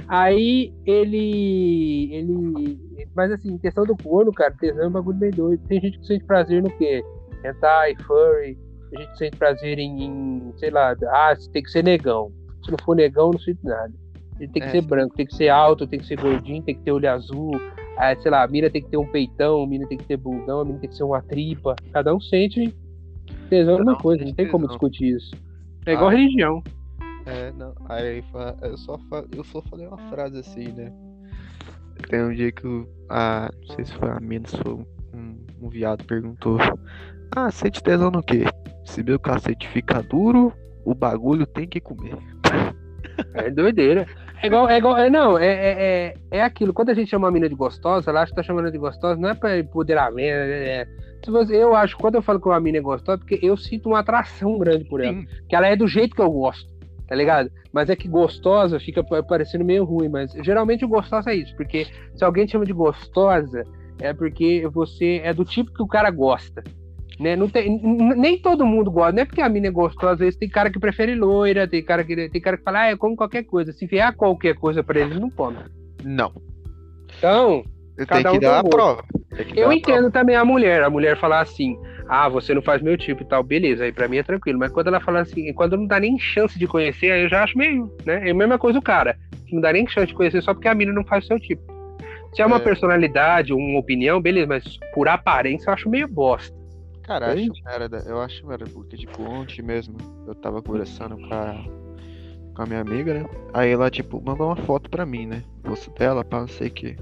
Aí 0.08 0.72
ele. 0.84 2.12
Ele. 2.12 2.78
Mas 3.14 3.32
assim, 3.32 3.56
questão 3.58 3.84
do 3.84 3.96
corno, 3.96 4.32
cara, 4.32 4.54
tesão 4.58 4.84
é 4.84 4.88
um 4.88 4.92
bagulho 4.92 5.18
bem 5.18 5.30
doido. 5.30 5.62
Tem 5.66 5.80
gente 5.80 5.98
que 5.98 6.06
sente 6.06 6.24
prazer 6.24 6.62
no 6.62 6.70
quê? 6.76 7.02
Hentai, 7.44 7.94
furry. 8.06 8.58
Tem 8.90 9.00
gente 9.00 9.12
que 9.12 9.18
sente 9.18 9.36
prazer 9.38 9.78
em, 9.78 10.04
em 10.04 10.52
sei 10.58 10.70
lá, 10.70 10.94
ah, 11.08 11.34
tem 11.50 11.62
que 11.62 11.70
ser 11.70 11.82
negão. 11.82 12.30
Se 12.62 12.70
não 12.70 12.78
for 12.84 12.94
negão, 12.94 13.30
não 13.30 13.40
sinto 13.40 13.64
nada. 13.64 13.92
Ele 14.38 14.50
tem 14.50 14.62
que 14.62 14.68
é, 14.68 14.70
ser 14.72 14.82
branco, 14.82 15.14
tem 15.14 15.26
que 15.26 15.34
ser 15.34 15.48
alto, 15.48 15.86
tem 15.86 15.98
que 15.98 16.06
ser 16.06 16.20
gordinho, 16.20 16.62
tem 16.62 16.74
que 16.74 16.82
ter 16.82 16.92
olho 16.92 17.10
azul. 17.10 17.52
É, 18.02 18.16
sei 18.16 18.32
lá, 18.32 18.42
a 18.42 18.48
mina 18.48 18.68
tem 18.68 18.82
que 18.82 18.90
ter 18.90 18.96
um 18.96 19.06
peitão, 19.06 19.62
a 19.62 19.66
mina 19.66 19.86
tem 19.86 19.96
que 19.96 20.04
ter 20.04 20.16
bundão, 20.16 20.60
a 20.60 20.64
mina 20.64 20.80
tem 20.80 20.90
que 20.90 20.96
ser 20.96 21.04
uma 21.04 21.22
tripa. 21.22 21.76
Cada 21.92 22.12
um 22.12 22.20
sente 22.20 22.74
tesão 23.48 23.76
uma 23.76 23.96
coisa, 23.96 24.24
não 24.24 24.34
tem 24.34 24.48
como 24.48 24.66
discutir 24.66 25.16
isso. 25.16 25.30
É 25.86 25.92
igual 25.92 26.08
ah, 26.08 26.12
religião. 26.12 26.62
É, 27.24 27.52
não. 27.52 27.72
Aí 27.88 28.24
eu 28.62 28.76
só, 28.76 28.98
eu 29.36 29.44
só 29.44 29.62
falei 29.62 29.86
uma 29.86 29.98
frase 30.10 30.36
assim, 30.36 30.72
né? 30.72 30.92
Tem 32.08 32.24
um 32.24 32.34
dia 32.34 32.50
que. 32.50 32.66
Ah, 33.08 33.48
não 33.60 33.76
sei 33.76 33.84
se 33.84 33.92
foi 33.94 34.10
a 34.10 34.18
mina, 34.18 34.48
se 34.48 34.56
foi 34.56 34.72
um, 34.72 34.86
um 35.60 35.68
viado 35.68 36.04
perguntou. 36.04 36.58
Ah, 37.36 37.52
sente 37.52 37.80
tesão 37.80 38.10
no 38.10 38.22
quê? 38.22 38.44
Se 38.84 39.02
meu 39.04 39.20
cacete 39.20 39.68
fica 39.68 40.02
duro, 40.02 40.52
o 40.84 40.92
bagulho 40.92 41.46
tem 41.46 41.68
que 41.68 41.80
comer. 41.80 42.16
É 43.34 43.50
doideira. 43.50 44.06
É 44.42 44.48
igual, 44.48 44.68
é 44.68 44.78
igual, 44.78 44.98
é, 44.98 45.08
não, 45.08 45.38
é, 45.38 45.46
é, 45.46 45.72
é, 45.80 46.38
é 46.38 46.42
aquilo. 46.42 46.72
Quando 46.72 46.90
a 46.90 46.94
gente 46.94 47.08
chama 47.08 47.26
uma 47.26 47.32
mina 47.32 47.48
de 47.48 47.54
gostosa, 47.54 48.10
ela 48.10 48.22
acha 48.22 48.30
que 48.30 48.36
tá 48.36 48.42
chamando 48.42 48.72
de 48.72 48.78
gostosa, 48.78 49.20
não 49.20 49.28
é 49.28 49.34
pra 49.34 49.56
empoderamento. 49.56 50.26
É, 50.26 50.80
é, 50.80 50.86
se 51.24 51.30
você, 51.30 51.56
eu 51.56 51.76
acho, 51.76 51.96
quando 51.96 52.16
eu 52.16 52.22
falo 52.22 52.40
que 52.40 52.48
uma 52.48 52.58
mina 52.58 52.78
é 52.78 52.80
gostosa, 52.80 53.18
porque 53.18 53.38
eu 53.40 53.56
sinto 53.56 53.88
uma 53.88 54.00
atração 54.00 54.58
grande 54.58 54.84
por 54.84 55.00
ela. 55.00 55.16
Sim. 55.16 55.26
Que 55.48 55.54
ela 55.54 55.68
é 55.68 55.76
do 55.76 55.86
jeito 55.86 56.16
que 56.16 56.20
eu 56.20 56.30
gosto, 56.30 56.68
tá 57.06 57.14
ligado? 57.14 57.50
Mas 57.72 57.88
é 57.88 57.94
que 57.94 58.08
gostosa 58.08 58.80
fica 58.80 59.04
parecendo 59.04 59.64
meio 59.64 59.84
ruim, 59.84 60.08
mas 60.08 60.32
geralmente 60.42 60.84
o 60.84 60.88
gostosa 60.88 61.30
é 61.30 61.36
isso, 61.36 61.54
porque 61.56 61.86
se 62.14 62.24
alguém 62.24 62.44
te 62.44 62.52
chama 62.52 62.66
de 62.66 62.72
gostosa, 62.72 63.64
é 64.00 64.12
porque 64.12 64.68
você 64.72 65.20
é 65.22 65.32
do 65.32 65.44
tipo 65.44 65.72
que 65.72 65.82
o 65.82 65.86
cara 65.86 66.10
gosta. 66.10 66.64
Né? 67.18 67.36
Não 67.36 67.48
tem, 67.48 67.80
nem 68.16 68.38
todo 68.38 68.66
mundo 68.66 68.90
gosta, 68.90 69.12
não 69.12 69.22
é 69.22 69.24
porque 69.24 69.40
a 69.40 69.48
mina 69.48 69.68
é 69.68 69.70
gostosa, 69.70 70.14
às 70.14 70.18
vezes 70.18 70.36
tem 70.36 70.48
cara 70.48 70.70
que 70.70 70.78
prefere 70.78 71.14
loira, 71.14 71.68
tem 71.68 71.82
cara 71.82 72.04
que, 72.04 72.28
tem 72.28 72.40
cara 72.40 72.56
que 72.56 72.64
fala, 72.64 72.82
ah, 72.82 72.90
eu 72.90 72.98
como 72.98 73.16
qualquer 73.16 73.44
coisa. 73.44 73.72
Se 73.72 73.86
vier 73.86 74.14
qualquer 74.14 74.54
coisa 74.54 74.82
pra 74.82 75.00
ele, 75.00 75.18
não 75.18 75.30
come. 75.30 75.58
Não. 76.04 76.32
Então, 77.18 77.64
eu 77.96 78.06
cada 78.06 78.22
tenho 78.22 78.34
um 78.34 78.38
que 78.38 78.44
dar 78.44 78.60
a 78.60 78.64
prova. 78.64 79.04
Eu 79.54 79.72
entendo 79.72 79.96
prova. 79.96 80.10
também 80.10 80.36
a 80.36 80.44
mulher, 80.44 80.82
a 80.82 80.90
mulher 80.90 81.18
falar 81.18 81.40
assim, 81.40 81.78
ah, 82.08 82.28
você 82.28 82.54
não 82.54 82.62
faz 82.62 82.82
meu 82.82 82.96
tipo 82.96 83.22
e 83.22 83.26
tal, 83.26 83.42
beleza, 83.42 83.84
aí 83.84 83.92
pra 83.92 84.08
mim 84.08 84.18
é 84.18 84.22
tranquilo. 84.22 84.58
Mas 84.58 84.72
quando 84.72 84.88
ela 84.88 85.00
fala 85.00 85.20
assim, 85.20 85.52
quando 85.52 85.76
não 85.76 85.86
dá 85.86 86.00
nem 86.00 86.18
chance 86.18 86.58
de 86.58 86.66
conhecer, 86.66 87.10
aí 87.10 87.22
eu 87.22 87.28
já 87.28 87.42
acho 87.42 87.56
meio, 87.56 87.90
né? 88.04 88.28
É 88.28 88.30
a 88.30 88.34
mesma 88.34 88.58
coisa 88.58 88.78
o 88.78 88.82
cara, 88.82 89.16
não 89.50 89.60
dá 89.60 89.72
nem 89.72 89.86
chance 89.86 90.08
de 90.08 90.14
conhecer 90.14 90.42
só 90.42 90.52
porque 90.54 90.68
a 90.68 90.74
mina 90.74 90.92
não 90.92 91.04
faz 91.04 91.24
o 91.24 91.26
seu 91.28 91.40
tipo. 91.40 91.62
Se 92.34 92.40
é 92.40 92.46
uma 92.46 92.56
é... 92.56 92.60
personalidade, 92.60 93.52
uma 93.52 93.78
opinião, 93.78 94.20
beleza, 94.20 94.46
mas 94.46 94.78
por 94.94 95.08
aparência 95.08 95.68
eu 95.68 95.74
acho 95.74 95.88
meio 95.88 96.08
bosta. 96.08 96.61
Cara, 97.12 97.34
acho 97.34 97.52
merda, 97.64 98.02
eu 98.06 98.20
acho 98.22 98.46
merda, 98.46 98.64
porque 98.72 98.96
tipo, 98.96 99.22
ontem 99.22 99.60
mesmo 99.60 99.98
eu 100.26 100.34
tava 100.34 100.62
conversando 100.62 101.16
com 101.16 101.34
a, 101.34 101.62
com 102.54 102.62
a 102.62 102.66
minha 102.66 102.80
amiga, 102.80 103.12
né? 103.12 103.26
Aí 103.52 103.70
ela, 103.70 103.90
tipo, 103.90 104.18
mandou 104.24 104.46
uma 104.46 104.56
foto 104.56 104.88
pra 104.88 105.04
mim, 105.04 105.26
né? 105.26 105.44
Rosto 105.66 105.90
dela, 105.90 106.24
pra 106.24 106.40
não 106.40 106.48
sei 106.48 106.68
o 106.68 106.70
que. 106.70 106.96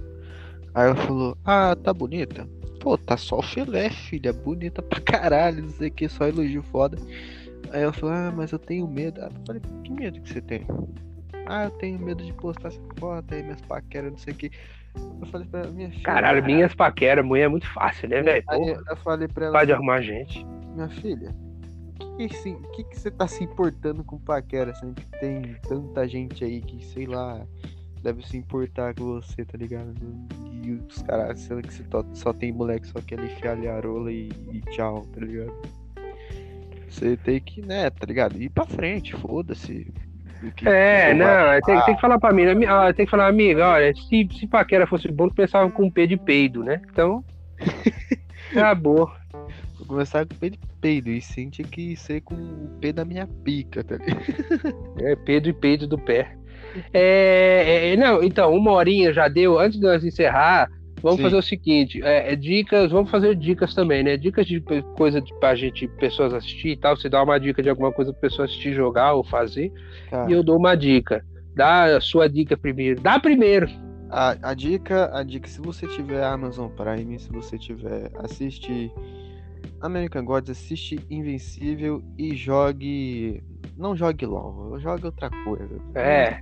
Aí 0.74 0.86
ela 0.86 0.96
falou, 0.96 1.38
ah, 1.44 1.76
tá 1.76 1.94
bonita. 1.94 2.44
Pô, 2.80 2.98
tá 2.98 3.16
só 3.16 3.38
o 3.38 3.42
filé, 3.42 3.88
filha, 3.88 4.32
bonita 4.32 4.82
pra 4.82 5.00
caralho, 5.00 5.62
não 5.62 5.70
sei 5.70 5.88
o 5.88 5.92
que, 5.92 6.08
só 6.08 6.26
elogio 6.26 6.62
foda. 6.64 6.98
Aí 7.72 7.82
ela 7.82 7.92
falou, 7.92 8.14
ah, 8.16 8.32
mas 8.34 8.50
eu 8.50 8.58
tenho 8.58 8.88
medo. 8.88 9.20
eu 9.20 9.30
falei, 9.46 9.62
que 9.84 9.92
medo 9.92 10.20
que 10.20 10.32
você 10.32 10.40
tem? 10.40 10.66
Ah, 11.46 11.64
eu 11.64 11.70
tenho 11.70 12.00
medo 12.00 12.24
de 12.24 12.32
postar 12.32 12.68
essa 12.68 12.80
foto 12.98 13.32
aí, 13.32 13.44
minhas 13.44 13.60
paqueras, 13.60 14.10
não 14.10 14.18
sei 14.18 14.32
o 14.32 14.36
que. 14.36 14.50
Eu 14.94 15.26
falei 15.26 15.46
pra 15.46 15.66
minha 15.68 15.90
filha. 15.90 16.02
Caralho, 16.02 16.44
minhas 16.44 16.74
paqueras, 16.74 17.24
mulher 17.24 17.44
é 17.44 17.48
muito 17.48 17.68
fácil, 17.72 18.08
né, 18.08 18.22
velho? 18.22 18.44
Eu 18.88 18.96
falei 18.96 19.28
pra 19.28 19.46
ela. 19.46 19.58
Pode 19.58 19.70
assim, 19.70 19.76
arrumar 19.76 20.00
gente. 20.00 20.44
Minha 20.74 20.88
filha, 20.88 21.34
que 22.16 22.28
que, 22.28 22.54
que, 22.54 22.84
que 22.84 22.98
você 22.98 23.10
tá 23.10 23.26
se 23.26 23.44
importando 23.44 24.04
com 24.04 24.18
paquera, 24.18 24.74
sendo 24.74 24.94
que 24.94 25.06
tem 25.18 25.56
tanta 25.68 26.06
gente 26.08 26.44
aí 26.44 26.60
que, 26.60 26.84
sei 26.84 27.06
lá, 27.06 27.46
deve 28.02 28.26
se 28.26 28.36
importar 28.36 28.94
com 28.94 29.04
você, 29.04 29.44
tá 29.44 29.56
ligado? 29.56 29.94
E 30.62 30.72
os 30.72 31.02
caras, 31.02 31.38
sendo 31.40 31.62
que 31.62 31.72
você 31.72 31.84
só 32.14 32.32
tem 32.32 32.52
moleque 32.52 32.86
só 32.86 33.00
quer 33.00 33.18
enfiar 33.20 33.52
ali 33.52 33.68
a 33.68 33.80
rola 33.80 34.12
e, 34.12 34.28
e 34.52 34.60
tchau, 34.70 35.06
tá 35.06 35.20
ligado? 35.20 35.52
Você 36.88 37.16
tem 37.16 37.40
que, 37.40 37.62
né, 37.62 37.88
tá 37.88 38.04
ligado? 38.06 38.40
Ir 38.40 38.50
pra 38.50 38.66
frente, 38.66 39.14
foda-se. 39.16 39.92
É, 40.64 41.12
não, 41.12 41.60
tem, 41.64 41.80
tem, 41.84 41.94
que 41.94 42.00
falar 42.00 42.18
pra 42.18 42.32
mim, 42.32 42.64
ah, 42.64 42.92
tem 42.94 43.04
que 43.04 43.10
falar, 43.10 43.28
amiga, 43.28 43.68
olha, 43.68 43.94
se, 43.94 44.28
se 44.32 44.46
paquera 44.46 44.86
fosse 44.86 45.08
bom, 45.08 45.28
tu 45.28 45.34
pensava 45.34 45.70
com 45.70 45.90
P 45.90 46.06
de 46.06 46.16
peido, 46.16 46.64
né? 46.64 46.80
Então, 46.90 47.22
acabou. 48.50 49.12
Vou 49.78 49.86
começar 49.86 50.26
com 50.26 50.34
P 50.34 50.50
de 50.50 50.58
peido 50.80 51.10
e 51.10 51.20
sente 51.20 51.62
que 51.62 51.94
ser 51.96 52.22
com 52.22 52.34
o 52.34 52.70
P 52.80 52.92
da 52.92 53.04
minha 53.04 53.26
pica, 53.44 53.84
tá 53.84 53.96
ligado? 53.96 54.90
É, 55.00 55.16
Pedro 55.16 55.50
e 55.50 55.52
peido 55.54 55.86
do 55.86 55.98
pé. 55.98 56.36
É, 56.92 57.92
é, 57.92 57.96
não, 57.96 58.22
então, 58.22 58.54
uma 58.54 58.72
horinha 58.72 59.12
já 59.12 59.28
deu, 59.28 59.58
antes 59.58 59.78
de 59.78 59.86
nós 59.86 60.04
encerrar, 60.04 60.68
Vamos 61.02 61.16
Sim. 61.16 61.22
fazer 61.22 61.36
o 61.36 61.42
seguinte, 61.42 62.02
é, 62.02 62.32
é, 62.32 62.36
dicas, 62.36 62.90
vamos 62.90 63.10
fazer 63.10 63.34
dicas 63.34 63.74
também, 63.74 64.02
né? 64.02 64.16
Dicas 64.16 64.46
de 64.46 64.62
coisa 64.96 65.20
de, 65.20 65.32
pra 65.38 65.54
gente, 65.54 65.88
pessoas 65.88 66.34
assistir 66.34 66.70
e 66.70 66.76
tal. 66.76 66.96
Você 66.96 67.08
dá 67.08 67.22
uma 67.22 67.38
dica 67.38 67.62
de 67.62 67.70
alguma 67.70 67.92
coisa 67.92 68.12
pra 68.12 68.20
pessoa 68.20 68.46
assistir, 68.46 68.74
jogar 68.74 69.14
ou 69.14 69.24
fazer. 69.24 69.72
Tá. 70.10 70.26
E 70.28 70.32
eu 70.32 70.42
dou 70.42 70.58
uma 70.58 70.74
dica. 70.74 71.24
Dá 71.54 71.96
a 71.96 72.00
sua 72.00 72.28
dica 72.28 72.56
primeiro. 72.56 73.00
Dá 73.00 73.18
primeiro. 73.18 73.68
A, 74.10 74.50
a 74.50 74.54
dica, 74.54 75.10
a 75.16 75.22
dica, 75.22 75.48
se 75.48 75.60
você 75.60 75.86
tiver 75.86 76.22
Amazon 76.22 76.68
Prime, 76.68 77.18
se 77.18 77.30
você 77.30 77.56
tiver, 77.56 78.10
assiste 78.18 78.92
American 79.80 80.24
Gods, 80.24 80.50
assiste 80.50 80.98
Invencível 81.08 82.02
e 82.18 82.34
jogue. 82.34 83.42
Não 83.76 83.96
jogue 83.96 84.26
LOL, 84.26 84.78
jogue 84.78 85.06
outra 85.06 85.30
coisa. 85.44 85.80
É. 85.94 86.40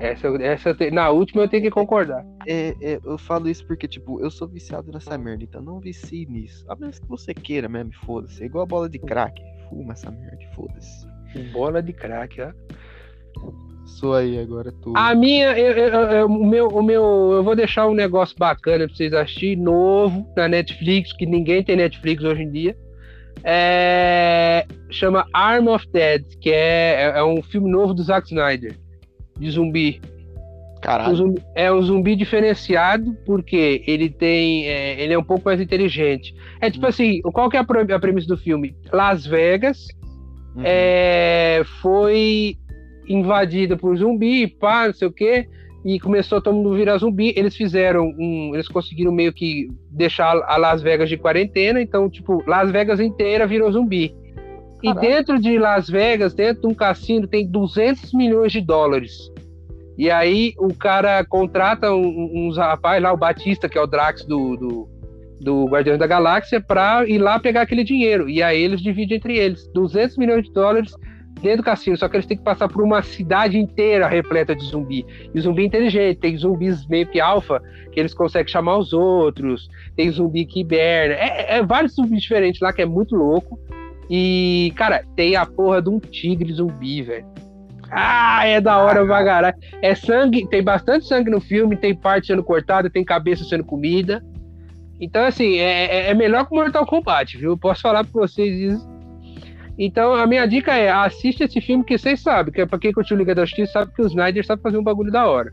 Essa, 0.00 0.28
essa 0.42 0.74
te... 0.74 0.90
Na 0.90 1.10
última 1.10 1.42
eu 1.42 1.48
tenho 1.48 1.64
que 1.64 1.70
concordar. 1.70 2.24
É, 2.46 2.74
é, 2.80 3.00
eu 3.04 3.18
falo 3.18 3.48
isso 3.48 3.66
porque, 3.66 3.88
tipo, 3.88 4.20
eu 4.20 4.30
sou 4.30 4.46
viciado 4.46 4.92
nessa 4.92 5.18
merda, 5.18 5.44
então 5.44 5.60
não 5.60 5.80
vicie 5.80 6.26
nisso. 6.26 6.64
A 6.68 6.76
menos 6.76 6.98
que 6.98 7.08
você 7.08 7.34
queira 7.34 7.68
mesmo, 7.68 7.92
foda-se. 8.04 8.42
É 8.42 8.46
igual 8.46 8.64
a 8.64 8.66
bola 8.66 8.88
de 8.88 8.98
crack. 8.98 9.42
Fuma 9.68 9.92
essa 9.92 10.10
merda, 10.10 10.38
foda-se. 10.54 11.06
Bola 11.52 11.82
de 11.82 11.92
crack, 11.92 12.40
ó. 12.40 12.52
Sou 13.84 14.14
aí 14.14 14.38
agora 14.38 14.72
tu. 14.82 14.92
A 14.96 15.14
minha, 15.14 15.56
eu, 15.58 15.72
eu, 15.72 16.00
eu, 16.10 16.26
o 16.26 16.46
meu, 16.46 16.68
o 16.68 16.82
meu, 16.82 17.32
eu 17.34 17.42
vou 17.42 17.54
deixar 17.54 17.86
um 17.86 17.94
negócio 17.94 18.36
bacana 18.38 18.86
pra 18.86 18.96
vocês 18.96 19.12
assistirem, 19.12 19.56
novo, 19.56 20.28
na 20.36 20.48
Netflix, 20.48 21.12
que 21.12 21.26
ninguém 21.26 21.62
tem 21.62 21.76
Netflix 21.76 22.22
hoje 22.24 22.42
em 22.42 22.50
dia. 22.50 22.76
É, 23.44 24.66
chama 24.90 25.26
Arm 25.32 25.68
of 25.68 25.86
Dead, 25.92 26.24
que 26.40 26.50
é, 26.50 27.12
é 27.16 27.22
um 27.22 27.42
filme 27.42 27.70
novo 27.70 27.94
do 27.94 28.02
Zack 28.02 28.26
Snyder 28.26 28.76
de 29.38 29.50
zumbi. 29.50 30.00
Caralho. 30.80 31.16
Zumbi, 31.16 31.42
é 31.54 31.72
um 31.72 31.82
zumbi 31.82 32.14
diferenciado 32.14 33.16
porque 33.24 33.82
ele 33.86 34.08
tem. 34.08 34.68
É, 34.68 35.02
ele 35.02 35.12
é 35.14 35.18
um 35.18 35.24
pouco 35.24 35.44
mais 35.44 35.60
inteligente. 35.60 36.34
É 36.60 36.70
tipo 36.70 36.86
hum. 36.86 36.88
assim, 36.88 37.20
qual 37.22 37.48
que 37.48 37.56
é 37.56 37.60
a, 37.60 37.96
a 37.96 37.98
premissa 37.98 38.28
do 38.28 38.36
filme? 38.36 38.74
Las 38.92 39.26
Vegas 39.26 39.88
uhum. 40.54 40.62
é, 40.64 41.62
foi 41.80 42.56
invadida 43.08 43.76
por 43.76 43.96
zumbi, 43.96 44.46
pá, 44.46 44.86
não 44.86 44.94
sei 44.94 45.08
o 45.08 45.12
quê, 45.12 45.48
e 45.84 46.00
começou 46.00 46.42
todo 46.42 46.54
mundo 46.54 46.74
virar 46.74 46.98
zumbi. 46.98 47.32
Eles 47.36 47.56
fizeram 47.56 48.14
um. 48.18 48.50
Eles 48.54 48.68
conseguiram 48.68 49.12
meio 49.12 49.32
que 49.32 49.68
deixar 49.90 50.36
a 50.46 50.56
Las 50.56 50.82
Vegas 50.82 51.08
de 51.08 51.16
quarentena, 51.16 51.80
então, 51.80 52.10
tipo, 52.10 52.42
Las 52.46 52.70
Vegas 52.70 53.00
inteira 53.00 53.46
virou 53.46 53.70
zumbi. 53.72 54.14
E 54.82 54.94
dentro 54.94 55.38
de 55.38 55.58
Las 55.58 55.88
Vegas, 55.88 56.34
dentro 56.34 56.62
de 56.62 56.66
um 56.68 56.74
cassino, 56.74 57.26
tem 57.26 57.46
200 57.46 58.12
milhões 58.12 58.52
de 58.52 58.60
dólares. 58.60 59.30
E 59.98 60.10
aí 60.10 60.52
o 60.58 60.74
cara 60.74 61.24
contrata 61.24 61.92
uns 61.92 62.56
um, 62.56 62.60
rapazes 62.60 63.02
lá, 63.02 63.12
o 63.12 63.16
Batista, 63.16 63.68
que 63.68 63.78
é 63.78 63.80
o 63.80 63.86
Drax 63.86 64.26
do, 64.26 64.56
do, 64.56 64.88
do 65.40 65.64
Guardiões 65.66 65.98
da 65.98 66.06
Galáxia, 66.06 66.60
para 66.60 67.08
ir 67.08 67.18
lá 67.18 67.38
pegar 67.38 67.62
aquele 67.62 67.82
dinheiro. 67.82 68.28
E 68.28 68.42
aí 68.42 68.60
eles 68.60 68.82
dividem 68.82 69.16
entre 69.16 69.38
eles. 69.38 69.66
200 69.72 70.18
milhões 70.18 70.44
de 70.44 70.52
dólares 70.52 70.92
dentro 71.40 71.58
do 71.58 71.64
cassino, 71.64 71.96
só 71.96 72.08
que 72.08 72.16
eles 72.16 72.26
têm 72.26 72.36
que 72.36 72.42
passar 72.42 72.68
por 72.68 72.82
uma 72.82 73.02
cidade 73.02 73.58
inteira 73.58 74.08
repleta 74.08 74.54
de 74.54 74.64
zumbi. 74.64 75.06
E 75.34 75.40
zumbi 75.40 75.64
inteligente, 75.64 76.18
tem 76.18 76.36
zumbis 76.36 76.86
meio 76.86 77.06
que 77.06 77.20
alfa, 77.20 77.62
que 77.92 78.00
eles 78.00 78.14
conseguem 78.14 78.50
chamar 78.50 78.78
os 78.78 78.92
outros, 78.92 79.68
tem 79.94 80.10
zumbi 80.10 80.44
que 80.44 80.60
hiberna, 80.60 81.14
é, 81.14 81.58
é 81.58 81.62
vários 81.62 81.94
zumbis 81.94 82.22
diferentes 82.22 82.60
lá, 82.60 82.72
que 82.72 82.82
é 82.82 82.86
muito 82.86 83.14
louco. 83.14 83.58
E, 84.08 84.72
cara, 84.76 85.04
tem 85.16 85.36
a 85.36 85.44
porra 85.44 85.82
de 85.82 85.88
um 85.88 85.98
tigre 85.98 86.52
zumbi, 86.52 87.02
velho. 87.02 87.26
Ah, 87.90 88.46
é 88.46 88.60
da 88.60 88.78
hora 88.78 89.04
pra 89.04 89.24
caralho. 89.24 89.56
É 89.80 89.94
sangue, 89.94 90.48
tem 90.48 90.62
bastante 90.62 91.06
sangue 91.06 91.30
no 91.30 91.40
filme, 91.40 91.76
tem 91.76 91.94
parte 91.94 92.28
sendo 92.28 92.42
cortada, 92.42 92.90
tem 92.90 93.04
cabeça 93.04 93.44
sendo 93.44 93.64
comida. 93.64 94.22
Então, 95.00 95.24
assim, 95.24 95.56
é, 95.58 95.84
é, 95.84 96.10
é 96.10 96.14
melhor 96.14 96.46
que 96.46 96.54
Mortal 96.54 96.86
Kombat, 96.86 97.36
viu? 97.36 97.56
posso 97.56 97.82
falar 97.82 98.04
pra 98.04 98.22
vocês 98.22 98.74
isso. 98.74 98.96
Então, 99.78 100.14
a 100.14 100.26
minha 100.26 100.46
dica 100.46 100.74
é: 100.74 100.90
assista 100.90 101.44
esse 101.44 101.60
filme 101.60 101.84
que 101.84 101.98
vocês 101.98 102.20
sabem, 102.20 102.52
que 102.52 102.60
é 102.62 102.66
pra 102.66 102.78
quem 102.78 102.92
curtiu 102.92 103.16
Liga 103.16 103.34
da 103.34 103.44
Justiça, 103.44 103.72
sabe 103.72 103.92
que 103.92 104.02
o 104.02 104.06
Snyder 104.06 104.44
sabe 104.44 104.62
fazer 104.62 104.78
um 104.78 104.84
bagulho 104.84 105.12
da 105.12 105.26
hora. 105.26 105.52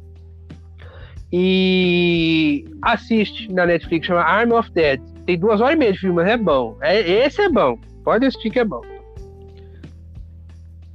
E 1.31 2.65
assiste 2.81 3.51
na 3.51 3.65
Netflix, 3.65 4.07
chama 4.07 4.21
Arm 4.21 4.51
of 4.51 4.71
Dead. 4.71 5.01
Tem 5.25 5.37
duas 5.37 5.59
horas 5.59 5.75
e 5.75 5.77
meia 5.77 5.91
de 5.91 5.99
filme, 5.99 6.15
mas 6.15 6.27
é 6.27 6.37
bom. 6.37 6.77
É, 6.81 7.25
esse 7.25 7.41
é 7.41 7.49
bom. 7.49 7.77
Pode 8.03 8.25
assistir 8.25 8.49
que 8.49 8.59
é 8.59 8.65
bom. 8.65 8.81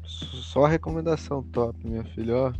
Só 0.04 0.66
recomendação 0.66 1.42
top, 1.42 1.78
minha 1.86 2.04
filha, 2.04 2.36
ó. 2.36 2.52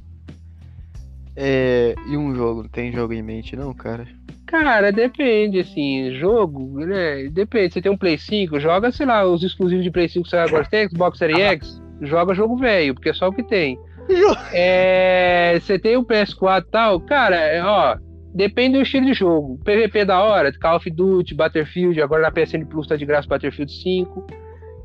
É, 1.36 1.94
e 2.09 2.16
um 2.16 2.34
jogo, 2.34 2.62
não 2.62 2.68
tem 2.68 2.92
jogo 2.92 3.12
em 3.12 3.22
mente 3.22 3.55
não, 3.55 3.72
cara? 3.72 4.07
Cara, 4.46 4.90
depende, 4.90 5.61
assim, 5.61 6.12
jogo, 6.14 6.84
né? 6.84 7.28
Depende. 7.28 7.74
Você 7.74 7.82
tem 7.82 7.92
um 7.92 7.96
Play 7.96 8.16
5, 8.16 8.59
joga, 8.59 8.90
sei 8.90 9.07
lá, 9.07 9.24
os 9.24 9.42
exclusivos 9.42 9.84
de 9.84 9.90
Play 9.90 10.09
5 10.09 10.24
que 10.24 10.30
você 10.30 10.36
agora 10.36 10.64
tem, 10.64 10.88
Xbox 10.88 11.18
Series 11.18 11.38
ah. 11.38 11.53
X, 11.53 11.82
joga 12.01 12.34
jogo 12.34 12.57
velho, 12.57 12.94
porque 12.94 13.11
é 13.11 13.12
só 13.12 13.28
o 13.28 13.32
que 13.32 13.42
tem. 13.42 13.78
é, 14.53 15.59
você 15.61 15.78
tem 15.78 15.96
o 15.96 16.05
PS4 16.05 16.62
e 16.62 16.70
tal, 16.70 17.01
cara, 17.01 17.36
é, 17.36 17.62
ó, 17.62 17.99
depende 18.35 18.76
do 18.76 18.83
estilo 18.83 19.07
de 19.07 19.14
jogo. 19.14 19.59
PVP 19.64 20.05
da 20.05 20.22
hora, 20.22 20.53
Call 20.59 20.76
of 20.76 20.91
Duty, 20.91 21.35
Battlefield, 21.35 22.01
agora 22.01 22.22
na 22.22 22.31
PSN 22.31 22.64
Plus 22.66 22.87
tá 22.87 22.97
de 22.97 23.07
graça 23.07 23.29
Battlefield 23.29 23.72
5. 23.72 24.26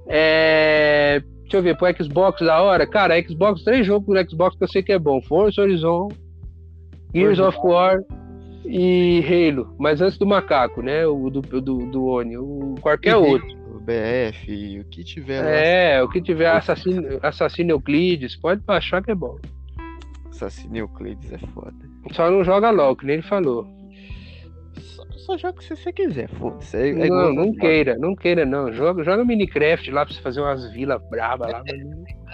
É, 0.07 1.21
deixa 1.41 1.57
eu 1.57 1.63
ver, 1.63 1.77
pro 1.77 1.87
Xbox 2.03 2.41
da 2.41 2.61
hora, 2.61 2.85
cara, 2.85 3.21
Xbox, 3.21 3.63
três 3.63 3.85
jogos 3.85 4.07
do 4.07 4.29
Xbox 4.29 4.57
que 4.57 4.63
eu 4.63 4.67
sei 4.67 4.83
que 4.83 4.91
é 4.91 4.99
bom. 4.99 5.21
Forza 5.21 5.61
Horizon, 5.61 6.09
Gears 7.13 7.39
of 7.39 7.57
War 7.63 7.99
e 8.65 9.23
Halo. 9.27 9.75
Mas 9.77 10.01
antes 10.01 10.17
do 10.17 10.25
macaco, 10.25 10.81
né? 10.81 11.05
O 11.05 11.29
do, 11.29 11.41
do, 11.41 11.77
do 11.85 12.05
Oni, 12.05 12.37
o 12.37 12.75
qualquer 12.81 13.15
outro. 13.15 13.47
O 13.73 13.79
BF, 13.79 14.79
o 14.79 14.85
que 14.85 15.03
tiver 15.03 15.41
lá. 15.41 15.49
É, 15.49 16.01
o 16.01 16.09
que 16.09 16.21
tiver 16.21 16.47
Assassino, 16.47 17.19
Assassino 17.21 17.71
Euclides, 17.71 18.35
pode 18.35 18.61
baixar 18.61 19.03
que 19.03 19.11
é 19.11 19.15
bom. 19.15 19.37
Assassino 20.29 20.77
Euclides 20.77 21.31
é 21.31 21.37
foda. 21.37 21.92
Só 22.11 22.29
não 22.29 22.43
joga 22.43 22.69
LOL, 22.69 22.95
que 22.95 23.05
nem 23.05 23.15
ele 23.15 23.23
falou. 23.23 23.67
Só, 24.77 25.03
só 25.11 25.37
joga 25.37 25.61
se 25.61 25.75
você 25.75 25.93
quiser, 25.93 26.29
foda-se. 26.29 26.75
É, 26.75 26.89
é 26.89 27.09
não, 27.09 27.33
não 27.33 27.53
queira, 27.53 27.97
não 27.97 28.15
queira, 28.15 28.45
não. 28.45 28.71
Joga, 28.73 29.03
joga 29.03 29.23
Minecraft 29.23 29.89
lá 29.91 30.05
pra 30.05 30.13
você 30.13 30.21
fazer 30.21 30.41
umas 30.41 30.71
vilas 30.71 31.01
brabas 31.09 31.51
lá. 31.51 31.63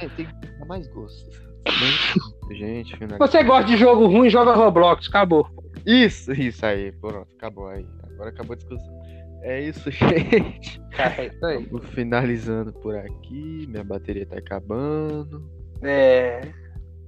É, 0.01 0.07
tem 0.09 0.25
que 0.25 0.33
dar 0.59 0.65
mais 0.65 0.87
gosto. 0.87 1.29
Gente. 2.51 2.95
Você 3.19 3.43
gosta 3.43 3.65
de 3.65 3.77
jogo 3.77 4.07
ruim, 4.07 4.29
joga 4.29 4.53
Roblox, 4.53 5.07
acabou. 5.07 5.47
Isso, 5.85 6.31
isso 6.33 6.65
aí, 6.65 6.91
pronto, 6.93 7.27
acabou 7.37 7.67
aí. 7.67 7.85
Agora 8.13 8.29
acabou 8.29 8.53
a 8.53 8.57
discussão. 8.57 8.99
É 9.41 9.61
isso, 9.61 9.89
gente. 9.91 10.81
É 10.97 11.27
isso 11.27 11.45
aí. 11.45 11.69
Finalizando 11.93 12.73
por 12.73 12.95
aqui. 12.95 13.65
Minha 13.67 13.83
bateria 13.83 14.25
tá 14.25 14.37
acabando. 14.37 15.49
É. 15.81 16.41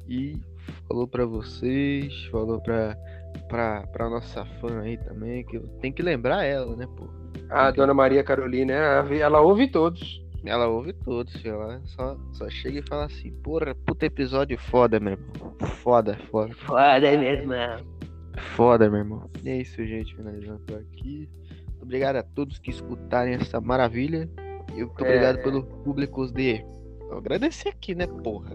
E 0.08 0.40
falou 0.88 1.08
pra 1.08 1.26
vocês, 1.26 2.26
falou 2.32 2.60
pra, 2.62 2.98
pra, 3.50 3.88
pra 3.88 4.10
nossa 4.10 4.46
fã 4.60 4.82
aí 4.82 4.98
também, 4.98 5.44
que 5.46 5.60
tenho 5.82 5.94
que 5.94 6.02
lembrar 6.02 6.44
ela, 6.44 6.76
né, 6.76 6.88
pô? 6.98 7.08
A 7.50 7.72
dona 7.72 7.94
Maria 7.94 8.24
Carolina, 8.24 8.74
ela, 8.74 9.16
ela 9.16 9.42
ouve 9.42 9.68
todos. 9.70 10.22
Ela 10.44 10.68
ouve 10.68 10.92
todos, 10.94 11.34
filho. 11.36 11.54
Ela 11.62 11.82
só, 11.86 12.18
só 12.34 12.50
chega 12.50 12.80
e 12.80 12.88
fala 12.88 13.06
assim, 13.06 13.32
porra, 13.44 13.76
puta 13.86 14.06
episódio 14.08 14.58
foda, 14.58 15.00
meu 15.00 15.14
irmão. 15.14 15.56
Foda, 15.84 16.18
foda. 16.32 16.54
Foda, 16.56 17.00
meu 17.18 17.24
irmão. 17.32 17.86
Foda, 18.56 18.90
meu 18.90 19.00
irmão. 19.00 19.30
E 19.44 19.50
é 19.50 19.58
isso, 19.58 19.86
gente. 19.86 20.16
Finalizando 20.16 20.60
por 20.62 20.78
aqui. 20.80 21.30
Muito 21.68 21.84
obrigado 21.84 22.16
a 22.16 22.24
todos 22.24 22.58
que 22.58 22.72
escutarem 22.72 23.36
essa 23.36 23.62
maravilha. 23.62 24.28
E 24.74 24.84
muito 24.84 25.04
É. 25.06 25.08
obrigado 25.08 25.44
pelo 25.44 25.64
público 25.64 26.26
de. 26.32 26.64
Vou 27.10 27.18
agradecer 27.20 27.70
aqui, 27.70 27.94
né, 27.94 28.08
porra? 28.08 28.52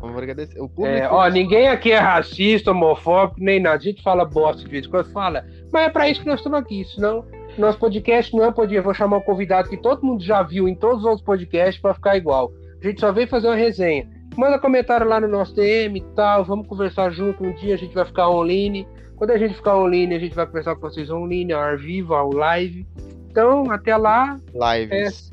Vamos 0.00 0.16
agradecer. 0.16 0.60
O 0.60 0.68
público. 0.68 0.96
É, 0.96 1.08
ó, 1.10 1.28
ninguém 1.28 1.68
aqui 1.68 1.92
é 1.92 1.98
racista, 1.98 2.70
homofóbico, 2.70 3.40
nem 3.40 3.60
nada. 3.60 3.76
A 3.76 3.80
gente 3.80 4.02
fala 4.02 4.24
bosta 4.24 4.62
de 4.62 4.68
vez 4.68 4.86
em 4.86 4.90
quando, 4.90 5.10
fala. 5.12 5.44
Mas 5.72 5.86
é 5.86 5.90
pra 5.90 6.08
isso 6.08 6.20
que 6.20 6.26
nós 6.26 6.40
estamos 6.40 6.58
aqui, 6.58 6.84
senão 6.84 7.24
nosso 7.58 7.78
podcast 7.78 8.34
não 8.34 8.44
é 8.44 8.52
podcast. 8.52 8.76
Eu 8.76 8.82
vou 8.82 8.94
chamar 8.94 9.16
um 9.18 9.22
convidado 9.22 9.68
que 9.68 9.76
todo 9.76 10.04
mundo 10.06 10.22
já 10.22 10.42
viu 10.42 10.68
em 10.68 10.74
todos 10.74 11.00
os 11.00 11.04
outros 11.04 11.22
podcasts 11.24 11.80
pra 11.80 11.92
ficar 11.92 12.16
igual. 12.16 12.52
A 12.80 12.86
gente 12.86 13.00
só 13.00 13.10
veio 13.12 13.26
fazer 13.26 13.48
uma 13.48 13.56
resenha. 13.56 14.08
Manda 14.36 14.58
comentário 14.58 15.06
lá 15.08 15.20
no 15.20 15.26
nosso 15.26 15.54
DM 15.54 15.98
e 15.98 16.02
tal. 16.14 16.44
Vamos 16.44 16.68
conversar 16.68 17.10
junto. 17.10 17.42
Um 17.42 17.52
dia 17.52 17.74
a 17.74 17.78
gente 17.78 17.92
vai 17.92 18.04
ficar 18.04 18.30
online. 18.30 18.86
Quando 19.16 19.32
a 19.32 19.38
gente 19.38 19.54
ficar 19.54 19.76
online, 19.76 20.14
a 20.14 20.18
gente 20.20 20.34
vai 20.34 20.46
conversar 20.46 20.76
com 20.76 20.82
vocês 20.82 21.10
online, 21.10 21.52
ao 21.52 21.76
vivo, 21.76 22.14
ao 22.14 22.32
live. 22.32 22.86
Então, 23.28 23.68
até 23.70 23.96
lá, 23.96 24.38
Lives. 24.54 25.32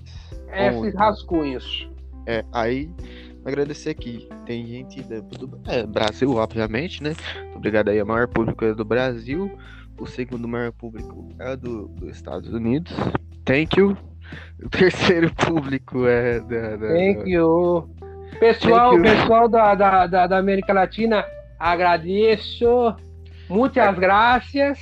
esses 0.52 0.78
Online. 0.78 0.96
rascunhos. 0.98 1.90
É, 2.26 2.44
aí, 2.52 2.90
agradecer 3.46 3.92
aqui. 3.92 4.28
Tem 4.46 4.66
gente 4.66 5.02
do, 5.04 5.62
é, 5.68 5.86
Brasil, 5.86 6.34
obviamente, 6.36 7.02
né? 7.04 7.16
Muito 7.44 7.58
obrigado 7.58 7.90
aí. 7.90 8.02
O 8.02 8.06
maior 8.06 8.28
público 8.28 8.66
é 8.66 8.74
do 8.74 8.84
Brasil. 8.84 9.52
O 9.98 10.06
segundo 10.06 10.48
maior 10.48 10.72
público 10.72 11.30
é 11.40 11.56
do, 11.56 11.88
dos 11.88 12.10
Estados 12.16 12.52
Unidos. 12.54 12.92
Thank 13.46 13.80
you. 13.80 13.98
O 14.64 14.70
terceiro 14.70 15.34
público 15.36 16.06
é 16.08 16.40
da. 16.40 16.76
da- 16.76 16.88
Thank 16.88 17.30
you. 17.30 17.90
Pessoal, 18.40 18.92
Thank 18.92 19.08
you. 19.08 19.16
pessoal 19.16 19.48
da, 19.48 19.76
da, 19.76 20.08
da, 20.08 20.28
da 20.28 20.38
América 20.38 20.74
Latina, 20.74 21.24
agradeço. 21.60 22.96
Muitas 23.48 23.98
graças. 23.98 24.80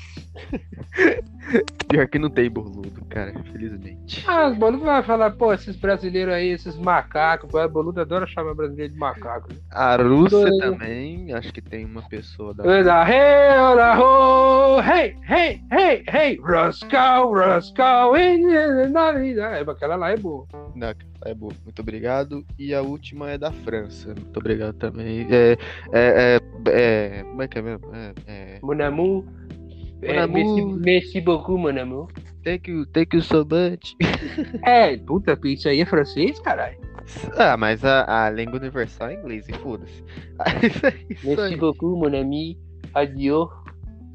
Pior 1.89 2.07
que 2.07 2.17
não 2.17 2.29
tem 2.29 2.49
boludo, 2.49 3.03
cara, 3.09 3.31
infelizmente. 3.31 4.23
Ah, 4.27 4.47
os 4.49 4.57
boludos 4.57 4.85
vai 4.85 5.03
falar, 5.03 5.31
pô, 5.31 5.53
esses 5.53 5.75
brasileiros 5.75 6.33
aí, 6.33 6.49
esses 6.49 6.75
macacos. 6.77 7.53
O 7.53 7.69
boludo 7.69 8.01
adora 8.01 8.25
chamar 8.25 8.53
brasileiro 8.55 8.93
de 8.93 8.99
macaco. 8.99 9.49
né? 9.53 9.59
A 9.71 9.95
Rússia 9.95 10.49
também, 10.59 11.33
acho 11.33 11.53
que 11.53 11.61
tem 11.61 11.85
uma 11.85 12.01
pessoa 12.03 12.53
da. 12.53 12.63
Olha, 12.63 13.03
hey, 13.07 13.59
olha, 13.59 13.99
oh, 13.99 14.81
hey, 14.81 15.15
hey, 15.29 15.61
hey, 15.71 16.03
hey, 16.11 16.39
in- 18.17 18.91
na 18.91 19.11
vida. 19.11 19.43
É, 19.43 19.61
aquela 19.61 19.95
lá 19.95 20.11
é 20.11 20.17
boa. 20.17 20.45
Não, 20.75 20.93
é 21.25 21.33
boa. 21.33 21.53
Muito 21.63 21.79
obrigado. 21.81 22.45
E 22.57 22.73
a 22.73 22.81
última 22.81 23.31
é 23.31 23.37
da 23.37 23.51
França. 23.51 24.09
Muito 24.15 24.37
obrigado 24.37 24.73
também. 24.75 25.27
É. 25.29 25.57
É. 25.91 26.39
é, 26.67 27.19
é 27.19 27.23
como 27.23 27.41
é 27.41 27.47
que 27.47 27.59
é 27.59 27.61
mesmo? 27.61 27.85
É, 27.93 28.13
é, 28.27 28.59
Mon 28.61 28.81
amour. 28.81 29.23
É, 30.05 30.27
merci, 30.27 31.21
beaucoup, 31.21 31.57
mon 31.57 31.77
amour. 31.77 32.07
thank 32.43 32.69
you, 32.69 32.85
thank 32.87 33.15
you 33.15 33.21
so 33.21 33.45
much. 33.45 33.95
É, 34.63 34.97
puta, 34.97 35.39
isso 35.45 35.67
aí 35.69 35.81
é 35.81 35.85
francês, 35.85 36.39
caralho. 36.39 36.77
Ah, 37.37 37.57
mas 37.57 37.83
a, 37.83 38.25
a 38.25 38.29
língua 38.29 38.59
universal 38.59 39.09
é 39.09 39.15
inglês, 39.15 39.47
e 39.49 39.53
foda-se. 39.53 40.03
Isso 40.65 40.85
aí, 40.85 41.05
isso 41.09 41.27
Merci 41.27 41.55
beaucoup, 41.57 41.97
mon 41.97 42.17
ami. 42.17 42.57
Adieu. 42.93 43.49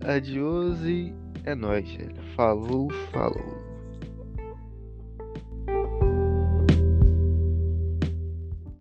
Adiós 0.05 0.82
e 0.84 1.12
é 1.45 1.55
nóis, 1.55 1.91
velho. 1.91 2.14
Falou, 2.36 2.91
falou. 3.12 3.58